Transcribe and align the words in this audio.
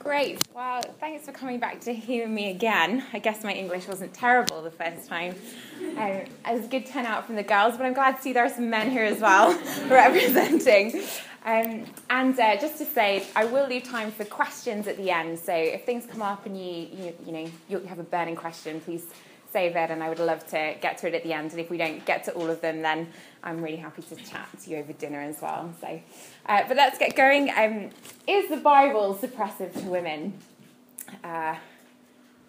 Great. 0.00 0.40
Well, 0.54 0.80
thanks 0.98 1.26
for 1.26 1.32
coming 1.32 1.60
back 1.60 1.82
to 1.82 1.92
hear 1.92 2.26
me 2.26 2.50
again. 2.50 3.04
I 3.12 3.18
guess 3.18 3.44
my 3.44 3.52
English 3.52 3.86
wasn't 3.86 4.14
terrible 4.14 4.62
the 4.62 4.70
first 4.70 5.06
time. 5.06 5.34
Um, 5.78 5.98
it 5.98 6.30
was 6.46 6.64
a 6.64 6.68
good 6.68 6.86
turnout 6.86 7.26
from 7.26 7.36
the 7.36 7.42
girls, 7.42 7.76
but 7.76 7.84
I'm 7.84 7.92
glad 7.92 8.16
to 8.16 8.22
see 8.22 8.32
there 8.32 8.46
are 8.46 8.48
some 8.48 8.70
men 8.70 8.90
here 8.90 9.04
as 9.04 9.20
well 9.20 9.50
representing. 9.90 11.02
Um, 11.44 11.84
and 12.08 12.40
uh, 12.40 12.56
just 12.56 12.78
to 12.78 12.86
say, 12.86 13.26
I 13.36 13.44
will 13.44 13.68
leave 13.68 13.84
time 13.84 14.10
for 14.10 14.24
questions 14.24 14.88
at 14.88 14.96
the 14.96 15.10
end. 15.10 15.38
So 15.38 15.52
if 15.52 15.84
things 15.84 16.06
come 16.06 16.22
up 16.22 16.46
and 16.46 16.58
you, 16.58 16.88
you, 16.90 17.14
you 17.26 17.32
know, 17.32 17.50
you 17.68 17.80
have 17.80 17.98
a 17.98 18.02
burning 18.02 18.36
question, 18.36 18.80
please 18.80 19.04
save 19.52 19.76
it, 19.76 19.90
and 19.90 20.02
I 20.02 20.08
would 20.08 20.18
love 20.18 20.46
to 20.48 20.76
get 20.80 20.96
to 20.98 21.08
it 21.08 21.14
at 21.14 21.24
the 21.24 21.34
end. 21.34 21.50
And 21.50 21.60
if 21.60 21.68
we 21.68 21.76
don't 21.76 22.02
get 22.06 22.24
to 22.24 22.32
all 22.32 22.48
of 22.48 22.62
them, 22.62 22.80
then 22.80 23.08
I'm 23.42 23.62
really 23.62 23.76
happy 23.76 24.02
to 24.02 24.16
chat 24.16 24.48
to 24.64 24.70
you 24.70 24.78
over 24.78 24.92
dinner 24.92 25.20
as 25.20 25.40
well. 25.40 25.72
So, 25.80 26.00
uh, 26.46 26.62
but 26.68 26.76
let's 26.76 26.98
get 26.98 27.16
going. 27.16 27.50
Um, 27.50 27.90
is 28.26 28.50
the 28.50 28.58
Bible 28.58 29.18
suppressive 29.20 29.72
to 29.72 29.88
women? 29.88 30.34
Uh, 31.24 31.56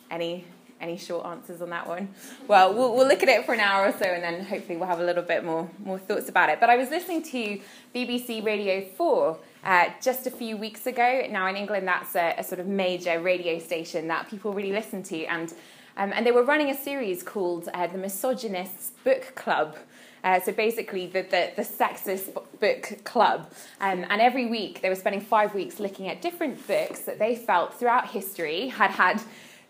any 0.10 0.46
any 0.82 0.98
short 0.98 1.26
answers 1.26 1.62
on 1.62 1.70
that 1.70 1.88
one? 1.88 2.10
Well, 2.48 2.74
well, 2.74 2.96
we'll 2.96 3.08
look 3.08 3.24
at 3.24 3.30
it 3.30 3.46
for 3.46 3.54
an 3.54 3.60
hour 3.60 3.88
or 3.88 3.92
so, 3.92 4.06
and 4.06 4.24
then 4.24 4.44
hopefully 4.44 4.78
we'll 4.78 4.88
have 4.88 5.00
a 5.00 5.06
little 5.06 5.24
bit 5.24 5.46
more 5.46 5.70
more 5.84 6.00
thoughts 6.00 6.28
about 6.28 6.50
it. 6.50 6.60
But 6.60 6.70
I 6.70 6.76
was 6.76 6.90
listening 6.90 7.24
to 7.24 7.60
BBC 7.96 8.44
Radio 8.44 8.86
Four. 8.98 9.40
Uh, 9.64 9.92
just 10.02 10.26
a 10.26 10.32
few 10.32 10.58
weeks 10.58 10.88
ago. 10.88 11.28
Now, 11.30 11.46
in 11.48 11.56
England, 11.56 11.88
that's 11.88 12.16
a, 12.16 12.34
a, 12.40 12.44
sort 12.44 12.60
of 12.60 12.66
major 12.66 13.22
radio 13.22 13.60
station 13.60 14.08
that 14.08 14.28
people 14.28 14.54
really 14.54 14.72
listen 14.72 15.04
to. 15.04 15.24
And 15.26 15.54
um, 15.98 16.12
and 16.16 16.26
they 16.26 16.32
were 16.32 16.44
running 16.44 16.72
a 16.72 16.76
series 16.76 17.22
called 17.22 17.70
uh, 17.74 17.86
The 17.88 17.98
Misogynists 17.98 18.92
Book 19.04 19.34
Club. 19.36 19.76
Uh, 20.24 20.40
so 20.40 20.52
basically, 20.52 21.08
the, 21.08 21.24
the, 21.24 21.52
the 21.56 21.64
sexist 21.64 22.34
book 22.60 23.04
club. 23.04 23.52
Um, 23.80 24.06
and 24.10 24.22
every 24.22 24.46
week, 24.46 24.82
they 24.82 24.90
were 24.90 24.96
spending 24.96 25.22
five 25.22 25.56
weeks 25.56 25.80
looking 25.80 26.08
at 26.08 26.22
different 26.22 26.68
books 26.68 27.00
that 27.02 27.18
they 27.18 27.36
felt 27.36 27.74
throughout 27.74 28.10
history 28.10 28.68
had 28.68 28.92
had 28.92 29.22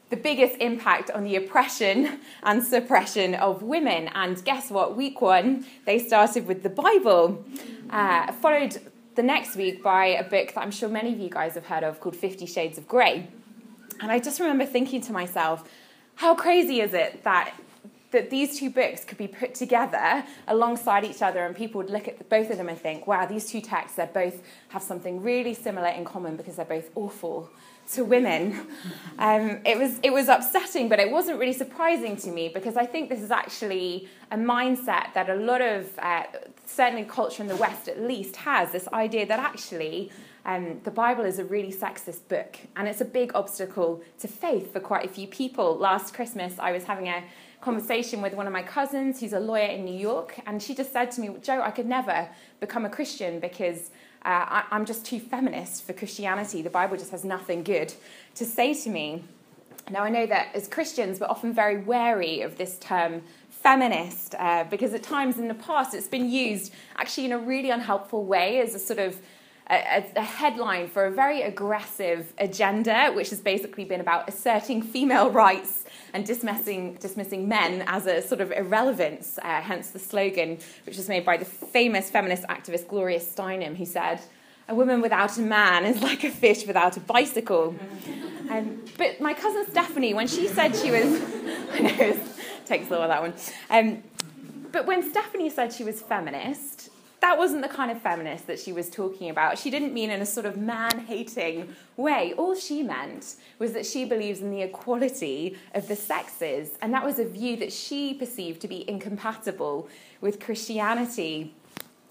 the 0.09 0.17
biggest 0.17 0.57
impact 0.59 1.09
on 1.09 1.23
the 1.23 1.37
oppression 1.37 2.19
and 2.43 2.61
suppression 2.61 3.33
of 3.33 3.63
women. 3.63 4.09
And 4.13 4.43
guess 4.43 4.69
what? 4.69 4.97
Week 4.97 5.21
one, 5.21 5.65
they 5.85 5.99
started 5.99 6.47
with 6.47 6.63
the 6.63 6.69
Bible, 6.69 7.45
uh, 7.89 8.33
followed 8.33 8.77
the 9.15 9.23
next 9.23 9.55
week 9.55 9.81
by 9.81 10.07
a 10.07 10.23
book 10.23 10.53
that 10.53 10.61
I'm 10.61 10.71
sure 10.71 10.89
many 10.89 11.13
of 11.13 11.19
you 11.19 11.29
guys 11.29 11.53
have 11.55 11.65
heard 11.65 11.83
of 11.83 12.01
called 12.01 12.17
Fifty 12.17 12.45
Shades 12.45 12.77
of 12.77 12.89
Grey. 12.89 13.27
And 14.01 14.11
I 14.11 14.19
just 14.19 14.39
remember 14.39 14.65
thinking 14.65 14.99
to 15.01 15.13
myself, 15.13 15.69
how 16.15 16.35
crazy 16.35 16.81
is 16.81 16.93
it 16.93 17.23
that 17.23 17.53
that 18.11 18.29
these 18.29 18.59
two 18.59 18.69
books 18.69 19.03
could 19.03 19.17
be 19.17 19.27
put 19.27 19.55
together 19.55 20.23
alongside 20.47 21.03
each 21.03 21.21
other 21.21 21.45
and 21.45 21.55
people 21.55 21.79
would 21.79 21.89
look 21.89 22.07
at 22.07 22.29
both 22.29 22.49
of 22.49 22.57
them 22.57 22.69
and 22.69 22.77
think, 22.77 23.07
wow, 23.07 23.25
these 23.25 23.49
two 23.49 23.61
texts, 23.61 23.97
they 23.97 24.09
both 24.13 24.41
have 24.69 24.83
something 24.83 25.21
really 25.21 25.53
similar 25.53 25.87
in 25.87 26.05
common 26.05 26.35
because 26.35 26.57
they're 26.57 26.65
both 26.65 26.89
awful 26.95 27.49
to 27.93 28.03
women. 28.03 28.67
Um, 29.19 29.59
it, 29.65 29.77
was, 29.77 29.99
it 30.01 30.11
was 30.11 30.29
upsetting, 30.29 30.89
but 30.89 30.99
it 30.99 31.11
wasn't 31.11 31.37
really 31.37 31.53
surprising 31.53 32.17
to 32.17 32.31
me 32.31 32.49
because 32.49 32.75
I 32.75 32.87
think 32.87 33.07
this 33.07 33.21
is 33.21 33.29
actually 33.29 34.09
a 34.31 34.35
mindset 34.35 35.13
that 35.13 35.29
a 35.29 35.35
lot 35.35 35.61
of, 35.61 35.87
uh, 35.99 36.23
certainly 36.65 37.03
culture 37.03 37.43
in 37.43 37.47
the 37.47 37.55
West 37.55 37.87
at 37.87 38.01
least, 38.01 38.35
has 38.37 38.71
this 38.71 38.87
idea 38.93 39.27
that 39.27 39.37
actually 39.37 40.11
um, 40.45 40.81
the 40.83 40.91
Bible 40.91 41.23
is 41.25 41.37
a 41.37 41.45
really 41.45 41.71
sexist 41.71 42.27
book, 42.27 42.57
and 42.75 42.87
it's 42.87 43.01
a 43.01 43.05
big 43.05 43.31
obstacle 43.35 44.01
to 44.19 44.27
faith 44.27 44.73
for 44.73 44.79
quite 44.79 45.05
a 45.05 45.09
few 45.09 45.27
people. 45.27 45.77
Last 45.77 46.15
Christmas, 46.15 46.55
I 46.57 46.71
was 46.71 46.85
having 46.85 47.07
a 47.07 47.23
conversation 47.61 48.21
with 48.21 48.33
one 48.33 48.47
of 48.47 48.53
my 48.53 48.63
cousins 48.63 49.19
who's 49.19 49.33
a 49.33 49.39
lawyer 49.39 49.67
in 49.67 49.85
New 49.85 49.97
York, 49.97 50.39
and 50.45 50.61
she 50.61 50.75
just 50.75 50.91
said 50.91 51.11
to 51.11 51.21
me, 51.21 51.29
Joe, 51.41 51.61
I 51.61 51.71
could 51.71 51.85
never 51.85 52.27
become 52.59 52.85
a 52.85 52.89
Christian 52.89 53.39
because 53.39 53.91
uh, 54.25 54.63
I, 54.69 54.75
am 54.75 54.85
just 54.85 55.05
too 55.05 55.19
feminist 55.19 55.85
for 55.85 55.93
Christianity. 55.93 56.61
The 56.61 56.69
Bible 56.69 56.97
just 56.97 57.11
has 57.11 57.23
nothing 57.23 57.63
good 57.63 57.93
to 58.35 58.45
say 58.45 58.73
to 58.73 58.89
me. 58.89 59.23
Now, 59.89 60.03
I 60.03 60.09
know 60.09 60.25
that 60.25 60.49
as 60.53 60.67
Christians, 60.67 61.19
we're 61.19 61.27
often 61.27 61.53
very 61.53 61.77
wary 61.77 62.41
of 62.41 62.57
this 62.57 62.77
term 62.79 63.23
feminist 63.49 64.35
uh, 64.39 64.63
because 64.69 64.93
at 64.93 65.03
times 65.03 65.37
in 65.37 65.47
the 65.47 65.53
past 65.53 65.93
it's 65.93 66.07
been 66.07 66.29
used 66.29 66.73
actually 66.97 67.25
in 67.25 67.31
a 67.31 67.37
really 67.37 67.69
unhelpful 67.69 68.23
way 68.25 68.59
as 68.59 68.73
a 68.73 68.79
sort 68.79 68.99
of 68.99 69.19
a, 69.69 70.03
a, 70.15 70.21
headline 70.21 70.87
for 70.87 71.05
a 71.05 71.11
very 71.11 71.43
aggressive 71.43 72.33
agenda, 72.37 73.11
which 73.13 73.29
has 73.29 73.39
basically 73.39 73.85
been 73.85 74.01
about 74.01 74.27
asserting 74.27 74.81
female 74.81 75.29
rights 75.29 75.85
and 76.13 76.25
dismissing, 76.25 76.95
dismissing 76.95 77.47
men 77.47 77.83
as 77.87 78.05
a 78.05 78.21
sort 78.21 78.41
of 78.41 78.51
irrelevance, 78.51 79.39
uh, 79.41 79.61
hence 79.61 79.91
the 79.91 79.99
slogan, 79.99 80.57
which 80.85 80.97
was 80.97 81.07
made 81.07 81.25
by 81.25 81.37
the 81.37 81.45
famous 81.45 82.09
feminist 82.09 82.43
activist 82.43 82.87
Gloria 82.87 83.19
Steinem, 83.19 83.75
who 83.75 83.85
said, 83.85 84.21
A 84.67 84.75
woman 84.75 85.01
without 85.01 85.37
a 85.37 85.41
man 85.41 85.85
is 85.85 86.01
like 86.01 86.23
a 86.23 86.29
fish 86.29 86.67
without 86.67 86.97
a 86.97 86.99
bicycle. 86.99 87.75
Um, 88.49 88.83
but 88.97 89.21
my 89.21 89.33
cousin 89.33 89.65
Stephanie, 89.69 90.13
when 90.13 90.27
she 90.27 90.47
said 90.47 90.75
she 90.75 90.91
was, 90.91 91.05
I 91.73 91.79
know, 91.79 91.95
it 91.99 92.19
takes 92.65 92.87
a 92.87 92.91
little 92.91 93.07
that 93.07 93.21
one. 93.21 93.33
Um, 93.69 94.03
but 94.71 94.85
when 94.85 95.09
Stephanie 95.09 95.49
said 95.49 95.73
she 95.73 95.83
was 95.83 96.01
feminist, 96.01 96.90
that 97.21 97.37
wasn't 97.37 97.61
the 97.61 97.69
kind 97.69 97.91
of 97.91 98.01
feminist 98.01 98.47
that 98.47 98.59
she 98.59 98.73
was 98.73 98.89
talking 98.89 99.29
about. 99.29 99.57
She 99.57 99.69
didn't 99.69 99.93
mean 99.93 100.09
in 100.09 100.21
a 100.21 100.25
sort 100.25 100.47
of 100.47 100.57
man 100.57 101.05
hating 101.07 101.73
way. 101.95 102.33
All 102.33 102.55
she 102.55 102.81
meant 102.81 103.35
was 103.59 103.73
that 103.73 103.85
she 103.85 104.05
believes 104.05 104.41
in 104.41 104.49
the 104.49 104.63
equality 104.63 105.55
of 105.75 105.87
the 105.87 105.95
sexes, 105.95 106.77
and 106.81 106.93
that 106.93 107.05
was 107.05 107.19
a 107.19 107.25
view 107.25 107.55
that 107.57 107.71
she 107.71 108.13
perceived 108.15 108.59
to 108.61 108.67
be 108.67 108.89
incompatible 108.89 109.87
with 110.19 110.39
Christianity. 110.39 111.55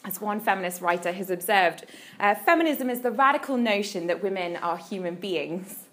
As 0.05 0.21
one 0.21 0.41
feminist 0.41 0.81
writer 0.81 1.13
has 1.13 1.29
observed, 1.29 1.85
uh, 2.19 2.35
feminism 2.35 2.89
is 2.89 3.03
the 3.03 3.11
radical 3.11 3.59
notion 3.59 4.07
that 4.07 4.23
women 4.23 4.57
are 4.57 4.79
human 4.79 5.17
beings. 5.17 5.90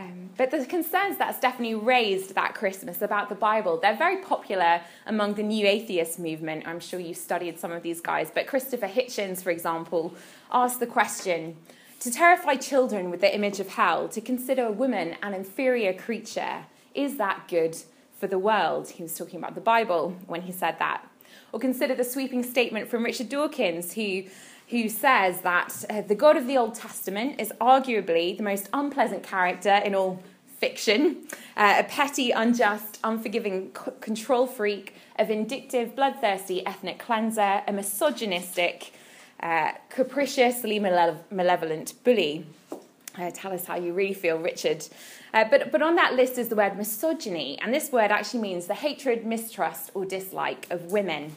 Um, 0.00 0.30
but 0.38 0.50
the 0.50 0.64
concerns 0.64 1.18
that 1.18 1.36
Stephanie 1.36 1.74
raised 1.74 2.34
that 2.34 2.54
Christmas 2.54 3.02
about 3.02 3.28
the 3.28 3.34
Bible, 3.34 3.78
they're 3.78 3.96
very 3.96 4.18
popular 4.22 4.80
among 5.06 5.34
the 5.34 5.42
new 5.42 5.66
atheist 5.66 6.18
movement. 6.18 6.66
I'm 6.66 6.80
sure 6.80 6.98
you've 6.98 7.18
studied 7.18 7.58
some 7.58 7.70
of 7.70 7.82
these 7.82 8.00
guys. 8.00 8.30
But 8.32 8.46
Christopher 8.46 8.88
Hitchens, 8.88 9.42
for 9.42 9.50
example, 9.50 10.14
asked 10.50 10.80
the 10.80 10.86
question 10.86 11.56
to 12.00 12.10
terrify 12.10 12.54
children 12.54 13.10
with 13.10 13.20
the 13.20 13.34
image 13.34 13.60
of 13.60 13.68
hell, 13.68 14.08
to 14.08 14.22
consider 14.22 14.64
a 14.64 14.72
woman 14.72 15.16
an 15.22 15.34
inferior 15.34 15.92
creature, 15.92 16.64
is 16.94 17.18
that 17.18 17.46
good 17.48 17.76
for 18.18 18.26
the 18.26 18.38
world? 18.38 18.88
He 18.88 19.02
was 19.02 19.14
talking 19.14 19.38
about 19.38 19.54
the 19.54 19.60
Bible 19.60 20.16
when 20.26 20.42
he 20.42 20.52
said 20.52 20.78
that. 20.78 21.06
Or 21.52 21.60
consider 21.60 21.94
the 21.94 22.04
sweeping 22.04 22.42
statement 22.42 22.88
from 22.88 23.04
Richard 23.04 23.28
Dawkins, 23.28 23.92
who 23.92 24.24
who 24.70 24.88
says 24.88 25.40
that 25.40 25.84
uh, 25.90 26.00
the 26.02 26.14
God 26.14 26.36
of 26.36 26.46
the 26.46 26.56
Old 26.56 26.74
Testament 26.74 27.40
is 27.40 27.52
arguably 27.60 28.36
the 28.36 28.42
most 28.42 28.68
unpleasant 28.72 29.22
character 29.22 29.74
in 29.84 29.94
all 29.94 30.22
fiction, 30.58 31.16
uh, 31.56 31.76
a 31.78 31.84
petty, 31.84 32.30
unjust, 32.30 33.00
unforgiving 33.02 33.70
c- 33.74 33.90
control 34.00 34.46
freak, 34.46 34.94
a 35.18 35.24
vindictive, 35.24 35.96
bloodthirsty 35.96 36.64
ethnic 36.66 36.98
cleanser, 36.98 37.62
a 37.66 37.72
misogynistic, 37.72 38.92
uh, 39.42 39.72
capriciously 39.88 40.78
malevolent 40.78 41.94
bully. 42.04 42.44
Uh, 43.18 43.30
tell 43.34 43.52
us 43.52 43.64
how 43.64 43.76
you 43.76 43.92
really 43.92 44.14
feel, 44.14 44.38
Richard. 44.38 44.86
Uh, 45.34 45.44
but, 45.50 45.72
but 45.72 45.82
on 45.82 45.96
that 45.96 46.14
list 46.14 46.38
is 46.38 46.48
the 46.48 46.56
word 46.56 46.76
misogyny, 46.76 47.58
and 47.60 47.74
this 47.74 47.90
word 47.90 48.12
actually 48.12 48.40
means 48.40 48.66
the 48.66 48.74
hatred, 48.74 49.26
mistrust, 49.26 49.90
or 49.94 50.04
dislike 50.04 50.66
of 50.70 50.92
women. 50.92 51.34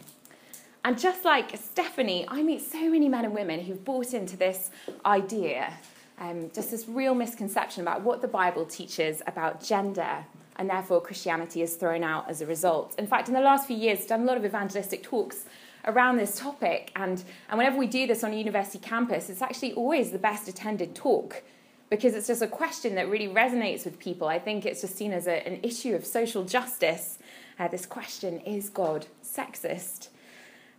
And 0.86 1.00
just 1.00 1.24
like 1.24 1.56
Stephanie, 1.56 2.26
I 2.28 2.44
meet 2.44 2.62
so 2.62 2.90
many 2.90 3.08
men 3.08 3.24
and 3.24 3.34
women 3.34 3.62
who've 3.62 3.84
bought 3.84 4.14
into 4.14 4.36
this 4.36 4.70
idea, 5.06 5.74
um, 6.20 6.52
just 6.54 6.72
this 6.72 6.90
real 6.90 7.16
misconception 7.16 7.82
about 7.82 8.02
what 8.02 8.22
the 8.22 8.28
Bible 8.28 8.66
teaches 8.66 9.22
about 9.26 9.64
gender, 9.64 10.26
and 10.58 10.70
therefore 10.70 11.00
Christianity 11.00 11.62
is 11.62 11.76
thrown 11.76 12.04
out 12.04 12.30
as 12.30 12.42
a 12.42 12.46
result. 12.46 12.96
In 12.98 13.08
fact, 13.08 13.30
in 13.30 13.34
the 13.34 13.40
last 13.40 13.66
few 13.66 13.78
years, 13.78 14.02
I've 14.02 14.08
done 14.08 14.22
a 14.24 14.26
lot 14.26 14.36
of 14.36 14.44
evangelistic 14.44 15.04
talks 15.04 15.46
around 15.86 16.18
this 16.18 16.38
topic, 16.38 16.92
and, 16.98 17.24
and 17.50 17.58
whenever 17.58 17.78
we 17.78 17.88
do 17.88 18.06
this 18.06 18.22
on 18.22 18.34
a 18.34 18.36
university 18.36 18.80
campus, 18.80 19.30
it's 19.30 19.42
actually 19.42 19.74
always 19.74 20.12
the 20.12 20.20
best 20.20 20.50
attended 20.50 20.96
talk 20.96 21.44
because 21.90 22.14
it's 22.14 22.28
just 22.28 22.42
a 22.42 22.48
question 22.48 22.96
that 22.96 23.08
really 23.08 23.28
resonates 23.28 23.86
with 23.86 24.00
people. 24.00 24.28
I 24.28 24.40
think 24.40 24.66
it's 24.66 24.82
just 24.82 24.98
seen 24.98 25.14
as 25.14 25.28
a, 25.28 25.48
an 25.48 25.60
issue 25.64 25.96
of 25.96 26.06
social 26.06 26.44
justice. 26.44 27.20
Uh, 27.58 27.68
this 27.70 27.86
question 27.86 28.40
is 28.42 28.70
God 28.70 29.06
sexist? 29.24 30.10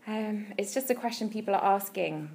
Um, 0.06 0.46
it's 0.58 0.74
just 0.74 0.90
a 0.90 0.94
question 0.94 1.28
people 1.30 1.54
are 1.54 1.64
asking. 1.64 2.30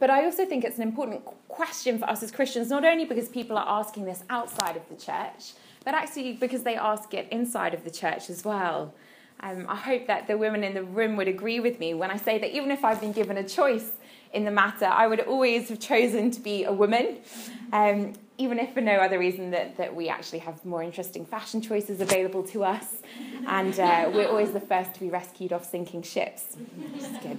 But 0.00 0.10
I 0.10 0.24
also 0.24 0.44
think 0.44 0.64
it's 0.64 0.76
an 0.76 0.82
important 0.82 1.24
question 1.48 1.98
for 1.98 2.08
us 2.08 2.22
as 2.22 2.30
Christians, 2.32 2.68
not 2.68 2.84
only 2.84 3.04
because 3.04 3.28
people 3.28 3.56
are 3.56 3.80
asking 3.80 4.06
this 4.06 4.24
outside 4.28 4.76
of 4.76 4.88
the 4.88 4.96
church, 4.96 5.52
but 5.84 5.94
actually 5.94 6.32
because 6.32 6.62
they 6.62 6.76
ask 6.76 7.14
it 7.14 7.28
inside 7.30 7.74
of 7.74 7.84
the 7.84 7.90
church 7.90 8.28
as 8.28 8.44
well. 8.44 8.94
Um, 9.40 9.66
I 9.68 9.76
hope 9.76 10.06
that 10.06 10.26
the 10.26 10.38
women 10.38 10.64
in 10.64 10.74
the 10.74 10.82
room 10.82 11.16
would 11.16 11.28
agree 11.28 11.60
with 11.60 11.78
me 11.78 11.92
when 11.94 12.10
I 12.10 12.16
say 12.16 12.38
that 12.38 12.56
even 12.56 12.70
if 12.70 12.84
I've 12.84 13.00
been 13.00 13.12
given 13.12 13.36
a 13.36 13.46
choice 13.46 13.92
in 14.32 14.44
the 14.44 14.50
matter, 14.50 14.86
I 14.86 15.06
would 15.06 15.20
always 15.20 15.68
have 15.68 15.80
chosen 15.80 16.30
to 16.32 16.40
be 16.40 16.64
a 16.64 16.72
woman. 16.72 17.18
Um, 17.72 18.14
even 18.38 18.58
if 18.58 18.74
for 18.74 18.80
no 18.80 18.96
other 18.96 19.18
reason 19.18 19.50
that, 19.50 19.76
that 19.76 19.94
we 19.94 20.08
actually 20.08 20.40
have 20.40 20.64
more 20.64 20.82
interesting 20.82 21.24
fashion 21.24 21.60
choices 21.60 22.00
available 22.00 22.42
to 22.42 22.64
us. 22.64 23.02
And 23.46 23.78
uh, 23.78 24.10
we're 24.12 24.28
always 24.28 24.52
the 24.52 24.60
first 24.60 24.94
to 24.94 25.00
be 25.00 25.10
rescued 25.10 25.52
off 25.52 25.68
sinking 25.70 26.02
ships, 26.02 26.56
which 26.56 27.02
good. 27.22 27.38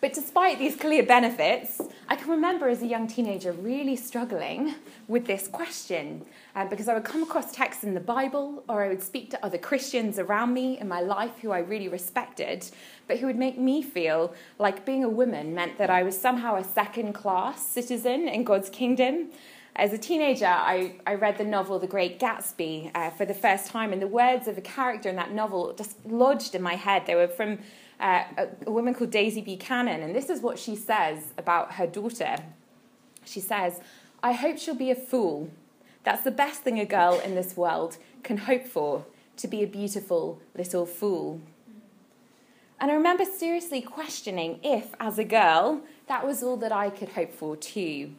But 0.00 0.12
despite 0.12 0.58
these 0.58 0.76
clear 0.76 1.02
benefits, 1.02 1.80
I 2.08 2.16
can 2.16 2.30
remember 2.30 2.68
as 2.68 2.82
a 2.82 2.86
young 2.86 3.06
teenager 3.06 3.52
really 3.52 3.96
struggling 3.96 4.74
with 5.08 5.26
this 5.26 5.48
question 5.48 6.24
uh, 6.54 6.66
because 6.66 6.88
I 6.88 6.94
would 6.94 7.04
come 7.04 7.22
across 7.22 7.50
texts 7.50 7.82
in 7.82 7.94
the 7.94 8.00
Bible 8.00 8.62
or 8.68 8.84
I 8.84 8.88
would 8.88 9.02
speak 9.02 9.30
to 9.30 9.44
other 9.44 9.58
Christians 9.58 10.18
around 10.18 10.52
me 10.52 10.78
in 10.78 10.86
my 10.86 11.00
life 11.00 11.32
who 11.40 11.50
I 11.50 11.60
really 11.60 11.88
respected, 11.88 12.68
but 13.08 13.18
who 13.18 13.26
would 13.26 13.38
make 13.38 13.58
me 13.58 13.82
feel 13.82 14.34
like 14.58 14.84
being 14.84 15.02
a 15.02 15.08
woman 15.08 15.54
meant 15.54 15.78
that 15.78 15.90
I 15.90 16.02
was 16.02 16.18
somehow 16.18 16.56
a 16.56 16.64
second 16.64 17.14
class 17.14 17.66
citizen 17.66 18.28
in 18.28 18.44
God's 18.44 18.68
kingdom. 18.68 19.30
As 19.76 19.92
a 19.92 19.98
teenager, 19.98 20.46
I, 20.46 20.94
I 21.06 21.14
read 21.14 21.36
the 21.36 21.44
novel 21.44 21.78
The 21.78 21.86
Great 21.86 22.18
Gatsby 22.18 22.92
uh, 22.94 23.10
for 23.10 23.26
the 23.26 23.34
first 23.34 23.66
time, 23.66 23.92
and 23.92 24.00
the 24.00 24.06
words 24.06 24.48
of 24.48 24.56
a 24.56 24.62
character 24.62 25.10
in 25.10 25.16
that 25.16 25.32
novel 25.32 25.74
just 25.74 25.96
lodged 26.06 26.54
in 26.54 26.62
my 26.62 26.76
head. 26.76 27.04
They 27.06 27.14
were 27.14 27.28
from 27.28 27.58
uh, 28.00 28.24
a, 28.36 28.48
a 28.66 28.70
woman 28.70 28.94
called 28.94 29.10
Daisy 29.10 29.40
Buchanan, 29.40 30.02
and 30.02 30.14
this 30.14 30.28
is 30.28 30.40
what 30.40 30.58
she 30.58 30.76
says 30.76 31.32
about 31.38 31.72
her 31.72 31.86
daughter. 31.86 32.36
She 33.24 33.40
says, 33.40 33.80
I 34.22 34.32
hope 34.32 34.58
she'll 34.58 34.74
be 34.74 34.90
a 34.90 34.94
fool. 34.94 35.50
That's 36.04 36.22
the 36.22 36.30
best 36.30 36.62
thing 36.62 36.78
a 36.78 36.84
girl 36.84 37.20
in 37.20 37.34
this 37.34 37.56
world 37.56 37.96
can 38.22 38.36
hope 38.38 38.66
for, 38.66 39.04
to 39.38 39.48
be 39.48 39.62
a 39.62 39.66
beautiful 39.66 40.40
little 40.56 40.86
fool. 40.86 41.40
And 42.78 42.90
I 42.90 42.94
remember 42.94 43.24
seriously 43.24 43.80
questioning 43.80 44.60
if, 44.62 44.94
as 45.00 45.18
a 45.18 45.24
girl, 45.24 45.80
that 46.08 46.26
was 46.26 46.42
all 46.42 46.56
that 46.58 46.72
I 46.72 46.90
could 46.90 47.10
hope 47.10 47.32
for 47.32 47.56
too. 47.56 48.12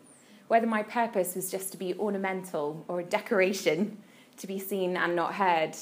Whether 0.47 0.68
my 0.68 0.81
purpose 0.81 1.35
was 1.35 1.51
just 1.51 1.71
to 1.74 1.77
be 1.77 1.94
ornamental 1.94 2.83
or 2.88 3.00
a 3.00 3.03
decoration, 3.03 3.97
to 4.38 4.47
be 4.47 4.59
seen 4.59 4.97
and 4.97 5.15
not 5.15 5.35
heard. 5.35 5.75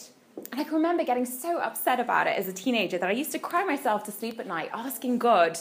And 0.52 0.60
I 0.60 0.64
can 0.64 0.74
remember 0.74 1.04
getting 1.04 1.26
so 1.26 1.60
upset 1.60 2.00
about 2.00 2.28
it 2.28 2.38
as 2.38 2.48
a 2.48 2.54
teenager 2.54 2.98
that 2.98 3.10
I 3.10 3.14
used 3.14 3.32
to 3.32 3.40
cry 3.40 3.64
myself 3.64 4.04
to 4.06 4.12
sleep 4.12 4.40
at 4.40 4.48
night, 4.48 4.70
asking 4.74 5.18
God, 5.18 5.58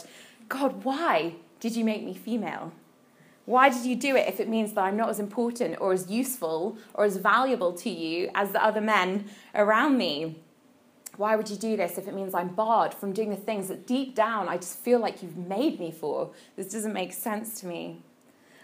God, 0.49 0.85
why 0.85 1.35
did 1.61 1.77
you 1.77 1.85
make 1.85 2.05
me 2.05 2.15
female? 2.15 2.73
Why 3.47 3.69
did 3.69 3.85
you 3.85 3.95
do 3.95 4.17
it 4.17 4.27
if 4.27 4.41
it 4.41 4.49
means 4.49 4.73
that 4.73 4.83
I'm 4.83 4.97
not 4.97 5.11
as 5.11 5.21
important 5.21 5.77
or 5.81 5.93
as 5.93 6.11
useful 6.11 6.79
or 6.95 7.05
as 7.05 7.17
valuable 7.17 7.73
to 7.75 7.91
you 7.91 8.31
as 8.35 8.53
the 8.53 8.65
other 8.65 8.81
men 8.81 9.27
around 9.55 9.99
me? 9.99 10.41
Why 11.17 11.37
would 11.37 11.49
you 11.49 11.57
do 11.57 11.77
this 11.77 11.99
if 11.99 12.09
it 12.09 12.15
means 12.15 12.35
I'm 12.35 12.49
barred 12.49 12.95
from 12.95 13.13
doing 13.13 13.31
the 13.31 13.37
things 13.37 13.69
that 13.69 13.87
deep 13.87 14.15
down 14.15 14.49
I 14.49 14.57
just 14.57 14.79
feel 14.79 14.99
like 14.99 15.23
you've 15.23 15.37
made 15.37 15.79
me 15.79 15.93
for? 15.93 16.31
This 16.57 16.73
doesn't 16.73 16.93
make 16.93 17.13
sense 17.13 17.61
to 17.61 17.67
me. 17.67 18.03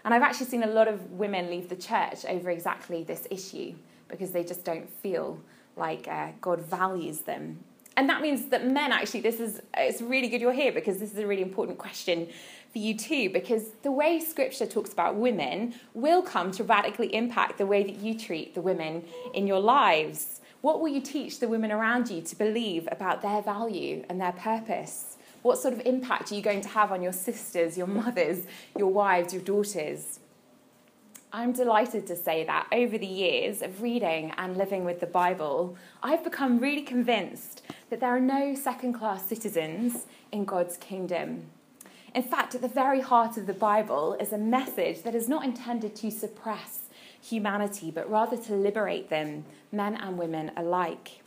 And 0.03 0.13
I've 0.13 0.23
actually 0.23 0.47
seen 0.47 0.63
a 0.63 0.67
lot 0.67 0.87
of 0.87 1.11
women 1.11 1.49
leave 1.49 1.69
the 1.69 1.75
church 1.75 2.25
over 2.27 2.49
exactly 2.49 3.03
this 3.03 3.27
issue 3.29 3.75
because 4.09 4.31
they 4.31 4.43
just 4.43 4.65
don't 4.65 4.89
feel 4.89 5.39
like 5.75 6.07
uh, 6.07 6.29
God 6.41 6.61
values 6.61 7.19
them. 7.21 7.63
And 7.97 8.09
that 8.09 8.21
means 8.21 8.45
that 8.47 8.65
men 8.65 8.91
actually, 8.91 9.21
this 9.21 9.39
is, 9.39 9.61
it's 9.77 10.01
really 10.01 10.29
good 10.29 10.41
you're 10.41 10.53
here 10.53 10.71
because 10.71 10.97
this 10.97 11.11
is 11.11 11.19
a 11.19 11.27
really 11.27 11.41
important 11.41 11.77
question 11.77 12.27
for 12.71 12.79
you 12.79 12.97
too, 12.97 13.29
because 13.29 13.71
the 13.83 13.91
way 13.91 14.19
scripture 14.19 14.65
talks 14.65 14.93
about 14.93 15.15
women 15.15 15.75
will 15.93 16.21
come 16.21 16.51
to 16.51 16.63
radically 16.63 17.13
impact 17.13 17.57
the 17.57 17.65
way 17.65 17.83
that 17.83 17.97
you 17.97 18.17
treat 18.17 18.55
the 18.55 18.61
women 18.61 19.03
in 19.33 19.45
your 19.45 19.59
lives. 19.59 20.39
What 20.61 20.79
will 20.79 20.87
you 20.87 21.01
teach 21.01 21.39
the 21.39 21.49
women 21.49 21.71
around 21.71 22.09
you 22.09 22.21
to 22.21 22.35
believe 22.35 22.87
about 22.89 23.21
their 23.21 23.41
value 23.41 24.05
and 24.07 24.21
their 24.21 24.31
purpose? 24.31 25.17
What 25.41 25.57
sort 25.57 25.73
of 25.73 25.81
impact 25.85 26.31
are 26.31 26.35
you 26.35 26.41
going 26.41 26.61
to 26.61 26.69
have 26.69 26.93
on 26.93 27.01
your 27.01 27.13
sisters, 27.13 27.77
your 27.77 27.87
mothers, 27.87 28.45
your 28.77 28.87
wives, 28.87 29.33
your 29.33 29.41
daughters? 29.41 30.20
I'm 31.33 31.53
delighted 31.53 32.07
to 32.07 32.15
say 32.17 32.43
that 32.43 32.67
over 32.73 32.97
the 32.97 33.05
years 33.05 33.61
of 33.61 33.81
reading 33.81 34.33
and 34.37 34.57
living 34.57 34.83
with 34.83 34.99
the 34.99 35.05
Bible, 35.05 35.77
I've 36.03 36.25
become 36.25 36.59
really 36.59 36.81
convinced 36.81 37.61
that 37.89 38.01
there 38.01 38.13
are 38.13 38.19
no 38.19 38.53
second 38.53 38.93
class 38.93 39.27
citizens 39.27 40.07
in 40.33 40.43
God's 40.43 40.75
kingdom. 40.75 41.43
In 42.13 42.23
fact, 42.23 42.53
at 42.53 42.61
the 42.61 42.67
very 42.67 42.99
heart 42.99 43.37
of 43.37 43.47
the 43.47 43.53
Bible 43.53 44.17
is 44.19 44.33
a 44.33 44.37
message 44.37 45.03
that 45.03 45.15
is 45.15 45.29
not 45.29 45.45
intended 45.45 45.95
to 45.95 46.11
suppress 46.11 46.89
humanity, 47.21 47.91
but 47.91 48.11
rather 48.11 48.35
to 48.35 48.53
liberate 48.53 49.09
them, 49.09 49.45
men 49.71 49.95
and 49.95 50.17
women 50.17 50.51
alike. 50.57 51.20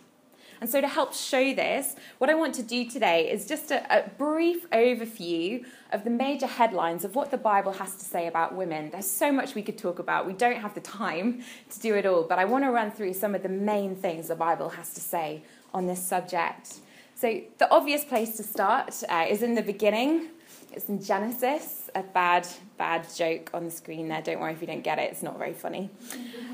And 0.64 0.70
so, 0.70 0.80
to 0.80 0.88
help 0.88 1.12
show 1.12 1.52
this, 1.52 1.94
what 2.16 2.30
I 2.30 2.34
want 2.34 2.54
to 2.54 2.62
do 2.62 2.88
today 2.88 3.30
is 3.30 3.46
just 3.46 3.70
a, 3.70 3.84
a, 3.94 4.08
brief 4.08 4.66
overview 4.70 5.62
of 5.92 6.04
the 6.04 6.10
major 6.10 6.46
headlines 6.46 7.04
of 7.04 7.14
what 7.14 7.30
the 7.30 7.36
Bible 7.36 7.72
has 7.72 7.94
to 7.96 8.04
say 8.06 8.28
about 8.28 8.54
women. 8.54 8.88
There's 8.88 9.10
so 9.10 9.30
much 9.30 9.54
we 9.54 9.60
could 9.60 9.76
talk 9.76 9.98
about. 9.98 10.26
We 10.26 10.32
don't 10.32 10.56
have 10.56 10.72
the 10.72 10.80
time 10.80 11.42
to 11.68 11.80
do 11.80 11.94
it 11.96 12.06
all, 12.06 12.22
but 12.22 12.38
I 12.38 12.46
want 12.46 12.64
to 12.64 12.70
run 12.70 12.90
through 12.90 13.12
some 13.12 13.34
of 13.34 13.42
the 13.42 13.50
main 13.50 13.94
things 13.94 14.28
the 14.28 14.36
Bible 14.36 14.70
has 14.70 14.94
to 14.94 15.02
say 15.02 15.42
on 15.74 15.86
this 15.86 16.02
subject. 16.02 16.76
So, 17.14 17.42
the 17.58 17.70
obvious 17.70 18.02
place 18.02 18.38
to 18.38 18.42
start 18.42 19.02
uh, 19.10 19.26
is 19.28 19.42
in 19.42 19.56
the 19.56 19.62
beginning. 19.62 20.28
It's 20.72 20.88
in 20.88 21.02
Genesis, 21.02 21.90
a 21.94 22.02
bad, 22.02 22.48
bad 22.78 23.06
joke 23.14 23.50
on 23.52 23.66
the 23.66 23.70
screen 23.70 24.08
there. 24.08 24.22
Don't 24.22 24.40
worry 24.40 24.54
if 24.54 24.62
you 24.62 24.66
don't 24.66 24.82
get 24.82 24.98
it, 24.98 25.12
it's 25.12 25.22
not 25.22 25.36
very 25.36 25.52
funny. 25.52 25.90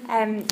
Um, 0.09 0.47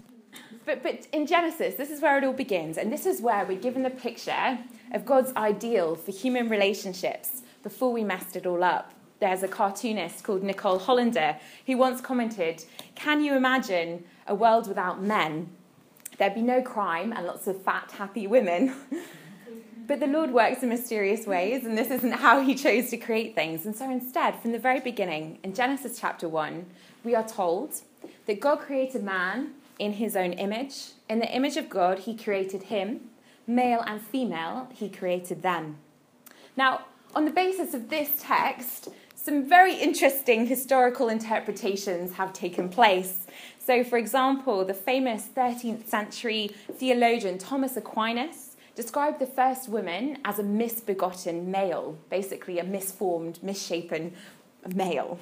but, 0.69 0.82
but 0.82 1.06
in 1.15 1.26
Genesis, 1.26 1.76
this 1.76 1.91
is 1.91 2.03
where 2.03 2.19
it 2.19 2.25
all 2.25 2.35
begins, 2.35 2.76
and 2.76 2.93
this 2.93 3.06
is 3.06 3.23
where 3.23 3.47
we're 3.47 3.59
given 3.59 3.82
the 3.82 3.91
picture 3.91 4.59
of 4.93 5.06
God's 5.06 5.32
ideal 5.35 5.94
for 5.94 6.12
human 6.12 6.50
relationships 6.50 7.41
before 7.62 7.91
we 7.91 8.05
messed 8.05 8.37
it 8.37 8.44
all 8.44 8.62
up. 8.62 8.93
There's 9.19 9.43
a 9.43 9.49
cartoonist 9.49 10.25
called 10.25 10.43
Nicole 10.43 10.79
Hollander 10.79 11.38
who 11.65 11.79
once 11.79 12.03
commented 12.03 12.67
Can 12.94 13.25
you 13.25 13.35
imagine 13.35 14.05
a 14.26 14.35
world 14.35 14.69
without 14.69 15.03
men? 15.03 15.49
There'd 16.19 16.35
be 16.35 16.43
no 16.43 16.61
crime 16.61 17.14
and 17.17 17.26
lots 17.26 17.47
of 17.47 17.62
fat, 17.62 17.91
happy 17.93 18.26
women. 18.26 18.75
But 19.87 20.00
the 20.00 20.06
Lord 20.06 20.32
works 20.35 20.62
in 20.62 20.69
mysterious 20.69 21.26
ways, 21.26 21.64
and 21.64 21.79
this 21.79 21.91
isn't 21.91 22.12
how 22.12 22.43
He 22.43 22.55
chose 22.55 22.91
to 22.91 22.99
create 22.99 23.35
things. 23.35 23.64
And 23.64 23.75
so 23.75 23.91
instead, 23.91 24.38
from 24.43 24.53
the 24.53 24.59
very 24.59 24.81
beginning, 24.81 25.38
in 25.43 25.55
Genesis 25.55 25.99
chapter 25.99 26.29
1, 26.29 26.67
we 27.05 27.14
are 27.14 27.26
told 27.26 27.73
that 28.26 28.38
God 28.38 28.59
created 28.59 29.03
man 29.03 29.55
in 29.79 29.95
His 29.95 30.17
own 30.17 30.33
image. 30.33 30.93
In 31.09 31.19
the 31.19 31.35
image 31.35 31.57
of 31.57 31.71
God, 31.71 32.01
He 32.01 32.17
created 32.17 32.65
him. 32.65 33.01
Male 33.47 33.83
and 33.87 34.01
female, 34.01 34.69
He 34.75 34.89
created 34.89 35.43
them. 35.43 35.79
Now, 36.57 36.87
on 37.15 37.25
the 37.25 37.31
basis 37.31 37.75
of 37.75 37.89
this 37.89 38.11
text, 38.21 38.89
some 39.15 39.49
very 39.49 39.75
interesting 39.75 40.47
historical 40.47 41.09
interpretations 41.09 42.15
have 42.15 42.33
taken 42.33 42.69
place. 42.69 43.27
So, 43.59 43.85
for 43.85 43.99
example, 43.99 44.65
the 44.65 44.75
famous 44.75 45.29
13th 45.35 45.87
century 45.87 46.55
theologian 46.73 47.37
Thomas 47.39 47.77
Aquinas 47.77 48.57
described 48.75 49.19
the 49.19 49.27
first 49.27 49.69
woman 49.69 50.19
as 50.25 50.39
a 50.39 50.43
misbegotten 50.43 51.51
male, 51.51 51.99
basically 52.09 52.59
a 52.59 52.65
misformed, 52.65 53.43
misshapen 53.43 54.15
male. 54.75 55.19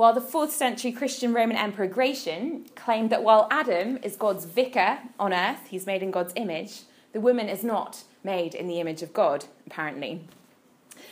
While 0.00 0.14
the 0.14 0.22
4th 0.22 0.48
century 0.48 0.92
Christian 0.92 1.34
Roman 1.34 1.58
Emperor 1.58 1.86
Gratian 1.86 2.64
claimed 2.74 3.10
that 3.10 3.22
while 3.22 3.46
Adam 3.50 3.98
is 4.02 4.16
God's 4.16 4.46
vicar 4.46 5.00
on 5.18 5.34
earth, 5.34 5.66
he's 5.68 5.84
made 5.84 6.02
in 6.02 6.10
God's 6.10 6.32
image, 6.36 6.84
the 7.12 7.20
woman 7.20 7.50
is 7.50 7.62
not 7.62 8.04
made 8.24 8.54
in 8.54 8.66
the 8.66 8.80
image 8.80 9.02
of 9.02 9.12
God, 9.12 9.44
apparently. 9.66 10.26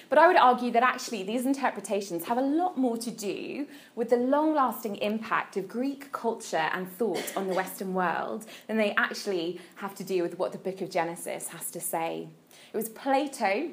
But 0.09 0.17
I 0.17 0.27
would 0.27 0.39
argue 0.39 0.71
that 0.71 0.83
actually 0.83 1.23
these 1.23 1.45
interpretations 1.45 2.25
have 2.29 2.39
a 2.39 2.41
lot 2.41 2.79
more 2.79 2.97
to 2.97 3.11
do 3.11 3.67
with 3.95 4.09
the 4.09 4.17
long 4.17 4.55
lasting 4.55 4.97
impact 4.97 5.59
of 5.59 5.69
Greek 5.69 6.11
culture 6.11 6.71
and 6.73 6.91
thought 6.91 7.37
on 7.37 7.47
the 7.47 7.53
Western 7.53 7.93
world 7.93 8.47
than 8.69 8.79
they 8.79 8.95
actually 8.95 9.61
have 9.75 9.95
to 9.97 10.03
do 10.03 10.23
with 10.23 10.39
what 10.39 10.53
the 10.53 10.57
book 10.57 10.81
of 10.81 10.89
Genesis 10.89 11.49
has 11.49 11.71
to 11.73 11.79
say. 11.79 12.27
It 12.73 12.77
was 12.79 12.89
Plato 12.89 13.69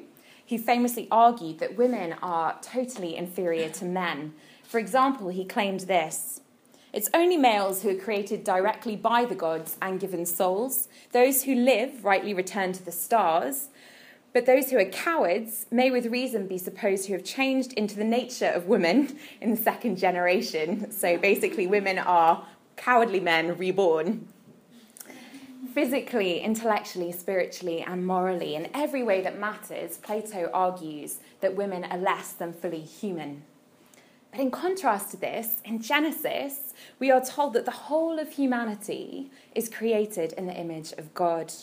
who 0.48 0.58
famously 0.58 1.08
argued 1.10 1.58
that 1.58 1.76
women 1.76 2.14
are 2.22 2.56
totally 2.62 3.16
inferior 3.16 3.68
to 3.68 3.84
men. 3.84 4.32
For 4.66 4.78
example, 4.78 5.28
he 5.28 5.44
claimed 5.44 5.80
this. 5.80 6.40
It's 6.92 7.10
only 7.14 7.36
males 7.36 7.82
who 7.82 7.90
are 7.90 8.00
created 8.00 8.42
directly 8.42 8.96
by 8.96 9.24
the 9.24 9.34
gods 9.34 9.76
and 9.80 10.00
given 10.00 10.26
souls. 10.26 10.88
Those 11.12 11.44
who 11.44 11.54
live 11.54 12.04
rightly 12.04 12.34
return 12.34 12.72
to 12.72 12.84
the 12.84 12.92
stars. 12.92 13.68
But 14.32 14.46
those 14.46 14.70
who 14.70 14.78
are 14.78 14.84
cowards 14.84 15.66
may 15.70 15.90
with 15.90 16.06
reason 16.06 16.46
be 16.46 16.58
supposed 16.58 17.06
to 17.06 17.12
have 17.12 17.24
changed 17.24 17.72
into 17.74 17.96
the 17.96 18.04
nature 18.04 18.46
of 18.46 18.66
women 18.66 19.18
in 19.40 19.50
the 19.50 19.56
second 19.56 19.98
generation. 19.98 20.90
So 20.90 21.16
basically, 21.16 21.66
women 21.66 21.98
are 21.98 22.46
cowardly 22.76 23.20
men 23.20 23.56
reborn. 23.56 24.28
Physically, 25.74 26.40
intellectually, 26.40 27.12
spiritually, 27.12 27.82
and 27.82 28.06
morally, 28.06 28.54
in 28.54 28.68
every 28.74 29.02
way 29.02 29.20
that 29.20 29.38
matters, 29.38 29.98
Plato 29.98 30.50
argues 30.52 31.18
that 31.40 31.54
women 31.54 31.84
are 31.84 31.98
less 31.98 32.32
than 32.32 32.52
fully 32.52 32.80
human. 32.80 33.42
But 34.36 34.42
in 34.42 34.50
contrast 34.50 35.12
to 35.12 35.16
this, 35.16 35.62
in 35.64 35.80
Genesis, 35.80 36.74
we 36.98 37.10
are 37.10 37.24
told 37.24 37.54
that 37.54 37.64
the 37.64 37.70
whole 37.70 38.18
of 38.18 38.32
humanity 38.32 39.30
is 39.54 39.70
created 39.70 40.34
in 40.34 40.46
the 40.46 40.52
image 40.52 40.92
of 40.98 41.14
God. 41.14 41.54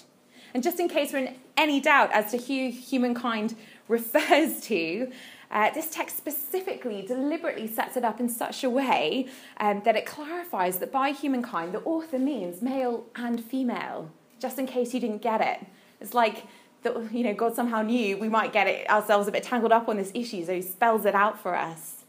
And 0.56 0.64
just 0.64 0.80
in 0.80 0.90
case 0.90 1.14
we're 1.14 1.20
in 1.20 1.36
any 1.56 1.80
doubt 1.80 2.10
as 2.14 2.32
to 2.32 2.40
who 2.40 2.72
humankind 2.72 3.56
refers 3.88 4.60
to, 4.62 5.12
uh, 5.52 5.70
this 5.70 5.92
text 5.92 6.18
specifically 6.18 7.04
deliberately 7.04 7.68
sets 7.68 7.96
it 7.96 8.04
up 8.04 8.20
in 8.20 8.28
such 8.28 8.64
a 8.64 8.72
way 8.72 9.28
um, 9.58 9.84
that 9.86 9.96
it 9.96 10.08
clarifies 10.08 10.80
that 10.80 10.92
by 10.92 11.12
humankind, 11.12 11.76
the 11.76 11.82
author 11.82 12.18
means 12.18 12.64
male 12.64 13.06
and 13.16 13.44
female, 13.46 14.10
just 14.40 14.58
in 14.58 14.66
case 14.66 14.96
you 14.96 15.00
didn't 15.00 15.22
get 15.22 15.42
it. 15.42 15.64
It's 16.02 16.16
like 16.16 16.48
that 16.82 17.14
you 17.14 17.24
know 17.24 17.36
God 17.36 17.54
somehow 17.54 17.84
knew 17.84 18.18
we 18.18 18.30
might 18.30 18.52
get 18.52 18.66
it 18.66 18.90
ourselves 18.90 19.28
a 19.28 19.32
bit 19.32 19.44
tangled 19.44 19.72
up 19.72 19.88
on 19.88 19.96
this 19.96 20.10
issue, 20.16 20.44
so 20.44 20.56
he 20.56 20.64
spells 20.64 21.06
it 21.06 21.14
out 21.14 21.40
for 21.40 21.56
us. 21.56 22.03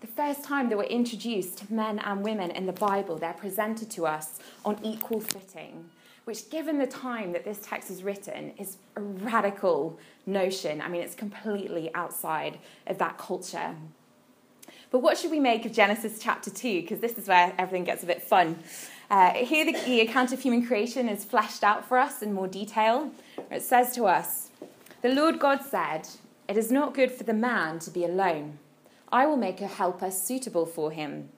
The 0.00 0.06
first 0.06 0.44
time 0.44 0.68
they 0.68 0.76
we're 0.76 0.84
introduced 0.84 1.58
to 1.58 1.72
men 1.72 1.98
and 1.98 2.22
women 2.22 2.52
in 2.52 2.66
the 2.66 2.72
Bible, 2.72 3.18
they're 3.18 3.32
presented 3.32 3.90
to 3.92 4.06
us 4.06 4.38
on 4.64 4.78
equal 4.84 5.20
footing, 5.20 5.90
which, 6.24 6.50
given 6.50 6.78
the 6.78 6.86
time 6.86 7.32
that 7.32 7.44
this 7.44 7.58
text 7.60 7.90
is 7.90 8.04
written, 8.04 8.52
is 8.58 8.76
a 8.94 9.00
radical 9.00 9.98
notion. 10.24 10.80
I 10.80 10.88
mean, 10.88 11.00
it's 11.00 11.16
completely 11.16 11.92
outside 11.94 12.58
of 12.86 12.98
that 12.98 13.18
culture. 13.18 13.74
But 14.92 15.00
what 15.00 15.18
should 15.18 15.32
we 15.32 15.40
make 15.40 15.66
of 15.66 15.72
Genesis 15.72 16.20
chapter 16.20 16.50
2? 16.50 16.82
Because 16.82 17.00
this 17.00 17.18
is 17.18 17.26
where 17.26 17.52
everything 17.58 17.82
gets 17.82 18.04
a 18.04 18.06
bit 18.06 18.22
fun. 18.22 18.56
Uh, 19.10 19.32
here, 19.32 19.64
the, 19.64 19.72
the 19.84 20.00
account 20.02 20.32
of 20.32 20.40
human 20.40 20.64
creation 20.64 21.08
is 21.08 21.24
fleshed 21.24 21.64
out 21.64 21.84
for 21.84 21.98
us 21.98 22.22
in 22.22 22.32
more 22.32 22.46
detail. 22.46 23.10
It 23.50 23.62
says 23.62 23.96
to 23.96 24.04
us, 24.04 24.50
The 25.02 25.08
Lord 25.08 25.40
God 25.40 25.62
said, 25.64 26.08
It 26.46 26.56
is 26.56 26.70
not 26.70 26.94
good 26.94 27.10
for 27.10 27.24
the 27.24 27.34
man 27.34 27.80
to 27.80 27.90
be 27.90 28.04
alone. 28.04 28.58
I 29.10 29.26
will 29.26 29.36
make 29.36 29.60
a 29.60 29.66
helper 29.66 30.10
suitable 30.10 30.66
for 30.66 30.90
him. 30.90 31.30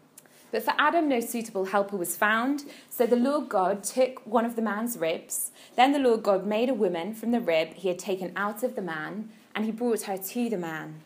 But 0.50 0.65
for 0.65 0.75
Adam, 0.79 1.09
no 1.09 1.21
suitable 1.21 1.67
helper 1.67 1.97
was 1.97 2.17
found. 2.17 2.65
So 2.89 3.07
the 3.07 3.17
Lord 3.17 3.49
God 3.49 3.85
took 3.85 4.27
one 4.27 4.45
of 4.45 4.57
the 4.57 4.62
man's 4.62 4.99
ribs. 4.99 5.53
Then 5.77 5.93
the 5.93 5.99
Lord 5.99 6.23
God 6.23 6.47
made 6.47 6.69
a 6.69 6.75
woman 6.75 7.15
from 7.15 7.31
the 7.31 7.41
rib 7.41 7.75
he 7.75 7.89
had 7.89 7.99
taken 7.99 8.33
out 8.35 8.62
of 8.62 8.75
the 8.75 8.83
man, 8.83 9.31
and 9.55 9.65
he 9.65 9.71
brought 9.71 10.03
her 10.03 10.17
to 10.17 10.50
the 10.50 10.57
man. 10.57 11.03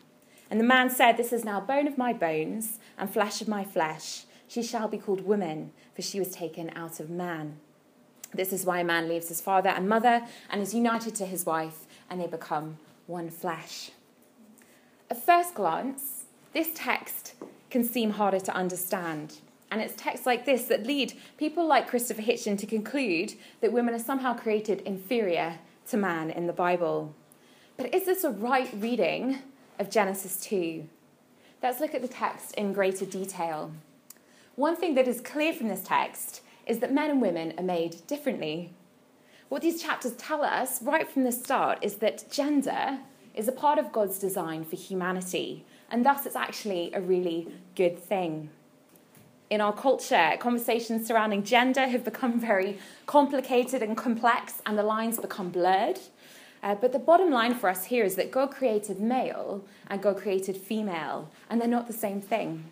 And 0.49 0.59
the 0.59 0.65
man 0.65 0.89
said, 0.89 1.17
This 1.17 1.33
is 1.33 1.45
now 1.45 1.59
bone 1.59 1.87
of 1.87 1.97
my 1.97 2.13
bones 2.13 2.79
and 2.97 3.09
flesh 3.09 3.41
of 3.41 3.47
my 3.47 3.63
flesh. 3.63 4.23
She 4.47 4.63
shall 4.63 4.87
be 4.87 4.97
called 4.97 5.25
woman, 5.25 5.71
for 5.95 6.01
she 6.01 6.19
was 6.19 6.31
taken 6.31 6.71
out 6.75 6.99
of 6.99 7.09
man. 7.09 7.57
This 8.33 8.51
is 8.51 8.65
why 8.65 8.79
a 8.79 8.83
man 8.83 9.07
leaves 9.07 9.29
his 9.29 9.41
father 9.41 9.69
and 9.69 9.87
mother 9.87 10.23
and 10.49 10.61
is 10.61 10.73
united 10.73 11.15
to 11.15 11.25
his 11.25 11.45
wife, 11.45 11.85
and 12.09 12.19
they 12.19 12.27
become 12.27 12.77
one 13.07 13.29
flesh. 13.29 13.91
At 15.09 15.23
first 15.23 15.55
glance, 15.55 16.14
this 16.55 16.71
text 16.73 17.33
can 17.69 17.83
seem 17.83 18.11
harder 18.11 18.39
to 18.39 18.55
understand. 18.55 19.39
And 19.69 19.81
it's 19.81 19.93
texts 19.95 20.25
like 20.25 20.45
this 20.45 20.63
that 20.65 20.87
lead 20.87 21.13
people 21.37 21.67
like 21.67 21.89
Christopher 21.89 22.21
Hitchens 22.21 22.59
to 22.59 22.65
conclude 22.65 23.33
that 23.59 23.73
women 23.73 23.93
are 23.93 23.99
somehow 23.99 24.33
created 24.33 24.79
inferior 24.81 25.59
to 25.89 25.97
man 25.97 26.31
in 26.31 26.47
the 26.47 26.53
Bible. 26.53 27.13
But 27.75 27.93
is 27.93 28.05
this 28.05 28.23
a 28.23 28.29
right 28.29 28.69
reading 28.73 29.39
of 29.79 29.91
Genesis 29.91 30.37
2? 30.37 30.87
Let's 31.61 31.81
look 31.81 31.93
at 31.93 32.01
the 32.01 32.07
text 32.07 32.55
in 32.55 32.71
greater 32.71 33.05
detail. 33.05 33.73
One 34.55 34.77
thing 34.77 34.95
that 34.95 35.09
is 35.09 35.19
clear 35.19 35.51
from 35.51 35.67
this 35.67 35.83
text 35.83 36.41
is 36.65 36.79
that 36.79 36.93
men 36.93 37.09
and 37.09 37.21
women 37.21 37.53
are 37.57 37.63
made 37.63 37.97
differently. 38.07 38.71
What 39.49 39.61
these 39.61 39.83
chapters 39.83 40.13
tell 40.13 40.41
us 40.41 40.81
right 40.81 41.09
from 41.09 41.25
the 41.25 41.33
start 41.33 41.79
is 41.81 41.95
that 41.95 42.31
gender 42.31 42.99
is 43.33 43.49
a 43.49 43.51
part 43.51 43.77
of 43.77 43.91
God's 43.91 44.19
design 44.19 44.63
for 44.63 44.77
humanity, 44.77 45.65
and 45.89 46.05
thus 46.05 46.25
it's 46.25 46.35
actually 46.35 46.91
a 46.93 47.01
really 47.01 47.47
good 47.75 47.97
thing. 47.97 48.49
In 49.49 49.61
our 49.61 49.73
culture, 49.73 50.33
conversations 50.39 51.07
surrounding 51.07 51.43
gender 51.43 51.87
have 51.87 52.03
become 52.03 52.39
very 52.51 52.77
complicated 53.05 53.81
and 53.81 53.95
complex, 53.95 54.61
and 54.65 54.77
the 54.77 54.83
lines 54.83 55.19
become 55.19 55.49
blurred. 55.49 55.99
Uh, 56.63 56.73
but 56.73 56.91
the 56.91 56.99
bottom 56.99 57.29
line 57.29 57.53
for 57.53 57.69
us 57.69 57.85
here 57.85 58.03
is 58.03 58.15
that 58.15 58.31
God 58.31 58.47
created 58.47 58.99
male 58.99 59.63
and 59.87 60.01
God 60.01 60.17
created 60.17 60.57
female, 60.57 61.29
and 61.49 61.61
they're 61.61 61.67
not 61.67 61.87
the 61.87 61.93
same 61.93 62.21
thing 62.21 62.71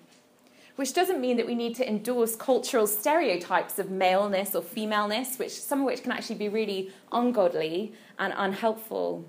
which 0.76 0.94
doesn't 0.94 1.22
mean 1.22 1.38
that 1.38 1.46
we 1.46 1.56
need 1.56 1.76
to 1.76 1.88
endorse 1.88 2.36
cultural 2.36 2.88
stereotypes 2.88 3.78
of 3.78 3.92
maleness 3.92 4.56
or 4.56 4.62
femaleness, 4.62 5.38
which 5.38 5.52
some 5.52 5.82
of 5.82 5.86
which 5.86 6.02
can 6.02 6.12
actually 6.12 6.36
be 6.36 6.50
really 6.50 6.92
ungodly 7.12 7.94
and 8.18 8.34
unhelpful. 8.36 9.24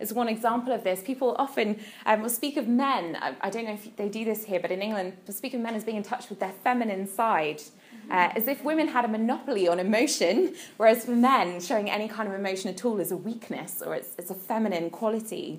As 0.00 0.12
one 0.12 0.28
example 0.28 0.72
of 0.72 0.84
this, 0.84 1.02
people 1.02 1.34
often 1.38 1.80
um, 2.06 2.22
will 2.22 2.30
speak 2.30 2.56
of 2.56 2.68
men. 2.68 3.16
I, 3.20 3.34
I, 3.40 3.50
don't 3.50 3.64
know 3.64 3.72
if 3.72 3.96
they 3.96 4.08
do 4.08 4.24
this 4.24 4.44
here, 4.44 4.60
but 4.60 4.70
in 4.70 4.80
England, 4.80 5.14
will 5.26 5.34
speak 5.34 5.54
of 5.54 5.60
men 5.60 5.74
as 5.74 5.84
being 5.84 5.96
in 5.96 6.04
touch 6.04 6.28
with 6.28 6.38
their 6.38 6.52
feminine 6.62 7.08
side, 7.08 7.62
uh, 8.10 8.30
as 8.36 8.46
if 8.46 8.62
women 8.62 8.88
had 8.88 9.04
a 9.04 9.08
monopoly 9.08 9.66
on 9.66 9.80
emotion, 9.80 10.54
whereas 10.76 11.04
for 11.04 11.10
men, 11.10 11.60
showing 11.60 11.90
any 11.90 12.06
kind 12.06 12.28
of 12.28 12.34
emotion 12.34 12.70
at 12.70 12.84
all 12.84 13.00
is 13.00 13.10
a 13.10 13.16
weakness 13.16 13.82
or 13.84 13.94
it's, 13.94 14.10
it's 14.18 14.30
a 14.30 14.34
feminine 14.34 14.88
quality. 14.90 15.58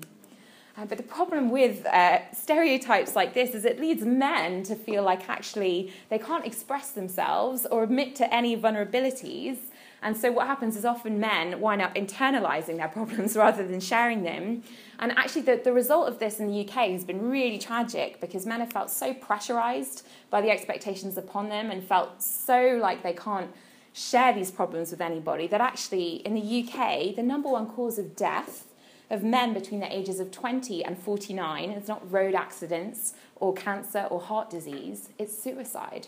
Uh, 0.76 0.86
but 0.86 0.96
the 0.96 1.04
problem 1.04 1.50
with 1.50 1.84
uh, 1.86 2.20
stereotypes 2.32 3.14
like 3.14 3.34
this 3.34 3.54
is 3.54 3.64
it 3.64 3.78
leads 3.78 4.02
men 4.02 4.62
to 4.62 4.74
feel 4.74 5.02
like 5.02 5.28
actually 5.28 5.92
they 6.08 6.18
can't 6.18 6.46
express 6.46 6.92
themselves 6.92 7.66
or 7.70 7.82
admit 7.82 8.16
to 8.16 8.34
any 8.34 8.56
vulnerabilities. 8.56 9.58
And 10.02 10.16
so 10.16 10.32
what 10.32 10.46
happens 10.46 10.76
is 10.76 10.84
often 10.84 11.20
men 11.20 11.60
wind 11.60 11.82
up 11.82 11.94
internalizing 11.94 12.76
their 12.76 12.88
problems 12.98 13.36
rather 13.36 13.66
than 13.66 13.80
sharing 13.80 14.22
them. 14.22 14.62
And 14.98 15.12
actually, 15.12 15.42
the, 15.42 15.60
the 15.62 15.72
result 15.72 16.08
of 16.08 16.18
this 16.18 16.40
in 16.40 16.48
the 16.48 16.60
UK 16.60 16.90
has 16.90 17.04
been 17.04 17.28
really 17.30 17.58
tragic 17.58 18.20
because 18.20 18.46
men 18.46 18.60
have 18.60 18.72
felt 18.72 18.90
so 18.90 19.14
pressurized 19.14 20.06
by 20.30 20.40
the 20.40 20.50
expectations 20.50 21.16
upon 21.16 21.48
them 21.48 21.70
and 21.70 21.82
felt 21.82 22.22
so 22.22 22.78
like 22.80 23.02
they 23.02 23.12
can't 23.12 23.50
share 23.92 24.32
these 24.32 24.50
problems 24.50 24.90
with 24.90 25.00
anybody 25.00 25.46
that 25.48 25.60
actually, 25.60 26.16
in 26.26 26.34
the 26.34 26.64
UK, 26.64 27.14
the 27.16 27.22
number 27.22 27.48
one 27.48 27.66
cause 27.66 27.98
of 27.98 28.14
death 28.14 28.66
of 29.10 29.24
men 29.24 29.52
between 29.52 29.80
the 29.80 29.94
ages 29.94 30.20
of 30.20 30.30
20 30.30 30.84
and 30.84 30.96
49. 30.96 31.70
It's 31.70 31.88
not 31.88 32.10
road 32.10 32.34
accidents 32.34 33.14
or 33.36 33.52
cancer 33.52 34.06
or 34.10 34.20
heart 34.20 34.48
disease, 34.48 35.08
it's 35.18 35.36
suicide. 35.36 36.06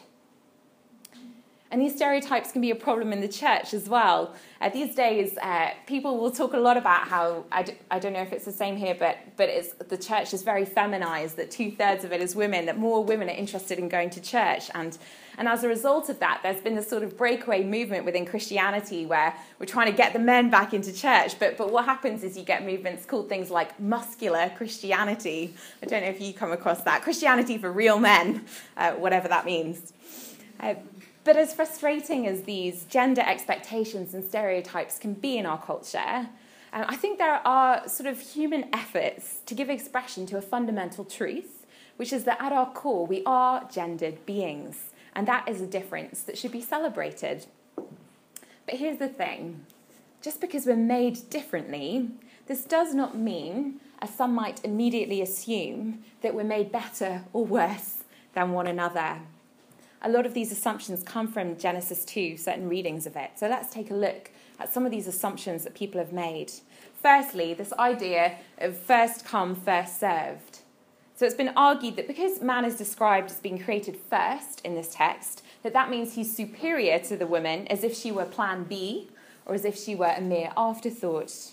And 1.73 1.81
these 1.81 1.97
stereotypes 1.97 2.53
can 2.53 2.61
be 2.61 2.71
a 2.71 2.77
problem 2.77 3.15
in 3.15 3.23
the 3.23 3.29
church 3.29 3.73
as 3.73 3.89
well. 3.89 4.35
Uh, 4.61 4.69
these 4.69 4.95
days, 4.95 5.39
uh, 5.39 5.71
people 5.87 6.19
will 6.19 6.31
talk 6.31 6.53
a 6.53 6.59
lot 6.59 6.77
about 6.77 7.09
how, 7.09 7.47
I 7.51 7.63
d- 7.63 7.73
I 7.91 7.99
don't 7.99 8.13
know 8.13 8.21
if 8.21 8.31
it's 8.31 8.45
the 8.45 8.53
same 8.53 8.77
here, 8.77 8.95
but, 8.95 9.17
but 9.39 9.49
it's, 9.49 9.73
the 9.73 9.97
church 9.97 10.35
is 10.35 10.43
very 10.43 10.67
feminized, 10.67 11.37
that 11.39 11.51
two 11.51 11.71
thirds 11.71 12.05
of 12.05 12.13
it 12.13 12.21
is 12.21 12.37
women, 12.37 12.67
that 12.67 12.77
more 12.77 13.03
women 13.03 13.31
are 13.31 13.35
interested 13.35 13.79
in 13.79 13.89
going 13.89 14.11
to 14.11 14.21
church. 14.21 14.71
And, 14.75 14.99
and 15.39 15.49
as 15.49 15.65
a 15.65 15.69
result 15.69 16.11
of 16.11 16.21
that, 16.21 16.41
there's 16.43 16.61
been 16.61 16.75
this 16.75 16.91
sort 16.91 17.05
of 17.05 17.17
breakaway 17.17 17.65
movement 17.65 18.05
within 18.05 18.27
Christianity 18.27 19.07
where 19.07 19.35
we're 19.59 19.65
trying 19.65 19.91
to 19.91 19.97
get 19.97 20.13
the 20.13 20.19
men 20.19 20.51
back 20.51 20.75
into 20.75 20.93
church. 20.93 21.39
But, 21.39 21.57
but 21.57 21.73
what 21.73 21.87
happens 21.87 22.23
is 22.23 22.37
you 22.37 22.45
get 22.45 22.67
movements 22.67 23.07
called 23.07 23.31
things 23.31 23.51
like 23.51 23.81
muscular 23.81 24.53
Christianity. 24.59 25.55
I 25.83 25.87
don't 25.87 26.03
know 26.03 26.11
if 26.11 26.21
you 26.21 26.35
come 26.35 26.53
across 26.53 26.83
that. 26.83 27.01
Christianity 27.01 27.57
for 27.57 27.73
real 27.73 27.99
men, 27.99 28.45
uh, 28.77 28.93
whatever 28.93 29.27
that 29.29 29.47
means. 29.47 29.95
Uh, 30.61 30.75
but 31.25 31.37
as 31.37 31.55
frustrating 31.55 32.27
as 32.27 32.43
these 32.43 32.85
gender 32.85 33.23
expectations 33.23 34.13
and 34.15 34.25
stereotypes 34.25 34.99
can 34.99 35.15
be 35.15 35.39
in 35.39 35.47
our 35.47 35.61
culture, 35.61 36.29
um, 36.73 36.85
I 36.89 36.97
think 36.97 37.19
there 37.19 37.47
are 37.47 37.87
sort 37.89 38.09
of 38.09 38.21
human 38.21 38.69
efforts 38.73 39.41
to 39.47 39.55
give 39.55 39.71
expression 39.71 40.27
to 40.27 40.39
a 40.39 40.43
fundamental 40.43 41.05
truth, 41.05 41.65
which 41.97 42.13
is 42.13 42.25
that 42.25 42.43
at 42.43 42.53
our 42.53 42.71
core, 42.73 43.07
we 43.07 43.23
are 43.25 43.69
gendered 43.71 44.25
beings. 44.27 44.91
And 45.15 45.29
that 45.29 45.49
is 45.49 45.61
a 45.61 45.67
difference 45.67 46.23
that 46.23 46.39
should 46.39 46.53
be 46.53 46.63
celebrated. 46.63 47.47
But 47.77 48.77
here's 48.77 48.99
the 48.99 49.09
thing 49.09 49.67
just 50.23 50.41
because 50.41 50.67
we're 50.67 50.77
made 50.77 51.19
differently, 51.31 52.09
this 52.47 52.65
does 52.65 52.95
not 52.95 53.17
mean, 53.17 53.81
as 54.01 54.15
some 54.15 54.35
might 54.35 54.65
immediately 54.65 55.21
assume, 55.21 56.03
that 56.23 56.35
we're 56.35 56.45
made 56.45 56.73
better 56.73 57.23
or 57.33 57.45
worse 57.45 58.05
than 58.35 58.53
one 58.53 58.67
another 58.67 59.19
a 60.03 60.11
lot 60.11 60.27
of 60.27 60.35
these 60.35 60.53
assumptions 60.53 61.03
come 61.03 61.29
from 61.29 61.57
Genesis 61.57 62.05
2, 62.05 62.37
certain 62.37 62.69
readings 62.69 63.07
of 63.07 63.17
it. 63.17 63.31
So 63.37 63.49
let's 63.49 63.73
take 63.73 63.91
a 63.91 63.95
look 63.95 64.31
at 64.59 64.73
some 64.73 64.85
of 64.85 64.91
these 64.91 65.07
assumptions 65.07 65.65
that 65.65 65.75
people 65.75 66.01
have 66.01 66.13
made. 66.13 66.53
Firstly, 67.01 67.55
this 67.55 67.73
idea 67.75 68.37
of 68.59 68.77
first 68.77 69.25
come, 69.25 69.55
first 69.55 69.99
served. 69.99 70.61
So 71.15 71.27
it's 71.27 71.35
been 71.35 71.53
argued 71.57 71.97
that 71.97 72.09
because 72.09 72.41
man 72.41 72.65
is 72.65 72.77
described 72.77 73.31
as 73.31 73.39
being 73.39 73.59
created 73.59 73.97
first 73.97 74.61
in 74.65 74.75
this 74.75 74.93
text, 74.93 75.43
that 75.63 75.73
that 75.73 75.91
means 75.91 76.15
he's 76.15 76.35
superior 76.35 76.99
to 77.01 77.17
the 77.17 77.27
woman 77.27 77.69
as 77.69 77.85
if 77.85 77.97
she 77.97 78.11
were 78.11 78.25
plan 78.25 78.65
B 78.65 79.09
or 79.47 79.55
as 79.55 79.65
if 79.65 79.79
she 79.79 79.95
were 79.95 80.15
a 80.17 80.21
mere 80.21 80.53
afterthought. 80.57 81.53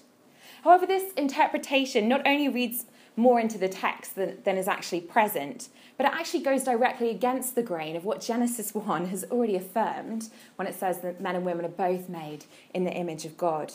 However, 0.63 0.85
this 0.85 1.13
interpretation 1.13 2.07
not 2.07 2.25
only 2.25 2.49
reads 2.49 2.85
more 3.19 3.39
into 3.39 3.57
the 3.57 3.69
text 3.69 4.15
than, 4.15 4.37
than 4.43 4.57
is 4.57 4.67
actually 4.67 5.01
present, 5.01 5.69
but 5.97 6.05
it 6.05 6.13
actually 6.13 6.41
goes 6.41 6.63
directly 6.63 7.09
against 7.09 7.53
the 7.53 7.61
grain 7.61 7.95
of 7.95 8.05
what 8.05 8.21
Genesis 8.21 8.73
1 8.73 9.07
has 9.07 9.25
already 9.25 9.55
affirmed 9.55 10.29
when 10.55 10.67
it 10.67 10.73
says 10.73 10.99
that 11.01 11.21
men 11.21 11.35
and 11.35 11.45
women 11.45 11.65
are 11.65 11.69
both 11.69 12.09
made 12.09 12.45
in 12.73 12.85
the 12.85 12.93
image 12.93 13.25
of 13.25 13.37
God. 13.37 13.73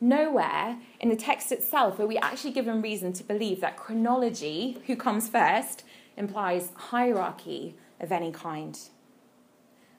Nowhere 0.00 0.78
in 1.00 1.08
the 1.08 1.16
text 1.16 1.50
itself 1.50 1.98
are 1.98 2.06
we 2.06 2.18
actually 2.18 2.52
given 2.52 2.82
reason 2.82 3.12
to 3.14 3.24
believe 3.24 3.60
that 3.60 3.76
chronology, 3.76 4.78
who 4.86 4.96
comes 4.96 5.28
first, 5.28 5.84
implies 6.16 6.70
hierarchy 6.76 7.74
of 8.00 8.12
any 8.12 8.30
kind. 8.30 8.78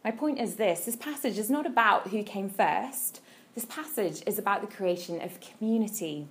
My 0.04 0.12
point 0.12 0.40
is 0.40 0.56
this 0.56 0.86
this 0.86 0.96
passage 0.96 1.38
is 1.38 1.50
not 1.50 1.66
about 1.66 2.10
who 2.10 2.24
came 2.24 2.50
first, 2.50 3.22
this 3.56 3.66
passage 3.66 4.22
is 4.28 4.38
about 4.38 4.62
the 4.62 4.76
creation 4.76 5.22
of 5.22 5.40
community. 5.40 6.28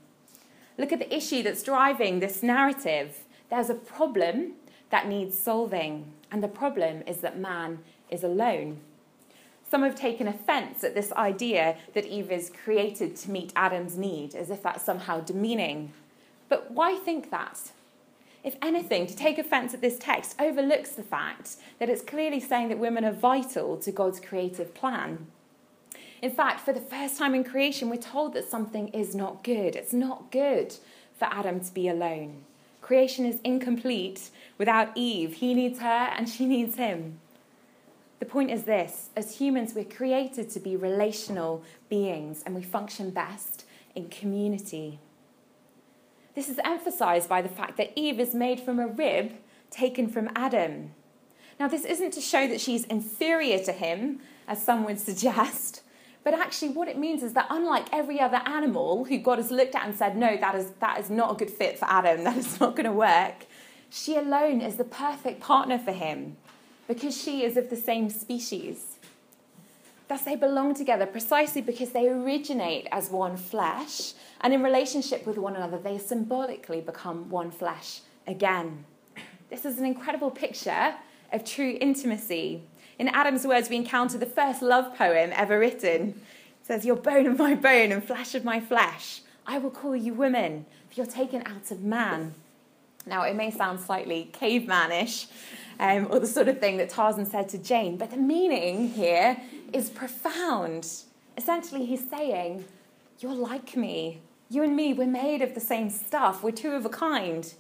Look 0.77 0.93
at 0.93 0.99
the 0.99 1.15
issue 1.15 1.43
that's 1.43 1.63
driving 1.63 2.21
this 2.21 2.43
narrative. 2.43 3.25
There's 3.51 3.71
a 3.71 3.75
problem 3.75 4.55
that 4.91 5.09
needs 5.09 5.39
solving. 5.39 6.13
And 6.31 6.43
the 6.43 6.49
problem 6.49 7.03
is 7.07 7.19
that 7.19 7.39
man 7.39 7.79
is 8.11 8.25
alone. 8.25 8.81
Some 9.69 9.83
have 9.83 9.95
taken 9.95 10.29
offense 10.29 10.85
at 10.85 10.95
this 10.95 11.13
idea 11.13 11.77
that 11.95 12.07
Eve 12.07 12.31
is 12.31 12.51
created 12.65 13.17
to 13.17 13.31
meet 13.31 13.53
Adam's 13.57 13.97
need, 13.97 14.35
as 14.35 14.51
if 14.51 14.63
that's 14.63 14.85
somehow 14.85 15.21
demeaning. 15.21 15.93
But 16.49 16.71
why 16.71 16.97
think 16.97 17.31
that? 17.31 17.73
If 18.45 18.57
anything, 18.61 19.07
to 19.07 19.17
take 19.17 19.39
offense 19.39 19.73
at 19.73 19.81
this 19.81 19.99
text 19.99 20.41
overlooks 20.41 20.91
the 20.91 21.03
fact 21.03 21.57
that 21.79 21.89
it's 21.89 22.03
clearly 22.03 22.41
saying 22.41 22.69
that 22.69 22.79
women 22.79 23.05
are 23.05 23.13
vital 23.13 23.79
to 23.79 23.91
God's 23.91 24.21
creative 24.21 24.75
plan. 24.75 25.27
In 26.25 26.31
fact, 26.31 26.61
for 26.61 26.73
the 26.73 26.81
first 26.81 27.19
time 27.19 27.35
in 27.35 27.45
creation, 27.45 27.91
we're 27.91 27.97
told 27.99 28.33
that 28.33 28.49
something 28.49 28.89
is 28.89 29.15
not 29.15 29.45
good. 29.45 29.77
It's 29.77 29.93
not 29.93 30.33
good 30.33 30.75
for 31.19 31.27
Adam 31.27 31.61
to 31.61 31.75
be 31.75 31.87
alone. 31.87 32.45
Creation 32.81 33.27
is 33.27 33.43
incomplete 33.45 34.31
without 34.57 34.89
Eve. 34.95 35.35
He 35.35 35.53
needs 35.53 35.81
her 35.81 35.87
and 36.17 36.27
she 36.27 36.47
needs 36.47 36.77
him. 36.77 37.21
The 38.21 38.25
point 38.25 38.51
is 38.51 38.63
this 38.63 39.11
as 39.15 39.37
humans, 39.37 39.75
we're 39.75 39.85
created 39.85 40.49
to 40.49 40.61
be 40.61 40.77
relational 40.77 41.63
beings 41.91 42.43
and 42.47 42.55
we 42.55 42.63
function 42.63 43.11
best 43.11 43.67
in 43.95 44.09
community. 44.09 45.01
This 46.35 46.49
is 46.49 46.59
emphasized 46.65 47.29
by 47.29 47.43
the 47.43 47.51
fact 47.51 47.77
that 47.77 47.93
Eve 47.97 48.19
is 48.19 48.35
made 48.35 48.61
from 48.61 48.79
a 48.79 48.87
rib 48.87 49.33
taken 49.71 50.09
from 50.09 50.31
Adam. 50.35 50.95
Now, 51.61 51.69
this 51.69 51.85
isn't 51.85 52.15
to 52.15 52.23
show 52.23 52.49
that 52.49 52.63
she's 52.63 52.85
inferior 52.85 53.59
to 53.65 53.73
him, 53.73 54.21
as 54.49 54.65
some 54.65 54.87
would 54.87 54.99
suggest, 55.11 55.83
but 56.25 56.33
actually, 56.33 56.71
what 56.71 56.89
it 56.89 56.97
means 56.97 57.23
is 57.23 57.35
that 57.35 57.47
unlike 57.51 57.87
every 57.93 58.19
other 58.19 58.41
animal 58.47 59.05
who 59.05 59.19
God 59.19 59.37
has 59.39 59.51
looked 59.51 59.75
at 59.75 59.87
and 59.87 59.95
said, 59.95 60.17
no, 60.17 60.39
that 60.39 60.55
is, 60.55 60.71
that 60.81 60.99
is 60.99 61.11
not 61.11 61.33
a 61.33 61.35
good 61.35 61.51
fit 61.51 61.79
for 61.79 61.85
Adam, 61.85 62.25
that 62.25 62.39
is 62.39 62.59
not 62.59 62.75
going 62.75 62.87
to 62.87 62.93
work, 62.93 63.45
she 63.91 64.17
alone 64.17 64.63
is 64.63 64.77
the 64.77 64.85
perfect 64.85 65.41
partner 65.41 65.79
for 65.79 65.93
him 65.93 66.37
because 66.89 67.17
she 67.17 67.45
is 67.45 67.57
of 67.59 67.69
the 67.69 67.77
same 67.77 68.09
species. 68.09 68.97
Thus, 70.09 70.23
they 70.23 70.37
belong 70.37 70.75
together 70.75 71.07
precisely 71.07 71.61
because 71.61 71.93
they 71.93 72.09
originate 72.09 72.87
as 72.91 73.11
one 73.11 73.37
flesh, 73.37 74.13
and 74.41 74.53
in 74.53 74.63
relationship 74.63 75.27
with 75.27 75.39
one 75.39 75.57
another, 75.57 75.79
they 75.79 75.99
symbolically 75.99 76.81
become 76.81 77.31
one 77.31 77.51
flesh 77.51 78.01
again. 78.27 78.85
This 79.51 79.65
is 79.65 79.79
an 79.79 79.85
incredible 79.85 80.31
picture 80.31 80.95
of 81.33 81.45
true 81.45 81.77
intimacy. 81.81 82.63
In 82.99 83.09
Adam's 83.09 83.47
words, 83.47 83.69
we 83.69 83.77
encounter 83.77 84.19
the 84.19 84.27
first 84.27 84.63
love 84.63 84.97
poem 84.97 85.31
ever 85.35 85.59
written. 85.59 86.21
It 86.61 86.67
says, 86.67 86.87
You're 86.87 86.97
bone 86.97 87.27
of 87.27 87.39
my 87.39 87.55
bone 87.55 87.93
and 87.93 88.03
flesh 88.03 88.35
of 88.35 88.45
my 88.45 88.61
flesh. 88.61 89.23
I 89.47 89.59
will 89.59 89.71
call 89.71 89.97
you 89.97 90.15
woman, 90.15 90.65
for 90.89 90.95
you're 90.95 91.07
taken 91.07 91.43
out 91.47 91.71
of 91.71 91.83
man. 91.83 92.35
Now, 93.07 93.23
it 93.23 93.35
may 93.35 93.51
sound 93.51 93.81
slightly 93.81 94.31
cavemanish, 94.33 95.27
um, 95.79 96.07
or 96.11 96.21
the 96.21 96.27
sort 96.27 96.49
of 96.49 96.61
thing 96.61 96.79
that 96.79 96.89
Tarzan 96.89 97.27
said 97.27 97.49
to 97.51 97.59
Jane, 97.59 97.97
but 97.97 98.11
the 98.11 98.17
meaning 98.17 98.89
here 98.89 99.37
is 99.73 99.91
profound. 99.91 100.89
Essentially, 101.37 101.85
he's 101.85 102.09
saying, 102.09 102.65
You're 103.19 103.35
like 103.35 103.77
me. 103.77 104.21
You 104.51 104.63
and 104.63 104.77
me, 104.77 104.93
we're 104.95 105.07
made 105.07 105.43
of 105.43 105.55
the 105.55 105.61
same 105.61 105.91
stuff. 105.91 106.43
We're 106.43 106.53
two 106.53 106.73
of 106.73 106.87
a 106.87 106.91
kind. 106.91 107.53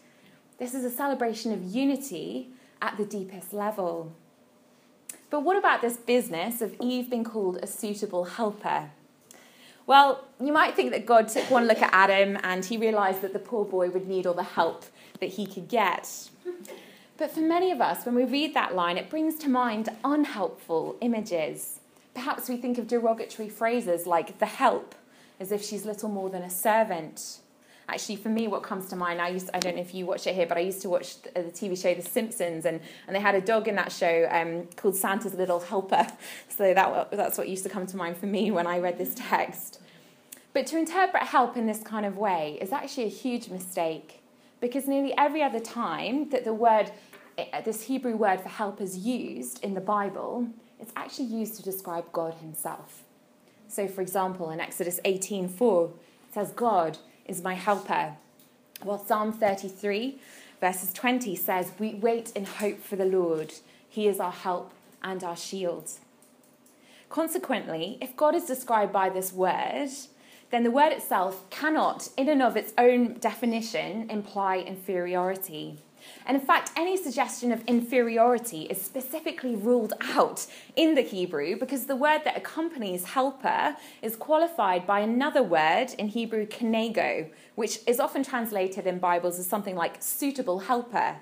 This 0.59 0.75
is 0.75 0.85
a 0.85 0.91
celebration 0.91 1.53
of 1.53 1.63
unity 1.63 2.51
at 2.81 2.97
the 2.97 3.05
deepest 3.05 3.53
level. 3.53 4.13
But 5.35 5.43
what 5.43 5.57
about 5.57 5.81
this 5.81 5.97
business 5.97 6.63
of 6.63 6.77
Eve 6.81 7.11
being 7.11 7.25
called 7.25 7.59
a 7.61 7.67
suitable 7.67 8.23
helper? 8.23 8.91
Well, 9.85 10.23
you 10.41 10.53
might 10.53 10.77
think 10.77 10.93
that 10.93 11.07
God 11.07 11.27
took 11.27 11.51
one 11.51 11.67
look 11.67 11.83
at 11.83 11.93
Adam 11.93 12.39
and 12.45 12.65
he 12.65 12.77
realized 12.77 13.21
that 13.23 13.33
the 13.33 13.41
poor 13.41 13.65
boy 13.65 13.91
would 13.91 14.07
need 14.07 14.29
all 14.29 14.35
the 14.35 14.45
help 14.45 14.85
that 15.19 15.31
he 15.31 15.45
could 15.45 15.67
get. 15.67 16.31
But 17.17 17.33
for 17.33 17.41
many 17.41 17.73
of 17.73 17.81
us, 17.81 18.07
when 18.07 18.15
we 18.15 18.25
read 18.25 18.55
that 18.55 18.77
line, 18.77 18.97
it 18.97 19.11
brings 19.11 19.35
to 19.39 19.49
mind 19.49 19.89
unhelpful 20.05 20.95
images. 21.01 21.81
Perhaps 22.15 22.49
we 22.49 22.57
think 22.57 22.79
of 22.79 22.87
derogatory 22.87 23.49
phrases 23.49 24.07
like 24.07 24.39
the 24.39 24.47
help, 24.47 24.95
as 25.41 25.51
if 25.51 25.65
she's 25.65 25.85
little 25.85 26.11
more 26.11 26.31
than 26.31 26.43
a 26.43 26.49
servant. 26.49 27.39
Actually, 27.89 28.17
for 28.17 28.31
me, 28.31 28.49
what 28.49 28.63
comes 28.63 28.89
to 28.89 28.97
mind, 28.97 29.21
I 29.21 29.29
used 29.29 29.51
I 29.53 29.59
don't 29.59 29.77
know 29.77 29.83
if 29.83 29.95
you 29.95 30.07
watch 30.07 30.27
it 30.27 30.35
here, 30.35 30.47
but 30.47 30.57
I 30.57 30.61
used 30.61 30.81
to 30.83 30.89
watch 30.89 31.21
the, 31.23 31.31
the 31.35 31.51
TV 31.51 31.81
show 31.81 31.95
The 31.95 32.03
Simpsons, 32.03 32.65
and, 32.65 32.81
and 33.07 33.15
they 33.15 33.21
had 33.21 33.35
a 33.35 33.41
dog 33.41 33.69
in 33.69 33.75
that 33.77 33.93
show 33.93 34.27
um, 34.31 34.69
called 34.77 34.97
Santa's 34.97 35.35
Little 35.35 35.61
Helper. 35.61 36.07
So 36.49 36.73
that, 36.73 37.11
that's 37.11 37.37
what 37.37 37.49
used 37.49 37.65
to 37.65 37.69
come 37.69 37.85
to 37.89 37.97
mind 37.97 38.17
for 38.17 38.27
me 38.27 38.53
when 38.53 38.69
I 38.69 38.79
read 38.79 38.97
this 38.97 39.13
text. 39.17 39.81
But 40.53 40.69
to 40.69 40.79
interpret 40.79 41.25
help 41.25 41.57
in 41.57 41.67
this 41.67 41.83
kind 41.83 42.07
of 42.07 42.17
way 42.17 42.59
is 42.61 42.73
actually 42.73 43.05
a 43.05 43.09
huge 43.09 43.49
mistake 43.49 44.23
because 44.61 44.87
nearly 44.87 45.13
every 45.19 45.43
other 45.43 45.59
time 45.59 46.31
that 46.31 46.45
the 46.45 46.55
word, 46.55 46.93
eh, 47.37 47.61
this 47.63 47.83
Hebrew 47.83 48.17
word 48.17 48.41
for 48.41 48.49
help 48.49 48.81
is 48.81 48.97
used 48.97 49.63
in 49.65 49.75
the 49.75 49.81
Bible, 49.81 50.49
it's 50.79 50.93
actually 50.95 51.27
used 51.27 51.57
to 51.57 51.63
describe 51.63 52.11
God 52.13 52.35
Himself. 52.35 53.03
So, 53.67 53.89
for 53.89 54.01
example, 54.01 54.51
in 54.51 54.61
Exodus 54.61 55.01
18:4, 55.05 55.91
it 56.29 56.35
says, 56.35 56.53
"God 56.53 56.99
is 57.27 57.43
my 57.43 57.55
helper," 57.55 58.17
while 58.83 59.05
Psalm 59.05 59.33
33, 59.33 60.19
verses 60.61 60.93
20 60.93 61.35
says, 61.37 61.73
"We 61.79 61.95
wait 61.95 62.33
in 62.35 62.45
hope 62.45 62.81
for 62.81 62.97
the 62.97 63.05
Lord; 63.05 63.55
He 63.89 64.09
is 64.09 64.21
our 64.21 64.33
help 64.33 64.73
and 65.03 65.23
our 65.23 65.37
shield." 65.37 65.91
Consequently, 67.09 67.99
if 68.01 68.17
God 68.17 68.35
is 68.35 68.45
described 68.45 68.93
by 68.93 69.09
this 69.09 69.33
word, 69.33 69.91
then 70.51 70.63
the 70.65 70.71
word 70.71 70.93
itself 70.93 71.49
cannot, 71.51 72.09
in 72.17 72.29
and 72.29 72.43
of 72.43 72.57
its 72.57 72.73
own 72.77 73.15
definition, 73.15 74.11
imply 74.11 74.59
inferiority. 74.59 75.79
And 76.27 76.37
in 76.37 76.45
fact, 76.45 76.71
any 76.77 76.97
suggestion 76.97 77.53
of 77.53 77.65
inferiority 77.67 78.63
is 78.63 78.81
specifically 78.81 79.55
ruled 79.55 79.93
out 80.01 80.47
in 80.77 80.95
the 80.95 81.03
Hebrew 81.03 81.57
because 81.57 81.87
the 81.87 81.97
word 81.97 82.23
that 82.25 82.37
accompanies 82.37 83.05
helper 83.05 83.77
is 84.03 84.17
qualified 84.17 84.87
by 84.87 85.01
another 85.01 85.43
word 85.43 85.89
in 85.99 86.09
Hebrew, 86.09 86.47
kenegdo, 86.47 87.29
which 87.55 87.81
is 87.87 88.01
often 88.01 88.23
translated 88.23 88.87
in 88.87 88.99
Bibles 88.99 89.39
as 89.39 89.47
something 89.47 89.77
like 89.77 90.03
suitable 90.03 90.61
helper. 90.61 91.17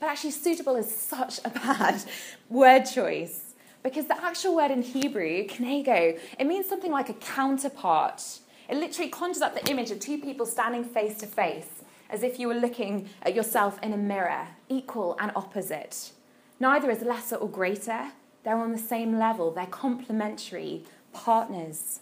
But 0.00 0.08
actually, 0.08 0.32
suitable 0.32 0.76
is 0.76 0.94
such 0.94 1.40
a 1.44 1.50
bad 1.50 2.02
word 2.48 2.84
choice 2.84 3.54
because 3.82 4.06
the 4.06 4.22
actual 4.22 4.54
word 4.56 4.70
in 4.70 4.82
Hebrew, 4.82 5.46
kenegdo, 5.46 6.18
it 6.38 6.46
means 6.46 6.68
something 6.68 6.92
like 6.92 7.08
a 7.08 7.14
counterpart 7.14 8.40
it 8.72 8.78
literally 8.78 9.10
conjures 9.10 9.42
up 9.42 9.54
the 9.54 9.70
image 9.70 9.90
of 9.90 10.00
two 10.00 10.18
people 10.18 10.46
standing 10.46 10.82
face 10.82 11.18
to 11.18 11.26
face, 11.26 11.81
as 12.12 12.22
if 12.22 12.38
you 12.38 12.46
were 12.46 12.54
looking 12.54 13.08
at 13.22 13.34
yourself 13.34 13.78
in 13.82 13.92
a 13.92 13.96
mirror, 13.96 14.48
equal 14.68 15.16
and 15.18 15.32
opposite. 15.34 16.12
Neither 16.60 16.90
is 16.90 17.02
lesser 17.02 17.36
or 17.36 17.48
greater, 17.48 18.12
they're 18.44 18.58
on 18.58 18.72
the 18.72 18.78
same 18.78 19.18
level, 19.18 19.50
they're 19.50 19.66
complementary 19.66 20.84
partners. 21.12 22.00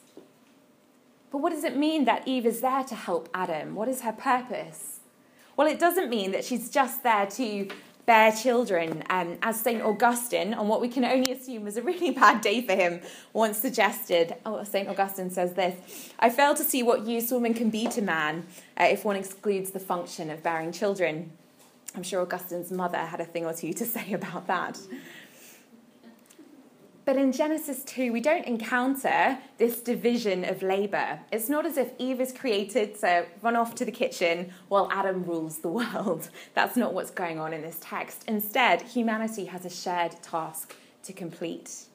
But 1.30 1.38
what 1.38 1.52
does 1.52 1.64
it 1.64 1.76
mean 1.76 2.04
that 2.06 2.26
Eve 2.26 2.44
is 2.44 2.60
there 2.60 2.82
to 2.84 2.94
help 2.94 3.28
Adam? 3.32 3.74
What 3.74 3.88
is 3.88 4.02
her 4.02 4.12
purpose? 4.12 5.00
Well, 5.56 5.68
it 5.68 5.78
doesn't 5.78 6.10
mean 6.10 6.32
that 6.32 6.44
she's 6.44 6.70
just 6.70 7.02
there 7.02 7.26
to 7.26 7.68
bear 8.10 8.32
children, 8.32 9.04
um, 9.08 9.38
as 9.40 9.60
St. 9.60 9.80
Augustine, 9.80 10.52
on 10.52 10.66
what 10.66 10.80
we 10.80 10.88
can 10.88 11.04
only 11.04 11.30
assume 11.30 11.62
was 11.62 11.76
a 11.76 11.82
really 11.82 12.10
bad 12.22 12.40
day 12.40 12.60
for 12.60 12.74
him, 12.74 13.00
once 13.32 13.56
suggested. 13.56 14.34
Oh, 14.44 14.64
St. 14.64 14.88
Augustine 14.88 15.30
says 15.30 15.52
this 15.52 15.76
I 16.18 16.28
fail 16.28 16.56
to 16.56 16.64
see 16.64 16.82
what 16.82 17.06
use 17.06 17.30
woman 17.30 17.54
can 17.54 17.70
be 17.70 17.86
to 17.86 18.02
man 18.02 18.48
uh, 18.76 18.88
if 18.90 19.04
one 19.04 19.14
excludes 19.14 19.70
the 19.70 19.78
function 19.78 20.28
of 20.28 20.42
bearing 20.42 20.72
children. 20.72 21.30
I'm 21.94 22.02
sure 22.02 22.20
Augustine's 22.22 22.72
mother 22.72 22.98
had 22.98 23.20
a 23.20 23.24
thing 23.24 23.46
or 23.46 23.52
two 23.52 23.72
to 23.74 23.84
say 23.96 24.12
about 24.12 24.48
that. 24.48 24.76
But 27.10 27.18
in 27.18 27.32
Genesis 27.32 27.82
2, 27.86 28.12
we 28.12 28.20
don't 28.20 28.44
encounter 28.44 29.36
this 29.58 29.80
division 29.80 30.44
of 30.44 30.62
labor. 30.62 31.18
It's 31.32 31.48
not 31.48 31.66
as 31.66 31.76
if 31.76 31.90
Eve 31.98 32.20
is 32.20 32.32
created 32.32 33.00
to 33.00 33.26
run 33.42 33.56
off 33.56 33.74
to 33.74 33.84
the 33.84 33.90
kitchen 33.90 34.52
while 34.68 34.88
Adam 34.92 35.24
rules 35.24 35.58
the 35.58 35.70
world. 35.70 36.30
That's 36.54 36.76
not 36.76 36.94
what's 36.94 37.10
going 37.10 37.40
on 37.40 37.52
in 37.52 37.62
this 37.62 37.78
text. 37.80 38.22
Instead, 38.28 38.82
humanity 38.82 39.46
has 39.46 39.64
a 39.64 39.70
shared 39.70 40.22
task 40.22 40.76
to 41.02 41.12
complete. 41.12 41.86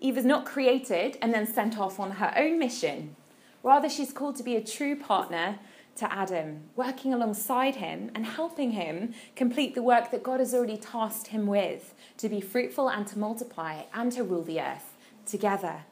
Eve 0.00 0.16
is 0.16 0.24
not 0.24 0.46
created 0.46 1.18
and 1.20 1.34
then 1.34 1.46
sent 1.46 1.78
off 1.78 2.00
on 2.00 2.12
her 2.12 2.32
own 2.34 2.58
mission. 2.58 3.16
Rather, 3.62 3.90
she's 3.90 4.14
called 4.14 4.36
to 4.36 4.42
be 4.42 4.56
a 4.56 4.64
true 4.64 4.96
partner 4.96 5.58
to 5.96 6.12
Adam, 6.12 6.62
working 6.74 7.12
alongside 7.12 7.76
him 7.76 8.10
and 8.14 8.24
helping 8.24 8.72
him 8.72 9.14
complete 9.36 9.74
the 9.74 9.82
work 9.82 10.10
that 10.10 10.22
God 10.22 10.40
has 10.40 10.54
already 10.54 10.78
tasked 10.78 11.28
him 11.28 11.46
with 11.46 11.93
to 12.18 12.28
be 12.28 12.40
fruitful 12.40 12.88
and 12.88 13.06
to 13.08 13.18
multiply 13.18 13.82
and 13.92 14.12
to 14.12 14.22
rule 14.22 14.42
the 14.42 14.60
earth 14.60 14.94
together. 15.26 15.84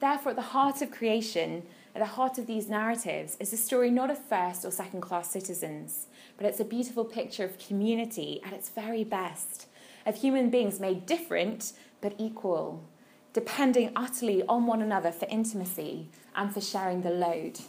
Therefore, 0.00 0.30
at 0.30 0.36
the 0.36 0.42
heart 0.42 0.82
of 0.82 0.90
creation, 0.90 1.62
at 1.94 2.00
the 2.00 2.06
heart 2.06 2.38
of 2.38 2.46
these 2.46 2.68
narratives, 2.68 3.36
is 3.40 3.52
a 3.52 3.56
story 3.56 3.90
not 3.90 4.10
of 4.10 4.18
first 4.18 4.64
or 4.64 4.70
second 4.70 5.00
class 5.00 5.30
citizens, 5.30 6.06
but 6.36 6.46
it's 6.46 6.60
a 6.60 6.64
beautiful 6.64 7.04
picture 7.04 7.44
of 7.44 7.58
community 7.58 8.40
at 8.44 8.52
its 8.52 8.68
very 8.68 9.04
best, 9.04 9.66
of 10.04 10.16
human 10.16 10.50
beings 10.50 10.80
made 10.80 11.06
different 11.06 11.72
but 12.00 12.14
equal, 12.18 12.84
depending 13.32 13.90
utterly 13.96 14.42
on 14.48 14.66
one 14.66 14.82
another 14.82 15.10
for 15.10 15.26
intimacy 15.30 16.08
and 16.36 16.52
for 16.52 16.60
sharing 16.60 17.02
the 17.02 17.10
load. 17.10 17.60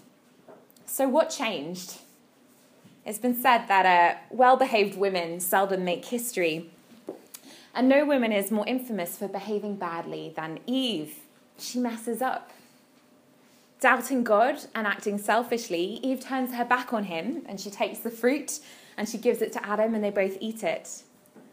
So, 0.85 1.07
what 1.07 1.29
changed? 1.29 1.99
It's 3.05 3.19
been 3.19 3.35
said 3.35 3.67
that 3.67 3.85
uh, 3.85 4.17
well 4.29 4.57
behaved 4.57 4.97
women 4.97 5.39
seldom 5.39 5.85
make 5.85 6.05
history. 6.05 6.71
And 7.75 7.89
no 7.89 8.05
woman 8.05 8.31
is 8.31 8.51
more 8.51 8.65
infamous 8.65 9.17
for 9.17 9.27
behaving 9.27 9.75
badly 9.75 10.31
than 10.35 10.59
Eve. 10.65 11.19
She 11.59 11.77
messes 11.77 12.21
up. 12.21 12.51
Doubting 13.81 14.23
God 14.23 14.59
and 14.73 14.87
acting 14.87 15.17
selfishly, 15.17 15.99
Eve 16.01 16.21
turns 16.21 16.53
her 16.53 16.63
back 16.63 16.93
on 16.93 17.03
him 17.03 17.43
and 17.47 17.59
she 17.59 17.69
takes 17.69 17.99
the 17.99 18.09
fruit 18.09 18.59
and 18.97 19.09
she 19.09 19.17
gives 19.17 19.41
it 19.41 19.51
to 19.51 19.65
Adam 19.65 19.93
and 19.93 20.01
they 20.01 20.09
both 20.09 20.37
eat 20.39 20.63
it. 20.63 21.03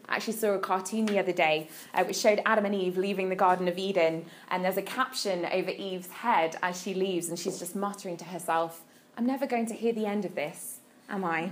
I 0.07 0.15
actually 0.15 0.33
saw 0.33 0.51
a 0.51 0.59
cartoon 0.59 1.05
the 1.05 1.19
other 1.19 1.33
day 1.33 1.67
uh, 1.93 2.05
which 2.05 2.17
showed 2.17 2.41
Adam 2.45 2.65
and 2.65 2.75
Eve 2.75 2.97
leaving 2.97 3.29
the 3.29 3.35
Garden 3.35 3.67
of 3.67 3.77
Eden, 3.77 4.25
and 4.49 4.63
there's 4.63 4.77
a 4.77 4.81
caption 4.81 5.45
over 5.45 5.69
Eve's 5.69 6.09
head 6.09 6.57
as 6.61 6.81
she 6.81 6.93
leaves, 6.93 7.29
and 7.29 7.39
she's 7.39 7.57
just 7.59 7.75
muttering 7.75 8.17
to 8.17 8.25
herself, 8.25 8.81
I'm 9.17 9.25
never 9.25 9.47
going 9.47 9.65
to 9.67 9.73
hear 9.73 9.93
the 9.93 10.05
end 10.05 10.25
of 10.25 10.35
this, 10.35 10.79
am 11.09 11.23
I? 11.23 11.51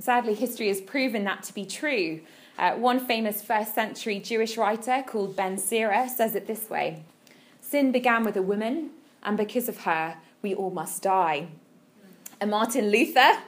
Sadly, 0.00 0.34
history 0.34 0.68
has 0.68 0.80
proven 0.80 1.24
that 1.24 1.42
to 1.44 1.54
be 1.54 1.64
true. 1.64 2.20
Uh, 2.60 2.74
one 2.74 3.00
famous 3.00 3.40
first 3.40 3.74
century 3.74 4.20
Jewish 4.20 4.58
writer 4.58 5.02
called 5.06 5.34
Ben 5.34 5.56
Sira 5.56 6.06
says 6.10 6.34
it 6.34 6.46
this 6.46 6.68
way 6.68 7.02
Sin 7.62 7.90
began 7.90 8.22
with 8.22 8.36
a 8.36 8.42
woman, 8.42 8.90
and 9.22 9.38
because 9.38 9.66
of 9.66 9.84
her, 9.84 10.18
we 10.42 10.54
all 10.54 10.70
must 10.70 11.02
die. 11.02 11.48
And 12.38 12.50
Martin 12.50 12.90
Luther, 12.90 13.38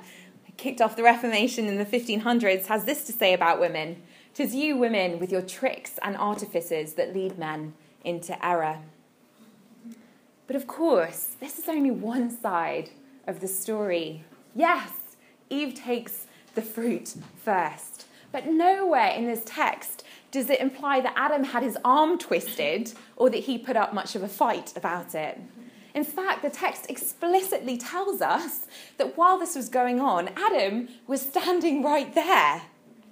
who 0.47 0.53
kicked 0.57 0.81
off 0.81 0.97
the 0.97 1.03
Reformation 1.03 1.67
in 1.67 1.77
the 1.77 1.85
1500s, 1.85 2.67
has 2.67 2.87
this 2.87 3.05
to 3.05 3.13
say 3.13 3.35
about 3.35 3.61
women 3.61 4.03
Tis 4.33 4.55
you, 4.55 4.79
women, 4.79 5.19
with 5.19 5.31
your 5.31 5.43
tricks 5.43 5.99
and 6.01 6.17
artifices 6.17 6.95
that 6.95 7.13
lead 7.13 7.39
men 7.39 7.75
into 8.03 8.43
error. 8.43 8.79
But 10.47 10.57
of 10.57 10.67
course, 10.67 11.37
this 11.39 11.59
is 11.59 11.69
only 11.69 11.91
one 11.91 12.31
side 12.31 12.89
of 13.27 13.41
the 13.41 13.49
story. 13.49 14.25
Yes, 14.55 14.91
Eve 15.51 15.75
takes 15.75 16.29
the 16.55 16.63
fruit 16.63 17.15
first. 17.45 18.07
But 18.33 18.47
nowhere 18.47 19.11
in 19.11 19.27
this 19.27 19.43
text 19.45 20.05
does 20.31 20.49
it 20.49 20.61
imply 20.61 21.01
that 21.03 21.15
Adam 21.17 21.45
had 21.45 21.63
his 21.63 21.77
arm 21.85 22.19
twisted 22.19 22.93
or 23.17 23.29
that 23.31 23.45
he 23.45 23.59
put 23.59 23.77
up 23.77 23.93
much 23.93 24.17
of 24.17 24.23
a 24.23 24.29
fight 24.29 24.73
about 24.75 25.15
it. 25.15 25.39
In 25.95 26.05
fact, 26.05 26.41
the 26.41 26.49
text 26.49 26.87
explicitly 26.89 27.77
tells 27.77 28.23
us 28.23 28.67
that 28.97 29.17
while 29.19 29.39
this 29.39 29.55
was 29.55 29.69
going 29.69 30.01
on, 30.01 30.31
Adam 30.37 30.89
was 31.07 31.21
standing 31.21 31.85
right 31.85 32.15
there. 32.15 32.63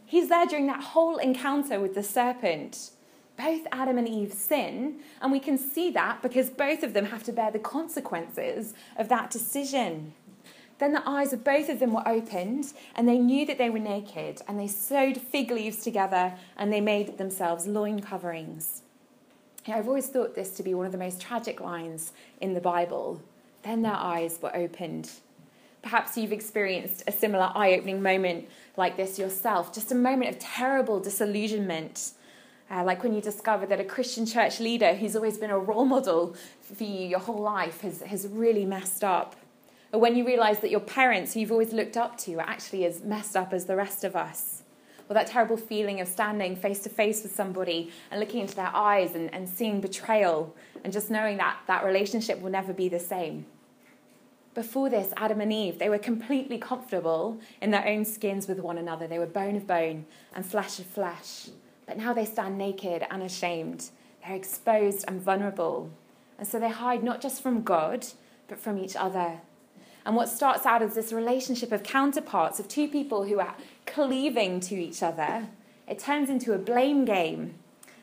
He's 0.06 0.30
there 0.30 0.46
during 0.46 0.66
that 0.68 0.82
whole 0.82 1.18
encounter 1.18 1.78
with 1.78 1.94
the 1.94 2.02
serpent. 2.02 2.90
Both 3.36 3.66
Adam 3.70 3.96
and 3.96 4.08
Eve 4.08 4.32
sin, 4.32 5.00
and 5.20 5.30
we 5.30 5.40
can 5.40 5.56
see 5.56 5.90
that 5.92 6.20
because 6.20 6.50
both 6.50 6.82
of 6.82 6.94
them 6.94 7.06
have 7.06 7.22
to 7.24 7.32
bear 7.32 7.50
the 7.50 7.58
consequences 7.58 8.74
of 8.96 9.08
that 9.08 9.30
decision. 9.30 10.14
Then 10.80 10.94
the 10.94 11.06
eyes 11.06 11.34
of 11.34 11.44
both 11.44 11.68
of 11.68 11.78
them 11.78 11.92
were 11.92 12.08
opened, 12.08 12.72
and 12.96 13.06
they 13.06 13.18
knew 13.18 13.44
that 13.44 13.58
they 13.58 13.68
were 13.68 13.78
naked, 13.78 14.40
and 14.48 14.58
they 14.58 14.66
sewed 14.66 15.20
fig 15.20 15.50
leaves 15.50 15.84
together, 15.84 16.32
and 16.56 16.72
they 16.72 16.80
made 16.80 17.18
themselves 17.18 17.66
loin 17.66 18.00
coverings. 18.00 18.80
I've 19.68 19.88
always 19.88 20.08
thought 20.08 20.34
this 20.34 20.56
to 20.56 20.62
be 20.62 20.72
one 20.72 20.86
of 20.86 20.92
the 20.92 20.98
most 20.98 21.20
tragic 21.20 21.60
lines 21.60 22.12
in 22.40 22.54
the 22.54 22.62
Bible. 22.62 23.20
Then 23.62 23.82
their 23.82 23.92
eyes 23.92 24.38
were 24.40 24.56
opened. 24.56 25.10
Perhaps 25.82 26.16
you've 26.16 26.32
experienced 26.32 27.04
a 27.06 27.12
similar 27.12 27.52
eye 27.54 27.74
opening 27.74 28.00
moment 28.00 28.48
like 28.78 28.96
this 28.96 29.18
yourself, 29.18 29.74
just 29.74 29.92
a 29.92 29.94
moment 29.94 30.30
of 30.30 30.38
terrible 30.38 30.98
disillusionment. 30.98 32.12
Uh, 32.70 32.84
like 32.84 33.02
when 33.02 33.12
you 33.12 33.20
discover 33.20 33.66
that 33.66 33.80
a 33.80 33.84
Christian 33.84 34.24
church 34.24 34.60
leader 34.60 34.94
who's 34.94 35.14
always 35.14 35.36
been 35.36 35.50
a 35.50 35.58
role 35.58 35.84
model 35.84 36.34
for 36.62 36.84
you 36.84 37.06
your 37.06 37.18
whole 37.18 37.42
life 37.42 37.82
has, 37.82 38.00
has 38.00 38.26
really 38.28 38.64
messed 38.64 39.04
up. 39.04 39.36
Or 39.92 40.00
when 40.00 40.14
you 40.14 40.24
realize 40.24 40.60
that 40.60 40.70
your 40.70 40.80
parents, 40.80 41.34
who 41.34 41.40
you've 41.40 41.52
always 41.52 41.72
looked 41.72 41.96
up 41.96 42.16
to, 42.18 42.34
are 42.36 42.48
actually 42.48 42.84
as 42.84 43.02
messed 43.02 43.36
up 43.36 43.52
as 43.52 43.66
the 43.66 43.76
rest 43.76 44.04
of 44.04 44.14
us. 44.14 44.62
Or 45.08 45.14
that 45.14 45.26
terrible 45.26 45.56
feeling 45.56 46.00
of 46.00 46.06
standing 46.06 46.54
face 46.54 46.78
to 46.80 46.88
face 46.88 47.24
with 47.24 47.34
somebody 47.34 47.90
and 48.10 48.20
looking 48.20 48.40
into 48.40 48.54
their 48.54 48.70
eyes 48.72 49.16
and, 49.16 49.32
and 49.34 49.48
seeing 49.48 49.80
betrayal 49.80 50.54
and 50.84 50.92
just 50.92 51.10
knowing 51.10 51.38
that 51.38 51.58
that 51.66 51.84
relationship 51.84 52.40
will 52.40 52.50
never 52.50 52.72
be 52.72 52.88
the 52.88 53.00
same. 53.00 53.46
Before 54.54 54.88
this, 54.88 55.12
Adam 55.16 55.40
and 55.40 55.52
Eve, 55.52 55.78
they 55.78 55.88
were 55.88 55.98
completely 55.98 56.58
comfortable 56.58 57.40
in 57.60 57.70
their 57.70 57.86
own 57.86 58.04
skins 58.04 58.46
with 58.46 58.60
one 58.60 58.78
another. 58.78 59.06
They 59.06 59.18
were 59.18 59.26
bone 59.26 59.56
of 59.56 59.66
bone 59.66 60.06
and 60.34 60.46
flesh 60.46 60.78
of 60.78 60.86
flesh. 60.86 61.48
But 61.86 61.98
now 61.98 62.12
they 62.12 62.24
stand 62.24 62.56
naked 62.56 63.04
and 63.10 63.22
ashamed. 63.22 63.90
They're 64.24 64.36
exposed 64.36 65.04
and 65.08 65.20
vulnerable. 65.20 65.90
And 66.38 66.46
so 66.46 66.60
they 66.60 66.68
hide 66.68 67.02
not 67.02 67.20
just 67.20 67.42
from 67.42 67.62
God, 67.62 68.06
but 68.48 68.58
from 68.58 68.78
each 68.78 68.96
other. 68.96 69.40
And 70.04 70.16
what 70.16 70.28
starts 70.28 70.64
out 70.64 70.82
as 70.82 70.94
this 70.94 71.12
relationship 71.12 71.72
of 71.72 71.82
counterparts, 71.82 72.58
of 72.58 72.68
two 72.68 72.88
people 72.88 73.24
who 73.24 73.38
are 73.38 73.56
cleaving 73.86 74.60
to 74.60 74.74
each 74.74 75.02
other, 75.02 75.48
it 75.86 75.98
turns 75.98 76.30
into 76.30 76.52
a 76.52 76.58
blame 76.58 77.04
game 77.04 77.54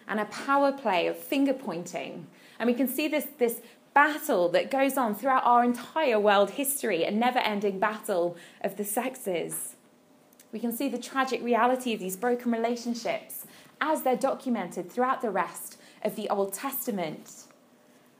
and 0.07 0.19
a 0.19 0.25
power 0.25 0.71
play 0.71 1.07
of 1.07 1.17
finger 1.17 1.53
pointing. 1.53 2.27
And 2.59 2.67
we 2.67 2.73
can 2.73 2.87
see 2.87 3.07
this, 3.07 3.27
this 3.37 3.61
battle 3.93 4.49
that 4.49 4.69
goes 4.69 4.97
on 4.97 5.15
throughout 5.15 5.43
our 5.43 5.63
entire 5.63 6.19
world 6.19 6.51
history, 6.51 7.03
a 7.03 7.11
never 7.11 7.39
ending 7.39 7.79
battle 7.79 8.37
of 8.61 8.77
the 8.77 8.85
sexes. 8.85 9.75
We 10.51 10.59
can 10.59 10.71
see 10.71 10.87
the 10.87 10.97
tragic 10.97 11.43
reality 11.43 11.93
of 11.93 11.99
these 11.99 12.15
broken 12.15 12.51
relationships 12.51 13.45
as 13.81 14.03
they're 14.03 14.15
documented 14.15 14.91
throughout 14.91 15.21
the 15.21 15.29
rest 15.29 15.77
of 16.03 16.15
the 16.15 16.29
Old 16.29 16.53
Testament. 16.53 17.46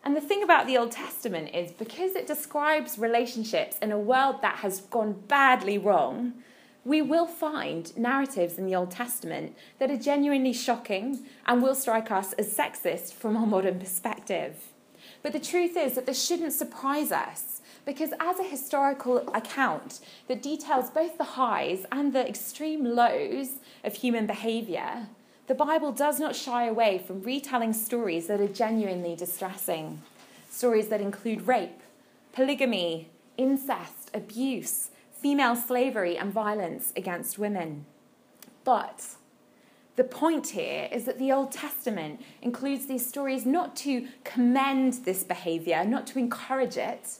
And 0.07 0.15
the 0.15 0.21
thing 0.21 0.41
about 0.41 0.67
the 0.67 0.77
Old 0.77 0.93
Testament 0.93 1.53
is 1.53 1.73
because 1.73 2.15
it 2.15 2.27
describes 2.27 2.97
relationships 2.97 3.77
in 3.79 3.91
a 3.91 3.99
world 3.99 4.41
that 4.41 4.59
has 4.59 4.79
gone 4.79 5.21
badly 5.27 5.77
wrong, 5.77 6.31
we 6.85 7.01
will 7.01 7.27
find 7.27 7.91
narratives 7.97 8.57
in 8.57 8.65
the 8.65 8.73
Old 8.73 8.89
Testament 8.89 9.53
that 9.79 9.91
are 9.91 9.97
genuinely 9.97 10.53
shocking 10.53 11.25
and 11.45 11.61
will 11.61 11.75
strike 11.75 12.09
us 12.09 12.31
as 12.31 12.57
sexist 12.57 13.15
from 13.15 13.35
our 13.35 13.45
modern 13.45 13.79
perspective. 13.79 14.55
But 15.23 15.33
the 15.33 15.41
truth 15.41 15.75
is 15.75 15.95
that 15.95 16.05
this 16.05 16.25
shouldn't 16.25 16.53
surprise 16.53 17.11
us 17.11 17.59
because, 17.85 18.13
as 18.17 18.39
a 18.39 18.43
historical 18.43 19.27
account 19.35 19.99
that 20.29 20.41
details 20.41 20.89
both 20.89 21.17
the 21.17 21.35
highs 21.35 21.85
and 21.91 22.13
the 22.13 22.25
extreme 22.25 22.85
lows 22.85 23.55
of 23.83 23.95
human 23.95 24.25
behaviour, 24.25 25.09
the 25.47 25.55
Bible 25.55 25.93
does 25.93 26.19
not 26.19 26.35
shy 26.35 26.65
away 26.65 26.97
from 26.97 27.21
retelling 27.21 27.71
stories 27.71 28.27
that 28.27 28.41
are 28.41 28.47
genuinely 28.47 29.15
distressing. 29.15 30.01
Stories 30.49 30.89
that 30.89 31.01
include 31.01 31.47
rape, 31.47 31.81
polygamy, 32.33 33.09
incest, 33.37 34.11
abuse, 34.13 34.89
female 35.11 35.55
slavery, 35.55 36.17
and 36.17 36.33
violence 36.33 36.91
against 36.97 37.39
women. 37.39 37.85
But 38.65 39.15
the 39.95 40.03
point 40.03 40.49
here 40.49 40.89
is 40.91 41.05
that 41.05 41.17
the 41.17 41.31
Old 41.31 41.53
Testament 41.53 42.21
includes 42.41 42.87
these 42.87 43.07
stories 43.07 43.45
not 43.45 43.75
to 43.77 44.07
commend 44.25 45.05
this 45.05 45.23
behavior, 45.23 45.85
not 45.85 46.05
to 46.07 46.19
encourage 46.19 46.75
it, 46.75 47.19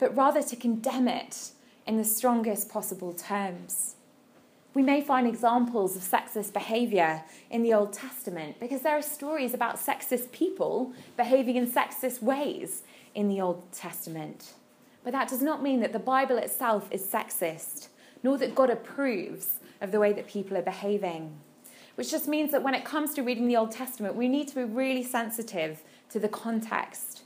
but 0.00 0.16
rather 0.16 0.42
to 0.42 0.56
condemn 0.56 1.06
it 1.06 1.52
in 1.86 1.96
the 1.96 2.04
strongest 2.04 2.68
possible 2.68 3.12
terms. 3.12 3.94
We 4.78 4.84
may 4.84 5.00
find 5.00 5.26
examples 5.26 5.96
of 5.96 6.02
sexist 6.02 6.52
behavior 6.52 7.24
in 7.50 7.64
the 7.64 7.74
Old 7.74 7.92
Testament 7.92 8.60
because 8.60 8.82
there 8.82 8.96
are 8.96 9.02
stories 9.02 9.52
about 9.52 9.74
sexist 9.74 10.30
people 10.30 10.92
behaving 11.16 11.56
in 11.56 11.68
sexist 11.68 12.22
ways 12.22 12.84
in 13.12 13.28
the 13.28 13.40
Old 13.40 13.72
Testament. 13.72 14.52
But 15.02 15.14
that 15.14 15.26
does 15.26 15.42
not 15.42 15.64
mean 15.64 15.80
that 15.80 15.92
the 15.92 15.98
Bible 15.98 16.38
itself 16.38 16.86
is 16.92 17.04
sexist, 17.04 17.88
nor 18.22 18.38
that 18.38 18.54
God 18.54 18.70
approves 18.70 19.56
of 19.80 19.90
the 19.90 19.98
way 19.98 20.12
that 20.12 20.28
people 20.28 20.56
are 20.56 20.62
behaving 20.62 21.36
which 21.96 22.12
just 22.12 22.28
means 22.28 22.52
that 22.52 22.62
when 22.62 22.74
it 22.74 22.84
comes 22.84 23.12
to 23.14 23.24
reading 23.24 23.48
the 23.48 23.56
Old 23.56 23.72
Testament, 23.72 24.14
we 24.14 24.28
need 24.28 24.46
to 24.46 24.54
be 24.54 24.62
really 24.62 25.02
sensitive 25.02 25.82
to 26.10 26.20
the 26.20 26.28
context. 26.28 27.22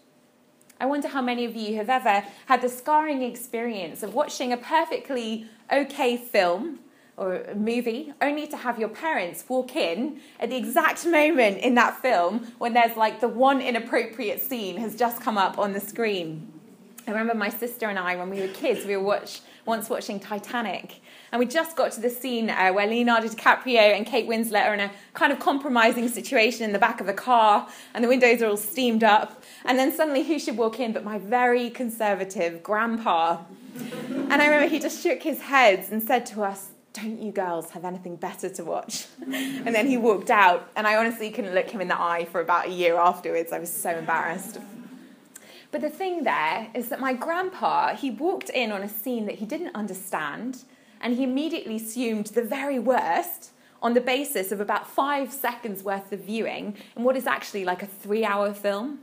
I 0.80 0.86
wonder 0.86 1.08
how 1.08 1.20
many 1.20 1.44
of 1.44 1.54
you 1.54 1.76
have 1.76 1.90
ever 1.90 2.24
had 2.46 2.62
the 2.62 2.70
scarring 2.70 3.20
experience 3.20 4.02
of 4.02 4.14
watching 4.14 4.50
a 4.50 4.56
perfectly 4.56 5.46
okay 5.70 6.16
film 6.16 6.78
or 7.16 7.36
a 7.36 7.54
movie 7.54 8.12
only 8.20 8.46
to 8.46 8.56
have 8.56 8.78
your 8.78 8.88
parents 8.88 9.44
walk 9.48 9.76
in 9.76 10.20
at 10.40 10.50
the 10.50 10.56
exact 10.56 11.04
moment 11.06 11.58
in 11.58 11.74
that 11.74 12.00
film 12.00 12.52
when 12.58 12.72
there's 12.72 12.96
like 12.96 13.20
the 13.20 13.28
one 13.28 13.60
inappropriate 13.60 14.40
scene 14.40 14.78
has 14.78 14.96
just 14.96 15.20
come 15.20 15.36
up 15.36 15.58
on 15.58 15.72
the 15.72 15.80
screen. 15.80 16.52
I 17.06 17.10
remember 17.10 17.34
my 17.34 17.48
sister 17.48 17.88
and 17.88 17.98
I, 17.98 18.16
when 18.16 18.30
we 18.30 18.40
were 18.40 18.48
kids, 18.48 18.86
we 18.86 18.96
were 18.96 19.02
watch, 19.02 19.40
once 19.66 19.90
watching 19.90 20.20
Titanic, 20.20 21.00
and 21.32 21.40
we 21.40 21.46
just 21.46 21.76
got 21.76 21.90
to 21.92 22.00
the 22.00 22.10
scene 22.10 22.48
uh, 22.48 22.70
where 22.72 22.86
Leonardo 22.86 23.26
DiCaprio 23.26 23.96
and 23.96 24.06
Kate 24.06 24.28
Winslet 24.28 24.66
are 24.66 24.74
in 24.74 24.80
a 24.80 24.90
kind 25.12 25.32
of 25.32 25.40
compromising 25.40 26.08
situation 26.08 26.64
in 26.64 26.72
the 26.72 26.78
back 26.78 27.00
of 27.00 27.08
a 27.08 27.12
car, 27.12 27.68
and 27.92 28.04
the 28.04 28.08
windows 28.08 28.40
are 28.40 28.46
all 28.46 28.56
steamed 28.56 29.02
up. 29.02 29.42
And 29.64 29.78
then 29.78 29.90
suddenly, 29.90 30.22
who 30.22 30.38
should 30.38 30.56
walk 30.56 30.78
in 30.78 30.92
but 30.92 31.02
my 31.02 31.18
very 31.18 31.70
conservative 31.70 32.62
grandpa? 32.62 33.38
And 33.74 34.34
I 34.34 34.46
remember 34.46 34.68
he 34.68 34.78
just 34.78 35.02
shook 35.02 35.22
his 35.22 35.40
head 35.42 35.86
and 35.90 36.02
said 36.02 36.24
to 36.26 36.42
us, 36.42 36.71
don't 36.92 37.22
you 37.22 37.32
girls 37.32 37.70
have 37.70 37.84
anything 37.84 38.16
better 38.16 38.48
to 38.50 38.64
watch? 38.64 39.06
and 39.22 39.74
then 39.74 39.86
he 39.86 39.96
walked 39.96 40.30
out, 40.30 40.70
and 40.76 40.86
I 40.86 40.96
honestly 40.96 41.30
couldn't 41.30 41.54
look 41.54 41.70
him 41.70 41.80
in 41.80 41.88
the 41.88 42.00
eye 42.00 42.26
for 42.30 42.40
about 42.40 42.66
a 42.66 42.70
year 42.70 42.96
afterwards. 42.96 43.52
I 43.52 43.58
was 43.58 43.72
so 43.72 43.90
embarrassed. 43.90 44.58
But 45.70 45.80
the 45.80 45.90
thing 45.90 46.24
there 46.24 46.68
is 46.74 46.90
that 46.90 47.00
my 47.00 47.14
grandpa, 47.14 47.96
he 47.96 48.10
walked 48.10 48.50
in 48.50 48.70
on 48.72 48.82
a 48.82 48.88
scene 48.88 49.24
that 49.26 49.36
he 49.36 49.46
didn't 49.46 49.74
understand, 49.74 50.64
and 51.00 51.14
he 51.14 51.24
immediately 51.24 51.76
assumed 51.76 52.26
the 52.26 52.42
very 52.42 52.78
worst 52.78 53.52
on 53.80 53.94
the 53.94 54.00
basis 54.00 54.52
of 54.52 54.60
about 54.60 54.86
five 54.86 55.32
seconds 55.32 55.82
worth 55.82 56.12
of 56.12 56.20
viewing 56.20 56.76
in 56.94 57.02
what 57.02 57.16
is 57.16 57.26
actually 57.26 57.64
like 57.64 57.82
a 57.82 57.86
three 57.86 58.24
hour 58.24 58.52
film. 58.52 59.00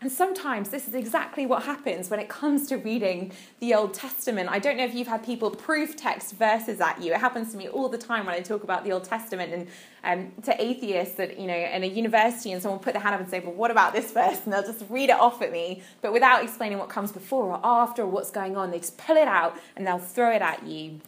And 0.00 0.12
sometimes 0.12 0.68
this 0.68 0.86
is 0.86 0.94
exactly 0.94 1.44
what 1.44 1.64
happens 1.64 2.08
when 2.08 2.20
it 2.20 2.28
comes 2.28 2.68
to 2.68 2.76
reading 2.76 3.32
the 3.58 3.74
Old 3.74 3.94
Testament. 3.94 4.48
I 4.48 4.60
don't 4.60 4.76
know 4.76 4.84
if 4.84 4.94
you've 4.94 5.08
had 5.08 5.24
people 5.24 5.50
proof 5.50 5.96
text 5.96 6.36
verses 6.36 6.80
at 6.80 7.02
you. 7.02 7.12
It 7.12 7.18
happens 7.18 7.50
to 7.50 7.58
me 7.58 7.66
all 7.68 7.88
the 7.88 7.98
time 7.98 8.26
when 8.26 8.36
I 8.36 8.40
talk 8.40 8.62
about 8.62 8.84
the 8.84 8.92
Old 8.92 9.02
Testament 9.02 9.52
and 9.52 9.66
um, 10.04 10.42
to 10.42 10.62
atheists 10.62 11.16
that, 11.16 11.40
you 11.40 11.48
know, 11.48 11.56
in 11.56 11.82
a 11.82 11.86
university 11.86 12.52
and 12.52 12.62
someone 12.62 12.78
put 12.78 12.92
their 12.92 13.02
hand 13.02 13.16
up 13.16 13.20
and 13.20 13.28
say, 13.28 13.40
well, 13.40 13.54
what 13.54 13.72
about 13.72 13.92
this 13.92 14.12
verse? 14.12 14.38
And 14.44 14.52
they'll 14.52 14.62
just 14.62 14.84
read 14.88 15.10
it 15.10 15.18
off 15.18 15.42
at 15.42 15.50
me, 15.50 15.82
but 16.00 16.12
without 16.12 16.44
explaining 16.44 16.78
what 16.78 16.88
comes 16.88 17.10
before 17.10 17.46
or 17.46 17.60
after 17.64 18.02
or 18.02 18.06
what's 18.06 18.30
going 18.30 18.56
on. 18.56 18.70
They 18.70 18.78
just 18.78 18.98
pull 18.98 19.16
it 19.16 19.26
out 19.26 19.58
and 19.76 19.84
they'll 19.84 19.98
throw 19.98 20.30
it 20.30 20.42
at 20.42 20.64
you. 20.64 21.00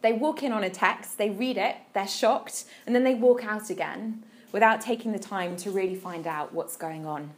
They 0.00 0.14
walk 0.14 0.42
in 0.42 0.50
on 0.50 0.64
a 0.64 0.70
text, 0.70 1.18
they 1.18 1.28
read 1.28 1.58
it, 1.58 1.76
they're 1.92 2.08
shocked, 2.08 2.64
and 2.86 2.94
then 2.94 3.04
they 3.04 3.14
walk 3.14 3.44
out 3.44 3.68
again 3.68 4.22
without 4.50 4.80
taking 4.80 5.12
the 5.12 5.18
time 5.18 5.56
to 5.56 5.70
really 5.70 5.96
find 5.96 6.26
out 6.26 6.54
what's 6.54 6.76
going 6.76 7.04
on. 7.04 7.32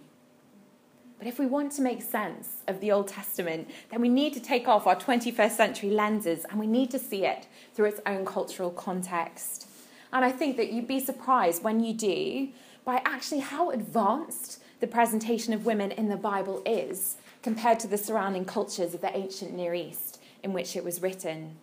But 1.19 1.27
if 1.27 1.39
we 1.39 1.47
want 1.47 1.73
to 1.73 1.83
make 1.83 2.01
sense 2.01 2.63
of 2.69 2.81
the 2.81 2.93
Old 2.93 3.09
Testament, 3.09 3.69
then 3.91 4.01
we 4.01 4.09
need 4.09 4.35
to 4.35 4.41
take 4.41 4.69
off 4.69 4.87
our 4.87 4.95
21st 4.95 5.51
century 5.51 5.91
lenses 5.91 6.45
and 6.49 6.61
we 6.61 6.67
need 6.67 6.91
to 6.93 6.99
see 6.99 7.25
it 7.25 7.49
through 7.75 7.87
its 7.87 8.01
own 8.07 8.25
cultural 8.25 8.71
context. 8.71 9.67
And 10.13 10.25
I 10.25 10.31
think 10.31 10.57
that 10.57 10.73
you'd 10.73 10.87
be 10.87 11.01
surprised 11.01 11.63
when 11.65 11.83
you 11.83 11.93
do 11.93 12.49
by 12.85 13.03
actually 13.05 13.41
how 13.41 13.71
advanced 13.71 14.61
the 14.81 14.87
presentation 14.87 15.53
of 15.53 15.67
women 15.67 15.91
in 15.91 16.09
the 16.09 16.17
Bible 16.17 16.63
is 16.65 17.17
compared 17.43 17.81
to 17.81 17.89
the 17.89 17.99
surrounding 17.99 18.45
cultures 18.45 18.95
of 18.95 19.01
the 19.01 19.15
ancient 19.17 19.53
Near 19.53 19.75
East 19.75 20.21
in 20.43 20.53
which 20.53 20.77
it 20.77 20.85
was 20.85 21.03
written. 21.03 21.57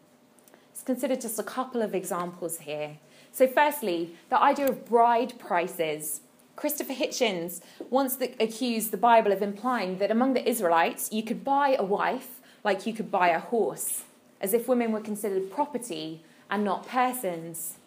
Let's 0.70 0.84
consider 0.84 1.16
just 1.16 1.40
a 1.40 1.44
couple 1.44 1.82
of 1.82 1.96
examples 1.96 2.60
here. 2.60 2.98
So, 3.32 3.48
firstly, 3.48 4.16
the 4.30 4.42
idea 4.42 4.68
of 4.68 4.86
bride 4.86 5.40
prices 5.40 6.22
Christopher 6.56 6.94
Hitchens 6.94 7.62
once 7.90 8.16
the, 8.16 8.32
accused 8.40 8.92
the 8.92 8.98
Bible 8.98 9.32
of 9.32 9.42
implying 9.42 9.98
that 9.98 10.12
among 10.12 10.34
the 10.34 10.48
Israelites, 10.48 11.12
you 11.12 11.24
could 11.24 11.44
buy 11.44 11.76
a 11.78 11.84
wife 11.84 12.42
like 12.64 12.86
you 12.86 12.94
could 12.94 13.12
buy 13.12 13.30
a 13.30 13.40
horse, 13.40 14.04
as 14.42 14.54
if 14.54 14.68
women 14.68 14.92
were 14.92 15.02
considered 15.02 15.52
property 15.52 16.24
and 16.50 16.64
not 16.64 16.88
persons. 16.88 17.78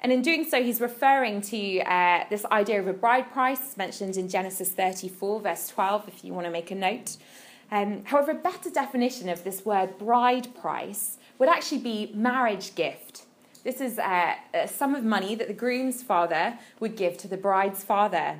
And 0.00 0.12
in 0.12 0.22
doing 0.22 0.44
so, 0.44 0.62
he's 0.62 0.80
referring 0.80 1.40
to 1.42 1.80
uh, 1.80 2.24
this 2.30 2.44
idea 2.46 2.80
of 2.80 2.86
a 2.86 2.92
bride 2.92 3.32
price 3.32 3.76
mentioned 3.76 4.16
in 4.16 4.28
Genesis 4.28 4.70
34, 4.70 5.40
verse 5.40 5.68
12, 5.68 6.08
if 6.08 6.24
you 6.24 6.32
want 6.34 6.46
to 6.46 6.50
make 6.50 6.70
a 6.70 6.74
note. 6.74 7.16
Um, 7.70 8.04
however, 8.04 8.32
a 8.32 8.34
better 8.34 8.70
definition 8.70 9.28
of 9.28 9.42
this 9.42 9.64
word 9.64 9.98
bride 9.98 10.54
price 10.54 11.18
would 11.38 11.48
actually 11.48 11.78
be 11.78 12.12
marriage 12.14 12.74
gift. 12.74 13.25
This 13.66 13.80
is 13.80 13.98
a, 13.98 14.36
a 14.54 14.68
sum 14.68 14.94
of 14.94 15.02
money 15.02 15.34
that 15.34 15.48
the 15.48 15.52
groom's 15.52 16.00
father 16.00 16.56
would 16.78 16.96
give 16.96 17.18
to 17.18 17.26
the 17.26 17.36
bride's 17.36 17.82
father. 17.82 18.38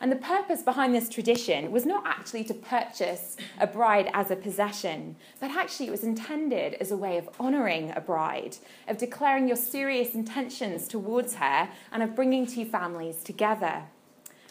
And 0.00 0.12
the 0.12 0.14
purpose 0.14 0.62
behind 0.62 0.94
this 0.94 1.08
tradition 1.08 1.72
was 1.72 1.84
not 1.84 2.06
actually 2.06 2.44
to 2.44 2.54
purchase 2.54 3.36
a 3.58 3.66
bride 3.66 4.08
as 4.14 4.30
a 4.30 4.36
possession, 4.36 5.16
but 5.40 5.50
actually 5.50 5.88
it 5.88 5.90
was 5.90 6.04
intended 6.04 6.74
as 6.74 6.92
a 6.92 6.96
way 6.96 7.18
of 7.18 7.28
honouring 7.40 7.92
a 7.96 8.00
bride, 8.00 8.58
of 8.86 8.98
declaring 8.98 9.48
your 9.48 9.56
serious 9.56 10.14
intentions 10.14 10.86
towards 10.86 11.34
her, 11.34 11.68
and 11.90 12.04
of 12.04 12.14
bringing 12.14 12.46
two 12.46 12.64
families 12.64 13.24
together. 13.24 13.82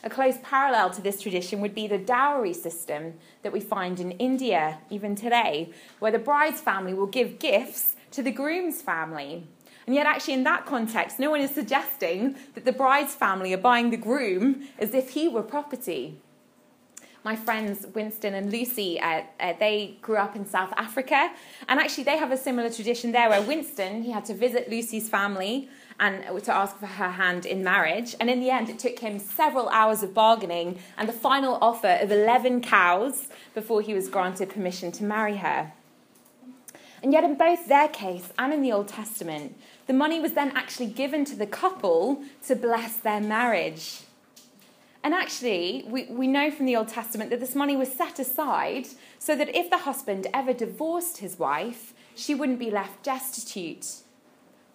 A 0.04 0.10
close 0.10 0.40
parallel 0.44 0.90
to 0.90 1.02
this 1.02 1.22
tradition 1.22 1.62
would 1.62 1.74
be 1.74 1.88
the 1.88 1.98
dowry 1.98 2.54
system 2.54 3.14
that 3.44 3.54
we 3.54 3.62
find 3.62 3.98
in 4.02 4.12
India 4.12 4.80
even 4.90 5.16
today, 5.16 5.72
where 6.00 6.12
the 6.12 6.20
bride's 6.20 6.60
family 6.60 6.94
will 6.94 7.08
give 7.08 7.40
gifts 7.40 7.96
to 8.12 8.22
the 8.22 8.32
groom's 8.32 8.82
family. 8.82 9.48
And 9.88 9.96
yet, 9.96 10.06
actually, 10.06 10.34
in 10.34 10.44
that 10.44 10.66
context, 10.66 11.18
no 11.18 11.32
one 11.32 11.40
is 11.40 11.52
suggesting 11.52 12.36
that 12.56 12.66
the 12.66 12.74
bride's 12.74 13.16
family 13.16 13.54
are 13.54 13.58
buying 13.58 13.90
the 13.90 13.98
groom 13.98 14.68
as 14.78 14.94
if 14.94 15.12
he 15.12 15.30
were 15.30 15.42
property. 15.42 16.20
My 17.24 17.38
friends 17.38 17.88
Winston 17.96 18.34
and 18.34 18.52
Lucy, 18.52 19.00
uh, 19.00 19.24
uh, 19.40 19.54
they 19.60 19.98
grew 20.02 20.18
up 20.18 20.36
in 20.36 20.46
South 20.46 20.74
Africa, 20.76 21.32
and 21.70 21.80
actually, 21.80 22.04
they 22.04 22.18
have 22.18 22.32
a 22.32 22.38
similar 22.38 22.70
tradition 22.70 23.14
there 23.14 23.30
where 23.30 23.42
Winston 23.42 24.04
he 24.04 24.12
had 24.12 24.26
to 24.26 24.34
visit 24.34 24.70
Lucy's 24.70 25.08
family 25.08 25.70
and 26.02 26.44
to 26.44 26.54
ask 26.54 26.78
for 26.78 26.86
her 26.86 27.12
hand 27.12 27.46
in 27.46 27.64
marriage. 27.64 28.14
And 28.20 28.30
in 28.30 28.40
the 28.42 28.50
end, 28.50 28.70
it 28.70 28.80
took 28.80 29.00
him 29.00 29.20
several 29.20 29.70
hours 29.70 30.04
of 30.04 30.14
bargaining 30.14 30.80
and 30.98 31.08
the 31.08 31.14
final 31.14 31.58
offer 31.62 31.98
of 32.02 32.12
11 32.12 32.62
cows 32.62 33.30
before 33.56 33.82
he 33.82 33.94
was 33.94 34.08
granted 34.10 34.50
permission 34.50 34.92
to 34.92 35.04
marry 35.04 35.38
her. 35.38 35.72
And 37.02 37.14
yet, 37.14 37.24
in 37.24 37.36
both 37.36 37.68
their 37.68 37.88
case 37.88 38.32
and 38.38 38.54
in 38.54 38.62
the 38.62 38.72
Old 38.72 38.88
Testament, 38.88 39.56
the 39.88 39.94
money 39.94 40.20
was 40.20 40.34
then 40.34 40.52
actually 40.56 40.88
given 40.88 41.26
to 41.26 41.36
the 41.36 41.48
couple 41.48 42.22
to 42.46 42.56
bless 42.56 42.98
their 42.98 43.22
marriage. 43.22 44.02
And 45.04 45.14
actually, 45.14 45.86
we, 45.88 46.06
we 46.06 46.28
know 46.28 46.52
from 46.52 46.66
the 46.66 46.76
Old 46.76 46.90
Testament 46.90 47.30
that 47.30 47.40
this 47.40 47.56
money 47.56 47.78
was 47.78 47.92
set 47.92 48.20
aside 48.20 48.88
so 49.20 49.36
that 49.36 49.56
if 49.56 49.70
the 49.70 49.78
husband 49.80 50.28
ever 50.34 50.52
divorced 50.52 51.20
his 51.20 51.40
wife, 51.40 51.94
she 52.16 52.36
wouldn't 52.36 52.60
be 52.60 52.70
left 52.70 53.04
destitute. 53.04 54.02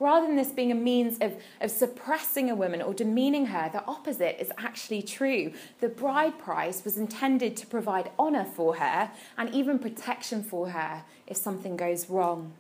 Rather 0.00 0.26
than 0.26 0.36
this 0.36 0.50
being 0.50 0.72
a 0.72 0.74
means 0.74 1.18
of, 1.20 1.34
of 1.60 1.70
suppressing 1.70 2.50
a 2.50 2.54
woman 2.54 2.80
or 2.80 2.94
demeaning 2.94 3.46
her, 3.46 3.68
the 3.70 3.84
opposite 3.84 4.40
is 4.40 4.50
actually 4.56 5.02
true. 5.02 5.52
The 5.80 5.88
bride 5.88 6.38
price 6.38 6.82
was 6.84 6.96
intended 6.96 7.56
to 7.58 7.66
provide 7.66 8.10
honour 8.18 8.46
for 8.46 8.76
her 8.76 9.10
and 9.36 9.54
even 9.54 9.78
protection 9.78 10.42
for 10.42 10.70
her 10.70 11.04
if 11.26 11.36
something 11.36 11.76
goes 11.76 12.08
wrong. 12.08 12.54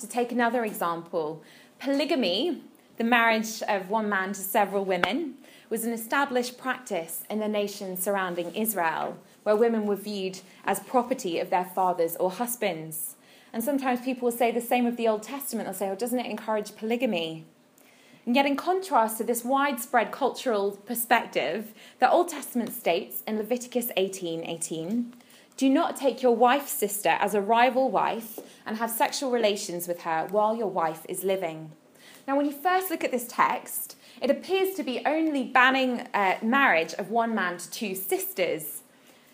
To 0.00 0.08
take 0.08 0.32
another 0.32 0.64
example, 0.64 1.42
polygamy, 1.78 2.62
the 2.96 3.04
marriage 3.04 3.62
of 3.68 3.90
one 3.90 4.08
man 4.08 4.32
to 4.32 4.40
several 4.40 4.86
women, 4.86 5.34
was 5.68 5.84
an 5.84 5.92
established 5.92 6.56
practice 6.56 7.24
in 7.28 7.38
the 7.38 7.48
nations 7.48 8.02
surrounding 8.02 8.54
Israel, 8.54 9.18
where 9.42 9.54
women 9.54 9.84
were 9.84 9.96
viewed 9.96 10.40
as 10.64 10.80
property 10.80 11.38
of 11.38 11.50
their 11.50 11.66
fathers 11.66 12.16
or 12.16 12.30
husbands. 12.30 13.16
And 13.52 13.62
sometimes 13.62 14.00
people 14.00 14.24
will 14.24 14.36
say 14.36 14.50
the 14.50 14.62
same 14.62 14.86
of 14.86 14.96
the 14.96 15.06
Old 15.06 15.22
Testament. 15.22 15.66
They'll 15.66 15.74
say, 15.74 15.90
oh, 15.90 15.94
doesn't 15.94 16.18
it 16.18 16.30
encourage 16.30 16.76
polygamy? 16.76 17.44
And 18.24 18.34
yet, 18.34 18.46
in 18.46 18.56
contrast 18.56 19.18
to 19.18 19.24
this 19.24 19.44
widespread 19.44 20.12
cultural 20.12 20.72
perspective, 20.86 21.74
the 21.98 22.10
Old 22.10 22.28
Testament 22.30 22.72
states 22.72 23.22
in 23.26 23.36
Leviticus 23.36 23.90
18 23.98 24.44
18, 24.44 25.12
do 25.60 25.68
not 25.68 25.94
take 25.94 26.22
your 26.22 26.34
wife's 26.34 26.72
sister 26.72 27.10
as 27.20 27.34
a 27.34 27.40
rival 27.42 27.90
wife 27.90 28.38
and 28.64 28.78
have 28.78 28.90
sexual 28.90 29.30
relations 29.30 29.86
with 29.86 30.00
her 30.04 30.26
while 30.30 30.56
your 30.56 30.70
wife 30.70 31.04
is 31.06 31.22
living. 31.22 31.70
Now, 32.26 32.38
when 32.38 32.46
you 32.46 32.52
first 32.52 32.90
look 32.90 33.04
at 33.04 33.10
this 33.10 33.26
text, 33.28 33.94
it 34.22 34.30
appears 34.30 34.74
to 34.76 34.82
be 34.82 35.02
only 35.04 35.44
banning 35.44 36.08
uh, 36.14 36.38
marriage 36.40 36.94
of 36.94 37.10
one 37.10 37.34
man 37.34 37.58
to 37.58 37.70
two 37.70 37.94
sisters. 37.94 38.80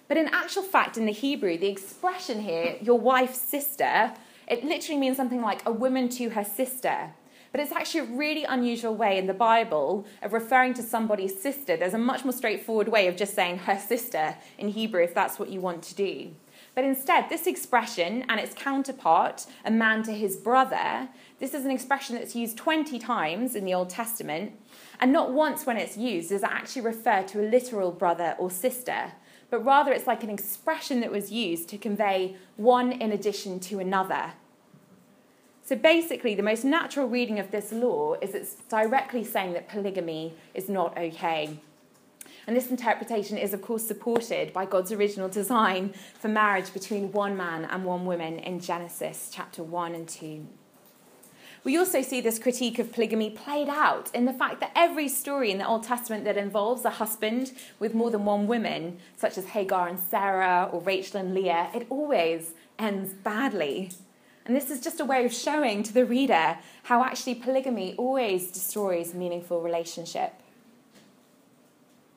But 0.09 0.17
in 0.17 0.27
actual 0.33 0.65
fact, 0.65 0.97
in 0.97 1.07
the 1.07 1.13
Hebrew, 1.13 1.59
the 1.59 1.69
expression 1.69 2.41
here, 2.41 2.77
your 2.83 2.99
wife's 2.99 3.41
sister, 3.41 4.13
it 4.49 4.65
literally 4.65 4.99
means 4.99 5.17
something 5.17 5.43
like 5.43 5.65
a 5.65 5.71
woman 5.71 6.09
to 6.09 6.31
her 6.31 6.45
sister. 6.45 7.13
But 7.53 7.61
it's 7.61 7.73
actually 7.73 8.01
a 8.01 8.17
really 8.17 8.45
unusual 8.45 8.95
way 8.95 9.19
in 9.19 9.27
the 9.27 9.35
Bible 9.35 10.07
of 10.23 10.33
referring 10.33 10.75
to 10.75 10.83
somebody's 10.83 11.41
sister. 11.41 11.77
There's 11.77 11.95
a 11.95 11.99
much 11.99 12.25
more 12.25 12.33
straightforward 12.33 12.89
way 12.89 13.07
of 13.07 13.17
just 13.17 13.35
saying 13.35 13.59
her 13.59 13.79
sister 13.79 14.37
in 14.59 14.69
Hebrew 14.69 15.03
if 15.03 15.15
that's 15.15 15.39
what 15.39 15.49
you 15.49 15.61
want 15.61 15.83
to 15.85 15.95
do. 15.95 16.33
But 16.75 16.85
instead, 16.85 17.31
this 17.31 17.47
expression 17.47 18.25
and 18.29 18.39
its 18.39 18.55
counterpart, 18.55 19.47
a 19.65 19.71
man 19.71 20.03
to 20.03 20.13
his 20.13 20.37
brother, 20.37 21.09
this 21.39 21.55
is 21.55 21.65
an 21.65 21.71
expression 21.71 22.17
that's 22.17 22.37
used 22.37 22.59
20 22.59 22.99
times 22.99 23.55
in 23.57 23.65
the 23.65 23.73
Old 23.73 23.89
Testament, 23.89 24.53
and 25.01 25.11
not 25.11 25.33
once 25.33 25.65
when 25.65 25.79
it's 25.79 25.97
used 25.97 26.29
does 26.29 26.43
it 26.43 26.51
actually 26.51 26.83
refer 26.83 27.23
to 27.23 27.41
a 27.41 27.49
literal 27.49 27.93
brother 27.93 28.37
or 28.39 28.51
sister, 28.51 29.13
but 29.49 29.65
rather 29.65 29.91
it's 29.91 30.07
like 30.07 30.23
an 30.23 30.29
expression 30.29 31.01
that 31.01 31.11
was 31.11 31.33
used 31.33 31.69
to 31.71 31.79
convey 31.79 32.37
one 32.57 32.93
in 32.93 33.13
addition 33.13 33.59
to 33.61 33.79
another. 33.79 34.33
So 35.67 35.75
basically, 35.75 36.37
the 36.37 36.45
most 36.45 36.65
natural 36.65 37.09
reading 37.09 37.41
of 37.41 37.51
this 37.51 37.73
law 37.73 38.15
is 38.23 38.37
it's 38.37 38.55
directly 38.69 39.25
saying 39.25 39.53
that 39.55 39.69
polygamy 39.69 40.35
is 40.55 40.69
not 40.69 40.97
okay. 40.97 41.59
And 42.47 42.57
this 42.57 42.71
interpretation 42.71 43.37
is, 43.37 43.53
of 43.53 43.63
course, 43.63 43.85
supported 43.85 44.53
by 44.53 44.65
God's 44.65 44.93
original 44.93 45.29
design 45.29 45.93
for 46.21 46.29
marriage 46.29 46.73
between 46.73 47.11
one 47.11 47.37
man 47.37 47.65
and 47.65 47.85
one 47.85 48.07
woman 48.07 48.39
in 48.39 48.61
Genesis 48.61 49.29
chapter 49.35 49.65
1 49.65 49.97
and 49.97 50.09
2. 50.09 50.47
We 51.65 51.77
also 51.77 52.01
see 52.01 52.21
this 52.21 52.39
critique 52.39 52.79
of 52.79 52.93
polygamy 52.93 53.31
played 53.31 53.69
out 53.69 54.15
in 54.15 54.25
the 54.25 54.33
fact 54.33 54.61
that 54.61 54.71
every 54.77 55.09
story 55.09 55.51
in 55.51 55.59
the 55.59 55.67
Old 55.67 55.83
Testament 55.83 56.23
that 56.27 56.37
involves 56.37 56.85
a 56.85 56.91
husband 56.91 57.51
with 57.81 57.93
more 57.93 58.13
than 58.13 58.25
one 58.25 58.47
woman, 58.47 58.99
such 59.17 59.37
as 59.37 59.47
Hagar 59.47 59.89
and 59.89 59.99
Sarah 59.99 60.71
or 60.73 60.81
Rachel 60.81 61.19
and 61.19 61.35
Leah, 61.35 61.71
it 61.75 61.89
always 61.91 62.53
ends 62.79 63.15
badly. 63.15 63.91
And 64.47 64.55
this 64.55 64.71
is 64.71 64.81
just 64.81 65.01
a 65.01 65.05
way 65.05 65.25
of 65.25 65.35
showing 65.35 65.83
to 65.83 65.93
the 65.93 66.07
reader 66.07 66.59
how 66.85 67.03
actually 67.03 67.35
polygamy 67.35 67.97
always 67.97 68.51
destroys 68.53 69.13
meaningful 69.13 69.61
relationship. 69.61 70.35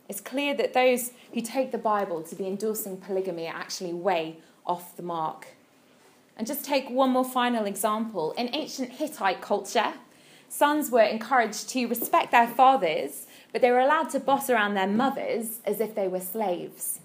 It's 0.08 0.22
clear 0.22 0.54
that 0.56 0.74
those 0.74 1.12
who 1.34 1.42
take 1.42 1.72
the 1.72 1.80
Bible 1.80 2.22
to 2.24 2.36
be 2.36 2.46
endorsing 2.46 2.98
polygamy 2.98 3.48
are 3.48 3.56
actually 3.56 3.94
way 3.94 4.38
off 4.66 4.96
the 4.96 5.02
mark. 5.04 5.48
And 6.38 6.46
just 6.46 6.64
take 6.64 6.90
one 6.90 7.10
more 7.10 7.26
final 7.26 7.66
example. 7.66 8.32
In 8.34 8.50
ancient 8.54 8.92
Hittite 8.92 9.42
culture, 9.42 9.94
sons 10.48 10.92
were 10.92 11.02
encouraged 11.02 11.68
to 11.70 11.88
respect 11.88 12.32
their 12.32 12.48
fathers, 12.48 13.26
but 13.52 13.62
they 13.62 13.72
were 13.72 13.80
allowed 13.80 14.12
to 14.12 14.20
boss 14.20 14.52
around 14.52 14.76
their 14.76 14.88
mothers 14.88 15.60
as 15.66 15.82
if 15.82 15.96
they 15.96 16.08
were 16.08 16.20
slaves. 16.20 17.00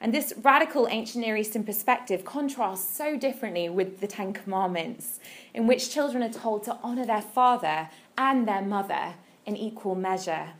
And 0.00 0.14
this 0.14 0.32
radical 0.42 0.86
ancient 0.88 1.24
Near 1.24 1.36
Eastern 1.36 1.64
perspective 1.64 2.24
contrasts 2.24 2.96
so 2.96 3.16
differently 3.16 3.68
with 3.68 4.00
the 4.00 4.06
Ten 4.06 4.32
Commandments, 4.32 5.18
in 5.52 5.66
which 5.66 5.90
children 5.90 6.22
are 6.22 6.32
told 6.32 6.62
to 6.64 6.78
honour 6.84 7.04
their 7.04 7.22
father 7.22 7.90
and 8.16 8.46
their 8.46 8.62
mother 8.62 9.14
in 9.44 9.56
equal 9.56 9.96
measure. 9.96 10.50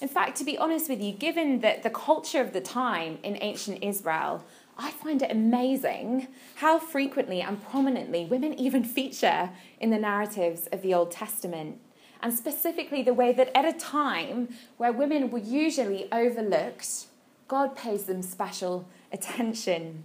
In 0.00 0.08
fact, 0.08 0.36
to 0.38 0.44
be 0.44 0.58
honest 0.58 0.90
with 0.90 1.00
you, 1.00 1.12
given 1.12 1.60
that 1.60 1.82
the 1.82 1.90
culture 1.90 2.40
of 2.40 2.52
the 2.52 2.60
time 2.60 3.18
in 3.22 3.38
ancient 3.40 3.82
Israel, 3.82 4.44
I 4.76 4.90
find 4.90 5.22
it 5.22 5.30
amazing 5.30 6.28
how 6.56 6.78
frequently 6.78 7.40
and 7.40 7.64
prominently 7.64 8.26
women 8.26 8.58
even 8.60 8.84
feature 8.84 9.50
in 9.80 9.90
the 9.90 9.98
narratives 9.98 10.68
of 10.70 10.82
the 10.82 10.92
Old 10.92 11.12
Testament. 11.12 11.80
And 12.22 12.34
specifically, 12.34 13.02
the 13.02 13.14
way 13.14 13.32
that 13.32 13.56
at 13.56 13.64
a 13.64 13.72
time 13.72 14.48
where 14.76 14.92
women 14.92 15.30
were 15.30 15.38
usually 15.38 16.08
overlooked, 16.12 17.06
God 17.48 17.76
pays 17.76 18.04
them 18.04 18.22
special 18.22 18.88
attention. 19.12 20.04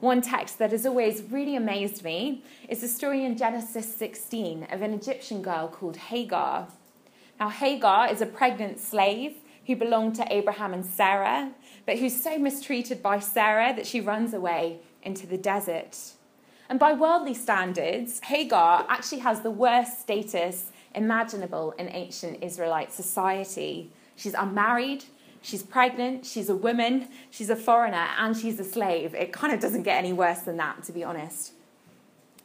One 0.00 0.20
text 0.20 0.58
that 0.58 0.72
has 0.72 0.86
always 0.86 1.22
really 1.22 1.54
amazed 1.54 2.02
me 2.02 2.42
is 2.68 2.80
the 2.80 2.88
story 2.88 3.24
in 3.24 3.36
Genesis 3.36 3.94
16 3.94 4.66
of 4.70 4.82
an 4.82 4.94
Egyptian 4.94 5.42
girl 5.42 5.68
called 5.68 5.96
Hagar. 5.96 6.68
Now, 7.38 7.50
Hagar 7.50 8.10
is 8.10 8.20
a 8.20 8.26
pregnant 8.26 8.80
slave 8.80 9.36
who 9.66 9.76
belonged 9.76 10.16
to 10.16 10.32
Abraham 10.32 10.72
and 10.72 10.84
Sarah, 10.84 11.52
but 11.86 11.98
who's 11.98 12.20
so 12.20 12.38
mistreated 12.38 13.02
by 13.02 13.18
Sarah 13.20 13.72
that 13.76 13.86
she 13.86 14.00
runs 14.00 14.34
away 14.34 14.80
into 15.02 15.26
the 15.26 15.38
desert. 15.38 15.98
And 16.68 16.80
by 16.80 16.94
worldly 16.94 17.34
standards, 17.34 18.20
Hagar 18.24 18.86
actually 18.88 19.20
has 19.20 19.42
the 19.42 19.50
worst 19.50 20.00
status 20.00 20.72
imaginable 20.94 21.72
in 21.78 21.88
ancient 21.88 22.42
Israelite 22.42 22.92
society. 22.92 23.90
She's 24.16 24.34
unmarried, 24.34 25.04
she's 25.42 25.62
pregnant, 25.62 26.24
she's 26.24 26.48
a 26.48 26.56
woman, 26.56 27.08
she's 27.30 27.50
a 27.50 27.56
foreigner, 27.56 28.08
and 28.18 28.36
she's 28.36 28.58
a 28.58 28.64
slave. 28.64 29.14
It 29.14 29.32
kind 29.32 29.52
of 29.52 29.60
doesn't 29.60 29.82
get 29.82 29.98
any 29.98 30.12
worse 30.12 30.40
than 30.40 30.56
that, 30.56 30.84
to 30.84 30.92
be 30.92 31.04
honest. 31.04 31.52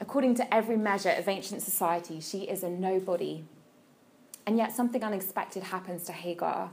According 0.02 0.36
to 0.36 0.54
every 0.54 0.78
measure 0.78 1.12
of 1.12 1.28
ancient 1.28 1.62
society, 1.62 2.20
she 2.20 2.40
is 2.40 2.64
a 2.64 2.70
nobody. 2.70 3.46
And 4.46 4.58
yet, 4.58 4.72
something 4.72 5.04
unexpected 5.04 5.64
happens 5.64 6.04
to 6.06 6.12
Hagar. 6.12 6.72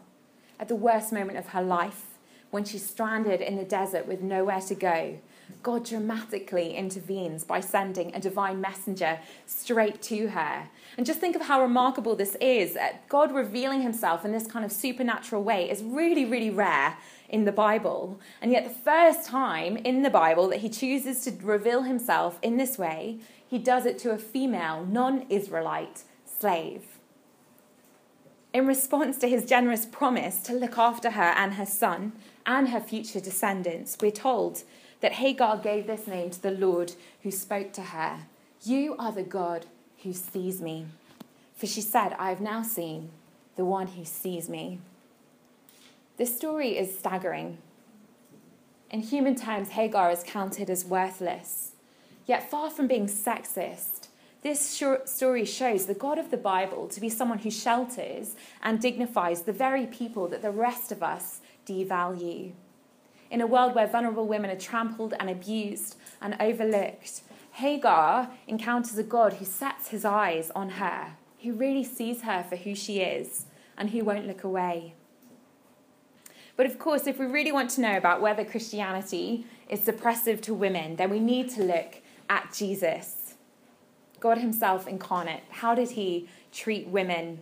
At 0.59 0.69
the 0.69 0.75
worst 0.75 1.13
moment 1.13 1.39
of 1.39 1.49
her 1.49 1.63
life, 1.63 2.07
when 2.51 2.65
she's 2.65 2.89
stranded 2.89 3.41
in 3.41 3.57
the 3.57 3.65
desert 3.65 4.07
with 4.07 4.23
nowhere 4.23 4.61
to 4.61 4.75
go, 4.75 5.19
God 5.63 5.85
dramatically 5.85 6.75
intervenes 6.75 7.45
by 7.45 7.61
sending 7.61 8.15
a 8.15 8.21
divine 8.21 8.61
messenger 8.61 9.19
straight 9.47 10.03
to 10.03 10.29
her. 10.29 10.69
And 10.97 11.07
just 11.07 11.21
think 11.21 11.37
of 11.37 11.43
how 11.43 11.63
remarkable 11.63 12.17
this 12.17 12.37
is. 12.41 12.77
Uh, 12.77 12.93
God 13.09 13.35
revealing 13.35 13.83
himself 13.83 14.25
in 14.25 14.33
this 14.33 14.47
kind 14.47 14.65
of 14.65 14.73
supernatural 14.73 15.43
way 15.43 15.71
is 15.71 15.83
really, 15.83 16.25
really 16.25 16.51
rare 16.51 16.97
in 17.29 17.45
the 17.45 17.53
Bible. 17.53 18.21
And 18.41 18.53
yet, 18.53 18.65
the 18.65 18.71
first 18.71 19.27
time 19.27 19.77
in 19.77 20.03
the 20.03 20.11
Bible 20.11 20.49
that 20.49 20.61
he 20.61 20.69
chooses 20.69 21.23
to 21.25 21.33
reveal 21.43 21.83
himself 21.83 22.39
in 22.43 22.57
this 22.57 22.79
way, 22.79 23.19
he 23.47 23.59
does 23.59 23.87
it 23.87 23.99
to 24.01 24.11
a 24.11 24.19
female, 24.19 24.85
non 24.85 25.27
Israelite 25.31 26.05
slave 26.27 26.83
in 28.55 28.69
response 28.69 29.19
to 29.19 29.29
his 29.29 29.45
generous 29.45 29.85
promise 29.85 30.41
to 30.45 30.53
look 30.53 30.79
after 30.79 31.11
her 31.11 31.35
and 31.37 31.55
her 31.55 31.67
son 31.67 32.13
and 32.47 32.69
her 32.69 32.81
future 32.81 33.19
descendants, 33.19 33.99
we're 34.01 34.13
told 34.13 34.63
that 35.05 35.13
Hagar 35.13 35.59
gave 35.59 35.87
this 35.87 36.07
name 36.07 36.31
to 36.31 36.41
the 36.41 36.51
Lord 36.51 36.95
who 37.23 37.31
spoke 37.31 37.75
to 37.75 37.83
her 37.83 38.21
You 38.63 38.97
are 38.99 39.13
the 39.13 39.23
God 39.23 39.67
who 40.03 40.15
sees 40.15 40.63
me. 40.63 40.87
For 41.55 41.67
she 41.67 41.83
said, 41.83 42.17
I 42.19 42.31
have 42.31 42.41
now 42.41 42.63
seen 42.63 43.11
the 43.57 43.67
one 43.67 43.89
who 43.89 44.07
sees 44.07 44.49
me. 44.49 44.79
This 46.17 46.35
story 46.35 46.79
is 46.79 46.99
staggering. 46.99 47.59
In 48.91 49.01
human 49.01 49.35
terms, 49.35 49.69
Hagar 49.69 50.11
is 50.11 50.25
counted 50.27 50.71
as 50.71 50.87
worthless. 50.87 51.73
Yet, 52.25 52.51
far 52.51 52.71
from 52.71 52.87
being 52.87 53.07
sexist, 53.07 54.09
this 54.41 54.81
story 55.05 55.45
shows 55.45 55.85
the 55.85 55.93
God 55.93 56.17
of 56.17 56.31
the 56.31 56.39
Bible 56.39 56.89
to 56.89 56.99
be 56.99 57.11
someone 57.11 57.41
who 57.41 57.51
shelters 57.51 58.37
and 58.63 58.81
dignifies 58.81 59.43
the 59.43 59.53
very 59.53 59.87
people 59.87 60.29
that 60.29 60.41
the 60.41 60.51
rest 60.51 60.91
of 60.91 61.03
us 61.03 61.43
devalue. 61.67 62.53
In 63.35 63.41
a 63.41 63.49
world 63.49 63.75
where 63.75 63.89
vulnerable 63.89 64.29
women 64.29 64.49
are 64.49 64.61
trampled 64.61 65.13
and 65.19 65.29
abused 65.29 65.97
and 66.23 66.37
overlooked, 66.39 67.23
Hagar 67.55 68.31
encounters 68.47 68.97
a 68.97 69.03
God 69.03 69.33
who 69.33 69.45
sets 69.45 69.89
his 69.89 70.05
eyes 70.05 70.53
on 70.55 70.69
her, 70.69 71.17
who 71.43 71.53
really 71.53 71.83
sees 71.83 72.23
her 72.23 72.45
for 72.49 72.55
who 72.55 72.77
she 72.77 73.01
is, 73.01 73.47
and 73.77 73.91
who 73.91 74.05
won't 74.05 74.29
look 74.29 74.45
away. 74.45 74.95
But 76.57 76.67
of 76.67 76.79
course, 76.79 77.09
if 77.09 77.19
we 77.19 77.27
really 77.27 77.51
want 77.51 77.71
to 77.71 77.81
know 77.81 77.97
about 77.97 78.21
whether 78.21 78.45
Christianity 78.45 79.47
is 79.69 79.81
suppressive 79.81 80.41
to 80.43 80.55
women, 80.55 80.95
then 80.95 81.11
we 81.11 81.19
need 81.19 81.51
to 81.57 81.65
look 81.65 82.03
at 82.31 82.55
Jesus. 82.55 83.35
God 84.21 84.39
Himself 84.39 84.87
incarnate. 84.87 85.43
How 85.51 85.75
did 85.75 85.91
He 85.91 86.29
treat 86.53 86.87
women? 86.87 87.41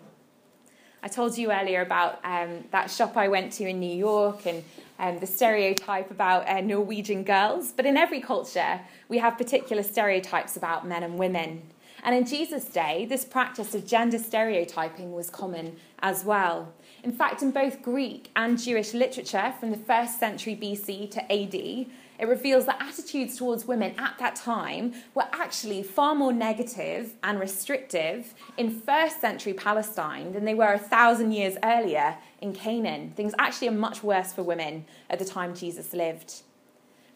I 1.02 1.08
told 1.08 1.36
you 1.36 1.52
earlier 1.52 1.82
about 1.82 2.20
um, 2.24 2.64
that 2.70 2.90
shop 2.90 3.16
I 3.16 3.28
went 3.28 3.52
to 3.54 3.68
in 3.68 3.78
New 3.78 3.94
York 3.94 4.46
and 4.46 4.64
um, 4.98 5.18
the 5.18 5.26
stereotype 5.26 6.10
about 6.10 6.48
uh, 6.48 6.60
Norwegian 6.60 7.24
girls. 7.24 7.72
But 7.72 7.86
in 7.86 7.96
every 7.96 8.20
culture, 8.20 8.80
we 9.08 9.18
have 9.18 9.38
particular 9.38 9.82
stereotypes 9.82 10.56
about 10.56 10.86
men 10.86 11.02
and 11.02 11.18
women. 11.18 11.62
And 12.02 12.14
in 12.14 12.26
Jesus' 12.26 12.64
day, 12.64 13.06
this 13.06 13.24
practice 13.24 13.74
of 13.74 13.86
gender 13.86 14.18
stereotyping 14.18 15.12
was 15.12 15.30
common 15.30 15.76
as 16.00 16.24
well. 16.24 16.72
In 17.04 17.12
fact, 17.12 17.42
in 17.42 17.50
both 17.50 17.82
Greek 17.82 18.30
and 18.34 18.60
Jewish 18.60 18.92
literature 18.94 19.54
from 19.58 19.70
the 19.70 19.76
first 19.76 20.18
century 20.18 20.56
BC 20.56 21.10
to 21.12 21.32
AD, 21.32 21.86
it 22.22 22.28
reveals 22.28 22.66
that 22.66 22.80
attitudes 22.80 23.36
towards 23.36 23.66
women 23.66 23.92
at 23.98 24.16
that 24.20 24.36
time 24.36 24.94
were 25.12 25.26
actually 25.32 25.82
far 25.82 26.14
more 26.14 26.32
negative 26.32 27.14
and 27.24 27.40
restrictive 27.40 28.32
in 28.56 28.70
first 28.70 29.20
century 29.20 29.52
Palestine 29.52 30.32
than 30.32 30.44
they 30.44 30.54
were 30.54 30.72
a 30.72 30.78
thousand 30.78 31.32
years 31.32 31.56
earlier 31.64 32.16
in 32.40 32.52
Canaan. 32.52 33.12
Things 33.16 33.34
actually 33.40 33.66
are 33.66 33.72
much 33.72 34.04
worse 34.04 34.32
for 34.32 34.44
women 34.44 34.84
at 35.10 35.18
the 35.18 35.24
time 35.24 35.52
Jesus 35.52 35.92
lived. 35.92 36.42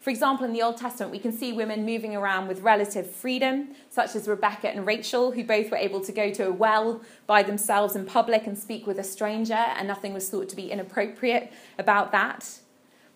For 0.01 0.09
example, 0.09 0.45
in 0.45 0.51
the 0.51 0.61
Old 0.61 0.75
Testament, 0.75 1.13
we 1.13 1.19
can 1.19 1.31
see 1.31 1.53
women 1.53 1.85
moving 1.85 2.13
around 2.13 2.49
with 2.49 2.59
relative 2.59 3.09
freedom, 3.09 3.69
such 3.89 4.13
as 4.13 4.27
Rebecca 4.27 4.69
and 4.69 4.85
Rachel, 4.85 5.31
who 5.31 5.45
both 5.45 5.71
were 5.71 5.77
able 5.77 6.01
to 6.01 6.11
go 6.11 6.31
to 6.33 6.47
a 6.47 6.51
well 6.51 7.01
by 7.27 7.43
themselves 7.43 7.95
in 7.95 8.05
public 8.05 8.45
and 8.45 8.57
speak 8.57 8.85
with 8.85 8.99
a 8.99 9.05
stranger, 9.05 9.53
and 9.53 9.87
nothing 9.87 10.13
was 10.13 10.29
thought 10.29 10.49
to 10.49 10.55
be 10.57 10.69
inappropriate 10.69 11.53
about 11.79 12.11
that. 12.11 12.59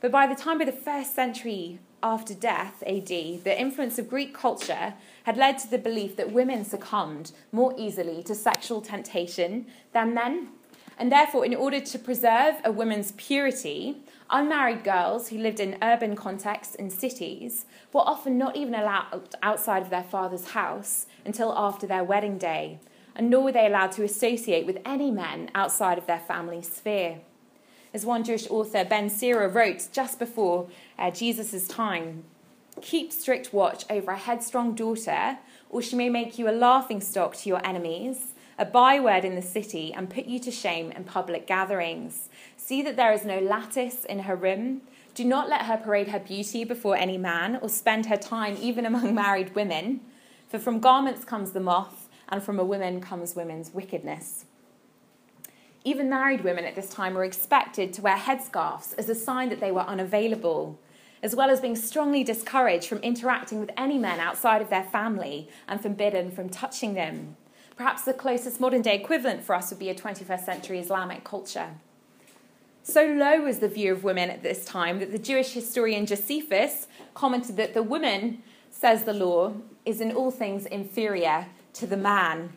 But 0.02 0.12
by 0.12 0.26
the 0.26 0.36
time 0.36 0.60
of 0.60 0.66
the 0.66 0.74
first 0.74 1.14
century 1.14 1.80
after 2.02 2.34
death, 2.34 2.84
AD, 2.88 3.08
the 3.08 3.56
influence 3.58 4.00
of 4.00 4.10
Greek 4.10 4.34
culture 4.34 4.96
had 5.24 5.38
led 5.38 5.60
to 5.60 5.70
the 5.70 5.78
belief 5.78 6.16
that 6.16 6.32
women 6.32 6.66
succumbed 6.66 7.32
more 7.52 7.76
easily 7.78 8.24
to 8.24 8.34
sexual 8.34 8.82
temptation 8.82 9.68
than 9.94 10.16
men. 10.16 10.50
And 10.98 11.12
therefore, 11.12 11.46
in 11.46 11.54
order 11.54 11.80
to 11.80 12.00
preserve 12.00 12.56
a 12.66 12.72
woman's 12.72 13.12
purity, 13.14 13.98
unmarried 14.32 14.84
girls 14.84 15.30
who 15.30 15.38
lived 15.38 15.60
in 15.60 15.78
urban 15.84 16.16
contexts 16.16 16.74
in 16.76 16.90
cities 16.90 17.66
were 17.94 18.02
often 18.02 18.40
not 18.40 18.56
even 18.56 18.74
allowed 18.74 19.36
outside 19.44 19.84
of 19.84 19.92
their 19.92 20.04
father's 20.04 20.52
house 20.52 21.06
until 21.26 21.54
after 21.56 21.86
their 21.86 22.04
wedding 22.04 22.40
day, 22.40 22.80
and 23.16 23.30
nor 23.30 23.44
were 23.44 23.52
they 23.52 23.68
allowed 23.68 23.92
to 23.92 24.04
associate 24.04 24.66
with 24.66 24.80
any 24.84 25.12
men 25.12 25.52
outside 25.54 26.00
of 26.00 26.08
their 26.08 26.20
family 26.20 26.62
sphere. 26.64 27.20
As 27.93 28.06
one 28.06 28.23
Jewish 28.23 28.49
author, 28.49 28.86
Ben 28.86 29.10
Sira, 29.10 29.49
wrote 29.49 29.89
just 29.91 30.17
before 30.17 30.69
uh, 30.97 31.12
Jesus' 31.12 31.67
time 31.67 32.23
Keep 32.82 33.12
strict 33.12 33.54
watch 33.54 33.84
over 33.89 34.12
a 34.12 34.17
headstrong 34.17 34.73
daughter, 34.73 35.38
or 35.69 35.82
she 35.82 35.95
may 35.95 36.10
make 36.10 36.39
you 36.39 36.49
a 36.49 36.51
laughing 36.51 37.01
stock 37.01 37.36
to 37.36 37.49
your 37.49 37.65
enemies, 37.65 38.34
a 38.58 38.65
byword 38.65 39.25
in 39.25 39.36
the 39.36 39.41
city, 39.41 39.93
and 39.93 40.10
put 40.10 40.25
you 40.25 40.39
to 40.39 40.51
shame 40.51 40.91
in 40.91 41.04
public 41.04 41.45
gatherings. 41.45 42.30
See 42.56 42.82
that 42.82 42.95
there 42.95 43.12
is 43.12 43.25
no 43.25 43.39
lattice 43.39 44.06
in 44.06 44.19
her 44.19 44.36
room. 44.36 44.82
Do 45.13 45.25
not 45.25 45.49
let 45.49 45.63
her 45.63 45.77
parade 45.77 46.08
her 46.08 46.19
beauty 46.19 46.63
before 46.63 46.95
any 46.95 47.17
man, 47.17 47.60
or 47.62 47.69
spend 47.69 48.06
her 48.06 48.17
time 48.17 48.58
even 48.60 48.86
among 48.86 49.13
married 49.13 49.54
women. 49.54 49.99
For 50.47 50.57
from 50.57 50.80
garments 50.80 51.26
comes 51.26 51.51
the 51.51 51.59
moth, 51.59 52.07
and 52.30 52.41
from 52.41 52.57
a 52.57 52.66
woman 52.66 53.01
comes 53.01 53.36
women's 53.36 53.74
wickedness. 53.74 54.45
Even 55.84 56.09
married 56.09 56.43
women 56.43 56.65
at 56.65 56.75
this 56.75 56.89
time 56.89 57.13
were 57.13 57.23
expected 57.23 57.91
to 57.93 58.01
wear 58.01 58.17
headscarves 58.17 58.93
as 58.97 59.09
a 59.09 59.15
sign 59.15 59.49
that 59.49 59.59
they 59.59 59.71
were 59.71 59.82
unavailable, 59.82 60.79
as 61.23 61.36
well 61.36 61.49
as 61.49 61.59
being 61.59 61.75
strongly 61.75 62.23
discouraged 62.23 62.88
from 62.88 62.99
interacting 62.99 63.59
with 63.59 63.71
any 63.77 63.97
men 63.97 64.19
outside 64.19 64.61
of 64.61 64.69
their 64.69 64.84
family 64.84 65.49
and 65.67 65.82
forbidden 65.82 66.32
from 66.32 66.49
touching 66.49 66.93
them. 66.93 67.36
Perhaps 67.75 68.03
the 68.03 68.13
closest 68.13 68.59
modern 68.59 68.82
day 68.82 68.95
equivalent 68.95 69.43
for 69.43 69.55
us 69.55 69.69
would 69.71 69.79
be 69.79 69.89
a 69.89 69.95
21st 69.95 70.45
century 70.45 70.79
Islamic 70.79 71.23
culture. 71.23 71.69
So 72.84 73.05
low 73.05 73.41
was 73.41 73.59
the 73.59 73.67
view 73.67 73.91
of 73.91 74.03
women 74.03 74.29
at 74.29 74.43
this 74.43 74.65
time 74.65 74.99
that 74.99 75.11
the 75.11 75.19
Jewish 75.19 75.53
historian 75.53 76.05
Josephus 76.05 76.88
commented 77.13 77.57
that 77.57 77.73
the 77.73 77.84
woman 77.84 78.43
says 78.71 79.03
the 79.03 79.13
law, 79.13 79.53
is 79.86 80.01
in 80.01 80.11
all 80.11 80.32
things 80.32 80.65
inferior 80.65 81.47
to 81.73 81.86
the 81.86 81.97
man. 81.97 82.53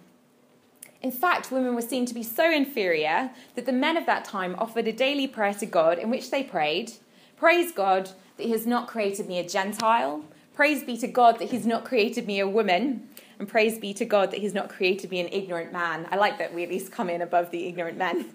In 1.05 1.13
fact, 1.13 1.51
women 1.51 1.75
were 1.75 1.83
seen 1.83 2.07
to 2.07 2.15
be 2.15 2.23
so 2.23 2.51
inferior 2.51 3.31
that 3.57 3.67
the 3.67 3.73
men 3.73 3.99
of 3.99 4.07
that 4.07 4.25
time 4.25 4.57
offered 4.57 4.89
a 4.89 4.93
daily 4.93 5.27
prayer 5.27 5.53
to 5.53 5.67
God 5.67 5.99
in 5.99 6.09
which 6.09 6.31
they 6.31 6.43
prayed, 6.43 6.93
Praise 7.37 7.73
God 7.73 8.09
that 8.39 8.45
He 8.45 8.53
has 8.53 8.67
not 8.67 8.89
created 8.89 9.29
me 9.29 9.39
a 9.39 9.47
Gentile. 9.47 10.25
Praise 10.55 10.83
be 10.83 10.97
to 10.97 11.07
God 11.07 11.39
that 11.41 11.51
He's 11.51 11.67
not 11.67 11.85
created 11.85 12.27
me 12.27 12.41
a 12.41 12.49
woman. 12.49 13.07
And 13.39 13.47
praise 13.47 13.79
be 13.79 13.93
to 13.93 14.07
God 14.07 14.31
that 14.31 14.41
He's 14.41 14.55
not 14.55 14.71
created 14.71 15.11
me 15.11 15.21
an 15.21 15.29
ignorant 15.31 15.75
man. 15.75 16.09
I 16.11 16.17
like 16.17 16.39
that 16.39 16.55
we 16.55 16.63
at 16.63 16.71
least 16.71 16.91
come 16.91 17.11
in 17.11 17.21
above 17.21 17.51
the 17.51 17.67
ignorant 17.67 17.99
men. 17.99 18.33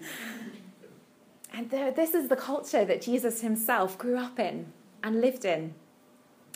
And 1.52 1.68
this 1.68 2.14
is 2.14 2.28
the 2.28 2.36
culture 2.36 2.84
that 2.84 3.02
Jesus 3.02 3.40
himself 3.40 3.98
grew 3.98 4.16
up 4.16 4.38
in 4.38 4.72
and 5.02 5.20
lived 5.20 5.44
in, 5.44 5.74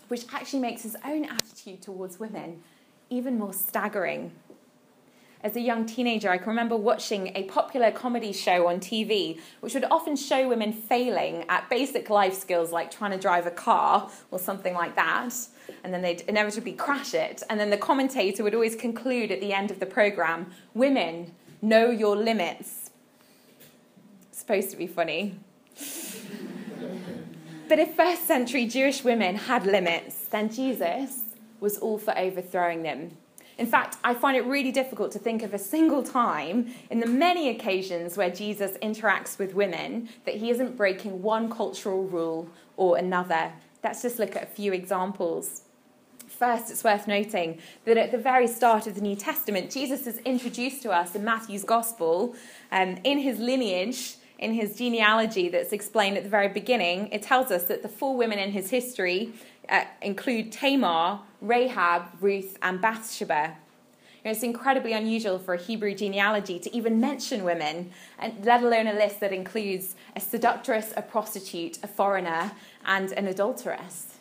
which 0.07 0.25
actually 0.33 0.61
makes 0.61 0.83
his 0.85 0.97
own 1.05 1.25
attitude 1.25 1.83
towards 1.83 2.21
women 2.21 2.63
even 3.11 3.39
more 3.39 3.53
staggering. 3.53 4.33
As 5.45 5.57
a 5.57 5.61
young 5.61 5.85
teenager, 5.85 6.31
I 6.31 6.39
can 6.39 6.49
remember 6.49 6.75
watching 6.75 7.31
a 7.35 7.43
popular 7.43 7.91
comedy 7.91 8.33
show 8.33 8.67
on 8.67 8.81
TV, 8.81 9.39
which 9.61 9.75
would 9.75 9.85
often 9.91 10.17
show 10.17 10.49
women 10.49 10.73
failing 10.73 11.45
at 11.51 11.69
basic 11.69 12.09
life 12.09 12.33
skills 12.33 12.73
like 12.73 12.91
trying 12.91 13.11
to 13.11 13.19
drive 13.19 13.47
a 13.47 13.51
car 13.51 14.11
or 14.31 14.39
something 14.39 14.73
like 14.73 14.97
that. 14.97 15.35
And 15.85 15.93
then 15.93 16.01
they'd 16.01 16.23
inevitably 16.23 16.73
crash 16.73 17.13
it. 17.13 17.43
And 17.51 17.61
then 17.61 17.69
the 17.69 17.77
commentator 17.77 18.43
would 18.43 18.55
always 18.55 18.75
conclude 18.75 19.31
at 19.31 19.43
the 19.43 19.53
end 19.53 19.71
of 19.71 19.81
the 19.81 19.87
program 19.87 20.51
Women, 20.73 21.35
know 21.61 21.91
your 21.91 22.17
limits 22.17 22.91
It's 24.31 24.39
supposed 24.39 24.71
to 24.71 24.79
be 24.79 24.87
funny. 24.87 25.35
but 27.69 27.79
if 27.79 27.95
first 27.95 28.27
century 28.27 28.65
Jewish 28.65 29.05
women 29.05 29.37
had 29.37 29.67
limits, 29.67 30.25
then 30.29 30.51
Jesus 30.51 31.25
was 31.61 31.77
all 31.77 31.99
for 31.99 32.17
overthrowing 32.17 32.83
them. 32.83 33.19
In 33.57 33.67
fact, 33.67 33.97
I 34.03 34.15
find 34.15 34.37
it 34.37 34.45
really 34.45 34.73
difficult 34.73 35.13
to 35.13 35.19
think 35.19 35.43
of 35.43 35.55
a 35.55 35.59
single 35.59 36.03
time 36.03 36.75
in 36.91 37.01
the 37.01 37.07
many 37.07 37.49
occasions 37.49 38.17
where 38.17 38.31
Jesus 38.31 38.77
interacts 38.79 39.39
with 39.39 39.55
women 39.55 40.09
that 40.25 40.37
he 40.37 40.51
isn't 40.51 40.77
breaking 40.77 41.23
one 41.23 41.51
cultural 41.51 42.05
rule 42.05 42.49
or 42.77 42.97
another. 42.97 43.53
Let's 43.83 44.03
just 44.03 44.19
look 44.19 44.35
at 44.35 44.43
a 44.43 44.47
few 44.47 44.73
examples. 44.73 45.63
First, 46.27 46.71
it's 46.71 46.83
worth 46.83 47.07
noting 47.07 47.59
that 47.85 47.97
at 47.97 48.11
the 48.11 48.19
very 48.19 48.49
start 48.49 48.89
of 48.89 48.97
the 48.97 49.01
New 49.01 49.15
Testament, 49.15 49.71
Jesus 49.71 50.07
is 50.07 50.19
introduced 50.19 50.83
to 50.83 50.91
us 50.91 51.15
in 51.15 51.23
Matthew's 51.25 51.63
Gospel 51.63 52.35
um, 52.73 52.99
in 53.05 53.19
his 53.19 53.39
lineage 53.39 54.17
in 54.39 54.53
his 54.53 54.77
genealogy 54.77 55.49
that's 55.49 55.73
explained 55.73 56.17
at 56.17 56.23
the 56.23 56.29
very 56.29 56.49
beginning, 56.49 57.09
it 57.13 57.23
tells 57.23 57.51
us 57.51 57.65
that 57.65 57.83
the 57.83 57.89
four 57.89 58.17
women 58.17 58.39
in 58.39 58.51
his 58.51 58.71
history 58.71 59.33
uh, 59.69 59.85
include 60.03 60.53
Tamar, 60.53 61.21
Rahab, 61.41 62.05
Ruth, 62.21 62.59
and 62.63 62.81
Bathsheba. 62.81 63.57
You 64.25 64.31
know, 64.31 64.31
it's 64.31 64.43
incredibly 64.43 64.93
unusual 64.93 65.39
for 65.39 65.55
a 65.55 65.59
Hebrew 65.59 65.95
genealogy 65.95 66.59
to 66.59 66.75
even 66.75 67.01
mention 67.01 67.45
women, 67.45 67.91
and 68.19 68.45
let 68.45 68.63
alone 68.63 68.87
a 68.87 68.95
list 68.95 69.21
that 69.21 69.33
includes 69.33 69.97
a 70.17 70.21
seductress, 70.21 70.95
a 70.97 71.03
prostitute, 71.03 71.79
a 71.83 71.87
foreigner, 71.87 72.53
and 72.87 73.13
an 73.13 73.27
adulteress. 73.27 74.19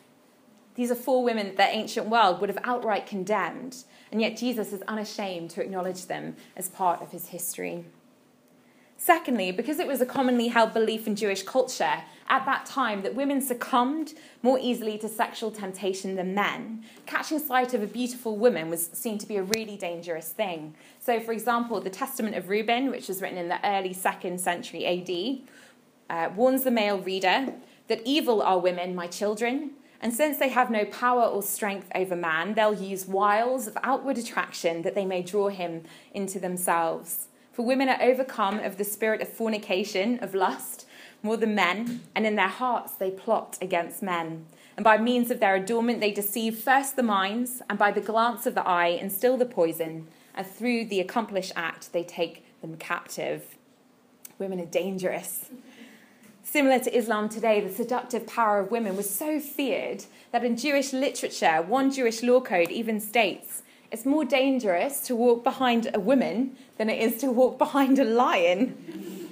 These 0.76 0.92
are 0.92 0.96
four 0.96 1.24
women 1.24 1.48
that 1.48 1.58
the 1.58 1.68
ancient 1.68 2.08
world 2.08 2.42
would 2.42 2.50
have 2.50 2.60
outright 2.64 3.06
condemned, 3.06 3.84
and 4.12 4.20
yet 4.20 4.36
Jesus 4.36 4.74
is 4.74 4.82
unashamed 4.84 5.52
to 5.52 5.62
acknowledge 5.62 6.08
them 6.08 6.36
as 6.58 6.68
part 6.68 7.02
of 7.02 7.12
his 7.12 7.28
history. 7.28 7.86
Secondly, 8.98 9.52
because 9.52 9.80
it 9.80 9.88
was 9.88 10.02
a 10.02 10.06
commonly 10.06 10.48
held 10.48 10.74
belief 10.74 11.08
in 11.08 11.16
Jewish 11.16 11.44
culture 11.44 12.04
at 12.30 12.46
that 12.46 12.66
time 12.66 13.02
that 13.04 13.16
women 13.16 13.42
succumbed 13.42 14.14
more 14.42 14.58
easily 14.60 14.98
to 15.00 15.08
sexual 15.08 15.52
temptation 15.52 16.16
than 16.16 16.34
men, 16.34 16.84
catching 17.06 17.40
sight 17.40 17.74
of 17.74 17.84
a 17.84 17.88
beautiful 17.88 18.38
woman 18.38 18.70
was 18.70 18.88
seen 18.94 19.18
to 19.18 19.28
be 19.28 19.36
a 19.36 19.44
really 19.44 19.78
dangerous 19.78 20.30
thing. 20.30 20.76
So, 21.00 21.20
for 21.20 21.32
example, 21.32 21.80
the 21.82 21.90
Testament 21.90 22.36
of 22.36 22.50
Reuben, 22.50 22.90
which 22.90 23.08
was 23.08 23.22
written 23.22 23.38
in 23.38 23.50
the 23.50 23.66
early 23.66 23.94
second 23.94 24.40
century 24.40 24.86
AD, 24.86 25.48
uh, 26.10 26.34
warns 26.34 26.64
the 26.64 26.72
male 26.72 27.00
reader 27.00 27.54
that 27.88 28.02
evil 28.06 28.42
are 28.42 28.60
women, 28.60 28.96
my 28.96 29.08
children, 29.08 29.72
and 30.04 30.14
since 30.14 30.38
they 30.38 30.50
have 30.50 30.70
no 30.70 30.84
power 30.84 31.24
or 31.24 31.42
strength 31.42 31.90
over 31.96 32.14
man, 32.14 32.56
they'll 32.56 32.74
use 32.74 33.08
wiles 33.08 33.68
of 33.68 33.78
outward 33.84 34.18
attraction 34.18 34.82
that 34.82 34.96
they 34.96 35.06
may 35.06 35.22
draw 35.22 35.48
him 35.48 35.84
into 36.14 36.42
themselves. 36.42 37.30
For 37.54 37.64
women 37.64 37.88
are 37.88 38.02
overcome 38.02 38.60
of 38.60 38.78
the 38.78 38.84
spirit 38.84 39.22
of 39.22 39.30
fornication, 39.30 40.20
of 40.22 40.36
lust, 40.36 40.83
more 41.24 41.38
than 41.38 41.56
men, 41.56 42.02
and 42.14 42.28
in 42.28 42.36
their 42.36 42.48
hearts 42.48 42.94
they 42.94 43.10
plot 43.10 43.58
against 43.62 44.04
men. 44.04 44.46
And 44.76 44.84
by 44.84 44.98
means 44.98 45.32
of 45.32 45.40
their 45.40 45.56
adornment 45.56 46.02
they 46.02 46.12
deceive 46.12 46.60
first 46.60 46.96
the 46.96 47.04
minds, 47.04 47.62
and 47.70 47.80
by 47.80 47.92
the 47.92 48.02
glance 48.02 48.46
of 48.46 48.54
the 48.54 48.68
eye 48.68 48.88
instill 48.88 49.38
the 49.38 49.46
poison, 49.46 50.08
and 50.36 50.46
through 50.46 50.86
the 50.86 51.00
accomplished 51.00 51.54
act 51.56 51.94
they 51.94 52.04
take 52.04 52.46
them 52.62 52.78
captive. 52.78 53.56
Women 54.38 54.60
are 54.60 54.66
dangerous. 54.66 55.46
Similar 56.44 56.80
to 56.80 56.96
Islam 56.96 57.30
today, 57.30 57.62
the 57.62 57.74
seductive 57.74 58.28
power 58.28 58.60
of 58.60 58.70
women 58.70 58.98
was 58.98 59.10
so 59.10 59.40
feared 59.40 60.06
that 60.32 60.44
in 60.44 60.58
Jewish 60.58 60.92
literature, 60.92 61.62
one 61.62 61.90
Jewish 61.90 62.22
law 62.22 62.42
code 62.42 62.70
even 62.70 63.00
states 63.00 63.64
it's 63.94 64.08
more 64.08 64.26
dangerous 64.26 65.02
to 65.02 65.16
walk 65.16 65.44
behind 65.44 65.92
a 65.94 66.00
woman 66.00 66.58
than 66.78 66.90
it 66.90 67.00
is 67.00 67.22
to 67.22 67.32
walk 67.32 67.60
behind 67.60 68.00
a 68.00 68.04
lion. 68.04 69.23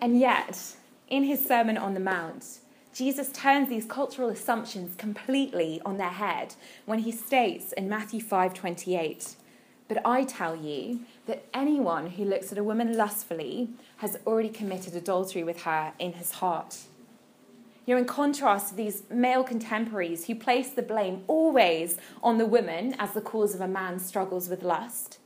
And 0.00 0.18
yet, 0.18 0.76
in 1.08 1.24
his 1.24 1.44
Sermon 1.44 1.76
on 1.76 1.94
the 1.94 2.00
Mount, 2.00 2.58
Jesus 2.92 3.30
turns 3.30 3.68
these 3.68 3.84
cultural 3.84 4.30
assumptions 4.30 4.94
completely 4.96 5.80
on 5.84 5.98
their 5.98 6.08
head 6.08 6.54
when 6.86 7.00
he 7.00 7.12
states 7.12 7.72
in 7.72 7.88
Matthew 7.88 8.20
5:28, 8.20 9.36
"But 9.86 9.98
I 10.04 10.24
tell 10.24 10.56
you 10.56 11.00
that 11.26 11.44
anyone 11.52 12.10
who 12.10 12.24
looks 12.24 12.50
at 12.52 12.58
a 12.58 12.64
woman 12.64 12.96
lustfully 12.96 13.68
has 13.98 14.18
already 14.26 14.48
committed 14.48 14.96
adultery 14.96 15.44
with 15.44 15.62
her 15.62 15.92
in 15.98 16.14
his 16.14 16.32
heart." 16.32 16.78
You 17.84 17.94
know, 17.94 18.00
in 18.00 18.06
contrast 18.06 18.70
to 18.70 18.74
these 18.74 19.02
male 19.10 19.44
contemporaries 19.44 20.26
who 20.26 20.34
place 20.34 20.70
the 20.70 20.82
blame 20.82 21.22
always 21.28 21.98
on 22.22 22.38
the 22.38 22.46
woman 22.46 22.96
as 22.98 23.12
the 23.12 23.20
cause 23.20 23.54
of 23.54 23.60
a 23.60 23.68
man's 23.68 24.04
struggles 24.04 24.48
with 24.48 24.62
lust, 24.62 25.18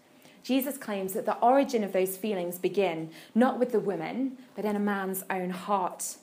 Jesus 0.43 0.77
claims 0.77 1.13
that 1.13 1.27
the 1.27 1.39
origin 1.39 1.85
of 1.85 1.93
those 1.93 2.17
feelings 2.17 2.59
begin 2.59 3.11
not 3.35 3.59
with 3.59 3.73
the 3.73 3.81
woman, 3.81 4.39
but 4.55 4.65
in 4.65 4.77
a 4.77 4.81
man's 4.81 5.25
own 5.31 5.51
heart. 5.51 6.17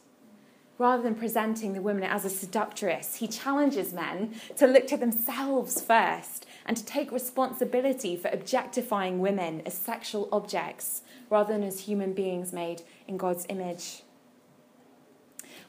Rather 0.78 1.02
than 1.02 1.16
presenting 1.16 1.74
the 1.74 1.82
woman 1.82 2.04
as 2.04 2.24
a 2.24 2.30
seductress, 2.30 3.16
he 3.16 3.28
challenges 3.28 3.94
men 3.94 4.36
to 4.58 4.68
look 4.68 4.86
to 4.88 4.98
themselves 4.98 5.82
first 5.82 6.46
and 6.66 6.78
to 6.78 6.86
take 6.86 7.12
responsibility 7.12 8.16
for 8.16 8.30
objectifying 8.30 9.20
women 9.20 9.62
as 9.66 9.74
sexual 9.74 10.30
objects 10.32 11.02
rather 11.30 11.54
than 11.54 11.64
as 11.64 11.82
human 11.82 12.14
beings 12.14 12.54
made 12.54 12.84
in 13.08 13.18
God's 13.18 13.46
image 13.50 14.04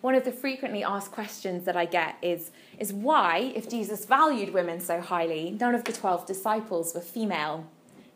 one 0.01 0.15
of 0.15 0.25
the 0.25 0.33
frequently 0.33 0.85
asked 0.85 1.11
questions 1.11 1.65
that 1.65 1.77
I 1.77 1.85
get 1.85 2.17
is, 2.23 2.51
is 2.79 2.93
why, 2.93 3.53
if 3.55 3.69
Jesus 3.69 4.05
valued 4.05 4.53
women 4.53 4.81
so 4.81 5.01
highly, 5.01 5.57
none 5.59 5.75
of 5.75 5.85
the 5.85 5.93
12 5.93 6.27
disciples 6.27 6.95
were 6.95 7.01
female? 7.01 7.67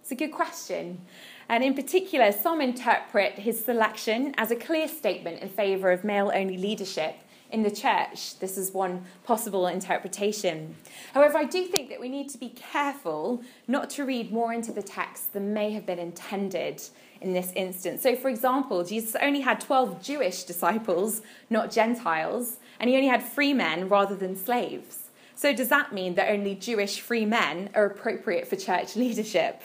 It's 0.03 0.11
a 0.11 0.17
good 0.17 0.33
question. 0.33 1.01
And 1.49 1.63
in 1.63 1.75
particular, 1.75 2.33
some 2.33 2.61
interpret 2.61 3.35
his 3.35 3.65
selection 3.65 4.35
as 4.37 4.51
a 4.51 4.57
clear 4.57 4.89
statement 4.89 5.41
in 5.41 5.49
favour 5.49 5.93
of 5.93 6.03
male 6.03 6.33
only 6.35 6.59
leadership 6.59 7.15
in 7.53 7.63
the 7.63 7.71
church. 7.71 8.41
This 8.41 8.59
is 8.59 8.73
one 8.73 9.05
possible 9.23 9.69
interpretation. 9.69 10.75
However, 11.15 11.39
I 11.39 11.45
do 11.45 11.67
think 11.67 11.89
that 11.91 12.01
we 12.01 12.09
need 12.09 12.31
to 12.31 12.39
be 12.39 12.49
careful 12.49 13.45
not 13.69 13.91
to 13.91 14.05
read 14.05 14.33
more 14.33 14.53
into 14.53 14.73
the 14.73 14.83
text 14.83 15.35
than 15.35 15.55
may 15.55 15.71
have 15.71 15.87
been 15.87 16.01
intended 16.01 16.83
in 17.21 17.33
this 17.33 17.53
instance. 17.55 18.03
So, 18.03 18.17
for 18.17 18.29
example, 18.29 18.83
Jesus 18.83 19.15
only 19.23 19.43
had 19.43 19.61
12 19.61 20.03
Jewish 20.03 20.43
disciples, 20.43 21.23
not 21.49 21.71
Gentiles, 21.71 22.57
and 22.81 22.91
he 22.91 22.97
only 22.97 23.09
had 23.09 23.23
free 23.23 23.55
men 23.55 23.89
rather 23.89 24.17
than 24.17 24.35
slaves. 24.35 25.11
So, 25.37 25.53
does 25.53 25.69
that 25.69 25.93
mean 25.93 26.17
that 26.17 26.29
only 26.29 26.57
Jewish 26.57 27.01
free 27.01 27.25
men 27.25 27.71
are 27.75 27.85
appropriate 27.85 28.49
for 28.49 28.57
church 28.57 28.97
leadership? 28.97 29.63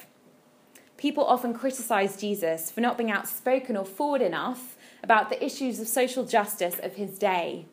People 0.97 1.25
often 1.25 1.53
criticize 1.53 2.19
Jesus 2.19 2.71
for 2.71 2.81
not 2.81 2.97
being 2.97 3.11
outspoken 3.11 3.77
or 3.77 3.85
forward 3.85 4.21
enough 4.21 4.75
about 5.03 5.29
the 5.29 5.43
issues 5.43 5.79
of 5.79 5.87
social 5.87 6.25
justice 6.25 6.79
of 6.81 6.95
his 6.95 7.19
day. 7.19 7.65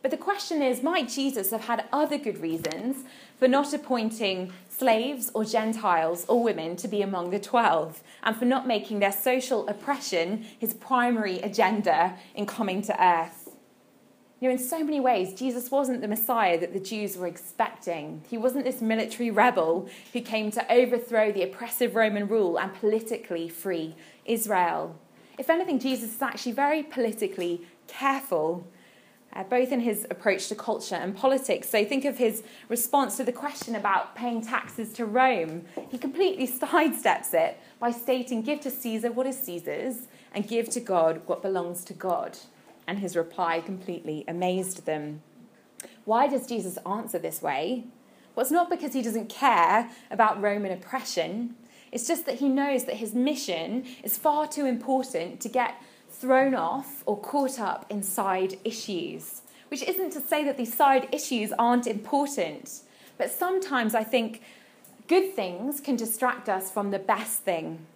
But 0.00 0.10
the 0.10 0.16
question 0.16 0.62
is 0.62 0.82
might 0.82 1.08
Jesus 1.08 1.50
have 1.50 1.64
had 1.64 1.84
other 1.92 2.18
good 2.18 2.38
reasons 2.38 3.04
for 3.38 3.46
not 3.48 3.72
appointing 3.72 4.52
slaves 4.68 5.30
or 5.34 5.44
Gentiles 5.44 6.24
or 6.28 6.42
women 6.42 6.76
to 6.76 6.88
be 6.88 7.02
among 7.02 7.30
the 7.30 7.38
twelve, 7.38 8.02
and 8.22 8.36
for 8.36 8.44
not 8.44 8.66
making 8.66 9.00
their 9.00 9.12
social 9.12 9.68
oppression 9.68 10.44
his 10.58 10.74
primary 10.74 11.38
agenda 11.40 12.16
in 12.34 12.46
coming 12.46 12.82
to 12.82 13.04
earth. 13.04 13.41
You 14.42 14.48
know, 14.48 14.54
in 14.54 14.58
so 14.58 14.82
many 14.82 14.98
ways, 14.98 15.34
Jesus 15.34 15.70
wasn't 15.70 16.00
the 16.00 16.08
Messiah 16.08 16.58
that 16.58 16.72
the 16.72 16.80
Jews 16.80 17.16
were 17.16 17.28
expecting. 17.28 18.24
He 18.28 18.36
wasn't 18.36 18.64
this 18.64 18.80
military 18.80 19.30
rebel 19.30 19.88
who 20.12 20.20
came 20.20 20.50
to 20.50 20.72
overthrow 20.72 21.30
the 21.30 21.44
oppressive 21.44 21.94
Roman 21.94 22.26
rule 22.26 22.58
and 22.58 22.74
politically 22.74 23.48
free 23.48 23.94
Israel. 24.24 24.96
If 25.38 25.48
anything, 25.48 25.78
Jesus 25.78 26.16
is 26.16 26.20
actually 26.20 26.52
very 26.52 26.82
politically 26.82 27.64
careful 27.86 28.66
uh, 29.32 29.44
both 29.44 29.70
in 29.70 29.78
his 29.78 30.08
approach 30.10 30.48
to 30.48 30.56
culture 30.56 30.96
and 30.96 31.16
politics. 31.16 31.68
So 31.68 31.84
think 31.84 32.04
of 32.04 32.18
his 32.18 32.42
response 32.68 33.16
to 33.18 33.24
the 33.24 33.30
question 33.30 33.76
about 33.76 34.16
paying 34.16 34.42
taxes 34.42 34.92
to 34.94 35.06
Rome. 35.06 35.66
He 35.88 35.98
completely 35.98 36.48
sidesteps 36.60 37.32
it 37.32 37.60
by 37.78 37.92
stating, 37.92 38.42
Give 38.42 38.60
to 38.62 38.72
Caesar 38.72 39.12
what 39.12 39.28
is 39.28 39.38
Caesar's, 39.38 40.08
and 40.34 40.48
give 40.48 40.68
to 40.70 40.80
God 40.80 41.22
what 41.26 41.42
belongs 41.42 41.84
to 41.84 41.92
God. 41.92 42.36
And 42.86 42.98
his 42.98 43.16
reply 43.16 43.60
completely 43.60 44.24
amazed 44.26 44.86
them. 44.86 45.22
Why 46.04 46.26
does 46.26 46.46
Jesus 46.46 46.78
answer 46.86 47.18
this 47.18 47.40
way? 47.40 47.84
Well, 48.34 48.42
it's 48.42 48.52
not 48.52 48.70
because 48.70 48.92
he 48.92 49.02
doesn't 49.02 49.28
care 49.28 49.90
about 50.10 50.40
Roman 50.40 50.72
oppression. 50.72 51.54
It's 51.92 52.08
just 52.08 52.26
that 52.26 52.38
he 52.38 52.48
knows 52.48 52.84
that 52.84 52.96
his 52.96 53.14
mission 53.14 53.84
is 54.02 54.16
far 54.16 54.48
too 54.48 54.64
important 54.64 55.40
to 55.40 55.48
get 55.48 55.80
thrown 56.08 56.54
off 56.54 57.02
or 57.06 57.18
caught 57.18 57.60
up 57.60 57.86
in 57.90 58.02
side 58.02 58.58
issues. 58.64 59.42
Which 59.68 59.82
isn't 59.82 60.12
to 60.12 60.20
say 60.20 60.44
that 60.44 60.56
these 60.56 60.74
side 60.74 61.08
issues 61.12 61.52
aren't 61.58 61.86
important, 61.86 62.80
but 63.16 63.30
sometimes 63.30 63.94
I 63.94 64.04
think 64.04 64.42
good 65.08 65.34
things 65.34 65.80
can 65.80 65.96
distract 65.96 66.48
us 66.48 66.70
from 66.70 66.90
the 66.90 66.98
best 66.98 67.42
thing. 67.42 67.86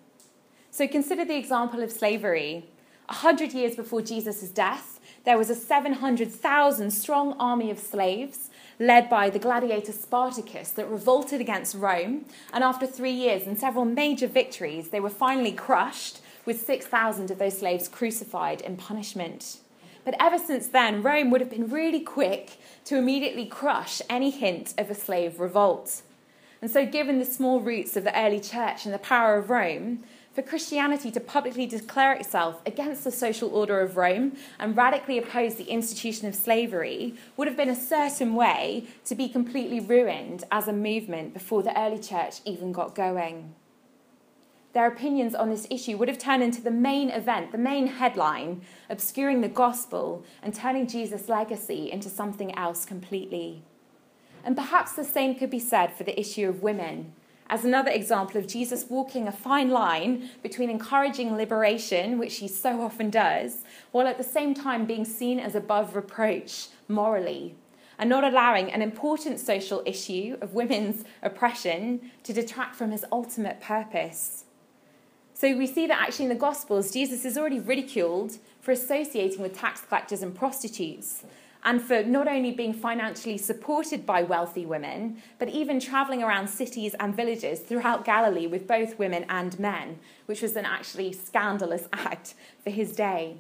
So 0.71 0.87
consider 0.87 1.25
the 1.25 1.37
example 1.37 1.83
of 1.83 1.91
slavery. 1.91 2.67
A 3.09 3.15
hundred 3.15 3.53
years 3.53 3.77
before 3.77 4.03
Jesus' 4.03 4.49
death, 4.49 4.99
there 5.25 5.39
was 5.39 5.51
a 5.51 5.55
700,000 5.55 6.91
strong 6.91 7.35
army 7.35 7.71
of 7.71 7.79
slaves 7.79 8.51
led 8.79 9.09
by 9.09 9.31
the 9.31 9.39
gladiator 9.39 9.93
Spartacus 9.93 10.71
that 10.71 10.91
revolted 10.91 11.41
against 11.41 11.77
Rome. 11.77 12.25
And 12.53 12.65
after 12.65 12.87
three 12.87 13.13
years 13.13 13.47
and 13.47 13.59
several 13.59 13.85
major 13.85 14.27
victories, 14.27 14.89
they 14.89 15.01
were 15.01 15.11
finally 15.11 15.53
crushed, 15.53 16.21
with 16.45 16.65
6,000 16.65 17.31
of 17.31 17.39
those 17.39 17.59
slaves 17.59 17.89
crucified 17.89 18.61
in 18.61 18.77
punishment. 18.77 19.59
But 20.05 20.15
ever 20.21 20.39
since 20.39 20.69
then, 20.69 21.03
Rome 21.03 21.31
would 21.31 21.41
have 21.41 21.51
been 21.51 21.69
really 21.69 22.01
quick 22.01 22.59
to 22.85 22.97
immediately 22.97 23.47
crush 23.47 24.01
any 24.09 24.31
hint 24.31 24.73
of 24.79 24.89
a 24.89 24.95
slave 24.95 25.41
revolt. 25.41 26.03
And 26.63 26.71
so, 26.71 26.87
given 26.87 27.19
the 27.19 27.25
small 27.25 27.61
roots 27.61 27.97
of 27.97 28.05
the 28.05 28.17
early 28.17 28.41
church 28.41 28.85
and 28.85 28.95
the 28.95 28.99
power 28.99 29.37
of 29.37 29.51
Rome, 29.51 30.05
for 30.37 30.43
Christianity 30.43 31.11
to 31.11 31.19
publicly 31.19 31.65
declare 31.65 32.13
itself 32.13 32.61
against 32.67 33.05
the 33.05 33.11
social 33.11 33.49
order 33.49 33.81
of 33.81 33.97
Rome 33.97 34.37
and 34.59 34.77
radically 34.77 35.17
oppose 35.17 35.55
the 35.55 35.65
institution 35.65 36.29
of 36.29 36.35
slavery 36.35 37.15
would 37.39 37.49
have 37.49 37.57
been 37.57 37.71
a 37.71 37.75
certain 37.75 38.35
way 38.35 38.85
to 39.07 39.15
be 39.15 39.31
completely 39.31 39.81
ruined 39.81 40.45
as 40.53 40.69
a 40.69 40.75
movement 40.75 41.33
before 41.33 41.63
the 41.63 41.77
early 41.81 41.99
church 41.99 42.41
even 42.45 42.71
got 42.71 42.95
going. 42.95 43.55
Their 44.75 44.87
opinions 44.87 45.35
on 45.35 45.49
this 45.49 45.67
issue 45.71 45.97
would 45.97 46.09
have 46.09 46.19
turned 46.19 46.43
into 46.43 46.61
the 46.61 46.71
main 46.71 47.09
event, 47.09 47.51
the 47.51 47.57
main 47.57 47.87
headline, 47.87 48.61
obscuring 48.91 49.41
the 49.41 49.49
gospel 49.49 50.23
and 50.43 50.53
turning 50.53 50.87
Jesus' 50.87 51.31
legacy 51.31 51.91
into 51.91 52.11
something 52.11 52.55
else 52.59 52.85
completely. 52.85 53.63
And 54.45 54.55
perhaps 54.55 54.93
the 54.93 55.03
same 55.03 55.35
could 55.35 55.51
be 55.51 55.59
said 55.59 55.95
for 55.95 56.05
the 56.05 56.21
issue 56.21 56.47
of 56.47 56.63
women 56.63 57.15
as 57.49 57.65
another 57.65 57.91
example 57.91 58.39
of 58.39 58.47
Jesus 58.47 58.87
walking 58.89 59.29
a 59.29 59.33
fine 59.33 59.71
line 59.71 60.31
between 60.43 60.71
encouraging 60.71 61.37
liberation, 61.37 62.19
which 62.19 62.39
he 62.39 62.49
so 62.49 62.81
often 62.81 63.11
does, 63.11 63.65
while 63.93 64.07
at 64.07 64.19
the 64.19 64.25
same 64.25 64.55
time 64.55 64.85
being 64.85 65.05
seen 65.05 65.39
as 65.39 65.55
above 65.55 65.95
reproach 65.95 66.69
morally, 66.89 67.55
and 67.99 68.11
not 68.11 68.25
allowing 68.25 68.71
an 68.71 68.83
important 68.83 69.41
social 69.41 69.83
issue 69.87 70.37
of 70.41 70.55
women's 70.55 71.05
oppression 71.23 72.11
to 72.25 72.33
detract 72.33 72.75
from 72.75 72.91
his 72.91 73.05
ultimate 73.13 73.61
purpose. 73.61 74.45
So 75.33 75.57
we 75.57 75.67
see 75.67 75.87
that 75.87 76.01
actually 76.01 76.27
in 76.27 76.29
the 76.31 76.35
Gospels, 76.35 76.91
Jesus 76.91 77.25
is 77.25 77.37
already 77.37 77.61
ridiculed 77.61 78.39
for 78.61 78.73
associating 78.73 79.43
with 79.43 79.57
tax 79.57 79.83
collectors 79.83 80.23
and 80.23 80.35
prostitutes 80.35 81.25
and 81.65 81.83
for 81.83 82.03
not 82.03 82.29
only 82.29 82.53
being 82.53 82.73
financially 82.73 83.39
supported 83.39 84.07
by 84.07 84.23
wealthy 84.23 84.65
women, 84.65 85.23
but 85.39 85.49
even 85.49 85.81
traveling 85.81 86.23
around 86.23 86.49
cities 86.49 86.95
and 87.01 87.15
villages 87.15 87.61
throughout 87.61 88.05
Galilee 88.05 88.47
with 88.47 88.67
both 88.67 88.99
women 88.99 89.25
and 89.29 89.59
men, 89.59 89.99
which 90.27 90.43
was 90.43 90.57
an 90.57 90.65
actually 90.65 91.13
scandalous 91.13 91.89
act 91.93 92.35
for 92.63 92.71
his 92.71 92.93
day. 92.93 93.37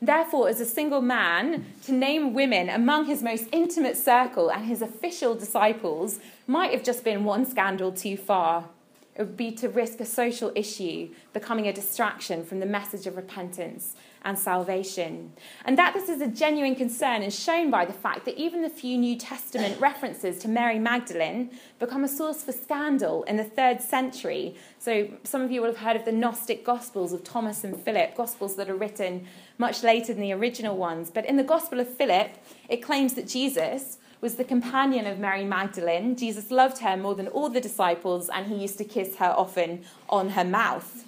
Therefore, 0.00 0.48
as 0.48 0.60
a 0.60 0.66
single 0.66 1.00
man, 1.00 1.64
to 1.84 1.92
name 1.92 2.34
women 2.34 2.68
among 2.68 3.06
his 3.06 3.22
most 3.22 3.46
intimate 3.50 3.96
circle 3.96 4.50
and 4.50 4.66
his 4.66 4.82
official 4.82 5.34
disciples 5.34 6.18
might 6.46 6.72
have 6.72 6.84
just 6.84 7.02
been 7.02 7.24
one 7.24 7.46
scandal 7.46 7.92
too 7.92 8.16
far. 8.16 8.68
It 9.14 9.22
would 9.22 9.36
be 9.36 9.50
to 9.52 9.70
risk 9.70 9.98
a 10.00 10.04
social 10.04 10.52
issue 10.54 11.08
becoming 11.32 11.66
a 11.66 11.72
distraction 11.72 12.44
from 12.44 12.60
the 12.60 12.66
message 12.66 13.06
of 13.06 13.16
repentance 13.16 13.96
and 14.26 14.36
salvation. 14.36 15.32
And 15.64 15.78
that 15.78 15.94
this 15.94 16.08
is 16.08 16.20
a 16.20 16.26
genuine 16.26 16.74
concern 16.74 17.22
is 17.22 17.38
shown 17.38 17.70
by 17.70 17.84
the 17.86 17.92
fact 17.92 18.24
that 18.24 18.36
even 18.36 18.60
the 18.60 18.68
few 18.68 18.98
New 18.98 19.16
Testament 19.16 19.80
references 19.80 20.38
to 20.40 20.48
Mary 20.48 20.80
Magdalene 20.80 21.52
become 21.78 22.02
a 22.02 22.08
source 22.08 22.42
for 22.42 22.52
scandal 22.52 23.22
in 23.22 23.36
the 23.36 23.44
third 23.44 23.80
century. 23.80 24.56
So 24.80 25.08
some 25.22 25.42
of 25.42 25.52
you 25.52 25.62
will 25.62 25.68
have 25.68 25.78
heard 25.78 25.96
of 25.96 26.04
the 26.04 26.12
Gnostic 26.12 26.64
Gospels 26.64 27.12
of 27.12 27.22
Thomas 27.22 27.62
and 27.62 27.80
Philip, 27.80 28.16
Gospels 28.16 28.56
that 28.56 28.68
are 28.68 28.74
written 28.74 29.26
much 29.58 29.84
later 29.84 30.12
than 30.12 30.22
the 30.22 30.32
original 30.32 30.76
ones. 30.76 31.08
But 31.08 31.24
in 31.24 31.36
the 31.36 31.44
Gospel 31.44 31.78
of 31.78 31.88
Philip, 31.88 32.32
it 32.68 32.78
claims 32.78 33.14
that 33.14 33.28
Jesus 33.28 33.98
was 34.20 34.34
the 34.34 34.44
companion 34.44 35.06
of 35.06 35.20
Mary 35.20 35.44
Magdalene. 35.44 36.16
Jesus 36.16 36.50
loved 36.50 36.78
her 36.78 36.96
more 36.96 37.14
than 37.14 37.28
all 37.28 37.48
the 37.48 37.60
disciples, 37.60 38.28
and 38.28 38.46
he 38.46 38.56
used 38.56 38.78
to 38.78 38.84
kiss 38.84 39.16
her 39.16 39.32
often 39.36 39.84
on 40.08 40.30
her 40.30 40.44
mouth. 40.44 41.05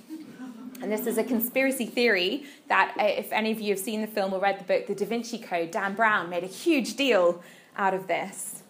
And 0.80 0.92
this 0.92 1.06
is 1.06 1.18
a 1.18 1.24
conspiracy 1.24 1.86
theory 1.86 2.44
that, 2.68 2.94
uh, 2.98 3.04
if 3.04 3.32
any 3.32 3.50
of 3.50 3.60
you 3.60 3.70
have 3.70 3.78
seen 3.78 4.00
the 4.00 4.06
film 4.06 4.32
or 4.32 4.40
read 4.40 4.60
the 4.60 4.64
book, 4.64 4.86
The 4.86 4.94
Da 4.94 5.06
Vinci 5.06 5.38
Code, 5.38 5.70
Dan 5.70 5.94
Brown 5.94 6.30
made 6.30 6.44
a 6.44 6.48
huge 6.48 6.94
deal 6.94 7.42
out 7.76 7.94
of 7.94 8.06
this. 8.06 8.62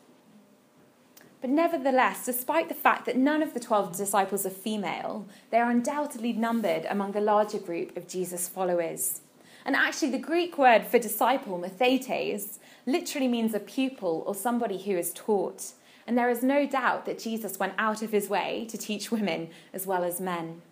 But 1.41 1.51
nevertheless, 1.51 2.27
despite 2.27 2.69
the 2.69 2.75
fact 2.75 3.07
that 3.07 3.17
none 3.17 3.43
of 3.43 3.55
the 3.55 3.61
12 3.61 3.97
disciples 3.97 4.45
are 4.45 4.51
female, 4.51 5.27
they 5.51 5.59
are 5.59 5.71
undoubtedly 5.71 6.33
numbered 6.33 6.87
among 6.89 7.13
the 7.13 7.21
larger 7.21 7.59
group 7.59 7.97
of 7.97 8.09
Jesus' 8.09 8.49
followers. 8.49 9.21
And 9.65 9.77
actually, 9.77 10.11
the 10.11 10.19
Greek 10.19 10.57
word 10.57 10.87
for 10.87 10.99
disciple, 10.99 11.59
mathetes, 11.59 12.59
literally 12.87 13.29
means 13.29 13.55
a 13.55 13.61
pupil 13.61 14.25
or 14.27 14.35
somebody 14.35 14.79
who 14.79 14.97
is 14.97 15.13
taught. 15.13 15.73
And 16.07 16.17
there 16.17 16.31
is 16.31 16.43
no 16.43 16.67
doubt 16.67 17.05
that 17.05 17.19
Jesus 17.19 17.59
went 17.59 17.75
out 17.77 18.03
of 18.03 18.11
his 18.11 18.29
way 18.29 18.67
to 18.71 18.79
teach 18.79 19.13
women 19.13 19.51
as 19.75 19.87
well 19.87 20.05
as 20.05 20.21
men. 20.21 20.63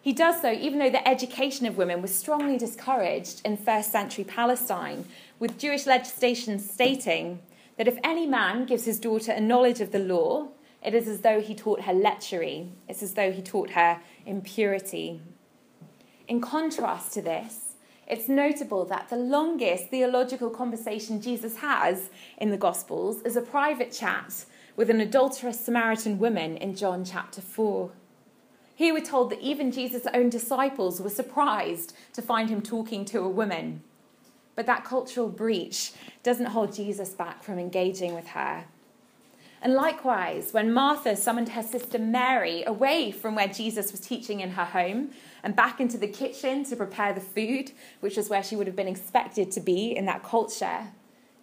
He 0.00 0.12
does 0.12 0.40
so 0.40 0.52
even 0.52 0.78
though 0.78 0.90
the 0.90 1.06
education 1.06 1.66
of 1.66 1.76
women 1.76 2.00
was 2.00 2.14
strongly 2.14 2.56
discouraged 2.56 3.42
in 3.44 3.56
first 3.56 3.90
century 3.92 4.24
Palestine, 4.24 5.04
with 5.38 5.58
Jewish 5.58 5.86
legislation 5.86 6.58
stating 6.58 7.40
that 7.76 7.88
if 7.88 7.98
any 8.02 8.26
man 8.26 8.64
gives 8.66 8.84
his 8.84 9.00
daughter 9.00 9.32
a 9.32 9.40
knowledge 9.40 9.80
of 9.80 9.92
the 9.92 9.98
law, 9.98 10.48
it 10.84 10.94
is 10.94 11.08
as 11.08 11.20
though 11.20 11.40
he 11.40 11.54
taught 11.54 11.82
her 11.82 11.92
lechery, 11.92 12.70
it's 12.88 13.02
as 13.02 13.14
though 13.14 13.32
he 13.32 13.42
taught 13.42 13.70
her 13.70 14.00
impurity. 14.24 15.20
In 16.28 16.40
contrast 16.40 17.12
to 17.14 17.22
this, 17.22 17.74
it's 18.06 18.28
notable 18.28 18.84
that 18.86 19.08
the 19.10 19.16
longest 19.16 19.88
theological 19.88 20.50
conversation 20.50 21.20
Jesus 21.20 21.56
has 21.56 22.10
in 22.38 22.50
the 22.50 22.56
Gospels 22.56 23.20
is 23.22 23.36
a 23.36 23.42
private 23.42 23.92
chat 23.92 24.44
with 24.76 24.88
an 24.88 25.00
adulterous 25.00 25.60
Samaritan 25.60 26.18
woman 26.18 26.56
in 26.56 26.74
John 26.74 27.04
chapter 27.04 27.40
4. 27.40 27.90
Here 28.78 28.94
we're 28.94 29.00
told 29.00 29.30
that 29.30 29.40
even 29.40 29.72
Jesus' 29.72 30.06
own 30.14 30.30
disciples 30.30 31.00
were 31.00 31.10
surprised 31.10 31.96
to 32.12 32.22
find 32.22 32.48
him 32.48 32.62
talking 32.62 33.04
to 33.06 33.18
a 33.18 33.28
woman. 33.28 33.82
But 34.54 34.66
that 34.66 34.84
cultural 34.84 35.28
breach 35.28 35.90
doesn't 36.22 36.46
hold 36.46 36.76
Jesus 36.76 37.08
back 37.08 37.42
from 37.42 37.58
engaging 37.58 38.14
with 38.14 38.28
her. 38.28 38.66
And 39.60 39.74
likewise, 39.74 40.52
when 40.52 40.72
Martha 40.72 41.16
summoned 41.16 41.48
her 41.48 41.62
sister 41.64 41.98
Mary 41.98 42.62
away 42.62 43.10
from 43.10 43.34
where 43.34 43.48
Jesus 43.48 43.90
was 43.90 44.00
teaching 44.00 44.38
in 44.38 44.52
her 44.52 44.66
home 44.66 45.10
and 45.42 45.56
back 45.56 45.80
into 45.80 45.98
the 45.98 46.06
kitchen 46.06 46.62
to 46.66 46.76
prepare 46.76 47.12
the 47.12 47.20
food, 47.20 47.72
which 47.98 48.16
was 48.16 48.30
where 48.30 48.44
she 48.44 48.54
would 48.54 48.68
have 48.68 48.76
been 48.76 48.86
expected 48.86 49.50
to 49.50 49.60
be 49.60 49.90
in 49.90 50.06
that 50.06 50.22
culture, 50.22 50.86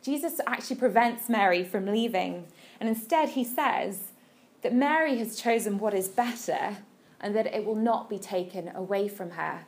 Jesus 0.02 0.40
actually 0.48 0.78
prevents 0.78 1.28
Mary 1.28 1.66
from 1.66 1.86
leaving. 1.86 2.46
And 2.80 2.88
instead, 2.88 3.28
he 3.28 3.44
says 3.44 4.14
that 4.62 4.74
Mary 4.74 5.18
has 5.18 5.36
chosen 5.36 5.80
what 5.80 5.94
is 5.94 6.08
better 6.08 6.78
and 7.26 7.36
that 7.36 7.48
it 7.48 7.66
will 7.66 7.76
not 7.76 8.08
be 8.08 8.20
taken 8.20 8.72
away 8.76 9.08
from 9.08 9.32
her. 9.32 9.66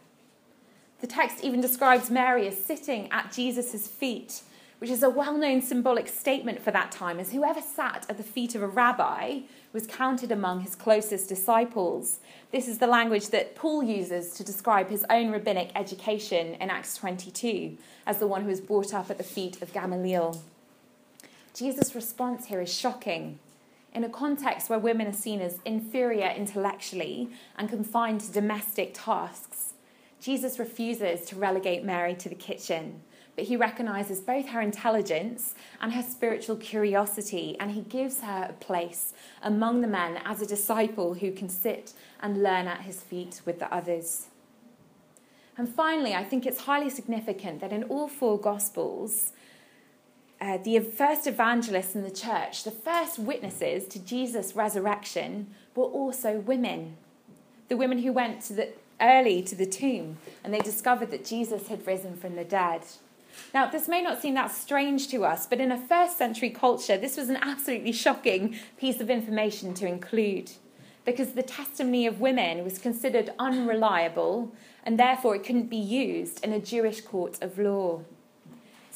The 1.02 1.08
text 1.08 1.44
even 1.44 1.60
describes 1.60 2.12
Mary 2.12 2.48
as 2.48 2.64
sitting 2.64 3.12
at 3.12 3.32
Jesus' 3.32 3.88
feet, 3.88 4.44
which 4.78 4.92
is 4.92 5.02
a 5.02 5.10
well 5.10 5.36
known 5.36 5.64
symbolic 5.64 6.08
statement 6.08 6.62
for 6.62 6.70
that 6.70 6.92
time, 6.92 7.20
as 7.20 7.32
whoever 7.32 7.60
sat 7.60 8.06
at 8.10 8.18
the 8.18 8.24
feet 8.24 8.54
of 8.54 8.62
a 8.62 8.68
rabbi 8.68 9.40
was 9.74 9.88
counted 9.88 10.32
among 10.32 10.60
his 10.60 10.76
closest 10.76 11.30
disciples. 11.30 12.20
This 12.52 12.68
is 12.68 12.78
the 12.78 12.86
language 12.86 13.30
that 13.30 13.56
Paul 13.56 13.82
uses 13.82 14.34
to 14.36 14.44
describe 14.44 14.90
his 14.90 15.04
own 15.10 15.32
rabbinic 15.32 15.72
education 15.74 16.54
in 16.62 16.70
Acts 16.70 16.96
22 16.98 17.76
as 18.06 18.20
the 18.20 18.28
one 18.28 18.44
who 18.44 18.50
was 18.50 18.62
brought 18.62 18.94
up 18.94 19.10
at 19.10 19.18
the 19.18 19.24
feet 19.24 19.64
of 19.64 19.74
Gamaliel. 19.74 20.40
Jesus' 21.56 21.96
response 21.96 22.46
here 22.46 22.62
is 22.62 22.72
shocking 22.72 23.40
in 23.98 24.04
a 24.04 24.10
context 24.10 24.70
where 24.70 24.78
women 24.78 25.08
are 25.08 25.12
seen 25.12 25.42
as 25.42 25.60
inferior 25.66 26.30
intellectually 26.30 27.30
and 27.58 27.68
confined 27.68 28.22
to 28.22 28.32
domestic 28.32 28.92
tasks, 28.94 29.74
Jesus 30.22 30.60
refuses 30.60 31.26
to 31.26 31.36
relegate 31.36 31.84
Mary 31.84 32.14
to 32.14 32.30
the 32.30 32.36
kitchen, 32.36 33.02
but 33.36 33.46
he 33.46 33.58
recognizes 33.58 34.20
both 34.20 34.50
her 34.50 34.62
intelligence 34.62 35.56
and 35.82 35.94
her 35.94 36.04
spiritual 36.04 36.58
curiosity, 36.58 37.58
and 37.60 37.72
he 37.72 37.82
gives 37.82 38.22
her 38.22 38.48
a 38.52 38.54
place 38.54 39.16
among 39.42 39.82
the 39.82 39.88
men 39.88 40.20
as 40.24 40.44
a 40.44 40.48
disciple 40.48 41.16
who 41.16 41.32
can 41.32 41.50
sit 41.50 41.94
and 42.22 42.44
learn 42.44 42.68
at 42.68 42.82
his 42.82 43.02
feet 43.02 43.42
with 43.46 43.58
the 43.58 43.74
others. 43.74 44.28
And 45.58 45.68
finally, 45.68 46.14
I 46.14 46.24
think 46.24 46.46
it's 46.46 46.62
highly 46.62 46.92
significant 46.92 47.62
that 47.62 47.74
in 47.74 47.84
all 47.86 48.08
four 48.08 48.40
Gospels, 48.40 49.32
uh, 50.40 50.58
the 50.58 50.80
first 50.80 51.26
evangelists 51.26 51.96
in 51.96 52.04
the 52.04 52.12
church, 52.12 52.64
the 52.64 52.72
first 52.72 53.18
witnesses 53.18 53.88
to 53.88 54.00
Jesus' 54.00 54.56
resurrection, 54.56 55.48
were 55.76 55.86
also 55.86 56.40
women. 56.40 56.98
The 57.70 57.78
women 57.78 58.00
who 58.00 58.14
went 58.14 58.42
to 58.44 58.54
the, 58.54 58.70
early 59.02 59.42
to 59.44 59.56
the 59.56 59.66
tomb 59.66 60.18
and 60.44 60.54
they 60.54 60.60
discovered 60.60 61.12
that 61.12 61.26
Jesus 61.26 61.68
had 61.68 61.86
risen 61.86 62.16
from 62.16 62.36
the 62.36 62.44
dead. 62.44 62.82
Now, 63.54 63.68
this 63.68 63.88
may 63.88 64.02
not 64.02 64.22
seem 64.22 64.34
that 64.36 64.52
strange 64.52 65.10
to 65.10 65.26
us, 65.26 65.46
but 65.46 65.60
in 65.60 65.72
a 65.72 65.78
first 65.78 66.18
century 66.18 66.50
culture, 66.50 66.98
this 66.98 67.18
was 67.18 67.30
an 67.30 67.38
absolutely 67.38 67.92
shocking 67.92 68.58
piece 68.78 69.00
of 69.00 69.10
information 69.10 69.74
to 69.76 69.88
include 69.88 70.52
because 71.06 71.32
the 71.32 71.44
testimony 71.44 72.06
of 72.06 72.20
women 72.20 72.66
was 72.66 72.78
considered 72.78 73.32
unreliable 73.40 74.52
and 74.84 75.00
therefore 75.00 75.36
it 75.36 75.44
couldn't 75.44 75.70
be 75.70 75.78
used 75.78 76.44
in 76.44 76.52
a 76.52 76.60
Jewish 76.60 77.02
court 77.02 77.42
of 77.42 77.58
law. 77.58 78.02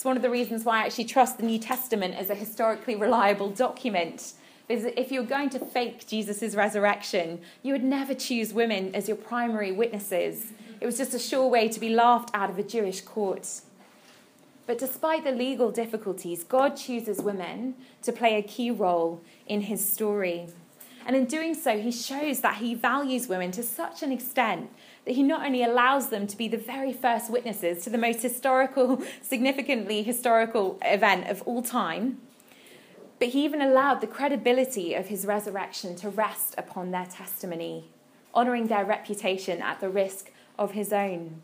It's 0.02 0.06
one 0.08 0.18
of 0.18 0.24
the 0.24 0.32
reasons 0.32 0.66
why 0.66 0.82
I 0.82 0.86
actually 0.86 1.04
trust 1.06 1.38
the 1.38 1.43
New 1.43 1.60
Testament 1.60 2.16
as 2.16 2.32
a 2.32 2.34
historically 2.34 2.95
reliable 2.95 3.52
document. 3.52 4.34
Because 4.68 4.86
if 4.97 5.12
you're 5.12 5.22
going 5.22 5.52
to 5.52 5.60
fake 5.60 6.08
Jesus' 6.08 6.56
resurrection, 6.56 7.39
you 7.62 7.72
would 7.74 7.84
never 7.84 8.16
choose 8.16 8.52
women 8.52 8.95
as 8.95 9.08
your 9.08 9.16
primary 9.16 9.72
witnesses. 9.72 10.54
It 10.80 10.88
was 10.88 10.97
just 10.97 11.14
a 11.14 11.20
sure 11.20 11.47
way 11.47 11.70
to 11.70 11.80
be 11.80 11.89
laughed 11.89 12.32
out 12.34 12.49
of 12.49 12.58
a 12.58 12.64
Jewish 12.64 13.02
court. 13.02 13.62
But 14.66 14.80
despite 14.80 15.24
the 15.24 15.34
legal 15.34 15.70
difficulties, 15.70 16.43
God 16.43 16.78
chooses 16.78 17.22
women 17.22 17.76
to 18.02 18.12
play 18.12 18.38
a 18.38 18.41
key 18.41 18.72
role 18.72 19.22
in 19.45 19.62
his 19.62 19.88
story. 19.88 20.47
And 21.06 21.16
in 21.16 21.26
doing 21.26 21.54
so, 21.54 21.78
he 21.78 21.91
shows 21.91 22.39
that 22.39 22.56
he 22.56 22.74
values 22.74 23.28
women 23.28 23.52
to 23.52 23.62
such 23.62 24.02
an 24.02 24.12
extent 24.12 24.72
that 25.06 25.14
he 25.14 25.24
not 25.24 25.45
only 25.45 25.64
allows 25.64 26.10
them 26.10 26.28
to 26.28 26.38
be 26.38 26.47
the 26.47 26.58
very 26.58 26.93
first 26.93 27.32
witnesses 27.32 27.84
to 27.84 27.89
the 27.89 27.97
most 27.97 28.22
historical, 28.22 29.02
significantly 29.22 30.04
historical 30.04 30.78
event 30.84 31.28
of 31.28 31.41
all 31.43 31.62
time, 31.62 32.20
but 33.20 33.30
he 33.30 33.45
even 33.45 33.62
allowed 33.62 34.02
the 34.02 34.08
credibility 34.08 34.93
of 34.93 35.08
his 35.08 35.26
resurrection 35.26 35.95
to 35.97 36.10
rest 36.10 36.56
upon 36.58 36.91
their 36.91 37.06
testimony, 37.06 37.89
honouring 38.34 38.68
their 38.68 38.86
reputation 38.86 39.62
at 39.62 39.80
the 39.80 39.89
risk 39.89 40.32
of 40.58 40.72
his 40.72 40.91
own. 40.91 41.41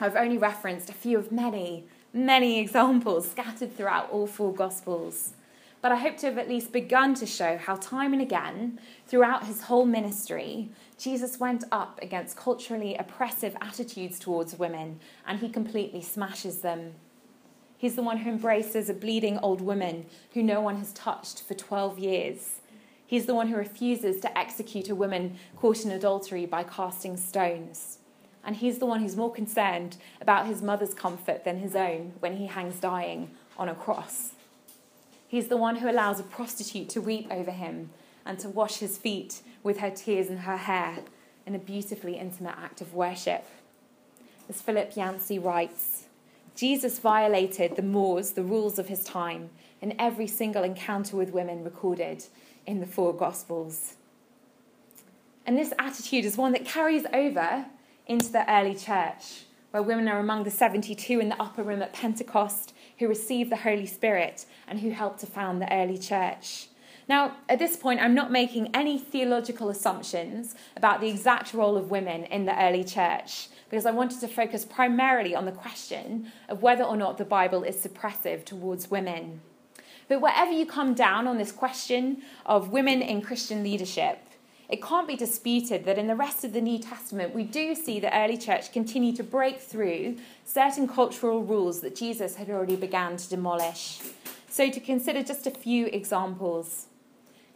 I've 0.00 0.16
only 0.16 0.38
referenced 0.38 0.88
a 0.88 0.94
few 0.94 1.18
of 1.18 1.30
many, 1.30 1.84
many 2.12 2.58
examples 2.60 3.30
scattered 3.30 3.76
throughout 3.76 4.10
all 4.10 4.26
four 4.26 4.54
Gospels 4.54 5.34
but 5.82 5.90
I 5.90 5.96
hope 5.96 6.16
to 6.18 6.26
have 6.26 6.38
at 6.38 6.48
least 6.48 6.72
begun 6.72 7.12
to 7.14 7.26
show 7.26 7.58
how 7.58 7.74
time 7.74 8.12
and 8.12 8.22
again, 8.22 8.78
throughout 9.06 9.46
his 9.46 9.62
whole 9.62 9.84
ministry, 9.84 10.70
Jesus 10.96 11.40
went 11.40 11.64
up 11.72 11.98
against 12.00 12.36
culturally 12.36 12.94
oppressive 12.94 13.56
attitudes 13.60 14.20
towards 14.20 14.58
women 14.58 15.00
and 15.26 15.40
he 15.40 15.48
completely 15.48 16.00
smashes 16.00 16.60
them. 16.60 16.94
He's 17.76 17.96
the 17.96 18.02
one 18.02 18.18
who 18.18 18.30
embraces 18.30 18.88
a 18.88 18.94
bleeding 18.94 19.38
old 19.38 19.60
woman 19.60 20.06
who 20.34 20.42
no 20.42 20.60
one 20.60 20.76
has 20.76 20.92
touched 20.92 21.42
for 21.42 21.54
12 21.54 21.98
years. 21.98 22.60
He's 23.04 23.26
the 23.26 23.34
one 23.34 23.48
who 23.48 23.56
refuses 23.56 24.20
to 24.20 24.38
execute 24.38 24.88
a 24.88 24.94
woman 24.94 25.36
caught 25.56 25.84
in 25.84 25.90
adultery 25.90 26.46
by 26.46 26.62
casting 26.62 27.16
stones. 27.16 27.98
And 28.44 28.54
he's 28.54 28.78
the 28.78 28.86
one 28.86 29.00
who's 29.00 29.16
more 29.16 29.32
concerned 29.32 29.96
about 30.20 30.46
his 30.46 30.62
mother's 30.62 30.94
comfort 30.94 31.44
than 31.44 31.58
his 31.58 31.74
own 31.74 32.12
when 32.20 32.36
he 32.36 32.46
hangs 32.46 32.78
dying 32.78 33.32
on 33.58 33.68
a 33.68 33.74
cross. 33.74 34.31
He's 35.32 35.48
the 35.48 35.56
one 35.56 35.76
who 35.76 35.88
allows 35.90 36.20
a 36.20 36.24
prostitute 36.24 36.90
to 36.90 37.00
weep 37.00 37.26
over 37.30 37.52
him 37.52 37.88
and 38.26 38.38
to 38.40 38.50
wash 38.50 38.80
his 38.80 38.98
feet 38.98 39.40
with 39.62 39.78
her 39.78 39.88
tears 39.88 40.28
and 40.28 40.40
her 40.40 40.58
hair 40.58 40.98
in 41.46 41.54
a 41.54 41.58
beautifully 41.58 42.18
intimate 42.18 42.54
act 42.58 42.82
of 42.82 42.92
worship. 42.92 43.46
As 44.50 44.60
Philip 44.60 44.94
Yancey 44.94 45.38
writes, 45.38 46.04
Jesus 46.54 46.98
violated 46.98 47.76
the 47.76 47.82
mores, 47.82 48.32
the 48.32 48.42
rules 48.42 48.78
of 48.78 48.88
his 48.88 49.04
time, 49.04 49.48
in 49.80 49.98
every 49.98 50.26
single 50.26 50.64
encounter 50.64 51.16
with 51.16 51.32
women 51.32 51.64
recorded 51.64 52.26
in 52.66 52.80
the 52.80 52.86
four 52.86 53.14
Gospels. 53.14 53.94
And 55.46 55.56
this 55.56 55.72
attitude 55.78 56.26
is 56.26 56.36
one 56.36 56.52
that 56.52 56.66
carries 56.66 57.06
over 57.10 57.64
into 58.06 58.30
the 58.30 58.44
early 58.52 58.74
church, 58.74 59.44
where 59.70 59.82
women 59.82 60.08
are 60.08 60.18
among 60.18 60.44
the 60.44 60.50
72 60.50 61.18
in 61.18 61.30
the 61.30 61.40
upper 61.40 61.62
room 61.62 61.80
at 61.80 61.94
Pentecost 61.94 62.74
who 63.02 63.08
received 63.08 63.50
the 63.50 63.56
Holy 63.56 63.84
Spirit 63.84 64.46
and 64.68 64.78
who 64.78 64.90
helped 64.90 65.18
to 65.18 65.26
found 65.26 65.60
the 65.60 65.72
early 65.72 65.98
church. 65.98 66.68
Now, 67.08 67.36
at 67.48 67.58
this 67.58 67.76
point, 67.76 68.00
I'm 68.00 68.14
not 68.14 68.30
making 68.30 68.70
any 68.76 68.96
theological 68.96 69.70
assumptions 69.70 70.54
about 70.76 71.00
the 71.00 71.08
exact 71.08 71.52
role 71.52 71.76
of 71.76 71.90
women 71.90 72.22
in 72.26 72.44
the 72.44 72.56
early 72.62 72.84
church 72.84 73.48
because 73.68 73.86
I 73.86 73.90
wanted 73.90 74.20
to 74.20 74.28
focus 74.28 74.64
primarily 74.64 75.34
on 75.34 75.46
the 75.46 75.52
question 75.52 76.30
of 76.48 76.62
whether 76.62 76.84
or 76.84 76.96
not 76.96 77.18
the 77.18 77.24
Bible 77.24 77.64
is 77.64 77.74
suppressive 77.74 78.44
towards 78.44 78.88
women. 78.88 79.40
But 80.06 80.20
wherever 80.20 80.52
you 80.52 80.64
come 80.64 80.94
down 80.94 81.26
on 81.26 81.38
this 81.38 81.50
question 81.50 82.22
of 82.46 82.70
women 82.70 83.02
in 83.02 83.20
Christian 83.20 83.64
leadership, 83.64 84.20
it 84.72 84.80
can't 84.80 85.06
be 85.06 85.16
disputed 85.16 85.84
that 85.84 85.98
in 85.98 86.06
the 86.06 86.16
rest 86.16 86.44
of 86.44 86.54
the 86.54 86.60
New 86.62 86.78
Testament, 86.78 87.34
we 87.34 87.44
do 87.44 87.74
see 87.74 88.00
the 88.00 88.16
early 88.16 88.38
church 88.38 88.72
continue 88.72 89.14
to 89.14 89.22
break 89.22 89.60
through 89.60 90.16
certain 90.46 90.88
cultural 90.88 91.42
rules 91.42 91.82
that 91.82 91.94
Jesus 91.94 92.36
had 92.36 92.48
already 92.48 92.76
begun 92.76 93.18
to 93.18 93.28
demolish. 93.28 94.00
So, 94.48 94.70
to 94.70 94.80
consider 94.80 95.22
just 95.22 95.46
a 95.46 95.50
few 95.50 95.88
examples. 95.88 96.86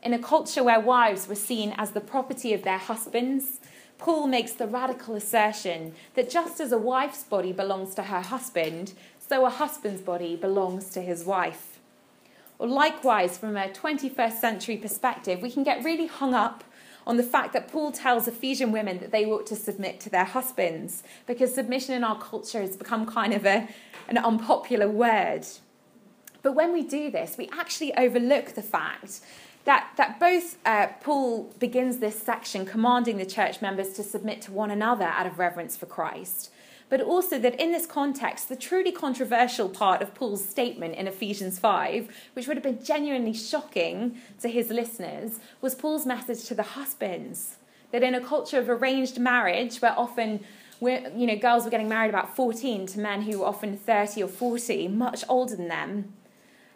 In 0.03 0.13
a 0.13 0.19
culture 0.19 0.63
where 0.63 0.79
wives 0.79 1.27
were 1.27 1.37
seen 1.37 1.75
as 1.79 1.93
the 1.93 2.03
property 2.03 2.53
of 2.53 2.65
their 2.65 2.77
husbands, 2.77 3.61
Paul 3.97 4.27
makes 4.27 4.53
the 4.53 4.67
radical 4.67 5.15
assertion 5.15 5.95
that 6.17 6.29
just 6.29 6.61
as 6.61 6.71
a 6.71 6.77
wife's 6.77 7.25
body 7.25 7.51
belongs 7.51 7.95
to 7.95 8.03
her 8.03 8.21
husband, 8.21 8.93
so 9.27 9.47
a 9.47 9.51
husband's 9.51 10.03
body 10.03 10.37
belongs 10.37 10.91
to 10.91 11.01
his 11.01 11.25
wife. 11.25 11.79
Or 12.59 12.69
likewise, 12.69 13.39
from 13.39 13.57
a 13.57 13.69
21st 13.69 14.39
century 14.39 14.77
perspective, 14.77 15.41
we 15.41 15.51
can 15.51 15.63
get 15.63 15.83
really 15.83 16.09
hung 16.09 16.35
up 16.35 16.63
on 17.07 17.17
the 17.17 17.23
fact 17.23 17.53
that 17.53 17.69
Paul 17.69 17.93
tells 17.93 18.27
Ephesian 18.27 18.73
women 18.73 18.99
that 18.99 19.13
they 19.13 19.25
ought 19.25 19.47
to 19.47 19.57
submit 19.57 20.01
to 20.01 20.11
their 20.11 20.25
husbands, 20.25 21.03
because 21.27 21.55
submission 21.55 21.95
in 21.95 22.03
our 22.03 22.19
culture 22.19 22.61
has 22.61 22.77
become 22.77 23.07
kind 23.07 23.33
of 23.33 23.47
a, 23.47 23.69
an 24.09 24.19
unpopular 24.19 24.89
word. 24.89 25.47
But 26.43 26.53
when 26.53 26.73
we 26.73 26.83
do 26.83 27.11
this, 27.11 27.37
we 27.39 27.49
actually 27.53 27.95
overlook 27.97 28.55
the 28.55 28.63
fact 28.63 29.21
that, 29.65 29.91
that 29.97 30.21
both 30.21 30.59
uh, 30.65 30.89
Paul 31.01 31.53
begins 31.59 31.99
this 31.99 32.21
section 32.21 32.65
commanding 32.65 33.19
the 33.19 33.27
church 33.27 33.61
members 33.61 33.93
to 33.95 34.03
submit 34.03 34.43
to 34.43 34.53
one 34.53 34.71
another 34.71 35.05
out 35.05 35.27
of 35.27 35.39
reverence 35.39 35.77
for 35.77 35.87
Christ, 35.87 36.53
but 36.89 37.01
also 37.01 37.39
that 37.39 37.61
in 37.61 37.73
this 37.73 37.87
context, 37.87 38.49
the 38.49 38.57
truly 38.57 38.93
controversial 38.93 39.69
part 39.69 40.03
of 40.03 40.15
Paul's 40.15 40.45
statement 40.45 40.95
in 40.95 41.09
Ephesians 41.09 41.59
5, 41.59 42.09
which 42.35 42.47
would 42.47 42.57
have 42.57 42.65
been 42.65 42.85
genuinely 42.85 43.33
shocking 43.33 44.17
to 44.41 44.49
his 44.49 44.71
listeners, 44.71 45.41
was 45.61 45.75
Paul's 45.75 46.07
message 46.07 46.45
to 46.45 46.55
the 46.55 46.63
husbands. 46.63 47.57
That 47.93 48.03
in 48.03 48.15
a 48.15 48.21
culture 48.21 48.59
of 48.59 48.69
arranged 48.69 49.19
marriage, 49.19 49.79
where 49.79 49.99
often 49.99 50.41
you 50.81 51.27
know, 51.27 51.37
girls 51.37 51.65
were 51.65 51.71
getting 51.71 51.89
married 51.89 52.11
about 52.11 52.37
14 52.37 52.87
to 52.87 53.01
men 53.01 53.23
who 53.23 53.39
were 53.39 53.47
often 53.47 53.77
30 53.77 54.23
or 54.23 54.29
40, 54.29 54.89
much 54.89 55.25
older 55.29 55.57
than 55.57 55.69
them, 55.69 56.13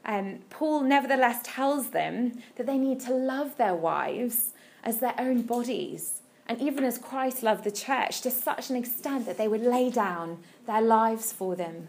um, 0.05 0.39
Paul 0.49 0.83
nevertheless 0.83 1.41
tells 1.43 1.91
them 1.91 2.41
that 2.57 2.67
they 2.67 2.79
need 2.79 3.01
to 3.01 3.13
love 3.13 3.57
their 3.59 3.75
wives 3.75 4.55
as 4.83 5.01
their 5.01 5.15
own 5.19 5.43
bodies 5.43 6.23
and 6.51 6.61
even 6.61 6.83
as 6.83 6.99
Christ 6.99 7.45
loved 7.45 7.63
the 7.63 7.71
church 7.71 8.23
to 8.23 8.31
such 8.31 8.71
an 8.71 8.77
extent 8.77 9.25
that 9.27 9.39
they 9.39 9.47
would 9.47 9.61
lay 9.61 9.89
down 9.89 10.43
their 10.67 10.83
lives 10.83 11.33
for 11.33 11.55
them. 11.55 11.87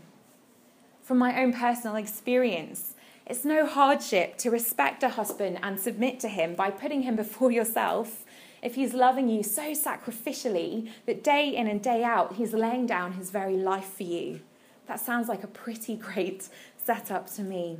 From 1.02 1.18
my 1.18 1.42
own 1.42 1.52
personal 1.52 1.96
experience, 1.96 2.94
it's 3.26 3.44
no 3.44 3.66
hardship 3.66 4.38
to 4.38 4.52
respect 4.52 5.02
a 5.02 5.10
husband 5.10 5.58
and 5.64 5.80
submit 5.80 6.20
to 6.20 6.28
him 6.28 6.54
by 6.54 6.70
putting 6.70 7.02
him 7.02 7.16
before 7.16 7.52
yourself 7.60 8.24
if 8.62 8.76
he's 8.76 8.94
loving 8.94 9.30
you 9.30 9.42
so 9.42 9.72
sacrificially 9.72 10.92
that 11.08 11.24
day 11.24 11.56
in 11.56 11.66
and 11.66 11.82
day 11.82 12.04
out 12.04 12.36
he's 12.36 12.54
laying 12.54 12.86
down 12.86 13.14
his 13.14 13.32
very 13.32 13.58
life 13.58 13.92
for 13.92 14.04
you. 14.04 14.42
That 14.86 15.00
sounds 15.00 15.28
like 15.28 15.44
a 15.44 15.48
pretty 15.48 15.96
great 16.08 16.50
setup 16.86 17.34
to 17.34 17.42
me. 17.42 17.80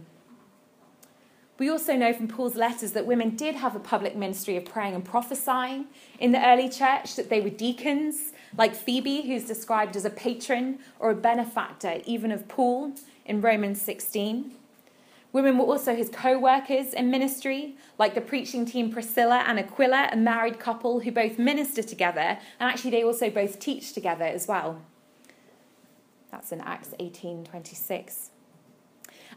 We 1.62 1.70
also 1.70 1.96
know 1.96 2.12
from 2.12 2.28
Paul's 2.28 2.56
letters 2.56 2.94
that 2.94 3.06
women 3.06 3.36
did 3.36 3.54
have 3.54 3.76
a 3.76 3.80
public 3.80 4.16
ministry 4.16 4.58
of 4.58 4.66
praying 4.66 4.96
and 4.96 5.06
prophesying 5.06 5.86
in 6.18 6.32
the 6.32 6.44
early 6.44 6.68
church, 6.68 7.16
that 7.16 7.30
they 7.30 7.40
were 7.40 7.52
deacons, 7.52 8.34
like 8.58 8.74
Phoebe, 8.74 9.22
who's 9.22 9.44
described 9.44 9.96
as 9.96 10.04
a 10.04 10.10
patron 10.10 10.80
or 10.98 11.12
a 11.12 11.16
benefactor, 11.16 12.02
even 12.08 12.32
of 12.32 12.48
Paul 12.48 12.96
in 13.28 13.42
Romans 13.42 13.80
16. 13.80 14.54
Women 15.32 15.60
were 15.60 15.66
also 15.66 15.96
his 15.96 16.10
co 16.10 16.40
workers 16.40 16.96
in 16.96 17.12
ministry, 17.12 17.76
like 18.00 18.16
the 18.16 18.22
preaching 18.22 18.66
team 18.66 18.92
Priscilla 18.92 19.44
and 19.46 19.60
Aquila, 19.60 20.10
a 20.12 20.18
married 20.18 20.60
couple 20.60 21.02
who 21.02 21.12
both 21.12 21.38
minister 21.38 21.84
together, 21.84 22.40
and 22.60 22.72
actually 22.72 22.90
they 22.90 23.04
also 23.04 23.30
both 23.30 23.60
teach 23.60 23.94
together 23.94 24.26
as 24.26 24.48
well. 24.48 24.82
That's 26.32 26.52
in 26.52 26.60
Acts 26.62 26.96
18:26. 27.00 28.32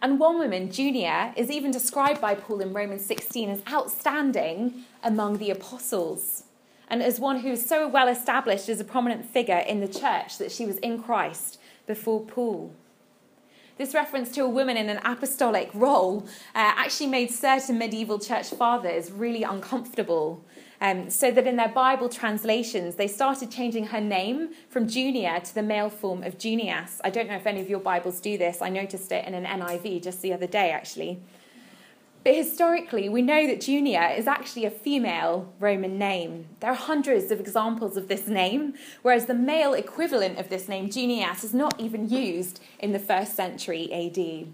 And 0.05 0.21
one 0.21 0.39
woman, 0.39 0.71
Junia, 0.71 1.33
is 1.35 1.51
even 1.51 1.71
described 1.71 2.21
by 2.21 2.35
Paul 2.35 2.61
in 2.61 2.75
Romans 2.75 3.07
16 3.07 3.49
as 3.49 3.63
outstanding 3.73 4.85
among 5.03 5.39
the 5.39 5.49
apostles 5.49 6.45
and 6.89 7.03
as 7.03 7.19
one 7.19 7.41
who 7.41 7.53
is 7.53 7.67
so 7.67 7.89
well 7.89 8.09
established 8.09 8.69
as 8.69 8.79
a 8.81 8.85
prominent 8.85 9.25
figure 9.25 9.65
in 9.67 9.81
the 9.81 9.89
church 9.89 10.37
that 10.37 10.53
she 10.53 10.67
was 10.67 10.77
in 10.81 11.03
Christ 11.03 11.59
before 11.87 12.21
Paul. 12.21 12.75
This 13.79 13.95
reference 13.95 14.31
to 14.33 14.43
a 14.43 14.49
woman 14.49 14.77
in 14.77 14.91
an 14.91 15.01
apostolic 15.07 15.71
role 15.73 16.27
uh, 16.55 16.77
actually 16.77 17.07
made 17.07 17.31
certain 17.31 17.79
medieval 17.79 18.19
church 18.19 18.51
fathers 18.51 19.11
really 19.11 19.43
uncomfortable 19.43 20.45
um, 20.85 21.09
so 21.09 21.31
that 21.31 21.47
in 21.47 21.57
their 21.57 21.71
Bible 21.71 22.11
translations, 22.11 22.97
they 22.97 23.09
started 23.09 23.51
changing 23.51 23.87
her 23.87 24.03
name 24.03 24.51
from 24.69 24.87
Junia 24.87 25.41
to 25.41 25.55
the 25.55 25.63
male 25.63 25.89
form 25.89 26.23
of 26.23 26.37
Junias. 26.37 27.01
I 27.03 27.09
don't 27.09 27.27
know 27.27 27.37
if 27.37 27.47
any 27.47 27.63
of 27.63 27.71
your 27.71 27.81
Bibles 27.81 28.21
do 28.21 28.37
this. 28.37 28.61
I 28.61 28.69
noticed 28.69 29.11
it 29.11 29.27
in 29.27 29.33
an 29.33 29.47
NIV 29.47 30.03
just 30.03 30.21
the 30.21 30.35
other 30.35 30.47
day, 30.47 30.71
actually. 30.71 31.21
But 32.23 32.35
historically, 32.35 33.09
we 33.09 33.23
know 33.23 33.47
that 33.47 33.63
Junia 33.67 34.11
is 34.11 34.27
actually 34.27 34.67
a 34.67 34.71
female 34.71 35.55
Roman 35.59 35.99
name. 35.99 36.49
There 36.61 36.71
are 36.71 36.77
hundreds 36.77 37.31
of 37.31 37.41
examples 37.41 37.97
of 37.97 38.09
this 38.09 38.29
name, 38.29 38.75
whereas 39.01 39.25
the 39.25 39.35
male 39.35 39.73
equivalent 39.73 40.39
of 40.39 40.51
this 40.51 40.69
name, 40.69 40.91
Junias, 40.91 41.45
is 41.45 41.55
not 41.55 41.81
even 41.81 42.11
used 42.11 42.61
in 42.79 42.93
the 42.93 42.99
first 42.99 43.35
century 43.35 43.91
AD. 43.91 44.49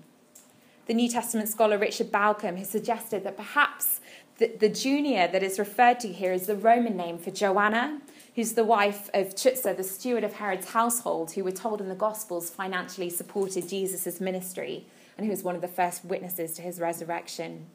The 0.91 0.95
New 0.95 1.09
Testament 1.09 1.49
scholar 1.49 1.79
Richard 1.79 2.11
Bauckham 2.11 2.57
has 2.57 2.69
suggested 2.69 3.25
that 3.25 3.37
perhaps 3.37 4.01
the, 4.41 4.51
the 4.59 4.69
Junia 4.71 5.31
that 5.31 5.43
is 5.43 5.59
referred 5.59 6.01
to 6.01 6.09
here 6.09 6.33
is 6.33 6.47
the 6.47 6.57
Roman 6.57 6.97
name 6.97 7.19
for 7.19 7.31
Joanna, 7.31 8.01
who's 8.35 8.55
the 8.55 8.65
wife 8.65 9.11
of 9.13 9.35
Chuza, 9.35 9.77
the 9.77 9.85
steward 9.85 10.25
of 10.25 10.33
Herod's 10.33 10.71
household, 10.71 11.33
who 11.33 11.45
we're 11.45 11.51
told 11.51 11.81
in 11.81 11.91
the 11.91 11.95
Gospels 11.95 12.49
financially 12.49 13.11
supported 13.11 13.69
Jesus' 13.69 14.19
ministry 14.19 14.87
and 15.19 15.27
who 15.27 15.31
was 15.31 15.43
one 15.43 15.55
of 15.55 15.61
the 15.61 15.69
first 15.69 16.07
witnesses 16.07 16.55
to 16.55 16.63
his 16.63 16.81
resurrection. 16.81 17.67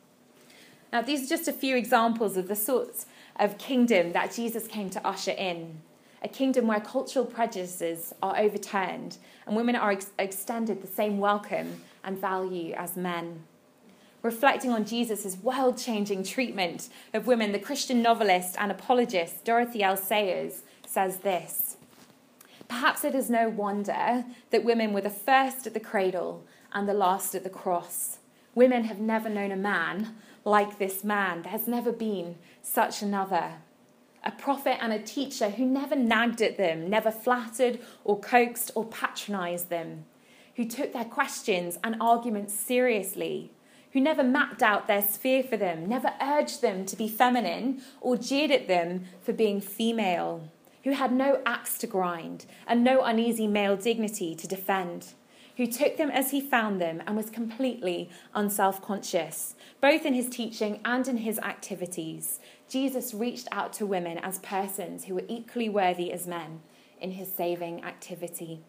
Now, 0.92 1.04
these 1.04 1.26
are 1.26 1.36
just 1.38 1.48
a 1.48 1.54
few 1.54 1.76
examples 1.76 2.36
of 2.36 2.48
the 2.48 2.56
sorts 2.56 3.06
of 3.36 3.60
kingdom 3.60 4.14
that 4.14 4.34
Jesus 4.34 4.66
came 4.66 4.90
to 4.90 5.08
usher 5.08 5.32
in. 5.32 5.82
A 6.24 6.28
kingdom 6.28 6.66
where 6.66 6.80
cultural 6.80 7.26
prejudices 7.26 8.12
are 8.24 8.36
overturned 8.40 9.18
and 9.46 9.56
women 9.56 9.76
are 9.76 9.92
ex- 9.92 10.10
extended 10.18 10.82
the 10.82 10.88
same 10.88 11.20
welcome 11.20 11.84
and 12.04 12.18
value 12.18 12.74
as 12.74 12.98
men 12.98 13.44
reflecting 14.26 14.72
on 14.72 14.84
Jesus' 14.84 15.38
world 15.44 15.78
changing 15.78 16.24
treatment 16.24 16.90
of 17.14 17.28
women, 17.28 17.52
the 17.52 17.60
Christian 17.60 18.02
novelist 18.02 18.56
and 18.58 18.72
apologist 18.72 19.46
Dorothy 19.46 19.84
L. 19.84 19.96
Sayers 19.96 20.64
says 20.86 21.18
this 21.18 21.78
Perhaps 22.68 23.04
it 23.04 23.14
is 23.14 23.30
no 23.30 23.48
wonder 23.48 24.26
that 24.50 24.66
women 24.66 24.94
were 24.94 25.02
the 25.02 25.12
first 25.12 25.68
at 25.68 25.76
the 25.76 25.80
cradle 25.80 26.44
and 26.74 26.90
the 26.90 26.94
last 26.94 27.36
at 27.36 27.44
the 27.44 27.52
cross. 27.52 28.18
Women 28.56 28.86
have 28.86 29.00
never 29.00 29.30
known 29.30 29.52
a 29.52 29.56
man 29.56 30.16
like 30.44 30.80
this 30.80 31.04
man. 31.04 31.44
There 31.44 31.52
has 31.52 31.68
never 31.68 31.92
been 31.92 32.38
such 32.64 33.04
another. 33.04 33.52
A 34.24 34.32
prophet 34.32 34.82
and 34.82 34.92
a 34.92 34.98
teacher 34.98 35.52
who 35.52 35.66
never 35.66 35.96
nagged 35.96 36.42
at 36.42 36.58
them, 36.58 36.90
never 36.90 37.12
flattered 37.12 37.80
or 38.04 38.20
coaxed 38.20 38.72
or 38.74 38.86
patronized 38.86 39.70
them, 39.70 40.06
who 40.56 40.66
took 40.66 40.94
their 40.94 41.06
questions 41.06 41.78
and 41.84 41.96
arguments 42.02 42.56
seriously, 42.56 43.52
who 43.96 44.02
never 44.02 44.26
mapped 44.26 44.62
out 44.62 44.88
their 44.88 45.02
sphere 45.02 45.42
for 45.42 45.56
them, 45.56 45.88
never 45.88 46.12
urged 46.22 46.62
them 46.62 46.86
to 46.86 46.98
be 46.98 47.08
feminine 47.08 47.82
or 48.02 48.18
jeered 48.18 48.52
at 48.52 48.68
them 48.68 49.06
for 49.22 49.32
being 49.32 49.62
female, 49.62 50.52
who 50.84 50.92
had 50.92 51.14
no 51.14 51.42
axe 51.46 51.78
to 51.78 51.88
grind 51.88 52.46
and 52.68 52.84
no 52.84 53.02
uneasy 53.06 53.48
male 53.48 53.78
dignity 53.78 54.36
to 54.36 54.50
defend, 54.50 55.14
who 55.56 55.66
took 55.66 55.96
them 55.96 56.12
as 56.12 56.32
he 56.32 56.42
found 56.42 56.82
them 56.82 57.02
and 57.08 57.16
was 57.16 57.30
completely 57.30 58.10
unself 58.34 58.82
conscious, 58.82 59.56
both 59.80 60.06
in 60.06 60.14
his 60.14 60.28
teaching 60.28 60.82
and 60.84 61.08
in 61.08 61.16
his 61.16 61.40
activities. 61.40 62.42
Jesus 62.68 63.14
reached 63.14 63.48
out 63.54 63.72
to 63.72 63.86
women 63.86 64.18
as 64.18 64.40
persons 64.40 65.06
who 65.06 65.16
were 65.16 65.24
equally 65.30 65.70
worthy 65.70 66.12
as 66.12 66.28
men 66.28 66.60
in 67.00 67.12
his 67.12 67.32
saving 67.32 67.82
activity 67.86 68.62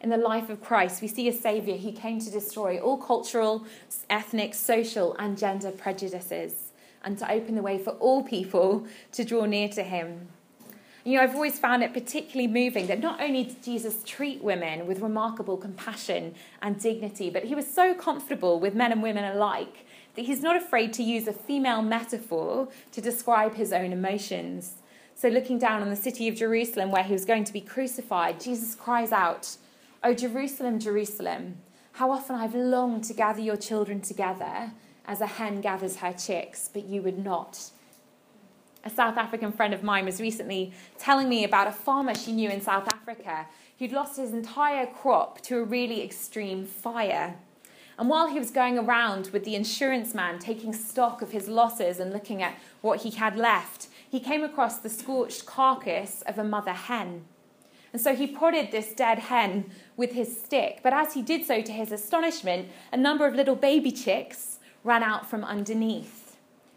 in 0.00 0.10
the 0.10 0.16
life 0.16 0.48
of 0.48 0.62
Christ, 0.62 1.02
we 1.02 1.08
see 1.08 1.28
a 1.28 1.32
Saviour 1.32 1.76
who 1.76 1.92
came 1.92 2.20
to 2.20 2.30
destroy 2.30 2.78
all 2.78 2.96
cultural, 2.96 3.66
ethnic, 4.08 4.54
social, 4.54 5.14
and 5.18 5.36
gender 5.36 5.70
prejudices 5.70 6.70
and 7.04 7.18
to 7.18 7.30
open 7.30 7.54
the 7.54 7.62
way 7.62 7.78
for 7.78 7.90
all 7.92 8.22
people 8.22 8.86
to 9.12 9.24
draw 9.24 9.44
near 9.44 9.68
to 9.68 9.82
Him. 9.82 10.28
You 11.04 11.16
know, 11.16 11.22
I've 11.22 11.34
always 11.34 11.58
found 11.58 11.82
it 11.82 11.94
particularly 11.94 12.46
moving 12.46 12.86
that 12.88 13.00
not 13.00 13.22
only 13.22 13.44
did 13.44 13.62
Jesus 13.62 14.02
treat 14.04 14.42
women 14.42 14.86
with 14.86 15.00
remarkable 15.00 15.56
compassion 15.56 16.34
and 16.60 16.78
dignity, 16.78 17.30
but 17.30 17.44
he 17.44 17.54
was 17.54 17.66
so 17.66 17.94
comfortable 17.94 18.60
with 18.60 18.74
men 18.74 18.92
and 18.92 19.02
women 19.02 19.24
alike 19.24 19.86
that 20.14 20.26
he's 20.26 20.42
not 20.42 20.56
afraid 20.56 20.92
to 20.94 21.02
use 21.02 21.26
a 21.26 21.32
female 21.32 21.80
metaphor 21.80 22.68
to 22.92 23.00
describe 23.00 23.54
his 23.54 23.72
own 23.72 23.92
emotions. 23.92 24.74
So, 25.14 25.28
looking 25.28 25.58
down 25.58 25.80
on 25.80 25.88
the 25.88 25.96
city 25.96 26.28
of 26.28 26.34
Jerusalem 26.34 26.90
where 26.90 27.02
he 27.02 27.14
was 27.14 27.24
going 27.24 27.44
to 27.44 27.52
be 27.52 27.60
crucified, 27.62 28.40
Jesus 28.40 28.74
cries 28.74 29.12
out, 29.12 29.56
O 30.02 30.14
Jerusalem, 30.14 30.78
Jerusalem, 30.78 31.58
how 31.92 32.10
often 32.10 32.34
I've 32.34 32.54
longed 32.54 33.04
to 33.04 33.12
gather 33.12 33.42
your 33.42 33.58
children 33.58 34.00
together 34.00 34.72
as 35.04 35.20
a 35.20 35.26
hen 35.26 35.60
gathers 35.60 35.96
her 35.96 36.14
chicks, 36.14 36.70
but 36.72 36.86
you 36.86 37.02
would 37.02 37.22
not. 37.22 37.70
A 38.82 38.88
South 38.88 39.18
African 39.18 39.52
friend 39.52 39.74
of 39.74 39.82
mine 39.82 40.06
was 40.06 40.18
recently 40.18 40.72
telling 40.98 41.28
me 41.28 41.44
about 41.44 41.66
a 41.66 41.72
farmer 41.72 42.14
she 42.14 42.32
knew 42.32 42.48
in 42.48 42.62
South 42.62 42.88
Africa 42.88 43.46
who'd 43.78 43.92
lost 43.92 44.16
his 44.16 44.32
entire 44.32 44.86
crop 44.86 45.42
to 45.42 45.58
a 45.58 45.64
really 45.64 46.02
extreme 46.02 46.64
fire. 46.64 47.36
And 47.98 48.08
while 48.08 48.28
he 48.28 48.38
was 48.38 48.50
going 48.50 48.78
around 48.78 49.28
with 49.34 49.44
the 49.44 49.54
insurance 49.54 50.14
man 50.14 50.38
taking 50.38 50.72
stock 50.72 51.20
of 51.20 51.32
his 51.32 51.46
losses 51.46 52.00
and 52.00 52.10
looking 52.10 52.42
at 52.42 52.54
what 52.80 53.02
he 53.02 53.10
had 53.10 53.36
left, 53.36 53.88
he 54.10 54.18
came 54.18 54.42
across 54.42 54.78
the 54.78 54.88
scorched 54.88 55.44
carcass 55.44 56.22
of 56.22 56.38
a 56.38 56.44
mother 56.44 56.72
hen. 56.72 57.26
And 57.92 58.00
so 58.00 58.14
he 58.14 58.26
prodded 58.26 58.70
this 58.70 58.92
dead 58.92 59.18
hen 59.18 59.70
with 59.96 60.12
his 60.12 60.40
stick. 60.40 60.80
But 60.82 60.92
as 60.92 61.14
he 61.14 61.22
did 61.22 61.44
so, 61.44 61.60
to 61.60 61.72
his 61.72 61.92
astonishment, 61.92 62.68
a 62.92 62.96
number 62.96 63.26
of 63.26 63.34
little 63.34 63.56
baby 63.56 63.90
chicks 63.90 64.58
ran 64.84 65.02
out 65.02 65.28
from 65.28 65.44
underneath. 65.44 66.36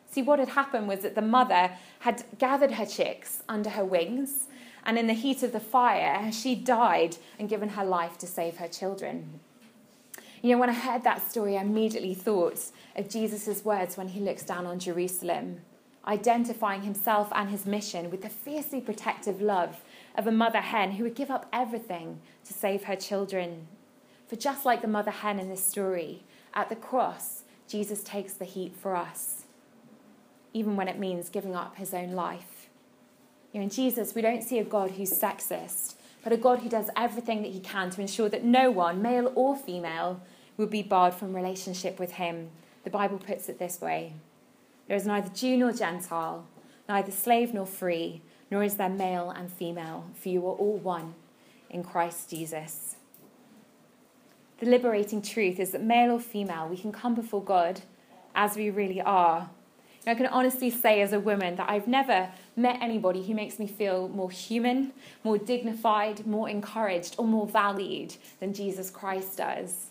See, 0.10 0.22
what 0.22 0.40
had 0.40 0.50
happened 0.50 0.88
was 0.88 1.00
that 1.00 1.16
the 1.16 1.22
mother 1.22 1.72
had 2.00 2.24
gathered 2.38 2.72
her 2.74 2.86
chicks 2.86 3.42
under 3.48 3.72
her 3.72 3.86
wings, 3.86 4.48
and 4.86 4.98
in 4.98 5.08
the 5.08 5.14
heat 5.14 5.44
of 5.44 5.54
the 5.54 5.60
fire, 5.60 6.32
she 6.32 6.56
died 6.56 7.18
and 7.40 7.50
given 7.50 7.70
her 7.70 7.86
life 7.86 8.18
to 8.20 8.28
save 8.28 8.58
her 8.58 8.68
children. 8.68 9.40
You 10.42 10.52
know, 10.52 10.58
when 10.58 10.70
I 10.70 10.74
heard 10.74 11.04
that 11.06 11.30
story, 11.32 11.58
I 11.58 11.62
immediately 11.62 12.14
thought 12.14 12.60
of 12.98 13.10
Jesus' 13.10 13.64
words 13.64 13.96
when 13.96 14.10
he 14.10 14.20
looks 14.20 14.44
down 14.44 14.66
on 14.66 14.78
Jerusalem, 14.78 15.62
identifying 16.06 16.82
himself 16.82 17.32
and 17.34 17.50
his 17.50 17.66
mission 17.66 18.12
with 18.12 18.24
the 18.24 18.30
fiercely 18.30 18.82
protective 18.82 19.42
love 19.42 19.82
of 20.16 20.28
a 20.28 20.32
mother 20.32 20.62
hen 20.62 20.92
who 20.92 21.04
would 21.04 21.16
give 21.16 21.32
up 21.32 21.48
everything 21.52 22.20
to 22.46 22.54
save 22.54 22.84
her 22.84 22.96
children. 22.96 23.68
For 24.28 24.36
just 24.36 24.66
like 24.66 24.82
the 24.82 24.88
mother 24.88 25.12
hen 25.12 25.40
in 25.40 25.50
this 25.50 25.66
story, 25.66 26.24
at 26.54 26.70
the 26.70 26.76
cross, 26.76 27.44
Jesus 27.68 28.04
takes 28.04 28.34
the 28.34 28.46
heat 28.46 28.76
for 28.76 28.96
us, 28.96 29.46
even 30.54 30.76
when 30.76 30.88
it 30.88 31.00
means 31.00 31.30
giving 31.30 31.56
up 31.56 31.78
his 31.78 31.94
own 31.94 32.12
life. 32.12 32.70
You 33.52 33.60
know, 33.60 33.64
in 33.66 33.70
Jesus, 33.70 34.16
we 34.16 34.22
don't 34.22 34.44
see 34.44 34.60
a 34.60 34.64
God 34.64 34.92
who's 34.92 35.12
sexist, 35.12 35.96
but 36.24 36.34
a 36.34 36.38
God 36.38 36.60
who 36.60 36.70
does 36.70 36.90
everything 36.96 37.42
that 37.42 37.52
he 37.52 37.60
can 37.60 37.90
to 37.92 38.02
ensure 38.02 38.30
that 38.30 38.44
no 38.44 38.72
one, 38.72 39.02
male 39.02 39.32
or 39.36 39.56
female, 39.56 40.22
will 40.58 40.68
be 40.68 40.84
barred 40.84 41.14
from 41.14 41.36
relationship 41.36 42.00
with 42.00 42.14
him. 42.14 42.50
The 42.84 42.90
Bible 42.90 43.18
puts 43.18 43.50
it 43.50 43.60
this 43.60 43.82
way 43.82 44.14
There 44.88 44.98
is 44.98 45.06
neither 45.06 45.30
Jew 45.30 45.58
nor 45.58 45.72
Gentile, 45.72 46.46
neither 46.88 47.12
slave 47.12 47.54
nor 47.54 47.66
free 47.66 48.22
nor 48.54 48.64
is 48.64 48.76
there 48.76 48.88
male 48.88 49.32
and 49.32 49.52
female, 49.52 50.06
for 50.14 50.30
you 50.30 50.48
are 50.48 50.54
all 50.54 50.78
one 50.78 51.16
in 51.72 51.84
Christ 51.84 52.30
Jesus. 52.30 52.98
The 54.60 54.68
liberating 54.68 55.24
truth 55.24 55.60
is 55.60 55.72
that 55.72 55.82
male 55.82 56.12
or 56.12 56.20
female, 56.20 56.68
we 56.68 56.78
can 56.78 56.92
come 56.92 57.16
before 57.16 57.44
God 57.44 57.82
as 58.36 58.56
we 58.56 58.70
really 58.70 59.02
are. 59.02 59.50
And 60.06 60.16
I 60.16 60.22
can 60.22 60.28
honestly 60.28 60.70
say, 60.70 61.02
as 61.02 61.14
a 61.14 61.20
woman, 61.20 61.56
that 61.56 61.68
I've 61.68 61.88
never 61.88 62.30
met 62.56 62.78
anybody 62.80 63.24
who 63.24 63.34
makes 63.34 63.58
me 63.58 63.66
feel 63.66 64.08
more 64.08 64.30
human, 64.30 64.94
more 65.24 65.40
dignified, 65.40 66.28
more 66.28 66.48
encouraged, 66.48 67.16
or 67.18 67.26
more 67.26 67.48
valued 67.48 68.14
than 68.40 68.54
Jesus 68.54 68.92
Christ 68.92 69.40
does. 69.40 69.88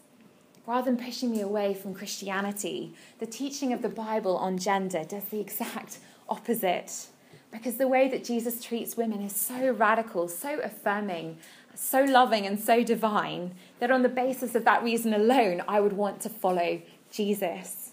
Rather 0.68 0.84
than 0.84 1.04
pushing 1.04 1.32
me 1.32 1.40
away 1.40 1.74
from 1.74 1.94
Christianity, 1.94 2.94
the 3.18 3.26
teaching 3.26 3.72
of 3.72 3.82
the 3.82 3.88
Bible 3.88 4.36
on 4.36 4.56
gender 4.56 5.02
does 5.02 5.24
the 5.24 5.40
exact 5.40 5.98
opposite. 6.28 7.08
Because 7.52 7.76
the 7.76 7.86
way 7.86 8.08
that 8.08 8.24
Jesus 8.24 8.64
treats 8.64 8.96
women 8.96 9.20
is 9.20 9.36
so 9.36 9.70
radical, 9.72 10.26
so 10.26 10.58
affirming, 10.60 11.36
so 11.74 12.02
loving, 12.02 12.46
and 12.46 12.58
so 12.58 12.82
divine 12.82 13.54
that 13.78 13.90
on 13.90 14.02
the 14.02 14.08
basis 14.08 14.54
of 14.54 14.64
that 14.64 14.82
reason 14.82 15.12
alone, 15.12 15.62
I 15.68 15.80
would 15.80 15.92
want 15.92 16.20
to 16.22 16.30
follow 16.30 16.80
Jesus. 17.10 17.90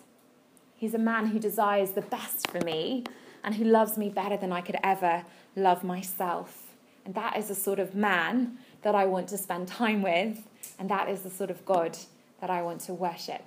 He's 0.77 0.93
a 0.93 0.99
man 0.99 1.27
who 1.27 1.39
desires 1.39 1.91
the 1.91 2.01
best 2.01 2.49
for 2.49 2.61
me 2.61 3.03
and 3.43 3.55
who 3.55 3.65
loves 3.65 3.97
me 3.97 4.09
better 4.09 4.37
than 4.37 4.53
I 4.53 4.61
could 4.61 4.77
ever 4.81 5.25
love 5.55 5.83
myself. 5.83 6.67
And 7.05 7.13
that 7.15 7.35
is 7.37 7.49
the 7.49 7.55
sort 7.55 7.79
of 7.79 7.93
man 7.93 8.59
that 8.81 8.95
I 8.95 9.05
want 9.05 9.27
to 9.29 9.37
spend 9.37 9.67
time 9.67 10.01
with, 10.01 10.47
and 10.77 10.89
that 10.89 11.09
is 11.09 11.21
the 11.21 11.29
sort 11.29 11.49
of 11.49 11.65
God 11.65 11.97
that 12.39 12.49
I 12.49 12.61
want 12.61 12.79
to 12.81 12.93
worship. 12.93 13.43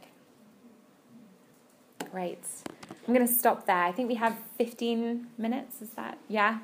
Great. 2.11 2.45
I'm 3.07 3.15
going 3.15 3.27
to 3.27 3.33
stop 3.33 3.67
there. 3.67 3.77
I 3.77 3.93
think 3.93 4.09
we 4.09 4.15
have 4.17 4.37
15 4.59 5.27
minutes. 5.39 5.83
Is 5.83 5.91
that? 5.91 6.19
Yeah? 6.29 6.59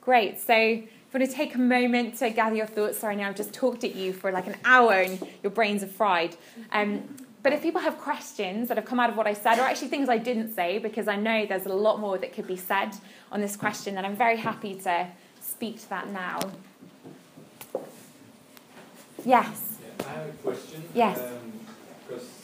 Great. 0.00 0.40
So, 0.40 0.54
if 0.54 0.80
you 0.82 1.20
want 1.20 1.30
to 1.30 1.36
take 1.36 1.54
a 1.54 1.58
moment 1.58 2.18
to 2.18 2.30
gather 2.30 2.56
your 2.56 2.66
thoughts, 2.66 2.98
sorry, 2.98 3.16
now 3.16 3.28
I've 3.28 3.36
just 3.36 3.52
talked 3.52 3.84
at 3.84 3.94
you 3.94 4.12
for 4.12 4.32
like 4.32 4.46
an 4.46 4.56
hour 4.64 4.94
and 4.94 5.24
your 5.42 5.50
brains 5.50 5.82
are 5.82 5.88
fried. 5.88 6.36
Um, 6.72 7.04
but 7.44 7.52
if 7.52 7.62
people 7.62 7.82
have 7.82 7.98
questions 7.98 8.68
that 8.68 8.78
have 8.78 8.86
come 8.86 8.98
out 8.98 9.10
of 9.10 9.16
what 9.16 9.26
I 9.26 9.34
said, 9.34 9.58
or 9.58 9.62
actually 9.62 9.88
things 9.88 10.08
I 10.08 10.16
didn't 10.16 10.54
say, 10.54 10.78
because 10.78 11.08
I 11.08 11.16
know 11.16 11.44
there's 11.44 11.66
a 11.66 11.74
lot 11.74 12.00
more 12.00 12.16
that 12.16 12.32
could 12.32 12.46
be 12.46 12.56
said 12.56 12.96
on 13.30 13.42
this 13.42 13.54
question, 13.54 13.94
then 13.94 14.04
I'm 14.06 14.16
very 14.16 14.38
happy 14.38 14.74
to 14.76 15.08
speak 15.42 15.78
to 15.82 15.88
that 15.90 16.08
now. 16.08 16.40
Yes. 19.24 19.76
Yeah, 19.80 20.06
I 20.06 20.10
have 20.10 20.28
a 20.28 20.32
question. 20.32 20.84
Yes. 20.94 21.18
Um, 21.18 21.52
because 22.08 22.43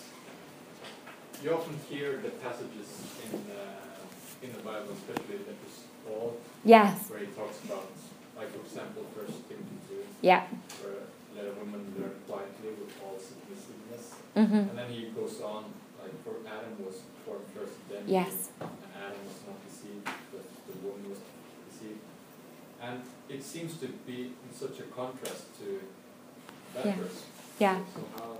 you 1.43 1.53
often 1.55 1.79
hear 1.89 2.19
the 2.19 2.31
passages 2.45 2.89
in 3.25 3.33
uh, 3.51 4.45
in 4.45 4.53
the 4.53 4.63
Bible, 4.65 4.93
especially 4.93 5.39
that 5.49 5.59
is 5.69 5.77
Paul, 6.07 6.37
Yes. 6.65 7.09
where 7.11 7.21
he 7.21 7.27
talks 7.27 7.59
about, 7.65 7.89
like 8.37 8.49
for 8.53 8.61
example, 8.65 9.05
First 9.15 9.37
Timothy 9.49 9.79
two, 9.89 10.05
Yeah. 10.23 10.47
where 10.81 11.05
let 11.37 11.45
a 11.53 11.55
woman 11.61 11.83
learn 11.99 12.15
quietly 12.29 12.71
with 12.81 12.93
all 13.05 13.17
submissiveness, 13.21 14.15
hmm 14.35 14.69
and 14.69 14.77
then 14.79 14.89
he 14.91 15.11
goes 15.21 15.41
on, 15.41 15.65
like 16.01 16.15
for 16.25 16.37
Adam 16.49 16.73
was 16.85 16.97
formed 17.25 17.45
first, 17.55 17.77
then 17.91 18.05
Yes. 18.07 18.49
and 18.61 18.71
Adam 18.97 19.21
was 19.29 19.41
not 19.47 19.59
deceived, 19.69 20.05
but 20.33 20.45
the 20.69 20.77
woman 20.87 21.11
was 21.11 21.21
deceived, 21.69 22.01
and 22.81 23.03
it 23.29 23.43
seems 23.45 23.77
to 23.79 23.89
be 24.09 24.33
in 24.45 24.51
such 24.55 24.81
a 24.81 24.87
contrast 24.97 25.45
to 25.61 25.81
that 26.75 26.87
Yeah. 26.87 26.97
verse. 26.97 27.21
Yeah. 27.59 27.79
So 27.95 28.01
how? 28.17 28.37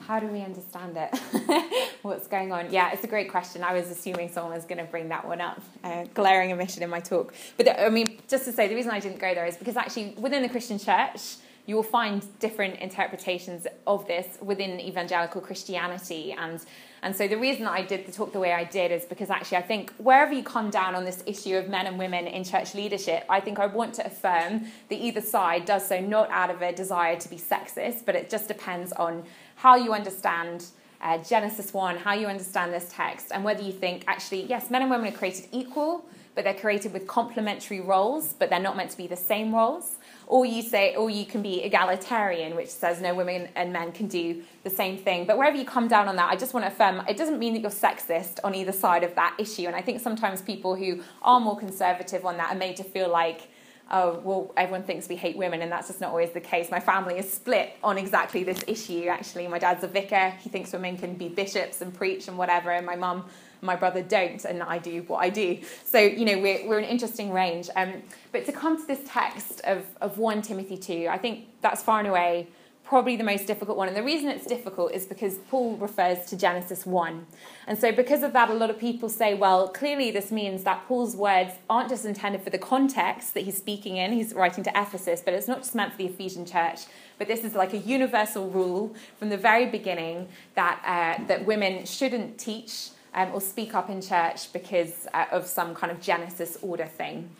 How 0.00 0.20
do 0.20 0.26
we 0.26 0.42
understand 0.42 0.96
it? 0.96 1.96
What's 2.02 2.28
going 2.28 2.52
on? 2.52 2.70
Yeah, 2.70 2.92
it's 2.92 3.04
a 3.04 3.08
great 3.08 3.30
question. 3.30 3.62
I 3.62 3.72
was 3.72 3.90
assuming 3.90 4.30
someone 4.30 4.54
was 4.54 4.64
going 4.64 4.78
to 4.78 4.84
bring 4.84 5.08
that 5.08 5.26
one 5.26 5.40
up. 5.40 5.60
Uh, 5.82 6.04
glaring 6.14 6.52
omission 6.52 6.82
in 6.82 6.90
my 6.90 7.00
talk. 7.00 7.34
But 7.56 7.66
the, 7.66 7.84
I 7.84 7.88
mean, 7.88 8.18
just 8.28 8.44
to 8.44 8.52
say, 8.52 8.68
the 8.68 8.74
reason 8.74 8.90
I 8.90 9.00
didn't 9.00 9.18
go 9.18 9.34
there 9.34 9.46
is 9.46 9.56
because 9.56 9.76
actually 9.76 10.14
within 10.18 10.42
the 10.42 10.48
Christian 10.48 10.78
church, 10.78 11.36
you 11.66 11.74
will 11.74 11.82
find 11.82 12.24
different 12.38 12.78
interpretations 12.78 13.66
of 13.86 14.06
this 14.06 14.38
within 14.40 14.80
evangelical 14.80 15.40
Christianity. 15.40 16.32
And, 16.32 16.64
and 17.02 17.14
so 17.14 17.26
the 17.26 17.36
reason 17.36 17.64
that 17.64 17.72
I 17.72 17.82
did 17.82 18.06
the 18.06 18.12
talk 18.12 18.32
the 18.32 18.38
way 18.38 18.52
I 18.52 18.62
did 18.62 18.92
is 18.92 19.04
because 19.04 19.30
actually 19.30 19.58
I 19.58 19.62
think 19.62 19.92
wherever 19.98 20.32
you 20.32 20.44
come 20.44 20.70
down 20.70 20.94
on 20.94 21.04
this 21.04 21.24
issue 21.26 21.56
of 21.56 21.68
men 21.68 21.86
and 21.86 21.98
women 21.98 22.28
in 22.28 22.44
church 22.44 22.74
leadership, 22.74 23.24
I 23.28 23.40
think 23.40 23.58
I 23.58 23.66
want 23.66 23.94
to 23.94 24.06
affirm 24.06 24.66
that 24.88 24.96
either 24.96 25.20
side 25.20 25.64
does 25.64 25.88
so 25.88 26.00
not 26.00 26.30
out 26.30 26.50
of 26.50 26.62
a 26.62 26.72
desire 26.72 27.18
to 27.18 27.28
be 27.28 27.36
sexist, 27.36 28.04
but 28.06 28.14
it 28.14 28.30
just 28.30 28.46
depends 28.46 28.92
on 28.92 29.24
how 29.56 29.74
you 29.76 29.92
understand 29.92 30.64
uh, 31.02 31.18
Genesis 31.18 31.74
1, 31.74 31.98
how 31.98 32.14
you 32.14 32.26
understand 32.26 32.72
this 32.72 32.88
text, 32.90 33.30
and 33.32 33.44
whether 33.44 33.62
you 33.62 33.72
think 33.72 34.04
actually, 34.06 34.44
yes, 34.44 34.70
men 34.70 34.82
and 34.82 34.90
women 34.90 35.12
are 35.12 35.16
created 35.16 35.46
equal, 35.52 36.04
but 36.34 36.44
they're 36.44 36.54
created 36.54 36.92
with 36.92 37.06
complementary 37.06 37.80
roles, 37.80 38.34
but 38.34 38.50
they're 38.50 38.60
not 38.60 38.76
meant 38.76 38.90
to 38.90 38.96
be 38.96 39.06
the 39.06 39.16
same 39.16 39.54
roles. 39.54 39.96
Or 40.26 40.44
you 40.44 40.60
say, 40.60 40.94
or 40.94 41.08
you 41.08 41.24
can 41.24 41.40
be 41.40 41.62
egalitarian, 41.62 42.54
which 42.56 42.68
says 42.68 43.00
no 43.00 43.14
women 43.14 43.48
and 43.56 43.72
men 43.72 43.90
can 43.92 44.06
do 44.06 44.42
the 44.62 44.68
same 44.68 44.98
thing. 44.98 45.26
But 45.26 45.38
wherever 45.38 45.56
you 45.56 45.64
come 45.64 45.88
down 45.88 46.08
on 46.08 46.16
that, 46.16 46.30
I 46.30 46.36
just 46.36 46.52
want 46.52 46.66
to 46.66 46.72
affirm 46.72 47.02
it 47.08 47.16
doesn't 47.16 47.38
mean 47.38 47.54
that 47.54 47.60
you're 47.60 47.70
sexist 47.70 48.38
on 48.44 48.54
either 48.54 48.72
side 48.72 49.02
of 49.02 49.14
that 49.14 49.34
issue. 49.38 49.66
And 49.66 49.74
I 49.74 49.80
think 49.80 50.00
sometimes 50.00 50.42
people 50.42 50.74
who 50.74 51.00
are 51.22 51.40
more 51.40 51.56
conservative 51.56 52.26
on 52.26 52.36
that 52.36 52.54
are 52.54 52.58
made 52.58 52.76
to 52.76 52.84
feel 52.84 53.08
like, 53.08 53.48
oh, 53.90 54.20
well, 54.24 54.52
everyone 54.56 54.82
thinks 54.82 55.08
we 55.08 55.16
hate 55.16 55.36
women, 55.36 55.62
and 55.62 55.70
that's 55.70 55.88
just 55.88 56.00
not 56.00 56.10
always 56.10 56.30
the 56.30 56.40
case. 56.40 56.70
My 56.70 56.80
family 56.80 57.18
is 57.18 57.32
split 57.32 57.74
on 57.84 57.98
exactly 57.98 58.42
this 58.42 58.64
issue, 58.66 59.06
actually. 59.06 59.46
My 59.46 59.58
dad's 59.58 59.84
a 59.84 59.88
vicar, 59.88 60.30
he 60.40 60.48
thinks 60.48 60.72
women 60.72 60.96
can 60.96 61.14
be 61.14 61.28
bishops 61.28 61.80
and 61.82 61.94
preach 61.94 62.28
and 62.28 62.36
whatever, 62.36 62.70
and 62.70 62.84
my 62.84 62.96
mum 62.96 63.24
and 63.60 63.66
my 63.66 63.76
brother 63.76 64.02
don't, 64.02 64.44
and 64.44 64.62
I 64.62 64.78
do 64.78 65.02
what 65.02 65.18
I 65.18 65.30
do. 65.30 65.58
So, 65.84 65.98
you 65.98 66.24
know, 66.24 66.38
we're, 66.38 66.66
we're 66.68 66.78
an 66.78 66.84
interesting 66.84 67.32
range. 67.32 67.68
Um, 67.76 68.02
but 68.32 68.44
to 68.46 68.52
come 68.52 68.80
to 68.80 68.86
this 68.86 69.00
text 69.06 69.60
of, 69.64 69.84
of 70.00 70.18
1 70.18 70.42
Timothy 70.42 70.76
2, 70.76 71.08
I 71.08 71.18
think 71.18 71.46
that's 71.60 71.82
far 71.82 72.00
and 72.00 72.08
away 72.08 72.48
probably 72.86 73.16
the 73.16 73.24
most 73.24 73.46
difficult 73.46 73.76
one. 73.76 73.88
And 73.88 73.96
the 73.96 74.02
reason 74.02 74.28
it's 74.28 74.46
difficult 74.46 74.92
is 74.92 75.06
because 75.06 75.38
Paul 75.50 75.76
refers 75.76 76.24
to 76.26 76.36
Genesis 76.36 76.86
1. 76.86 77.26
And 77.66 77.78
so, 77.78 77.90
because 77.90 78.22
of 78.22 78.32
that, 78.32 78.48
a 78.48 78.54
lot 78.54 78.70
of 78.70 78.78
people 78.78 79.08
say, 79.08 79.34
well, 79.34 79.68
clearly 79.68 80.10
this 80.10 80.30
means 80.30 80.62
that 80.64 80.86
Paul's 80.86 81.16
words 81.16 81.52
aren't 81.68 81.88
just 81.88 82.04
intended 82.04 82.42
for 82.42 82.50
the 82.50 82.58
context 82.58 83.34
that 83.34 83.40
he's 83.40 83.56
speaking 83.56 83.96
in. 83.96 84.12
He's 84.12 84.32
writing 84.32 84.62
to 84.64 84.70
Ephesus, 84.70 85.20
but 85.24 85.34
it's 85.34 85.48
not 85.48 85.58
just 85.58 85.74
meant 85.74 85.92
for 85.92 85.98
the 85.98 86.06
Ephesian 86.06 86.46
church. 86.46 86.82
But 87.18 87.26
this 87.26 87.44
is 87.44 87.54
like 87.54 87.72
a 87.72 87.78
universal 87.78 88.48
rule 88.48 88.94
from 89.18 89.30
the 89.30 89.38
very 89.38 89.66
beginning 89.66 90.28
that, 90.54 90.80
uh, 90.84 91.24
that 91.26 91.44
women 91.44 91.86
shouldn't 91.86 92.38
teach 92.38 92.90
um, 93.14 93.30
or 93.32 93.40
speak 93.40 93.74
up 93.74 93.90
in 93.90 94.00
church 94.00 94.52
because 94.52 95.08
uh, 95.12 95.24
of 95.32 95.46
some 95.46 95.74
kind 95.74 95.90
of 95.90 96.00
Genesis 96.00 96.58
order 96.62 96.86
thing. 96.86 97.30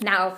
Now, 0.00 0.36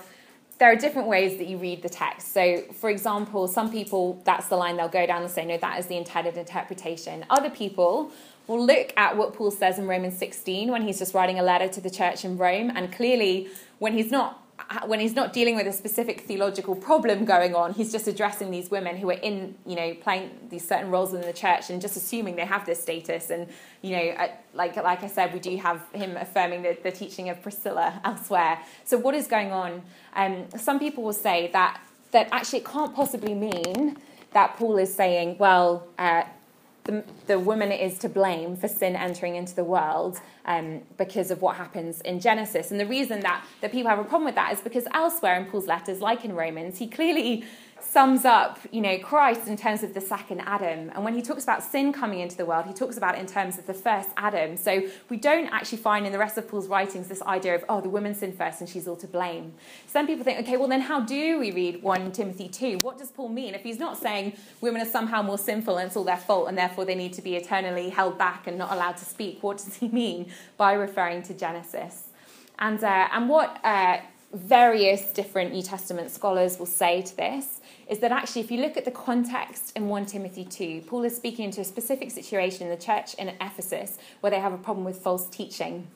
there 0.64 0.72
are 0.72 0.76
different 0.76 1.08
ways 1.08 1.36
that 1.36 1.46
you 1.46 1.58
read 1.58 1.82
the 1.82 1.90
text. 1.90 2.32
So, 2.32 2.62
for 2.80 2.88
example, 2.88 3.48
some 3.48 3.70
people, 3.70 4.22
that's 4.24 4.48
the 4.48 4.56
line 4.56 4.78
they'll 4.78 4.88
go 4.88 5.06
down 5.06 5.20
and 5.20 5.30
say, 5.30 5.44
no, 5.44 5.58
that 5.58 5.78
is 5.78 5.88
the 5.88 5.96
intended 5.98 6.38
interpretation. 6.38 7.26
Other 7.28 7.50
people 7.50 8.10
will 8.46 8.64
look 8.64 8.90
at 8.96 9.14
what 9.14 9.34
Paul 9.34 9.50
says 9.50 9.78
in 9.78 9.86
Romans 9.86 10.16
16 10.16 10.70
when 10.70 10.80
he's 10.80 10.98
just 10.98 11.12
writing 11.12 11.38
a 11.38 11.42
letter 11.42 11.68
to 11.68 11.82
the 11.82 11.90
church 11.90 12.24
in 12.24 12.38
Rome, 12.38 12.72
and 12.74 12.90
clearly, 12.90 13.48
when 13.78 13.92
he's 13.92 14.10
not 14.10 14.42
when 14.86 15.00
he's 15.00 15.14
not 15.14 15.32
dealing 15.32 15.56
with 15.56 15.66
a 15.66 15.72
specific 15.72 16.20
theological 16.20 16.76
problem 16.76 17.24
going 17.24 17.54
on, 17.54 17.74
he's 17.74 17.90
just 17.90 18.06
addressing 18.06 18.50
these 18.50 18.70
women 18.70 18.96
who 18.96 19.10
are 19.10 19.14
in, 19.14 19.56
you 19.66 19.74
know, 19.74 19.94
playing 19.94 20.30
these 20.48 20.66
certain 20.66 20.90
roles 20.90 21.12
in 21.12 21.20
the 21.22 21.32
church 21.32 21.70
and 21.70 21.80
just 21.80 21.96
assuming 21.96 22.36
they 22.36 22.44
have 22.44 22.64
this 22.64 22.80
status. 22.80 23.30
And, 23.30 23.48
you 23.82 23.96
know, 23.96 24.28
like, 24.52 24.76
like 24.76 25.02
I 25.02 25.08
said, 25.08 25.32
we 25.32 25.40
do 25.40 25.56
have 25.56 25.82
him 25.92 26.16
affirming 26.16 26.62
the, 26.62 26.78
the 26.82 26.92
teaching 26.92 27.28
of 27.30 27.42
Priscilla 27.42 28.00
elsewhere. 28.04 28.60
So 28.84 28.96
what 28.96 29.14
is 29.14 29.26
going 29.26 29.50
on? 29.50 29.82
Um, 30.14 30.46
some 30.56 30.78
people 30.78 31.02
will 31.02 31.12
say 31.12 31.50
that, 31.52 31.80
that 32.12 32.28
actually 32.30 32.60
it 32.60 32.66
can't 32.66 32.94
possibly 32.94 33.34
mean 33.34 33.96
that 34.32 34.56
Paul 34.56 34.78
is 34.78 34.94
saying, 34.94 35.36
well, 35.38 35.88
uh, 35.98 36.24
the, 36.84 37.02
the 37.26 37.38
woman 37.38 37.72
is 37.72 37.98
to 37.98 38.08
blame 38.08 38.56
for 38.56 38.68
sin 38.68 38.94
entering 38.94 39.36
into 39.36 39.54
the 39.54 39.64
world 39.64 40.20
um, 40.44 40.82
because 40.98 41.30
of 41.30 41.40
what 41.40 41.56
happens 41.56 42.00
in 42.02 42.20
Genesis. 42.20 42.70
And 42.70 42.78
the 42.78 42.86
reason 42.86 43.20
that, 43.20 43.44
that 43.62 43.72
people 43.72 43.88
have 43.88 43.98
a 43.98 44.04
problem 44.04 44.26
with 44.26 44.34
that 44.34 44.52
is 44.52 44.60
because 44.60 44.84
elsewhere 44.92 45.36
in 45.36 45.46
Paul's 45.46 45.66
letters, 45.66 46.00
like 46.00 46.24
in 46.24 46.34
Romans, 46.34 46.78
he 46.78 46.86
clearly 46.86 47.44
sums 47.94 48.24
up, 48.24 48.58
you 48.72 48.80
know, 48.80 48.98
Christ 48.98 49.46
in 49.46 49.56
terms 49.56 49.84
of 49.84 49.94
the 49.94 50.00
second 50.00 50.40
Adam. 50.40 50.90
And 50.92 51.04
when 51.04 51.14
he 51.14 51.22
talks 51.22 51.44
about 51.44 51.62
sin 51.62 51.92
coming 51.92 52.18
into 52.18 52.36
the 52.36 52.44
world, 52.44 52.66
he 52.66 52.72
talks 52.72 52.96
about 52.96 53.14
it 53.14 53.20
in 53.20 53.26
terms 53.26 53.56
of 53.56 53.66
the 53.66 53.72
first 53.72 54.08
Adam. 54.16 54.56
So 54.56 54.82
we 55.08 55.16
don't 55.16 55.46
actually 55.46 55.78
find 55.78 56.04
in 56.04 56.10
the 56.10 56.18
rest 56.18 56.36
of 56.36 56.48
Paul's 56.48 56.66
writings 56.66 57.06
this 57.06 57.22
idea 57.22 57.54
of, 57.54 57.64
oh, 57.68 57.80
the 57.80 57.88
woman 57.88 58.12
sinned 58.12 58.36
first 58.36 58.60
and 58.60 58.68
she's 58.68 58.88
all 58.88 58.96
to 58.96 59.06
blame. 59.06 59.52
Some 59.86 60.08
people 60.08 60.24
think, 60.24 60.40
okay, 60.40 60.56
well 60.56 60.66
then 60.66 60.80
how 60.80 61.02
do 61.02 61.38
we 61.38 61.52
read 61.52 61.84
1 61.84 62.10
Timothy 62.10 62.48
2? 62.48 62.78
What 62.78 62.98
does 62.98 63.12
Paul 63.12 63.28
mean? 63.28 63.54
If 63.54 63.62
he's 63.62 63.78
not 63.78 63.96
saying 63.96 64.32
women 64.60 64.82
are 64.82 64.90
somehow 64.90 65.22
more 65.22 65.38
sinful 65.38 65.78
and 65.78 65.86
it's 65.86 65.96
all 65.96 66.02
their 66.02 66.16
fault 66.16 66.48
and 66.48 66.58
therefore 66.58 66.84
they 66.84 66.96
need 66.96 67.12
to 67.12 67.22
be 67.22 67.36
eternally 67.36 67.90
held 67.90 68.18
back 68.18 68.48
and 68.48 68.58
not 68.58 68.72
allowed 68.72 68.96
to 68.96 69.04
speak, 69.04 69.40
what 69.40 69.58
does 69.58 69.76
he 69.76 69.86
mean 69.86 70.32
by 70.56 70.72
referring 70.72 71.22
to 71.22 71.32
Genesis? 71.32 72.08
And, 72.58 72.82
uh, 72.82 73.08
and 73.12 73.28
what 73.28 73.64
uh, 73.64 73.98
various 74.34 75.12
different 75.12 75.52
New 75.52 75.62
Testament 75.62 76.10
scholars 76.10 76.58
will 76.58 76.66
say 76.66 77.02
to 77.02 77.16
this 77.16 77.60
is 77.88 78.00
that 78.00 78.10
actually, 78.10 78.42
if 78.42 78.50
you 78.50 78.60
look 78.60 78.76
at 78.76 78.84
the 78.84 78.90
context 78.90 79.72
in 79.76 79.88
1 79.88 80.06
Timothy 80.06 80.44
2, 80.44 80.82
Paul 80.86 81.04
is 81.04 81.16
speaking 81.16 81.44
into 81.44 81.60
a 81.60 81.64
specific 81.64 82.10
situation 82.10 82.66
in 82.66 82.70
the 82.70 82.82
church 82.82 83.14
in 83.14 83.28
Ephesus 83.40 83.98
where 84.20 84.30
they 84.30 84.40
have 84.40 84.52
a 84.52 84.58
problem 84.58 84.84
with 84.84 84.98
false 84.98 85.28
teaching. 85.28 85.86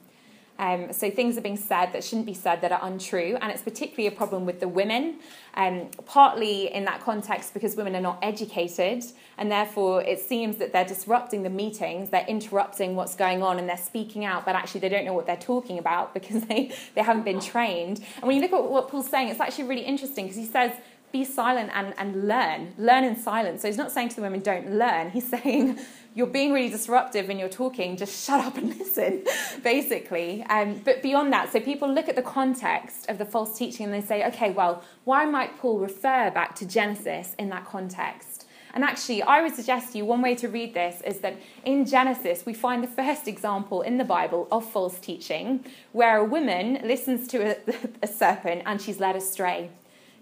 Um, 0.59 0.93
so 0.93 1.11
things 1.11 1.39
are 1.39 1.41
being 1.41 1.57
said 1.57 1.93
that 1.93 2.03
shouldn't 2.03 2.27
be 2.27 2.35
said 2.35 2.61
that 2.63 2.73
are 2.73 2.81
untrue, 2.83 3.39
and 3.41 3.53
it's 3.53 3.63
particularly 3.63 4.09
a 4.09 4.17
problem 4.17 4.45
with 4.45 4.59
the 4.59 4.67
women, 4.67 5.21
um, 5.55 5.89
partly 6.05 6.73
in 6.73 6.85
that 6.87 7.01
context 7.01 7.55
because 7.55 7.77
women 7.77 7.95
are 7.95 8.01
not 8.01 8.19
educated, 8.23 9.05
and 9.37 9.51
therefore 9.53 10.03
it 10.03 10.19
seems 10.19 10.57
that 10.57 10.73
they're 10.73 10.85
disrupting 10.85 11.45
the 11.45 11.51
meetings, 11.51 12.11
they're 12.11 12.27
interrupting 12.27 12.97
what's 12.97 13.15
going 13.15 13.43
on, 13.43 13.59
and 13.59 13.69
they're 13.69 13.77
speaking 13.77 14.25
out, 14.25 14.45
but 14.45 14.57
actually 14.57 14.81
they 14.81 14.89
don't 14.89 15.05
know 15.05 15.13
what 15.13 15.27
they're 15.27 15.37
talking 15.37 15.79
about 15.79 16.13
because 16.19 16.43
they, 16.43 16.73
they 16.95 17.03
haven't 17.03 17.25
been 17.25 17.41
trained. 17.41 18.05
And 18.17 18.25
when 18.25 18.37
you 18.37 18.43
look 18.43 18.53
at 18.53 18.65
what 18.65 18.89
Paul's 18.89 19.09
saying, 19.09 19.29
it's 19.29 19.41
actually 19.41 19.65
really 19.65 19.85
interesting 19.85 20.25
because 20.25 20.39
he 20.39 20.47
says, 20.47 20.73
be 21.13 21.25
silent 21.25 21.71
and, 21.75 21.95
and 21.99 22.29
learn. 22.29 22.75
Learn 22.79 23.05
in 23.05 23.17
silence. 23.17 23.63
So 23.63 23.69
he's 23.69 23.77
not 23.77 23.91
saying 23.91 24.11
to 24.11 24.17
the 24.17 24.23
women, 24.23 24.41
don't 24.41 24.73
learn. 24.73 25.11
He's 25.19 25.29
saying, 25.29 25.79
you're 26.15 26.27
being 26.27 26.53
really 26.53 26.69
disruptive 26.69 27.31
and 27.31 27.39
you're 27.39 27.49
talking, 27.49 27.97
just 27.97 28.27
shut 28.27 28.45
up 28.45 28.57
and 28.57 28.69
listen, 28.79 29.25
basically. 29.63 30.43
Um, 30.45 30.81
but 30.85 31.03
beyond 31.03 31.33
that, 31.33 31.53
so 31.53 31.61
people 31.61 31.93
look 31.93 32.09
at 32.09 32.17
the 32.17 32.23
context 32.23 33.09
of 33.09 33.19
the 33.19 33.25
false 33.25 33.57
teaching 33.57 33.87
and 33.87 33.95
they 33.95 34.07
say, 34.07 34.27
okay, 34.27 34.51
well, 34.51 34.83
why 35.05 35.25
might 35.25 35.59
Paul 35.59 35.79
refer 35.79 36.31
back 36.31 36.55
to 36.57 36.67
Genesis 36.67 37.35
in 37.39 37.49
that 37.51 37.65
context? 37.65 38.47
And 38.75 38.85
actually, 38.85 39.23
I 39.23 39.41
would 39.43 39.55
suggest 39.55 39.93
to 39.93 39.99
you 39.99 40.05
one 40.05 40.21
way 40.21 40.35
to 40.37 40.49
read 40.49 40.75
this 40.75 41.01
is 41.03 41.21
that 41.21 41.37
in 41.65 41.87
Genesis, 41.87 42.45
we 42.45 42.53
find 42.53 42.83
the 42.83 42.89
first 42.89 43.27
example 43.27 43.83
in 43.83 43.97
the 43.99 44.05
Bible 44.05 44.47
of 44.53 44.71
false 44.71 44.99
teaching 44.99 45.65
where 45.93 46.19
a 46.19 46.25
woman 46.25 46.81
listens 46.85 47.27
to 47.29 47.39
a, 47.39 47.57
a 48.03 48.07
serpent 48.07 48.63
and 48.67 48.81
she's 48.81 49.01
led 49.01 49.17
astray. 49.17 49.71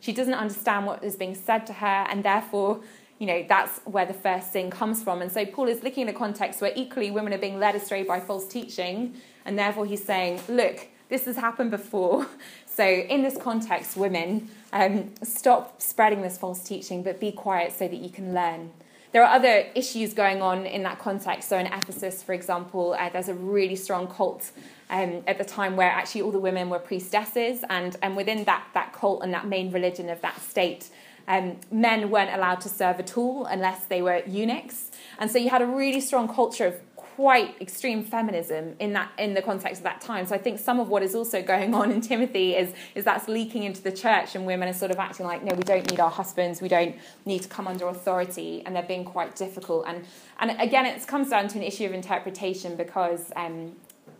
She 0.00 0.12
doesn't 0.12 0.34
understand 0.34 0.86
what 0.86 1.02
is 1.02 1.16
being 1.16 1.34
said 1.34 1.66
to 1.66 1.72
her, 1.72 2.06
and 2.08 2.24
therefore, 2.24 2.80
you 3.18 3.26
know, 3.26 3.44
that's 3.48 3.80
where 3.84 4.06
the 4.06 4.14
first 4.14 4.52
sin 4.52 4.70
comes 4.70 5.02
from. 5.02 5.22
And 5.22 5.32
so 5.32 5.44
Paul 5.46 5.68
is 5.68 5.82
looking 5.82 6.08
at 6.08 6.14
a 6.14 6.18
context 6.18 6.60
where 6.60 6.72
equally 6.76 7.10
women 7.10 7.32
are 7.32 7.38
being 7.38 7.58
led 7.58 7.74
astray 7.74 8.02
by 8.02 8.20
false 8.20 8.46
teaching, 8.46 9.14
and 9.44 9.58
therefore 9.58 9.86
he's 9.86 10.04
saying, 10.04 10.40
look, 10.48 10.88
this 11.08 11.24
has 11.26 11.36
happened 11.36 11.70
before. 11.70 12.26
So, 12.76 12.84
in 12.84 13.22
this 13.22 13.38
context, 13.38 13.96
women, 13.96 14.50
um, 14.70 15.14
stop 15.22 15.80
spreading 15.80 16.20
this 16.20 16.36
false 16.36 16.62
teaching, 16.62 17.02
but 17.02 17.18
be 17.18 17.32
quiet 17.32 17.72
so 17.72 17.88
that 17.88 17.96
you 17.96 18.10
can 18.10 18.34
learn. 18.34 18.70
There 19.12 19.24
are 19.24 19.34
other 19.34 19.64
issues 19.74 20.12
going 20.12 20.42
on 20.42 20.66
in 20.66 20.82
that 20.82 20.98
context. 20.98 21.48
So, 21.48 21.56
in 21.56 21.64
Ephesus, 21.64 22.22
for 22.22 22.34
example, 22.34 22.94
uh, 23.00 23.08
there's 23.08 23.30
a 23.30 23.34
really 23.34 23.76
strong 23.76 24.08
cult 24.08 24.50
um, 24.90 25.22
at 25.26 25.38
the 25.38 25.44
time 25.44 25.76
where 25.76 25.90
actually 25.90 26.22
all 26.22 26.32
the 26.32 26.38
women 26.40 26.70
were 26.70 26.78
priestesses, 26.78 27.64
and, 27.68 27.96
and 28.02 28.16
within 28.16 28.44
that, 28.44 28.66
that 28.74 28.92
cult 28.92 29.22
and 29.22 29.32
that 29.34 29.46
main 29.46 29.72
religion 29.72 30.08
of 30.08 30.20
that 30.22 30.40
state, 30.40 30.90
um, 31.28 31.56
men 31.70 32.10
weren't 32.10 32.32
allowed 32.34 32.60
to 32.60 32.68
serve 32.68 33.00
at 33.00 33.18
all 33.18 33.46
unless 33.46 33.86
they 33.86 34.00
were 34.00 34.22
eunuchs. 34.26 34.90
And 35.18 35.30
so 35.30 35.38
you 35.38 35.50
had 35.50 35.62
a 35.62 35.66
really 35.66 36.00
strong 36.00 36.28
culture 36.28 36.66
of 36.66 36.74
quite 37.16 37.58
extreme 37.62 38.04
feminism 38.04 38.76
in 38.78 38.92
that 38.92 39.10
in 39.18 39.32
the 39.32 39.40
context 39.40 39.80
of 39.80 39.84
that 39.84 40.02
time. 40.02 40.26
So 40.26 40.34
I 40.34 40.38
think 40.38 40.58
some 40.58 40.78
of 40.78 40.88
what 40.90 41.02
is 41.02 41.14
also 41.14 41.42
going 41.42 41.72
on 41.74 41.90
in 41.90 42.02
Timothy 42.02 42.54
is 42.54 42.74
is 42.94 43.04
that's 43.04 43.26
leaking 43.26 43.62
into 43.62 43.82
the 43.82 43.90
church 43.90 44.34
and 44.34 44.44
women 44.44 44.68
are 44.68 44.74
sort 44.74 44.90
of 44.90 44.98
acting 44.98 45.24
like, 45.24 45.42
no, 45.42 45.54
we 45.54 45.62
don't 45.62 45.90
need 45.90 45.98
our 45.98 46.10
husbands, 46.10 46.60
we 46.60 46.68
don't 46.68 46.94
need 47.24 47.42
to 47.42 47.48
come 47.48 47.66
under 47.66 47.88
authority, 47.88 48.62
and 48.66 48.76
they're 48.76 48.82
being 48.82 49.04
quite 49.04 49.34
difficult. 49.34 49.86
And 49.88 50.04
and 50.38 50.60
again, 50.60 50.84
it 50.84 51.06
comes 51.06 51.30
down 51.30 51.48
to 51.48 51.58
an 51.58 51.64
issue 51.64 51.86
of 51.86 51.92
interpretation 51.92 52.76
because 52.76 53.32
um, 53.34 53.74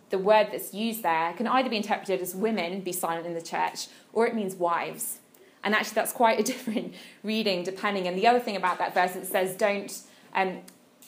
the 0.09 0.17
word 0.17 0.49
that's 0.51 0.73
used 0.73 1.03
there 1.03 1.33
can 1.33 1.47
either 1.47 1.69
be 1.69 1.77
interpreted 1.77 2.21
as 2.21 2.33
women 2.33 2.81
be 2.81 2.91
silent 2.91 3.25
in 3.25 3.33
the 3.33 3.41
church, 3.41 3.87
or 4.13 4.25
it 4.25 4.35
means 4.35 4.55
wives. 4.55 5.19
And 5.63 5.75
actually, 5.75 5.95
that's 5.95 6.13
quite 6.13 6.39
a 6.39 6.43
different 6.51 6.93
reading 7.23 7.63
depending. 7.63 8.07
And 8.07 8.17
the 8.17 8.27
other 8.27 8.39
thing 8.39 8.55
about 8.55 8.77
that 8.79 8.93
verse, 8.93 9.15
it 9.15 9.25
says, 9.25 9.55
don't. 9.55 9.93
Um, 10.33 10.59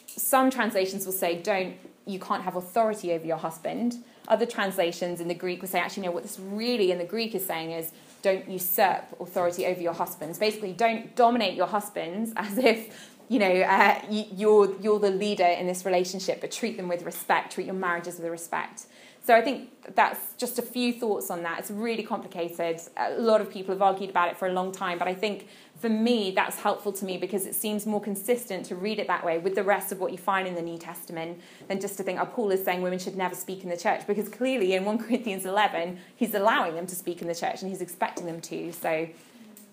some 0.06 0.50
translations 0.50 1.06
will 1.06 1.14
say, 1.14 1.42
don't, 1.42 1.76
you 2.06 2.20
can't 2.20 2.44
have 2.44 2.56
authority 2.56 3.14
over 3.14 3.26
your 3.26 3.38
husband. 3.38 4.04
Other 4.28 4.46
translations 4.46 5.22
in 5.22 5.28
the 5.28 5.34
Greek 5.36 5.62
will 5.62 5.70
say, 5.70 5.80
actually, 5.80 6.04
no, 6.04 6.12
what 6.12 6.24
this 6.24 6.40
really 6.40 6.92
in 6.92 6.98
the 6.98 7.06
Greek 7.06 7.36
is 7.36 7.46
saying 7.46 7.72
is, 7.72 7.92
don't 8.22 8.50
usurp 8.50 9.06
authority 9.20 9.66
over 9.66 9.80
your 9.80 9.94
husbands. 9.94 10.38
Basically, 10.38 10.74
don't 10.74 11.16
dominate 11.16 11.54
your 11.54 11.68
husbands 11.68 12.34
as 12.38 12.58
if 12.58 13.18
you 13.30 13.40
know 13.40 13.62
uh, 13.62 14.02
you're 14.10 14.76
you're 14.82 15.00
the 15.00 15.12
leader 15.12 15.46
in 15.46 15.68
this 15.68 15.86
relationship, 15.86 16.42
but 16.42 16.52
treat 16.52 16.76
them 16.76 16.88
with 16.88 17.04
respect. 17.04 17.54
Treat 17.54 17.68
your 17.68 17.76
marriages 17.76 18.20
with 18.20 18.30
respect. 18.30 18.88
So 19.30 19.36
I 19.36 19.42
think 19.42 19.70
that's 19.94 20.34
just 20.38 20.58
a 20.58 20.64
few 20.64 20.92
thoughts 20.92 21.30
on 21.30 21.44
that. 21.44 21.60
It's 21.60 21.70
really 21.70 22.02
complicated. 22.02 22.82
A 22.98 23.20
lot 23.20 23.42
of 23.42 23.52
people 23.52 23.76
have 23.76 23.82
argued 23.82 24.10
about 24.10 24.30
it 24.30 24.38
for 24.38 24.48
a 24.48 24.52
long 24.52 24.72
time, 24.72 24.98
but 24.98 25.08
I 25.08 25.14
think 25.14 25.48
for 25.78 25.90
me 25.90 26.32
that's 26.32 26.58
helpful 26.58 26.92
to 26.94 27.06
me 27.06 27.18
because 27.18 27.46
it 27.46 27.54
seems 27.54 27.86
more 27.86 28.02
consistent 28.02 28.66
to 28.66 28.76
read 28.76 28.98
it 28.98 29.06
that 29.06 29.24
way 29.24 29.38
with 29.38 29.54
the 29.54 29.64
rest 29.64 29.92
of 29.92 30.00
what 30.00 30.12
you 30.12 30.18
find 30.18 30.48
in 30.48 30.56
the 30.56 30.64
New 30.64 30.80
Testament 30.80 31.40
than 31.68 31.80
just 31.80 31.96
to 31.98 32.04
think, 32.04 32.20
oh, 32.20 32.26
Paul 32.26 32.50
is 32.50 32.66
saying 32.66 32.82
women 32.82 32.98
should 32.98 33.16
never 33.16 33.36
speak 33.36 33.62
in 33.62 33.70
the 33.70 33.78
church 33.78 34.08
because 34.08 34.30
clearly 34.30 34.74
in 34.74 34.84
1 34.84 34.98
Corinthians 35.06 35.46
11 35.46 36.00
he's 36.16 36.34
allowing 36.34 36.74
them 36.74 36.88
to 36.88 36.96
speak 36.96 37.22
in 37.22 37.28
the 37.28 37.36
church 37.36 37.62
and 37.62 37.70
he's 37.70 37.82
expecting 37.82 38.26
them 38.26 38.42
to. 38.42 38.72
So 38.74 39.08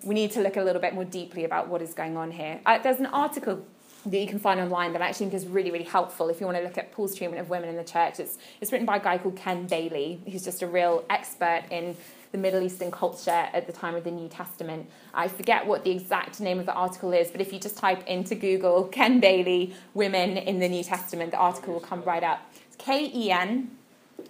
we 0.04 0.14
need 0.14 0.30
to 0.32 0.40
look 0.40 0.56
a 0.56 0.62
little 0.62 0.80
bit 0.80 0.94
more 0.94 1.04
deeply 1.04 1.44
about 1.44 1.68
what 1.68 1.82
is 1.82 1.94
going 1.94 2.16
on 2.16 2.30
here. 2.30 2.60
Uh, 2.66 2.78
there's 2.78 3.00
an 3.00 3.06
article 3.06 3.64
that 4.04 4.18
you 4.18 4.28
can 4.28 4.38
find 4.38 4.60
online 4.60 4.92
that 4.92 5.02
I 5.02 5.08
actually 5.08 5.30
think 5.30 5.42
is 5.42 5.48
really, 5.48 5.72
really 5.72 5.84
helpful 5.84 6.28
if 6.28 6.40
you 6.40 6.46
want 6.46 6.58
to 6.58 6.62
look 6.62 6.78
at 6.78 6.92
Paul's 6.92 7.14
treatment 7.16 7.40
of 7.40 7.50
women 7.50 7.68
in 7.68 7.76
the 7.76 7.84
church. 7.84 8.20
It's, 8.20 8.38
it's 8.60 8.70
written 8.70 8.86
by 8.86 8.98
a 8.98 9.02
guy 9.02 9.18
called 9.18 9.36
Ken 9.36 9.66
Bailey, 9.66 10.20
who's 10.30 10.44
just 10.44 10.62
a 10.62 10.66
real 10.66 11.04
expert 11.10 11.64
in 11.72 11.96
the 12.30 12.38
Middle 12.38 12.62
Eastern 12.62 12.90
culture 12.92 13.30
at 13.30 13.66
the 13.66 13.72
time 13.72 13.96
of 13.96 14.04
the 14.04 14.10
New 14.10 14.28
Testament. 14.28 14.88
I 15.12 15.26
forget 15.26 15.66
what 15.66 15.82
the 15.82 15.90
exact 15.90 16.38
name 16.40 16.60
of 16.60 16.66
the 16.66 16.74
article 16.74 17.12
is, 17.12 17.30
but 17.30 17.40
if 17.40 17.52
you 17.52 17.58
just 17.58 17.76
type 17.76 18.06
into 18.06 18.36
Google 18.36 18.84
Ken 18.84 19.18
Bailey, 19.18 19.74
women 19.94 20.36
in 20.36 20.60
the 20.60 20.68
New 20.68 20.84
Testament, 20.84 21.32
the 21.32 21.38
article 21.38 21.72
will 21.72 21.80
come 21.80 22.02
right 22.02 22.22
up. 22.22 22.40
It's 22.66 22.76
K 22.76 23.10
E 23.12 23.30
N 23.32 23.70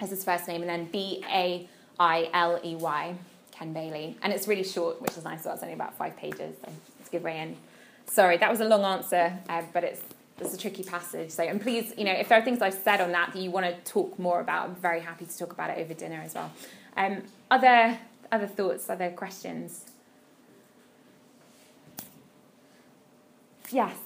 as 0.00 0.10
his 0.10 0.24
first 0.24 0.48
name, 0.48 0.62
and 0.62 0.70
then 0.70 0.86
B 0.86 1.22
A 1.30 1.68
I 1.98 2.30
L 2.32 2.60
E 2.64 2.76
Y, 2.76 3.14
Ken 3.56 3.72
Bailey. 3.72 4.16
And 4.22 4.32
it's 4.32 4.46
really 4.46 4.64
short, 4.64 5.00
which 5.00 5.16
is 5.16 5.24
nice, 5.24 5.44
so 5.44 5.52
it's 5.52 5.62
only 5.62 5.74
about 5.74 5.96
five 5.96 6.16
pages, 6.16 6.56
so 6.62 6.70
it's 7.00 7.08
a 7.08 7.10
good 7.10 7.22
way 7.22 7.40
in. 7.40 7.56
Sorry, 8.06 8.36
that 8.36 8.50
was 8.50 8.60
a 8.60 8.64
long 8.64 8.84
answer, 8.84 9.38
uh, 9.48 9.62
but 9.72 9.84
it's 9.84 10.02
it's 10.38 10.52
a 10.52 10.58
tricky 10.58 10.82
passage. 10.82 11.30
So, 11.30 11.42
and 11.42 11.60
please, 11.60 11.94
you 11.96 12.04
know, 12.04 12.12
if 12.12 12.28
there 12.28 12.38
are 12.38 12.44
things 12.44 12.60
I've 12.60 12.74
said 12.74 13.00
on 13.00 13.12
that 13.12 13.32
that 13.32 13.38
you 13.40 13.50
want 13.50 13.64
to 13.66 13.90
talk 13.90 14.18
more 14.18 14.40
about, 14.40 14.68
I'm 14.68 14.74
very 14.74 15.00
happy 15.00 15.24
to 15.24 15.38
talk 15.38 15.50
about 15.50 15.70
it 15.70 15.78
over 15.78 15.94
dinner 15.94 16.20
as 16.22 16.34
well. 16.34 16.52
Um, 16.96 17.22
other 17.50 17.98
other 18.30 18.46
thoughts, 18.46 18.90
other 18.90 19.10
questions? 19.10 19.86
Yes. 23.70 23.96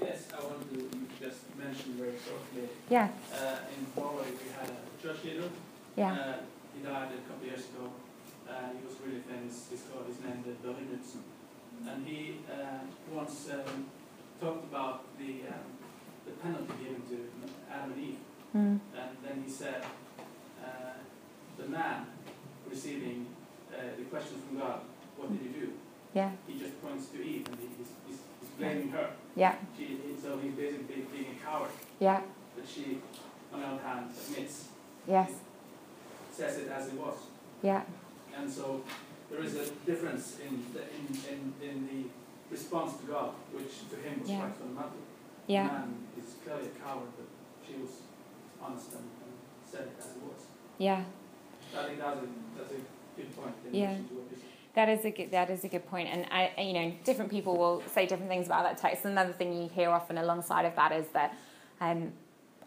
Yes, 0.00 0.28
I 0.32 0.42
want 0.44 0.72
to 0.72 0.90
just 1.20 1.40
mention 1.58 1.94
very 1.94 2.12
shortly. 2.24 2.68
Yeah. 2.88 3.08
Uh, 3.32 3.56
in 3.76 4.00
Norway, 4.00 4.26
we 4.30 4.52
had 4.58 4.70
a 4.70 5.02
church 5.02 5.24
leader. 5.24 5.48
Yeah. 5.96 6.12
Uh, 6.12 6.34
he 6.76 6.84
died 6.84 7.08
a 7.12 7.28
couple 7.28 7.42
of 7.42 7.44
years 7.44 7.60
ago. 7.60 7.90
Uh, 8.54 8.70
he 8.78 8.86
was 8.86 8.94
really 9.04 9.22
famous. 9.26 9.66
His 9.70 9.82
God 9.90 10.08
is 10.08 10.20
named 10.22 10.46
Børre 10.62 10.86
Knudsen 10.86 11.24
and 11.86 12.06
he 12.06 12.36
uh, 12.50 12.78
once 13.12 13.48
um, 13.52 13.86
talked 14.40 14.64
about 14.64 15.04
the 15.18 15.42
um, 15.48 15.66
the 16.24 16.32
penalty 16.32 16.72
given 16.82 17.02
to 17.08 17.18
Adam 17.70 17.92
and 17.92 18.02
Eve, 18.02 18.18
mm. 18.56 18.80
and 18.96 19.16
then 19.22 19.42
he 19.44 19.50
said 19.50 19.82
uh, 20.64 20.94
the 21.58 21.66
man 21.68 22.06
receiving 22.68 23.26
uh, 23.72 23.82
the 23.98 24.04
question 24.04 24.40
from 24.46 24.58
God, 24.58 24.80
"What 25.16 25.30
did 25.32 25.42
you 25.42 25.60
do?" 25.60 25.72
Yeah. 26.14 26.30
He 26.46 26.58
just 26.58 26.80
points 26.80 27.06
to 27.06 27.20
Eve 27.20 27.44
and 27.48 27.58
he's, 27.58 27.88
he's, 28.06 28.18
he's 28.40 28.50
blaming 28.56 28.90
her. 28.90 29.10
Yeah. 29.34 29.56
She, 29.76 29.98
so 30.22 30.38
he's 30.38 30.52
basically 30.52 31.04
being 31.12 31.36
a 31.36 31.44
coward. 31.44 31.70
Yeah. 31.98 32.20
But 32.54 32.68
she, 32.68 33.00
on 33.52 33.60
the 33.60 33.66
other 33.66 33.82
hand, 33.82 34.10
admits. 34.30 34.68
Yes. 35.08 35.32
Says 36.30 36.58
it 36.58 36.68
as 36.68 36.86
it 36.86 36.94
was. 36.94 37.16
Yeah. 37.64 37.82
And 38.36 38.50
so 38.50 38.82
there 39.30 39.42
is 39.42 39.54
a 39.54 39.70
difference 39.86 40.38
in 40.46 40.64
the, 40.72 40.80
in, 40.80 41.52
in, 41.62 41.68
in 41.68 41.86
the 41.86 42.08
response 42.50 42.96
to 43.00 43.06
God, 43.06 43.30
which 43.52 43.88
to 43.90 43.96
him 43.96 44.20
was 44.20 44.30
yeah. 44.30 44.40
quite 44.40 44.56
fundamental. 44.56 44.98
Yeah. 45.46 45.66
Man 45.66 45.94
is 46.18 46.34
clearly 46.44 46.66
a 46.66 46.84
coward, 46.84 47.08
but 47.16 47.26
she 47.66 47.80
was 47.80 47.90
honest 48.62 48.92
and, 48.92 49.00
and 49.00 49.32
said 49.70 49.82
it 49.82 49.96
as 49.98 50.06
it 50.16 50.22
was. 50.22 50.46
Yeah. 50.78 51.04
I 51.76 51.86
think 51.86 51.98
that's 51.98 52.20
a, 52.20 52.26
that's 52.56 52.72
a 52.72 52.76
good 53.16 53.36
point. 53.36 53.54
yeah. 53.72 53.96
That 54.74 54.88
is 54.88 55.04
a 55.04 55.10
good. 55.10 55.30
That 55.30 55.50
is 55.50 55.62
a 55.62 55.68
good 55.68 55.86
point, 55.86 56.08
and 56.08 56.26
I, 56.32 56.50
you 56.60 56.72
know, 56.72 56.92
different 57.04 57.30
people 57.30 57.56
will 57.56 57.80
say 57.86 58.06
different 58.06 58.28
things 58.28 58.46
about 58.46 58.64
that 58.64 58.76
text. 58.76 59.04
Another 59.04 59.32
thing 59.32 59.52
you 59.52 59.68
hear 59.68 59.88
often 59.90 60.18
alongside 60.18 60.64
of 60.64 60.74
that 60.74 60.90
is 60.90 61.06
that 61.12 61.36
um, 61.80 62.12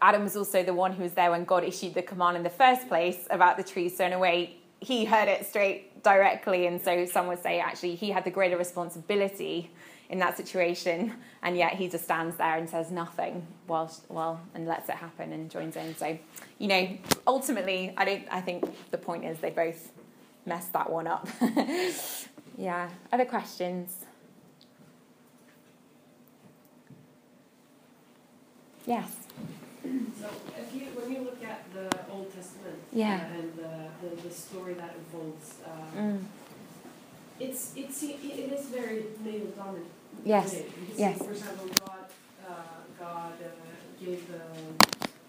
Adam 0.01 0.23
was 0.23 0.37
also 0.37 0.63
the 0.63 0.73
one 0.73 0.93
who 0.93 1.03
was 1.03 1.13
there 1.13 1.31
when 1.31 1.43
God 1.43 1.65
issued 1.65 1.93
the 1.93 2.01
command 2.01 2.37
in 2.37 2.43
the 2.43 2.49
first 2.49 2.87
place 2.87 3.27
about 3.29 3.57
the 3.57 3.63
trees. 3.63 3.97
So 3.97 4.05
in 4.05 4.13
a 4.13 4.19
way, 4.19 4.55
he 4.79 5.05
heard 5.05 5.27
it 5.27 5.45
straight 5.45 6.03
directly, 6.03 6.67
and 6.67 6.81
so 6.81 7.05
some 7.05 7.27
would 7.27 7.41
say 7.41 7.59
actually 7.59 7.95
he 7.95 8.11
had 8.11 8.23
the 8.23 8.31
greater 8.31 8.57
responsibility 8.57 9.71
in 10.09 10.19
that 10.19 10.37
situation, 10.37 11.13
and 11.41 11.57
yet 11.57 11.73
he 11.73 11.89
just 11.89 12.05
stands 12.05 12.37
there 12.37 12.55
and 12.55 12.69
says 12.69 12.91
nothing 12.91 13.45
while 13.65 13.91
well 14.07 14.39
and 14.53 14.67
lets 14.67 14.87
it 14.89 14.95
happen 14.95 15.33
and 15.33 15.51
joins 15.51 15.75
in. 15.75 15.95
So, 15.95 16.17
you 16.59 16.67
know, 16.67 16.97
ultimately, 17.25 17.93
I 17.97 18.05
don't. 18.05 18.23
I 18.31 18.41
think 18.41 18.65
the 18.91 18.97
point 18.97 19.25
is 19.25 19.39
they 19.39 19.49
both 19.49 19.91
messed 20.45 20.73
that 20.73 20.89
one 20.89 21.07
up. 21.07 21.27
yeah. 22.57 22.89
Other 23.11 23.25
questions? 23.25 24.05
Yes. 28.85 29.11
So 29.83 30.29
if 30.57 30.73
you, 30.73 30.85
when 30.95 31.11
you 31.11 31.19
look 31.23 31.43
at 31.43 31.65
the 31.73 31.89
Old 32.09 32.33
Testament 32.33 32.56
yeah. 32.97 33.25
and 33.25 33.53
the, 33.55 33.73
the, 34.01 34.21
the, 34.23 34.31
story 34.33 34.73
that 34.73 34.95
unfolds, 34.95 35.55
uh, 35.65 35.99
mm. 35.99 36.19
it's, 37.39 37.73
it's, 37.75 38.03
it 38.03 38.53
is 38.53 38.65
very 38.67 39.05
male 39.23 39.47
dominant. 39.55 39.91
Yes. 40.25 40.61
yes. 40.95 41.17
For 41.19 41.31
example, 41.31 41.67
God, 41.85 42.05
uh, 42.47 42.53
God 42.99 43.33
uh, 43.41 44.03
gave 44.03 44.27
the, 44.27 44.41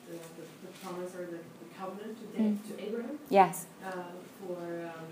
the, 0.08 0.12
the, 0.12 0.44
the, 0.62 0.72
promise 0.82 1.14
or 1.14 1.26
the, 1.26 1.42
the 1.60 1.68
covenant 1.78 2.16
to, 2.34 2.40
mm. 2.40 2.68
to 2.68 2.82
Abraham. 2.82 3.18
Yes. 3.28 3.66
Uh, 3.84 3.92
for 4.40 4.90
um, 4.94 5.04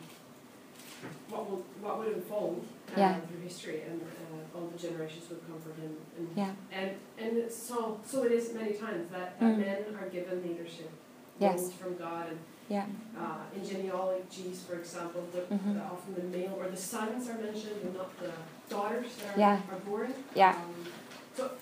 what 1.29 1.51
will 1.51 1.65
what 1.81 1.99
would 1.99 2.09
unfold 2.15 2.65
uh, 2.89 3.01
yeah. 3.01 3.21
through 3.21 3.41
history, 3.41 3.83
and 3.83 4.01
uh, 4.01 4.57
all 4.57 4.67
the 4.69 4.79
generations 4.79 5.29
would 5.29 5.47
come 5.47 5.61
from 5.61 5.75
him. 5.83 5.97
And, 6.17 6.29
yeah. 6.35 6.53
and 6.73 6.91
and 7.19 7.53
so 7.53 8.01
so 8.07 8.23
it 8.23 8.33
is 8.33 8.55
many 8.55 8.73
times 8.73 9.11
that, 9.11 9.39
that 9.39 9.55
mm. 9.55 9.59
men 9.59 9.85
are 10.01 10.09
given 10.09 10.43
leadership 10.43 10.91
yes. 11.39 11.73
from 11.73 11.97
God 11.97 12.29
and. 12.29 12.39
Yeah. 12.69 12.85
Uh, 13.17 13.37
in 13.55 13.65
genealogies, 13.65 14.65
for 14.69 14.77
example, 14.77 15.25
the, 15.33 15.39
mm-hmm. 15.43 15.75
the, 15.75 15.81
often 15.83 16.15
the 16.17 16.37
male 16.37 16.57
or 16.59 16.69
the 16.69 16.77
sons 16.77 17.29
are 17.29 17.39
mentioned, 17.39 17.81
and 17.85 17.95
not 17.95 18.11
the 18.19 18.33
daughters 18.69 19.15
that 19.19 19.37
are, 19.37 19.39
yeah. 19.39 19.61
are 19.71 19.79
born. 19.87 20.13
Yeah. 20.35 20.51
Um, 20.51 20.85
so, 21.37 21.53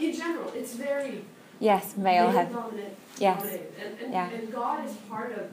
in 0.00 0.14
general, 0.14 0.50
it's 0.54 0.72
very 0.72 1.26
yes 1.60 1.98
male, 1.98 2.28
male 2.28 2.32
head. 2.32 2.50
dominant. 2.50 2.96
Yes. 3.18 3.42
And, 3.42 4.00
and, 4.04 4.12
yeah. 4.14 4.30
and 4.30 4.50
God 4.50 4.88
is 4.88 4.94
part 5.06 5.32
of 5.32 5.50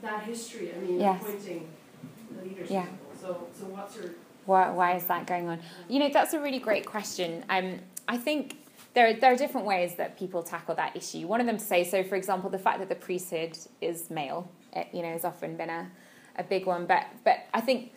that 0.00 0.22
history. 0.22 0.72
I 0.74 0.78
mean, 0.80 0.98
yes. 0.98 1.20
appointing 1.20 1.68
the 2.34 2.48
leadership. 2.48 2.70
Yeah. 2.70 2.86
So, 3.20 3.46
so 3.52 3.66
what's 3.66 3.96
your 3.96 4.12
Why, 4.46 4.70
why 4.70 4.94
is 4.96 5.04
that 5.04 5.26
going 5.26 5.46
on? 5.46 5.60
You 5.90 5.98
know, 5.98 6.08
that's 6.10 6.32
a 6.32 6.40
really 6.40 6.58
great 6.58 6.86
question. 6.86 7.44
Um, 7.50 7.80
I 8.08 8.16
think 8.16 8.56
there 8.94 9.08
are, 9.08 9.12
there 9.12 9.32
are 9.32 9.36
different 9.36 9.66
ways 9.66 9.96
that 9.96 10.18
people 10.18 10.42
tackle 10.42 10.74
that 10.76 10.96
issue. 10.96 11.26
One 11.26 11.40
of 11.40 11.46
them 11.46 11.58
to 11.58 11.64
say, 11.64 11.84
so 11.84 12.02
for 12.04 12.14
example, 12.14 12.48
the 12.48 12.58
fact 12.58 12.78
that 12.78 12.88
the 12.88 12.94
priesthood 12.94 13.58
is 13.80 14.08
male, 14.08 14.50
it, 14.72 14.88
you 14.92 15.02
know, 15.02 15.10
has 15.10 15.24
often 15.24 15.56
been 15.56 15.70
a, 15.70 15.90
a 16.36 16.44
big 16.44 16.66
one. 16.66 16.86
But, 16.86 17.06
but 17.24 17.40
I 17.52 17.60
think 17.60 17.92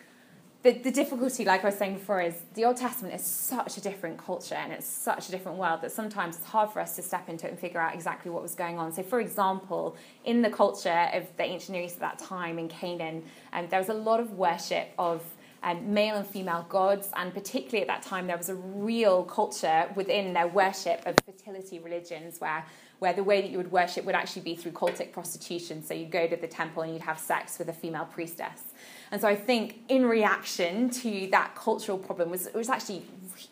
the, 0.64 0.72
the 0.72 0.90
difficulty, 0.90 1.44
like 1.44 1.62
I 1.62 1.68
was 1.68 1.78
saying 1.78 1.94
before, 1.94 2.20
is 2.20 2.34
the 2.54 2.64
Old 2.64 2.76
Testament 2.76 3.14
is 3.14 3.24
such 3.24 3.76
a 3.76 3.80
different 3.80 4.18
culture 4.18 4.56
and 4.56 4.72
it's 4.72 4.88
such 4.88 5.28
a 5.28 5.30
different 5.30 5.56
world 5.56 5.82
that 5.82 5.92
sometimes 5.92 6.36
it's 6.36 6.46
hard 6.46 6.70
for 6.70 6.80
us 6.80 6.96
to 6.96 7.02
step 7.02 7.28
into 7.28 7.46
it 7.46 7.50
and 7.50 7.58
figure 7.58 7.80
out 7.80 7.94
exactly 7.94 8.32
what 8.32 8.42
was 8.42 8.56
going 8.56 8.76
on. 8.76 8.92
So, 8.92 9.04
for 9.04 9.20
example, 9.20 9.96
in 10.24 10.42
the 10.42 10.50
culture 10.50 11.08
of 11.12 11.24
the 11.36 11.44
ancient 11.44 11.70
Near 11.70 11.84
East 11.84 11.94
at 11.96 12.00
that 12.00 12.18
time 12.18 12.58
in 12.58 12.66
Canaan, 12.66 13.22
um, 13.52 13.68
there 13.70 13.78
was 13.78 13.88
a 13.88 13.94
lot 13.94 14.18
of 14.18 14.32
worship 14.32 14.88
of 14.98 15.22
um, 15.62 15.92
male 15.92 16.16
and 16.16 16.26
female 16.26 16.66
gods, 16.68 17.10
and 17.16 17.32
particularly 17.34 17.80
at 17.80 17.88
that 17.88 18.02
time, 18.02 18.26
there 18.26 18.36
was 18.36 18.48
a 18.48 18.54
real 18.54 19.24
culture 19.24 19.90
within 19.94 20.32
their 20.32 20.48
worship 20.48 21.02
of 21.06 21.16
fertility 21.24 21.78
religions 21.78 22.40
where 22.40 22.64
where 22.98 23.12
the 23.12 23.22
way 23.22 23.40
that 23.40 23.50
you 23.50 23.58
would 23.58 23.70
worship 23.70 24.04
would 24.04 24.16
actually 24.16 24.42
be 24.42 24.56
through 24.56 24.72
cultic 24.72 25.12
prostitution. 25.12 25.84
So 25.84 25.94
you'd 25.94 26.10
go 26.10 26.26
to 26.26 26.36
the 26.36 26.48
temple 26.48 26.82
and 26.82 26.92
you'd 26.92 27.02
have 27.02 27.18
sex 27.18 27.56
with 27.56 27.68
a 27.68 27.72
female 27.72 28.06
priestess. 28.06 28.67
And 29.10 29.20
so 29.20 29.28
I 29.28 29.36
think 29.36 29.80
in 29.88 30.06
reaction 30.06 30.90
to 30.90 31.28
that 31.30 31.54
cultural 31.54 31.98
problem 31.98 32.30
was 32.30 32.46
it 32.46 32.54
was 32.54 32.68
actually 32.68 33.04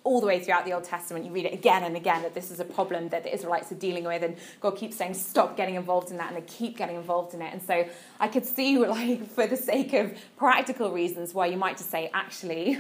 all 0.04 0.20
the 0.20 0.26
way 0.26 0.40
throughout 0.40 0.64
the 0.64 0.72
Old 0.72 0.84
Testament. 0.84 1.24
You 1.24 1.30
read 1.30 1.46
it 1.46 1.52
again 1.52 1.84
and 1.84 1.96
again 1.96 2.22
that 2.22 2.34
this 2.34 2.50
is 2.50 2.60
a 2.60 2.64
problem 2.64 3.08
that 3.10 3.22
the 3.22 3.32
Israelites 3.32 3.70
are 3.72 3.76
dealing 3.76 4.04
with, 4.04 4.22
and 4.22 4.36
God 4.60 4.72
keeps 4.72 4.96
saying, 4.96 5.14
"Stop 5.14 5.56
getting 5.56 5.76
involved 5.76 6.10
in 6.10 6.16
that," 6.18 6.32
and 6.32 6.36
they 6.36 6.46
keep 6.46 6.76
getting 6.76 6.96
involved 6.96 7.34
in 7.34 7.42
it. 7.42 7.52
And 7.52 7.62
so 7.62 7.86
I 8.18 8.28
could 8.28 8.44
see, 8.44 8.78
like, 8.86 9.28
for 9.30 9.46
the 9.46 9.56
sake 9.56 9.92
of 9.92 10.16
practical 10.36 10.90
reasons, 10.90 11.34
why 11.34 11.46
you 11.46 11.56
might 11.56 11.76
just 11.76 11.90
say, 11.90 12.10
actually. 12.12 12.78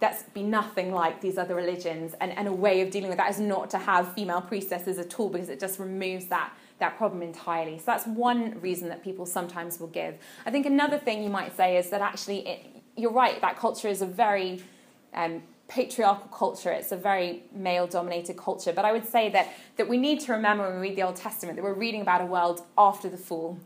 That's 0.00 0.22
be 0.22 0.44
nothing 0.44 0.92
like 0.92 1.20
these 1.20 1.38
other 1.38 1.56
religions, 1.56 2.14
and, 2.20 2.30
and 2.38 2.46
a 2.46 2.52
way 2.52 2.82
of 2.82 2.90
dealing 2.92 3.08
with 3.08 3.18
that 3.18 3.30
is 3.30 3.40
not 3.40 3.68
to 3.70 3.78
have 3.78 4.12
female 4.12 4.40
priestesses 4.40 4.96
at 4.96 5.18
all 5.18 5.28
because 5.28 5.48
it 5.48 5.58
just 5.58 5.80
removes 5.80 6.26
that 6.26 6.52
that 6.78 6.96
problem 6.96 7.22
entirely. 7.22 7.78
So 7.78 7.84
that's 7.86 8.06
one 8.06 8.60
reason 8.60 8.88
that 8.88 9.02
people 9.02 9.26
sometimes 9.26 9.80
will 9.80 9.88
give. 9.88 10.16
I 10.46 10.50
think 10.50 10.66
another 10.66 10.98
thing 10.98 11.22
you 11.22 11.30
might 11.30 11.56
say 11.56 11.76
is 11.76 11.90
that 11.90 12.00
actually, 12.00 12.46
it, 12.46 12.66
you're 12.96 13.12
right, 13.12 13.40
that 13.40 13.58
culture 13.58 13.88
is 13.88 14.02
a 14.02 14.06
very 14.06 14.62
um, 15.14 15.42
patriarchal 15.68 16.28
culture. 16.28 16.70
It's 16.70 16.92
a 16.92 16.96
very 16.96 17.42
male 17.52 17.86
dominated 17.86 18.36
culture. 18.36 18.72
But 18.72 18.84
I 18.84 18.92
would 18.92 19.06
say 19.06 19.28
that, 19.30 19.48
that 19.76 19.88
we 19.88 19.98
need 19.98 20.20
to 20.20 20.32
remember 20.32 20.64
when 20.68 20.80
we 20.80 20.88
read 20.88 20.96
the 20.96 21.02
Old 21.02 21.16
Testament 21.16 21.56
that 21.56 21.62
we're 21.62 21.74
reading 21.74 22.00
about 22.00 22.20
a 22.20 22.26
world 22.26 22.62
after 22.76 23.08
the 23.08 23.18
fall 23.18 23.58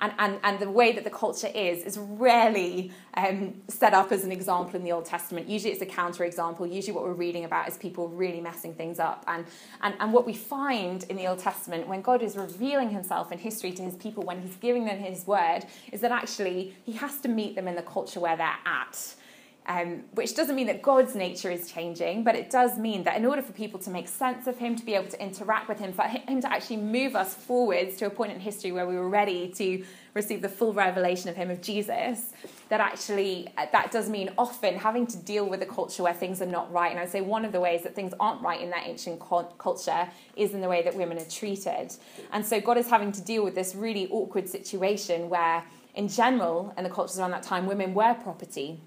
and, 0.00 0.12
and, 0.18 0.40
and 0.42 0.58
the 0.58 0.70
way 0.70 0.92
that 0.92 1.04
the 1.04 1.10
culture 1.10 1.50
is 1.54 1.84
is 1.84 1.98
rarely 1.98 2.92
um, 3.14 3.54
set 3.68 3.94
up 3.94 4.12
as 4.12 4.24
an 4.24 4.32
example 4.32 4.76
in 4.76 4.84
the 4.84 4.92
Old 4.92 5.04
Testament. 5.04 5.48
Usually 5.48 5.72
it's 5.72 5.82
a 5.82 5.86
counter 5.86 6.24
example. 6.24 6.66
Usually 6.66 6.92
what 6.92 7.04
we're 7.04 7.12
reading 7.12 7.44
about 7.44 7.68
is 7.68 7.76
people 7.76 8.08
really 8.08 8.40
messing 8.40 8.74
things 8.74 8.98
up. 8.98 9.24
And, 9.26 9.44
and, 9.82 9.94
and 10.00 10.12
what 10.12 10.26
we 10.26 10.34
find 10.34 11.04
in 11.04 11.16
the 11.16 11.26
Old 11.26 11.38
Testament 11.38 11.86
when 11.86 12.02
God 12.02 12.22
is 12.22 12.36
revealing 12.36 12.90
himself 12.90 13.32
in 13.32 13.38
history 13.38 13.72
to 13.72 13.82
his 13.82 13.96
people, 13.96 14.22
when 14.22 14.40
he's 14.40 14.56
giving 14.56 14.84
them 14.84 14.98
his 14.98 15.26
word, 15.26 15.60
is 15.92 16.00
that 16.00 16.12
actually 16.12 16.74
he 16.84 16.92
has 16.92 17.18
to 17.20 17.28
meet 17.28 17.54
them 17.54 17.68
in 17.68 17.74
the 17.74 17.82
culture 17.82 18.20
where 18.20 18.36
they're 18.36 18.58
at. 18.66 19.14
Um, 19.66 20.04
which 20.14 20.34
doesn't 20.34 20.56
mean 20.56 20.66
that 20.66 20.82
God's 20.82 21.14
nature 21.14 21.50
is 21.50 21.70
changing, 21.70 22.24
but 22.24 22.34
it 22.34 22.50
does 22.50 22.78
mean 22.78 23.04
that 23.04 23.16
in 23.16 23.24
order 23.26 23.42
for 23.42 23.52
people 23.52 23.78
to 23.80 23.90
make 23.90 24.08
sense 24.08 24.46
of 24.46 24.58
Him, 24.58 24.74
to 24.74 24.84
be 24.84 24.94
able 24.94 25.08
to 25.08 25.22
interact 25.22 25.68
with 25.68 25.78
Him, 25.78 25.92
for 25.92 26.02
Him 26.02 26.40
to 26.40 26.52
actually 26.52 26.78
move 26.78 27.14
us 27.14 27.34
forwards 27.34 27.96
to 27.98 28.06
a 28.06 28.10
point 28.10 28.32
in 28.32 28.40
history 28.40 28.72
where 28.72 28.86
we 28.86 28.96
were 28.96 29.08
ready 29.08 29.48
to 29.56 29.84
receive 30.14 30.42
the 30.42 30.48
full 30.48 30.72
revelation 30.72 31.28
of 31.28 31.36
Him, 31.36 31.50
of 31.50 31.60
Jesus, 31.60 32.32
that 32.68 32.80
actually 32.80 33.48
uh, 33.58 33.66
that 33.70 33.92
does 33.92 34.08
mean 34.08 34.30
often 34.38 34.74
having 34.76 35.06
to 35.06 35.16
deal 35.18 35.46
with 35.46 35.62
a 35.62 35.66
culture 35.66 36.02
where 36.02 36.14
things 36.14 36.40
are 36.42 36.46
not 36.46 36.72
right. 36.72 36.90
And 36.90 36.98
I 36.98 37.02
would 37.02 37.12
say 37.12 37.20
one 37.20 37.44
of 37.44 37.52
the 37.52 37.60
ways 37.60 37.82
that 37.82 37.94
things 37.94 38.14
aren't 38.18 38.42
right 38.42 38.60
in 38.60 38.70
that 38.70 38.86
ancient 38.86 39.20
culture 39.20 40.08
is 40.36 40.52
in 40.52 40.62
the 40.62 40.68
way 40.68 40.82
that 40.82 40.96
women 40.96 41.18
are 41.18 41.24
treated. 41.26 41.92
And 42.32 42.44
so 42.44 42.60
God 42.60 42.78
is 42.78 42.88
having 42.88 43.12
to 43.12 43.20
deal 43.20 43.44
with 43.44 43.54
this 43.54 43.74
really 43.74 44.08
awkward 44.08 44.48
situation 44.48 45.28
where, 45.28 45.62
in 45.94 46.08
general, 46.08 46.74
in 46.76 46.84
the 46.84 46.90
cultures 46.90 47.18
around 47.18 47.32
that 47.32 47.42
time, 47.42 47.66
women 47.66 47.94
were 47.94 48.14
property 48.14 48.80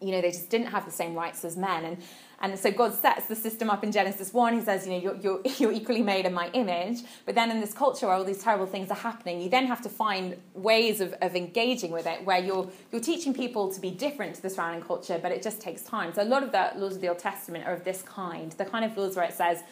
you 0.00 0.12
know, 0.12 0.20
they 0.20 0.30
just 0.30 0.50
didn't 0.50 0.68
have 0.68 0.84
the 0.84 0.90
same 0.90 1.14
rights 1.14 1.44
as 1.44 1.56
men. 1.56 1.84
And, 1.84 1.98
and 2.40 2.58
so 2.58 2.70
God 2.70 2.94
sets 2.94 3.26
the 3.26 3.34
system 3.34 3.68
up 3.68 3.82
in 3.82 3.90
Genesis 3.90 4.32
1. 4.32 4.54
He 4.54 4.60
says, 4.60 4.86
you 4.86 4.92
know, 4.92 4.98
you're, 4.98 5.16
you're, 5.16 5.40
you're 5.58 5.72
equally 5.72 6.02
made 6.02 6.24
in 6.24 6.32
my 6.32 6.50
image. 6.50 7.00
But 7.26 7.34
then 7.34 7.50
in 7.50 7.60
this 7.60 7.74
culture 7.74 8.06
where 8.06 8.14
all 8.14 8.24
these 8.24 8.42
terrible 8.42 8.66
things 8.66 8.90
are 8.90 8.96
happening, 8.96 9.40
you 9.40 9.48
then 9.48 9.66
have 9.66 9.82
to 9.82 9.88
find 9.88 10.36
ways 10.54 11.00
of, 11.00 11.14
of 11.20 11.34
engaging 11.34 11.90
with 11.90 12.06
it 12.06 12.24
where 12.24 12.38
you're, 12.38 12.70
you're 12.92 13.00
teaching 13.00 13.34
people 13.34 13.72
to 13.72 13.80
be 13.80 13.90
different 13.90 14.36
to 14.36 14.42
the 14.42 14.50
surrounding 14.50 14.82
culture, 14.82 15.18
but 15.20 15.32
it 15.32 15.42
just 15.42 15.60
takes 15.60 15.82
time. 15.82 16.14
So 16.14 16.22
a 16.22 16.24
lot 16.24 16.42
of 16.42 16.52
the 16.52 16.70
laws 16.76 16.94
of 16.94 17.00
the 17.00 17.08
Old 17.08 17.18
Testament 17.18 17.66
are 17.66 17.74
of 17.74 17.84
this 17.84 18.02
kind. 18.02 18.52
The 18.52 18.64
kind 18.64 18.84
of 18.84 18.96
laws 18.96 19.16
where 19.16 19.24
it 19.24 19.34
says, 19.34 19.62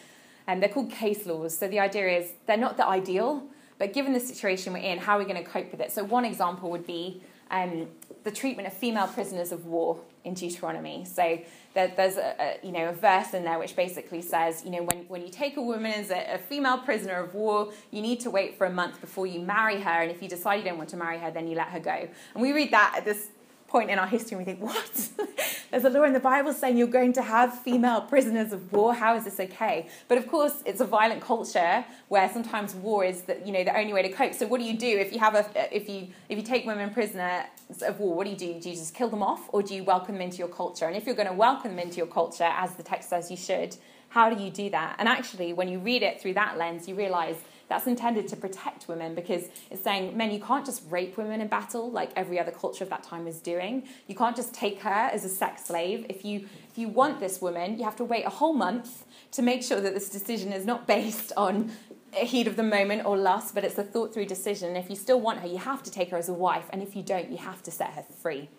and 0.45 0.61
they're 0.61 0.69
called 0.69 0.91
case 0.91 1.25
laws. 1.25 1.57
So 1.57 1.67
the 1.67 1.79
idea 1.79 2.19
is 2.19 2.31
they're 2.47 2.57
not 2.57 2.77
the 2.77 2.87
ideal, 2.87 3.43
but 3.77 3.93
given 3.93 4.13
the 4.13 4.19
situation 4.19 4.73
we're 4.73 4.79
in, 4.79 4.97
how 4.97 5.15
are 5.15 5.19
we 5.19 5.25
going 5.25 5.43
to 5.43 5.49
cope 5.49 5.71
with 5.71 5.79
it? 5.79 5.91
So 5.91 6.03
one 6.03 6.25
example 6.25 6.69
would 6.71 6.87
be 6.87 7.21
um, 7.51 7.87
the 8.27 8.35
treatment 8.35 8.67
of 8.67 8.73
female 8.73 9.07
prisoners 9.07 9.53
of 9.53 9.65
war 9.65 9.97
in 10.25 10.33
Deuteronomy. 10.33 11.05
So 11.05 11.39
there, 11.73 11.93
there's 11.95 12.17
a, 12.17 12.35
a, 12.37 12.65
you 12.65 12.73
know 12.73 12.89
a 12.89 12.91
verse 12.91 13.33
in 13.33 13.45
there 13.45 13.57
which 13.57 13.73
basically 13.73 14.21
says 14.21 14.63
you 14.65 14.71
know 14.71 14.83
when, 14.83 15.05
when 15.07 15.21
you 15.21 15.29
take 15.29 15.55
a 15.55 15.61
woman 15.61 15.93
as 15.93 16.11
a, 16.11 16.33
a, 16.33 16.37
female 16.37 16.77
prisoner 16.79 17.23
of 17.23 17.33
war, 17.33 17.71
you 17.89 18.01
need 18.01 18.19
to 18.19 18.29
wait 18.29 18.57
for 18.57 18.67
a 18.67 18.69
month 18.69 18.99
before 18.99 19.27
you 19.27 19.39
marry 19.39 19.79
her, 19.79 20.01
and 20.01 20.11
if 20.11 20.21
you 20.21 20.27
decide 20.27 20.55
you 20.55 20.65
don't 20.65 20.77
want 20.77 20.89
to 20.89 20.97
marry 20.97 21.17
her, 21.19 21.31
then 21.31 21.47
you 21.47 21.55
let 21.55 21.69
her 21.69 21.79
go. 21.79 22.09
And 22.33 22.41
we 22.41 22.51
read 22.51 22.71
that 22.71 22.95
at 22.97 23.05
this 23.05 23.29
point 23.67 23.89
in 23.89 23.99
our 23.99 24.07
history 24.07 24.37
and 24.37 24.45
we 24.45 24.45
think, 24.45 24.61
what? 24.61 25.09
There's 25.71 25.83
a 25.83 25.89
law 25.89 26.03
in 26.03 26.13
the 26.13 26.19
Bible 26.19 26.53
saying 26.53 26.77
you're 26.77 26.87
going 26.87 27.11
to 27.13 27.21
have 27.21 27.59
female 27.61 28.01
prisoners 28.01 28.53
of 28.53 28.71
war. 28.71 28.93
How 28.93 29.15
is 29.17 29.25
this 29.25 29.39
okay? 29.39 29.89
But 30.07 30.17
of 30.17 30.27
course, 30.27 30.63
it's 30.65 30.79
a 30.79 30.85
violent 30.85 31.21
culture 31.21 31.83
where 32.07 32.31
sometimes 32.31 32.73
war 32.73 33.03
is 33.03 33.23
the, 33.23 33.37
you 33.45 33.51
know, 33.51 33.63
the 33.65 33.77
only 33.77 33.91
way 33.91 34.01
to 34.03 34.09
cope. 34.09 34.33
So 34.33 34.47
what 34.47 34.59
do 34.59 34.65
you 34.65 34.77
do 34.77 34.87
if 34.87 35.11
you 35.11 35.19
have 35.19 35.35
a 35.35 35.75
if 35.75 35.89
you 35.89 36.07
if 36.29 36.37
you 36.37 36.43
take 36.43 36.65
women 36.65 36.89
prisoner 36.91 37.45
of 37.81 37.99
war? 37.99 38.15
What 38.15 38.23
do 38.23 38.29
you 38.29 38.37
do? 38.37 38.59
Do 38.59 38.69
you 38.69 38.75
just 38.75 38.93
kill 38.93 39.09
them 39.09 39.21
off, 39.21 39.49
or 39.51 39.61
do 39.61 39.75
you 39.75 39.83
welcome 39.83 40.15
them 40.15 40.21
into 40.21 40.37
your 40.37 40.47
culture? 40.47 40.85
And 40.85 40.95
if 40.95 41.05
you're 41.05 41.15
going 41.15 41.27
to 41.27 41.33
welcome 41.33 41.71
them 41.75 41.79
into 41.79 41.97
your 41.97 42.07
culture, 42.07 42.49
as 42.49 42.75
the 42.75 42.83
text 42.83 43.09
says 43.09 43.29
you 43.29 43.37
should, 43.37 43.75
how 44.09 44.29
do 44.29 44.41
you 44.41 44.49
do 44.49 44.69
that? 44.69 44.95
And 44.99 45.09
actually, 45.09 45.51
when 45.51 45.67
you 45.67 45.79
read 45.79 46.01
it 46.01 46.21
through 46.21 46.35
that 46.35 46.57
lens, 46.57 46.87
you 46.87 46.95
realize 46.95 47.35
that's 47.69 47.87
intended 47.87 48.27
to 48.29 48.35
protect 48.35 48.87
women 48.87 49.13
because 49.13 49.49
it's 49.69 49.83
saying, 49.83 50.15
men, 50.15 50.31
you 50.31 50.39
can't 50.39 50.65
just 50.65 50.83
rape 50.89 51.17
women 51.17 51.41
in 51.41 51.47
battle 51.47 51.91
like 51.91 52.11
every 52.15 52.39
other 52.39 52.51
culture 52.51 52.83
of 52.83 52.89
that 52.89 53.03
time 53.03 53.25
was 53.25 53.39
doing. 53.39 53.83
You 54.07 54.15
can't 54.15 54.35
just 54.35 54.53
take 54.53 54.81
her 54.81 54.89
as 54.89 55.25
a 55.25 55.29
sex 55.29 55.65
slave. 55.65 56.05
If 56.07 56.23
you, 56.23 56.47
if 56.71 56.77
you 56.77 56.87
want 56.87 57.19
this 57.19 57.41
woman, 57.41 57.77
you 57.77 57.83
have 57.83 57.97
to 57.97 58.05
wait 58.05 58.25
a 58.25 58.29
whole 58.29 58.53
month 58.53 59.05
to 59.31 59.41
make 59.41 59.63
sure 59.63 59.81
that 59.81 59.93
this 59.93 60.09
decision 60.09 60.53
is 60.53 60.65
not 60.65 60.87
based 60.87 61.33
on 61.35 61.71
heat 62.13 62.47
of 62.47 62.55
the 62.55 62.63
moment 62.63 63.05
or 63.05 63.17
lust, 63.17 63.53
but 63.53 63.63
it's 63.63 63.77
a 63.77 63.83
thought 63.83 64.13
through 64.13 64.25
decision. 64.25 64.75
If 64.75 64.89
you 64.89 64.95
still 64.95 65.19
want 65.19 65.39
her, 65.39 65.47
you 65.47 65.57
have 65.57 65.83
to 65.83 65.91
take 65.91 66.11
her 66.11 66.17
as 66.17 66.29
a 66.29 66.33
wife, 66.33 66.65
and 66.71 66.81
if 66.81 66.95
you 66.95 67.03
don't, 67.03 67.29
you 67.29 67.37
have 67.37 67.61
to 67.63 67.71
set 67.71 67.91
her 67.91 68.03
free. 68.21 68.49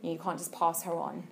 You 0.00 0.18
can't 0.18 0.38
just 0.38 0.52
pass 0.52 0.84
her 0.84 0.92
on. 0.94 1.24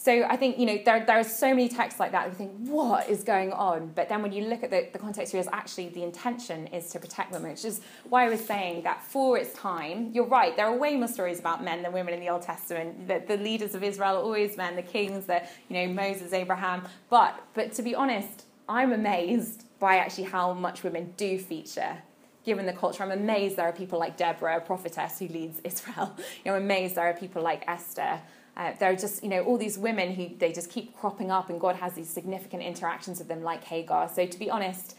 So 0.00 0.22
I 0.22 0.36
think, 0.36 0.60
you 0.60 0.66
know, 0.66 0.78
there, 0.84 1.04
there 1.04 1.18
are 1.18 1.24
so 1.24 1.48
many 1.48 1.68
texts 1.68 1.98
like 1.98 2.12
that 2.12 2.28
you 2.28 2.32
think, 2.32 2.52
what 2.68 3.08
is 3.08 3.24
going 3.24 3.52
on? 3.52 3.90
But 3.96 4.08
then 4.08 4.22
when 4.22 4.30
you 4.32 4.44
look 4.44 4.62
at 4.62 4.70
the, 4.70 4.88
the 4.92 4.98
context 4.98 5.32
here, 5.32 5.40
is 5.40 5.48
actually 5.52 5.88
the 5.88 6.04
intention 6.04 6.68
is 6.68 6.88
to 6.90 7.00
protect 7.00 7.32
women, 7.32 7.50
which 7.50 7.64
is 7.64 7.80
why 8.08 8.24
I 8.24 8.28
was 8.28 8.40
saying 8.40 8.84
that 8.84 9.02
for 9.02 9.36
its 9.36 9.52
time, 9.54 10.12
you're 10.14 10.24
right, 10.24 10.56
there 10.56 10.66
are 10.66 10.78
way 10.78 10.94
more 10.94 11.08
stories 11.08 11.40
about 11.40 11.64
men 11.64 11.82
than 11.82 11.92
women 11.92 12.14
in 12.14 12.20
the 12.20 12.28
Old 12.28 12.42
Testament. 12.42 13.08
The, 13.08 13.24
the 13.26 13.36
leaders 13.38 13.74
of 13.74 13.82
Israel 13.82 14.18
are 14.18 14.22
always 14.22 14.56
men, 14.56 14.76
the 14.76 14.82
kings, 14.82 15.26
the, 15.26 15.42
you 15.68 15.74
know, 15.74 15.92
Moses, 15.92 16.32
Abraham. 16.32 16.86
But, 17.10 17.34
but 17.54 17.72
to 17.72 17.82
be 17.82 17.96
honest, 17.96 18.44
I'm 18.68 18.92
amazed 18.92 19.64
by 19.80 19.96
actually 19.96 20.24
how 20.24 20.52
much 20.52 20.84
women 20.84 21.12
do 21.16 21.40
feature 21.40 21.98
given 22.44 22.66
the 22.66 22.72
culture. 22.72 23.02
I'm 23.02 23.10
amazed 23.10 23.56
there 23.56 23.68
are 23.68 23.72
people 23.72 23.98
like 23.98 24.16
Deborah, 24.16 24.58
a 24.58 24.60
prophetess 24.60 25.18
who 25.18 25.26
leads 25.26 25.60
Israel. 25.64 26.16
You 26.44 26.52
know, 26.52 26.56
I'm 26.56 26.62
amazed 26.62 26.94
there 26.94 27.10
are 27.10 27.14
people 27.14 27.42
like 27.42 27.64
Esther 27.66 28.20
uh, 28.58 28.72
there 28.80 28.90
are 28.90 28.96
just, 28.96 29.22
you 29.22 29.28
know, 29.28 29.42
all 29.44 29.56
these 29.56 29.78
women 29.78 30.12
who 30.12 30.30
they 30.36 30.52
just 30.52 30.68
keep 30.68 30.96
cropping 30.96 31.30
up, 31.30 31.48
and 31.48 31.60
God 31.60 31.76
has 31.76 31.94
these 31.94 32.10
significant 32.10 32.62
interactions 32.62 33.20
with 33.20 33.28
them, 33.28 33.42
like 33.44 33.62
Hagar. 33.62 34.10
So, 34.12 34.26
to 34.26 34.38
be 34.38 34.50
honest, 34.50 34.96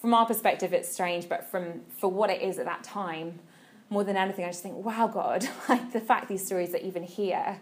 from 0.00 0.14
our 0.14 0.24
perspective, 0.24 0.72
it's 0.72 0.88
strange, 0.88 1.28
but 1.28 1.50
from 1.50 1.80
for 1.98 2.08
what 2.08 2.30
it 2.30 2.40
is 2.40 2.58
at 2.58 2.66
that 2.66 2.84
time, 2.84 3.40
more 3.90 4.04
than 4.04 4.16
anything, 4.16 4.44
I 4.44 4.48
just 4.48 4.62
think, 4.62 4.76
wow, 4.76 5.08
God, 5.08 5.46
like 5.68 5.92
the 5.92 6.00
fact 6.00 6.28
these 6.28 6.46
stories 6.46 6.72
are 6.72 6.78
even 6.78 7.02
here 7.02 7.58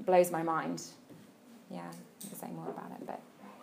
blows 0.00 0.30
my 0.30 0.42
mind. 0.42 0.82
Yeah, 1.70 1.80
I 1.80 2.28
can 2.28 2.36
say 2.36 2.50
more 2.50 2.68
about 2.68 2.90
it, 2.90 3.06
but 3.06 3.20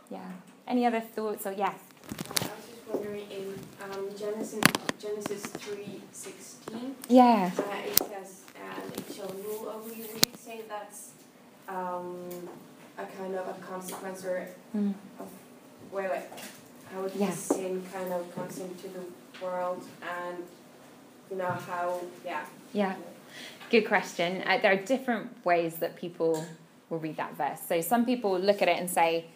yeah. 0.10 0.28
Any 0.68 0.88
other 0.88 1.02
thoughts? 1.02 1.46
Or 1.46 1.54
yes. 1.54 1.76
I 2.10 2.32
was 2.32 2.40
just 2.40 2.88
wondering 2.92 3.30
in 3.30 3.60
um, 3.84 4.10
Genesis 4.18 4.64
Genesis 5.00 5.44
three 5.44 6.02
sixteen. 6.12 6.96
Yeah. 7.08 7.52
Uh, 7.58 7.62
it 7.86 7.98
says, 7.98 8.42
"And 8.56 8.98
it 8.98 9.14
shall 9.16 9.30
rule 9.30 9.70
over 9.70 9.94
you." 9.94 10.31
Say 10.52 10.62
that's 10.68 11.12
um, 11.70 12.28
a 12.98 13.06
kind 13.06 13.36
of 13.36 13.48
a 13.48 13.54
consequence 13.66 14.26
or 14.26 14.46
mm. 14.76 14.94
of 15.18 15.28
where 15.92 16.10
like 16.10 16.30
how 16.94 17.08
yeah. 17.16 17.30
sin 17.30 17.82
kind 17.94 18.12
of 18.12 18.36
comes 18.36 18.60
into 18.60 18.90
the 18.90 19.06
world 19.42 19.82
and 20.02 20.44
you 21.30 21.38
know 21.38 21.46
how 21.46 22.02
yeah 22.26 22.46
yeah 22.74 22.96
good 23.70 23.88
question 23.88 24.44
uh, 24.46 24.58
there 24.62 24.74
are 24.74 24.84
different 24.84 25.30
ways 25.46 25.78
that 25.78 25.96
people 25.96 26.46
will 26.90 27.00
read 27.00 27.16
that 27.16 27.38
verse. 27.38 27.62
So 27.68 27.80
some 27.80 28.06
people 28.06 28.38
look 28.38 28.62
at 28.62 28.68
it 28.68 28.78
and 28.78 28.92
say, 28.92 29.28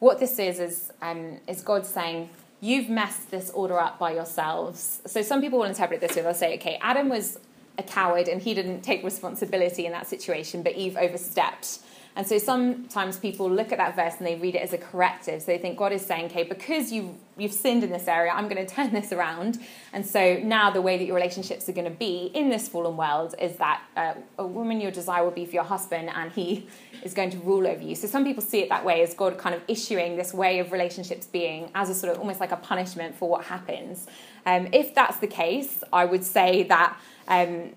what 0.00 0.20
this 0.20 0.38
is 0.38 0.60
is 0.60 0.92
um, 1.00 1.40
is 1.48 1.62
God 1.62 1.86
saying, 1.86 2.28
you've 2.60 2.90
messed 2.90 3.30
this 3.30 3.50
order 3.50 3.80
up 3.80 3.98
by 3.98 4.12
yourselves. 4.12 5.00
So 5.06 5.22
some 5.22 5.40
people 5.40 5.60
will 5.60 5.66
interpret 5.66 6.02
this 6.02 6.14
way. 6.14 6.22
They'll 6.22 6.34
say, 6.34 6.54
okay, 6.56 6.78
Adam 6.82 7.08
was 7.08 7.38
a 7.78 7.82
coward 7.82 8.28
and 8.28 8.40
he 8.42 8.54
didn't 8.54 8.82
take 8.82 9.02
responsibility 9.02 9.86
in 9.86 9.92
that 9.92 10.06
situation, 10.06 10.62
but 10.62 10.74
Eve 10.74 10.96
overstepped. 10.96 11.80
And 12.14 12.26
so 12.26 12.36
sometimes 12.36 13.16
people 13.18 13.50
look 13.50 13.72
at 13.72 13.78
that 13.78 13.96
verse 13.96 14.14
and 14.18 14.26
they 14.26 14.34
read 14.34 14.54
it 14.54 14.58
as 14.58 14.74
a 14.74 14.78
corrective. 14.78 15.40
So 15.40 15.46
they 15.46 15.56
think 15.56 15.78
God 15.78 15.92
is 15.92 16.04
saying, 16.04 16.26
okay, 16.26 16.42
because 16.42 16.92
you've, 16.92 17.14
you've 17.38 17.54
sinned 17.54 17.82
in 17.82 17.90
this 17.90 18.06
area, 18.06 18.30
I'm 18.30 18.48
going 18.48 18.64
to 18.66 18.74
turn 18.74 18.92
this 18.92 19.12
around. 19.12 19.58
And 19.94 20.04
so 20.04 20.38
now 20.42 20.70
the 20.70 20.82
way 20.82 20.98
that 20.98 21.04
your 21.04 21.14
relationships 21.14 21.70
are 21.70 21.72
going 21.72 21.90
to 21.90 21.96
be 21.96 22.30
in 22.34 22.50
this 22.50 22.68
fallen 22.68 22.98
world 22.98 23.34
is 23.40 23.56
that 23.56 23.82
uh, 23.96 24.14
a 24.38 24.46
woman 24.46 24.78
your 24.80 24.90
desire 24.90 25.24
will 25.24 25.30
be 25.30 25.46
for 25.46 25.54
your 25.54 25.64
husband 25.64 26.10
and 26.14 26.30
he 26.32 26.66
is 27.02 27.14
going 27.14 27.30
to 27.30 27.38
rule 27.38 27.66
over 27.66 27.82
you. 27.82 27.94
So 27.94 28.06
some 28.08 28.24
people 28.24 28.42
see 28.42 28.60
it 28.60 28.68
that 28.68 28.84
way 28.84 29.02
as 29.02 29.14
God 29.14 29.38
kind 29.38 29.54
of 29.54 29.62
issuing 29.66 30.16
this 30.16 30.34
way 30.34 30.58
of 30.58 30.70
relationships 30.70 31.26
being 31.26 31.70
as 31.74 31.88
a 31.88 31.94
sort 31.94 32.12
of 32.12 32.18
almost 32.18 32.40
like 32.40 32.52
a 32.52 32.56
punishment 32.56 33.16
for 33.16 33.30
what 33.30 33.46
happens. 33.46 34.06
Um, 34.44 34.68
if 34.72 34.94
that's 34.94 35.16
the 35.16 35.26
case, 35.26 35.82
I 35.94 36.04
would 36.04 36.24
say 36.24 36.64
that 36.64 36.98
um, 37.28 37.70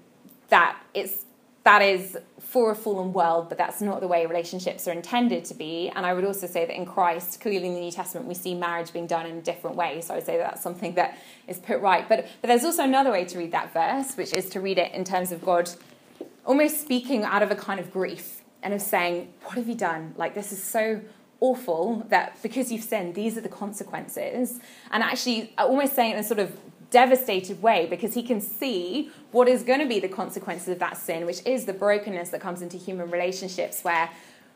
that 0.49 0.77
it's 0.93 1.25
that 1.63 1.81
is 1.81 2.15
for 2.39 2.71
a 2.71 2.75
fallen 2.75 3.11
world, 3.11 3.49
but 3.49 3.57
that's 3.57 3.81
not 3.81 3.99
the 3.99 4.07
way 4.07 4.25
relationships 4.27 4.87
are 4.87 4.91
intended 4.91 5.43
to 5.43 5.55
be. 5.55 5.91
And 5.95 6.05
I 6.05 6.13
would 6.13 6.23
also 6.23 6.45
say 6.45 6.63
that 6.63 6.75
in 6.75 6.85
Christ, 6.85 7.41
clearly 7.41 7.67
in 7.67 7.73
the 7.73 7.79
New 7.79 7.91
Testament, 7.91 8.27
we 8.27 8.35
see 8.35 8.53
marriage 8.53 8.93
being 8.93 9.07
done 9.07 9.25
in 9.25 9.37
a 9.37 9.41
different 9.41 9.75
way. 9.75 9.99
So 10.01 10.13
I 10.13 10.17
would 10.17 10.25
say 10.25 10.37
that 10.37 10.51
that's 10.51 10.61
something 10.61 10.93
that 10.93 11.17
is 11.47 11.57
put 11.57 11.81
right. 11.81 12.07
But, 12.07 12.27
but 12.41 12.49
there's 12.49 12.63
also 12.63 12.83
another 12.83 13.11
way 13.11 13.25
to 13.25 13.37
read 13.39 13.51
that 13.51 13.73
verse, 13.73 14.15
which 14.15 14.31
is 14.35 14.47
to 14.51 14.61
read 14.61 14.77
it 14.77 14.91
in 14.93 15.03
terms 15.03 15.31
of 15.31 15.43
God 15.43 15.71
almost 16.45 16.81
speaking 16.81 17.23
out 17.23 17.41
of 17.41 17.49
a 17.49 17.55
kind 17.55 17.79
of 17.79 17.91
grief 17.91 18.43
and 18.61 18.71
of 18.71 18.81
saying, 18.81 19.33
What 19.43 19.57
have 19.57 19.67
you 19.67 19.75
done? 19.75 20.13
Like, 20.15 20.35
this 20.35 20.51
is 20.51 20.63
so 20.63 21.01
awful 21.39 22.05
that 22.09 22.37
because 22.43 22.71
you've 22.71 22.83
sinned, 22.83 23.15
these 23.15 23.37
are 23.37 23.41
the 23.41 23.49
consequences. 23.49 24.59
And 24.91 25.01
actually, 25.03 25.53
almost 25.57 25.95
saying 25.95 26.11
it 26.11 26.13
in 26.13 26.19
a 26.19 26.23
sort 26.23 26.39
of 26.39 26.55
devastated 26.91 27.61
way 27.61 27.87
because 27.89 28.13
he 28.13 28.23
can 28.23 28.41
see 28.41 29.11
what 29.31 29.47
is 29.47 29.63
going 29.63 29.79
to 29.79 29.87
be 29.87 29.99
the 29.99 30.09
consequences 30.09 30.69
of 30.69 30.79
that 30.79 30.97
sin, 30.97 31.25
which 31.25 31.45
is 31.45 31.65
the 31.65 31.73
brokenness 31.73 32.29
that 32.29 32.41
comes 32.41 32.61
into 32.61 32.77
human 32.77 33.09
relationships 33.11 33.83
where 33.83 34.09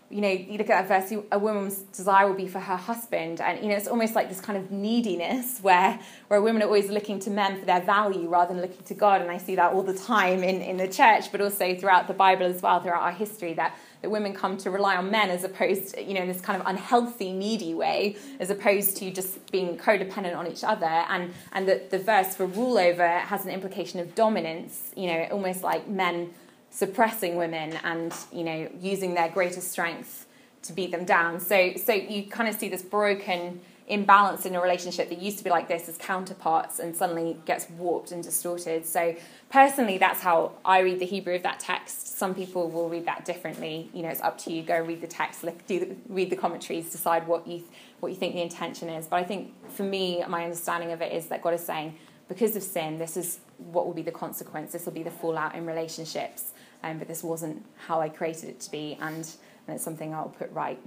you 0.10 0.22
know, 0.22 0.30
you 0.30 0.57
look 0.57 0.69
at 0.69 0.88
that 0.88 1.10
verse, 1.10 1.19
a 1.31 1.38
woman's 1.38 1.77
desire 1.77 2.27
will 2.27 2.35
be 2.35 2.47
for 2.47 2.60
her 2.60 2.76
husband. 2.76 3.39
And, 3.41 3.61
you 3.61 3.69
know, 3.69 3.76
it's 3.76 3.88
almost 3.88 4.15
like 4.15 4.27
this 4.27 4.41
kind 4.41 4.57
of 4.57 4.72
neediness 4.72 5.60
where, 5.60 5.99
where 6.30 6.41
women 6.41 6.64
are 6.64 6.65
always 6.65 6.89
looking 6.89 7.19
to 7.19 7.30
men 7.30 7.60
for 7.60 7.65
their 7.65 7.81
value 7.81 8.27
rather 8.27 8.53
than 8.53 8.61
looking 8.61 8.84
to 8.85 8.95
God. 8.95 9.22
And 9.22 9.30
I 9.30 9.38
see 9.38 9.56
that 9.56 9.72
all 9.72 9.84
the 9.84 9.93
time 9.93 10.43
in, 10.43 10.61
in 10.61 10.77
the 10.77 10.88
church, 10.88 11.31
but 11.31 11.41
also 11.41 11.76
throughout 11.76 12.07
the 12.07 12.15
Bible 12.15 12.47
as 12.47 12.61
well, 12.61 12.81
throughout 12.81 13.03
our 13.03 13.11
history, 13.11 13.53
that, 13.53 13.77
that 14.02 14.10
women 14.10 14.34
come 14.34 14.58
to 14.58 14.72
rely 14.72 14.96
on 14.96 15.12
men 15.12 15.30
as 15.30 15.44
opposed 15.44 15.96
to, 15.96 16.04
you 16.04 16.14
know, 16.14 16.22
in 16.22 16.28
this 16.28 16.42
kind 16.42 16.62
of 16.62 16.68
unhealthy, 16.68 17.34
needy 17.34 17.74
way, 17.74 18.16
as 18.40 18.50
opposed 18.50 18.98
to 18.98 19.12
just 19.12 19.52
being 19.52 19.78
codependent 19.78 20.36
on 20.38 20.48
each 20.48 20.64
other. 20.64 20.86
And, 20.86 21.34
and 21.52 21.68
that 21.68 21.90
the 21.90 22.00
verse 22.00 22.36
for 22.36 22.46
rule 22.46 22.78
over 22.78 23.08
has 23.08 23.46
an 23.46 23.52
implication 23.52 24.00
of 24.00 24.16
dominance, 24.16 24.92
you 24.96 25.08
know, 25.08 25.28
almost 25.32 25.64
like 25.64 25.88
men 25.88 26.34
suppressing 26.72 27.36
women 27.36 27.78
and 27.84 28.14
you 28.32 28.44
know 28.44 28.70
using 28.80 29.14
their 29.14 29.30
greater 29.30 29.62
strength 29.62 30.28
to 30.62 30.74
beat 30.74 30.92
them 30.92 31.06
down. 31.06 31.40
So 31.40 31.74
so 31.78 31.94
you 31.94 32.24
kind 32.24 32.50
of 32.50 32.56
see 32.56 32.70
this 32.70 32.84
broken 32.84 33.62
imbalance 33.90 34.45
in 34.45 34.56
a 34.56 34.61
relationship 34.61 35.10
that 35.10 35.20
used 35.20 35.38
to 35.40 35.44
be 35.44 35.49
like 35.49 35.68
this 35.68 35.90
as 35.90 35.98
counterparts 35.98 36.80
and 36.80 36.95
suddenly 36.95 37.38
gets 37.45 37.70
warped 37.72 38.11
and 38.11 38.24
distorted. 38.24 38.86
So 38.86 39.16
personally 39.49 39.98
that's 39.98 40.22
how 40.22 40.53
I 40.64 40.80
read 40.80 40.99
the 40.99 41.06
Hebrew 41.06 41.36
of 41.36 41.44
that 41.44 41.60
text. 41.60 42.18
Some 42.18 42.36
people 42.36 42.70
will 42.70 42.88
read 42.88 43.06
that 43.06 43.26
differently. 43.26 43.90
You 43.94 44.03
know, 44.03 44.10
it's 44.10 44.22
up 44.22 44.38
to 44.40 44.53
you. 44.53 44.64
Go 44.64 44.80
read 44.80 45.02
the 45.02 45.07
text, 45.07 45.44
look, 45.44 45.66
do 45.68 45.80
the, 45.80 45.95
read 46.07 46.30
the 46.30 46.36
commentaries, 46.36 46.90
decide 46.90 47.28
what 47.28 47.48
you 47.48 47.64
what 47.99 48.10
you 48.10 48.16
think 48.16 48.34
the 48.34 48.41
intention 48.41 48.90
is. 48.90 49.07
But 49.07 49.18
I 49.18 49.24
think 49.24 49.53
for 49.72 49.84
me 49.84 50.24
my 50.30 50.44
understanding 50.44 50.91
of 50.91 51.02
it 51.02 51.11
is 51.11 51.28
that 51.28 51.41
God 51.41 51.53
is 51.53 51.66
saying 51.66 51.98
because 52.30 52.56
of 52.56 52.64
sin, 52.64 52.99
this 52.99 53.18
is 53.18 53.40
what 53.57 53.86
will 53.88 53.94
be 53.94 54.03
the 54.03 54.11
consequence. 54.11 54.72
This 54.72 54.86
will 54.86 54.94
be 54.94 55.03
the 55.03 55.11
fallout 55.11 55.56
in 55.56 55.66
relationships 55.66 56.53
um, 56.84 56.98
but 56.98 57.07
this 57.07 57.24
wasn't 57.24 57.66
how 57.88 57.99
I 57.99 58.10
created 58.10 58.49
it 58.49 58.60
to 58.61 58.72
be, 58.72 58.98
and, 59.02 59.28
and 59.68 59.76
it's 59.76 59.84
something 59.84 60.14
I'll 60.14 60.30
put 60.30 60.52
right. 60.52 60.80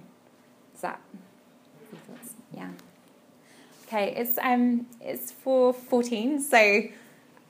Is 0.74 0.80
that? 0.80 1.00
Yeah. 2.54 2.70
Okay, 3.92 4.14
it's 4.16 4.38
um 4.38 4.86
it's 5.02 5.32
for 5.32 5.74
fourteen. 5.74 6.40
So 6.40 6.84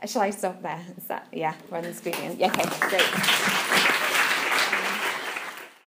shall 0.07 0.23
I 0.23 0.31
stop 0.31 0.61
there? 0.61 0.81
Is 0.99 1.05
that 1.05 1.29
yeah? 1.31 1.55
Rather 1.71 1.87
than 1.87 1.97
squeezing. 1.97 2.37
Yeah. 2.37 2.49
Okay. 2.49 2.65
Great. 2.89 4.02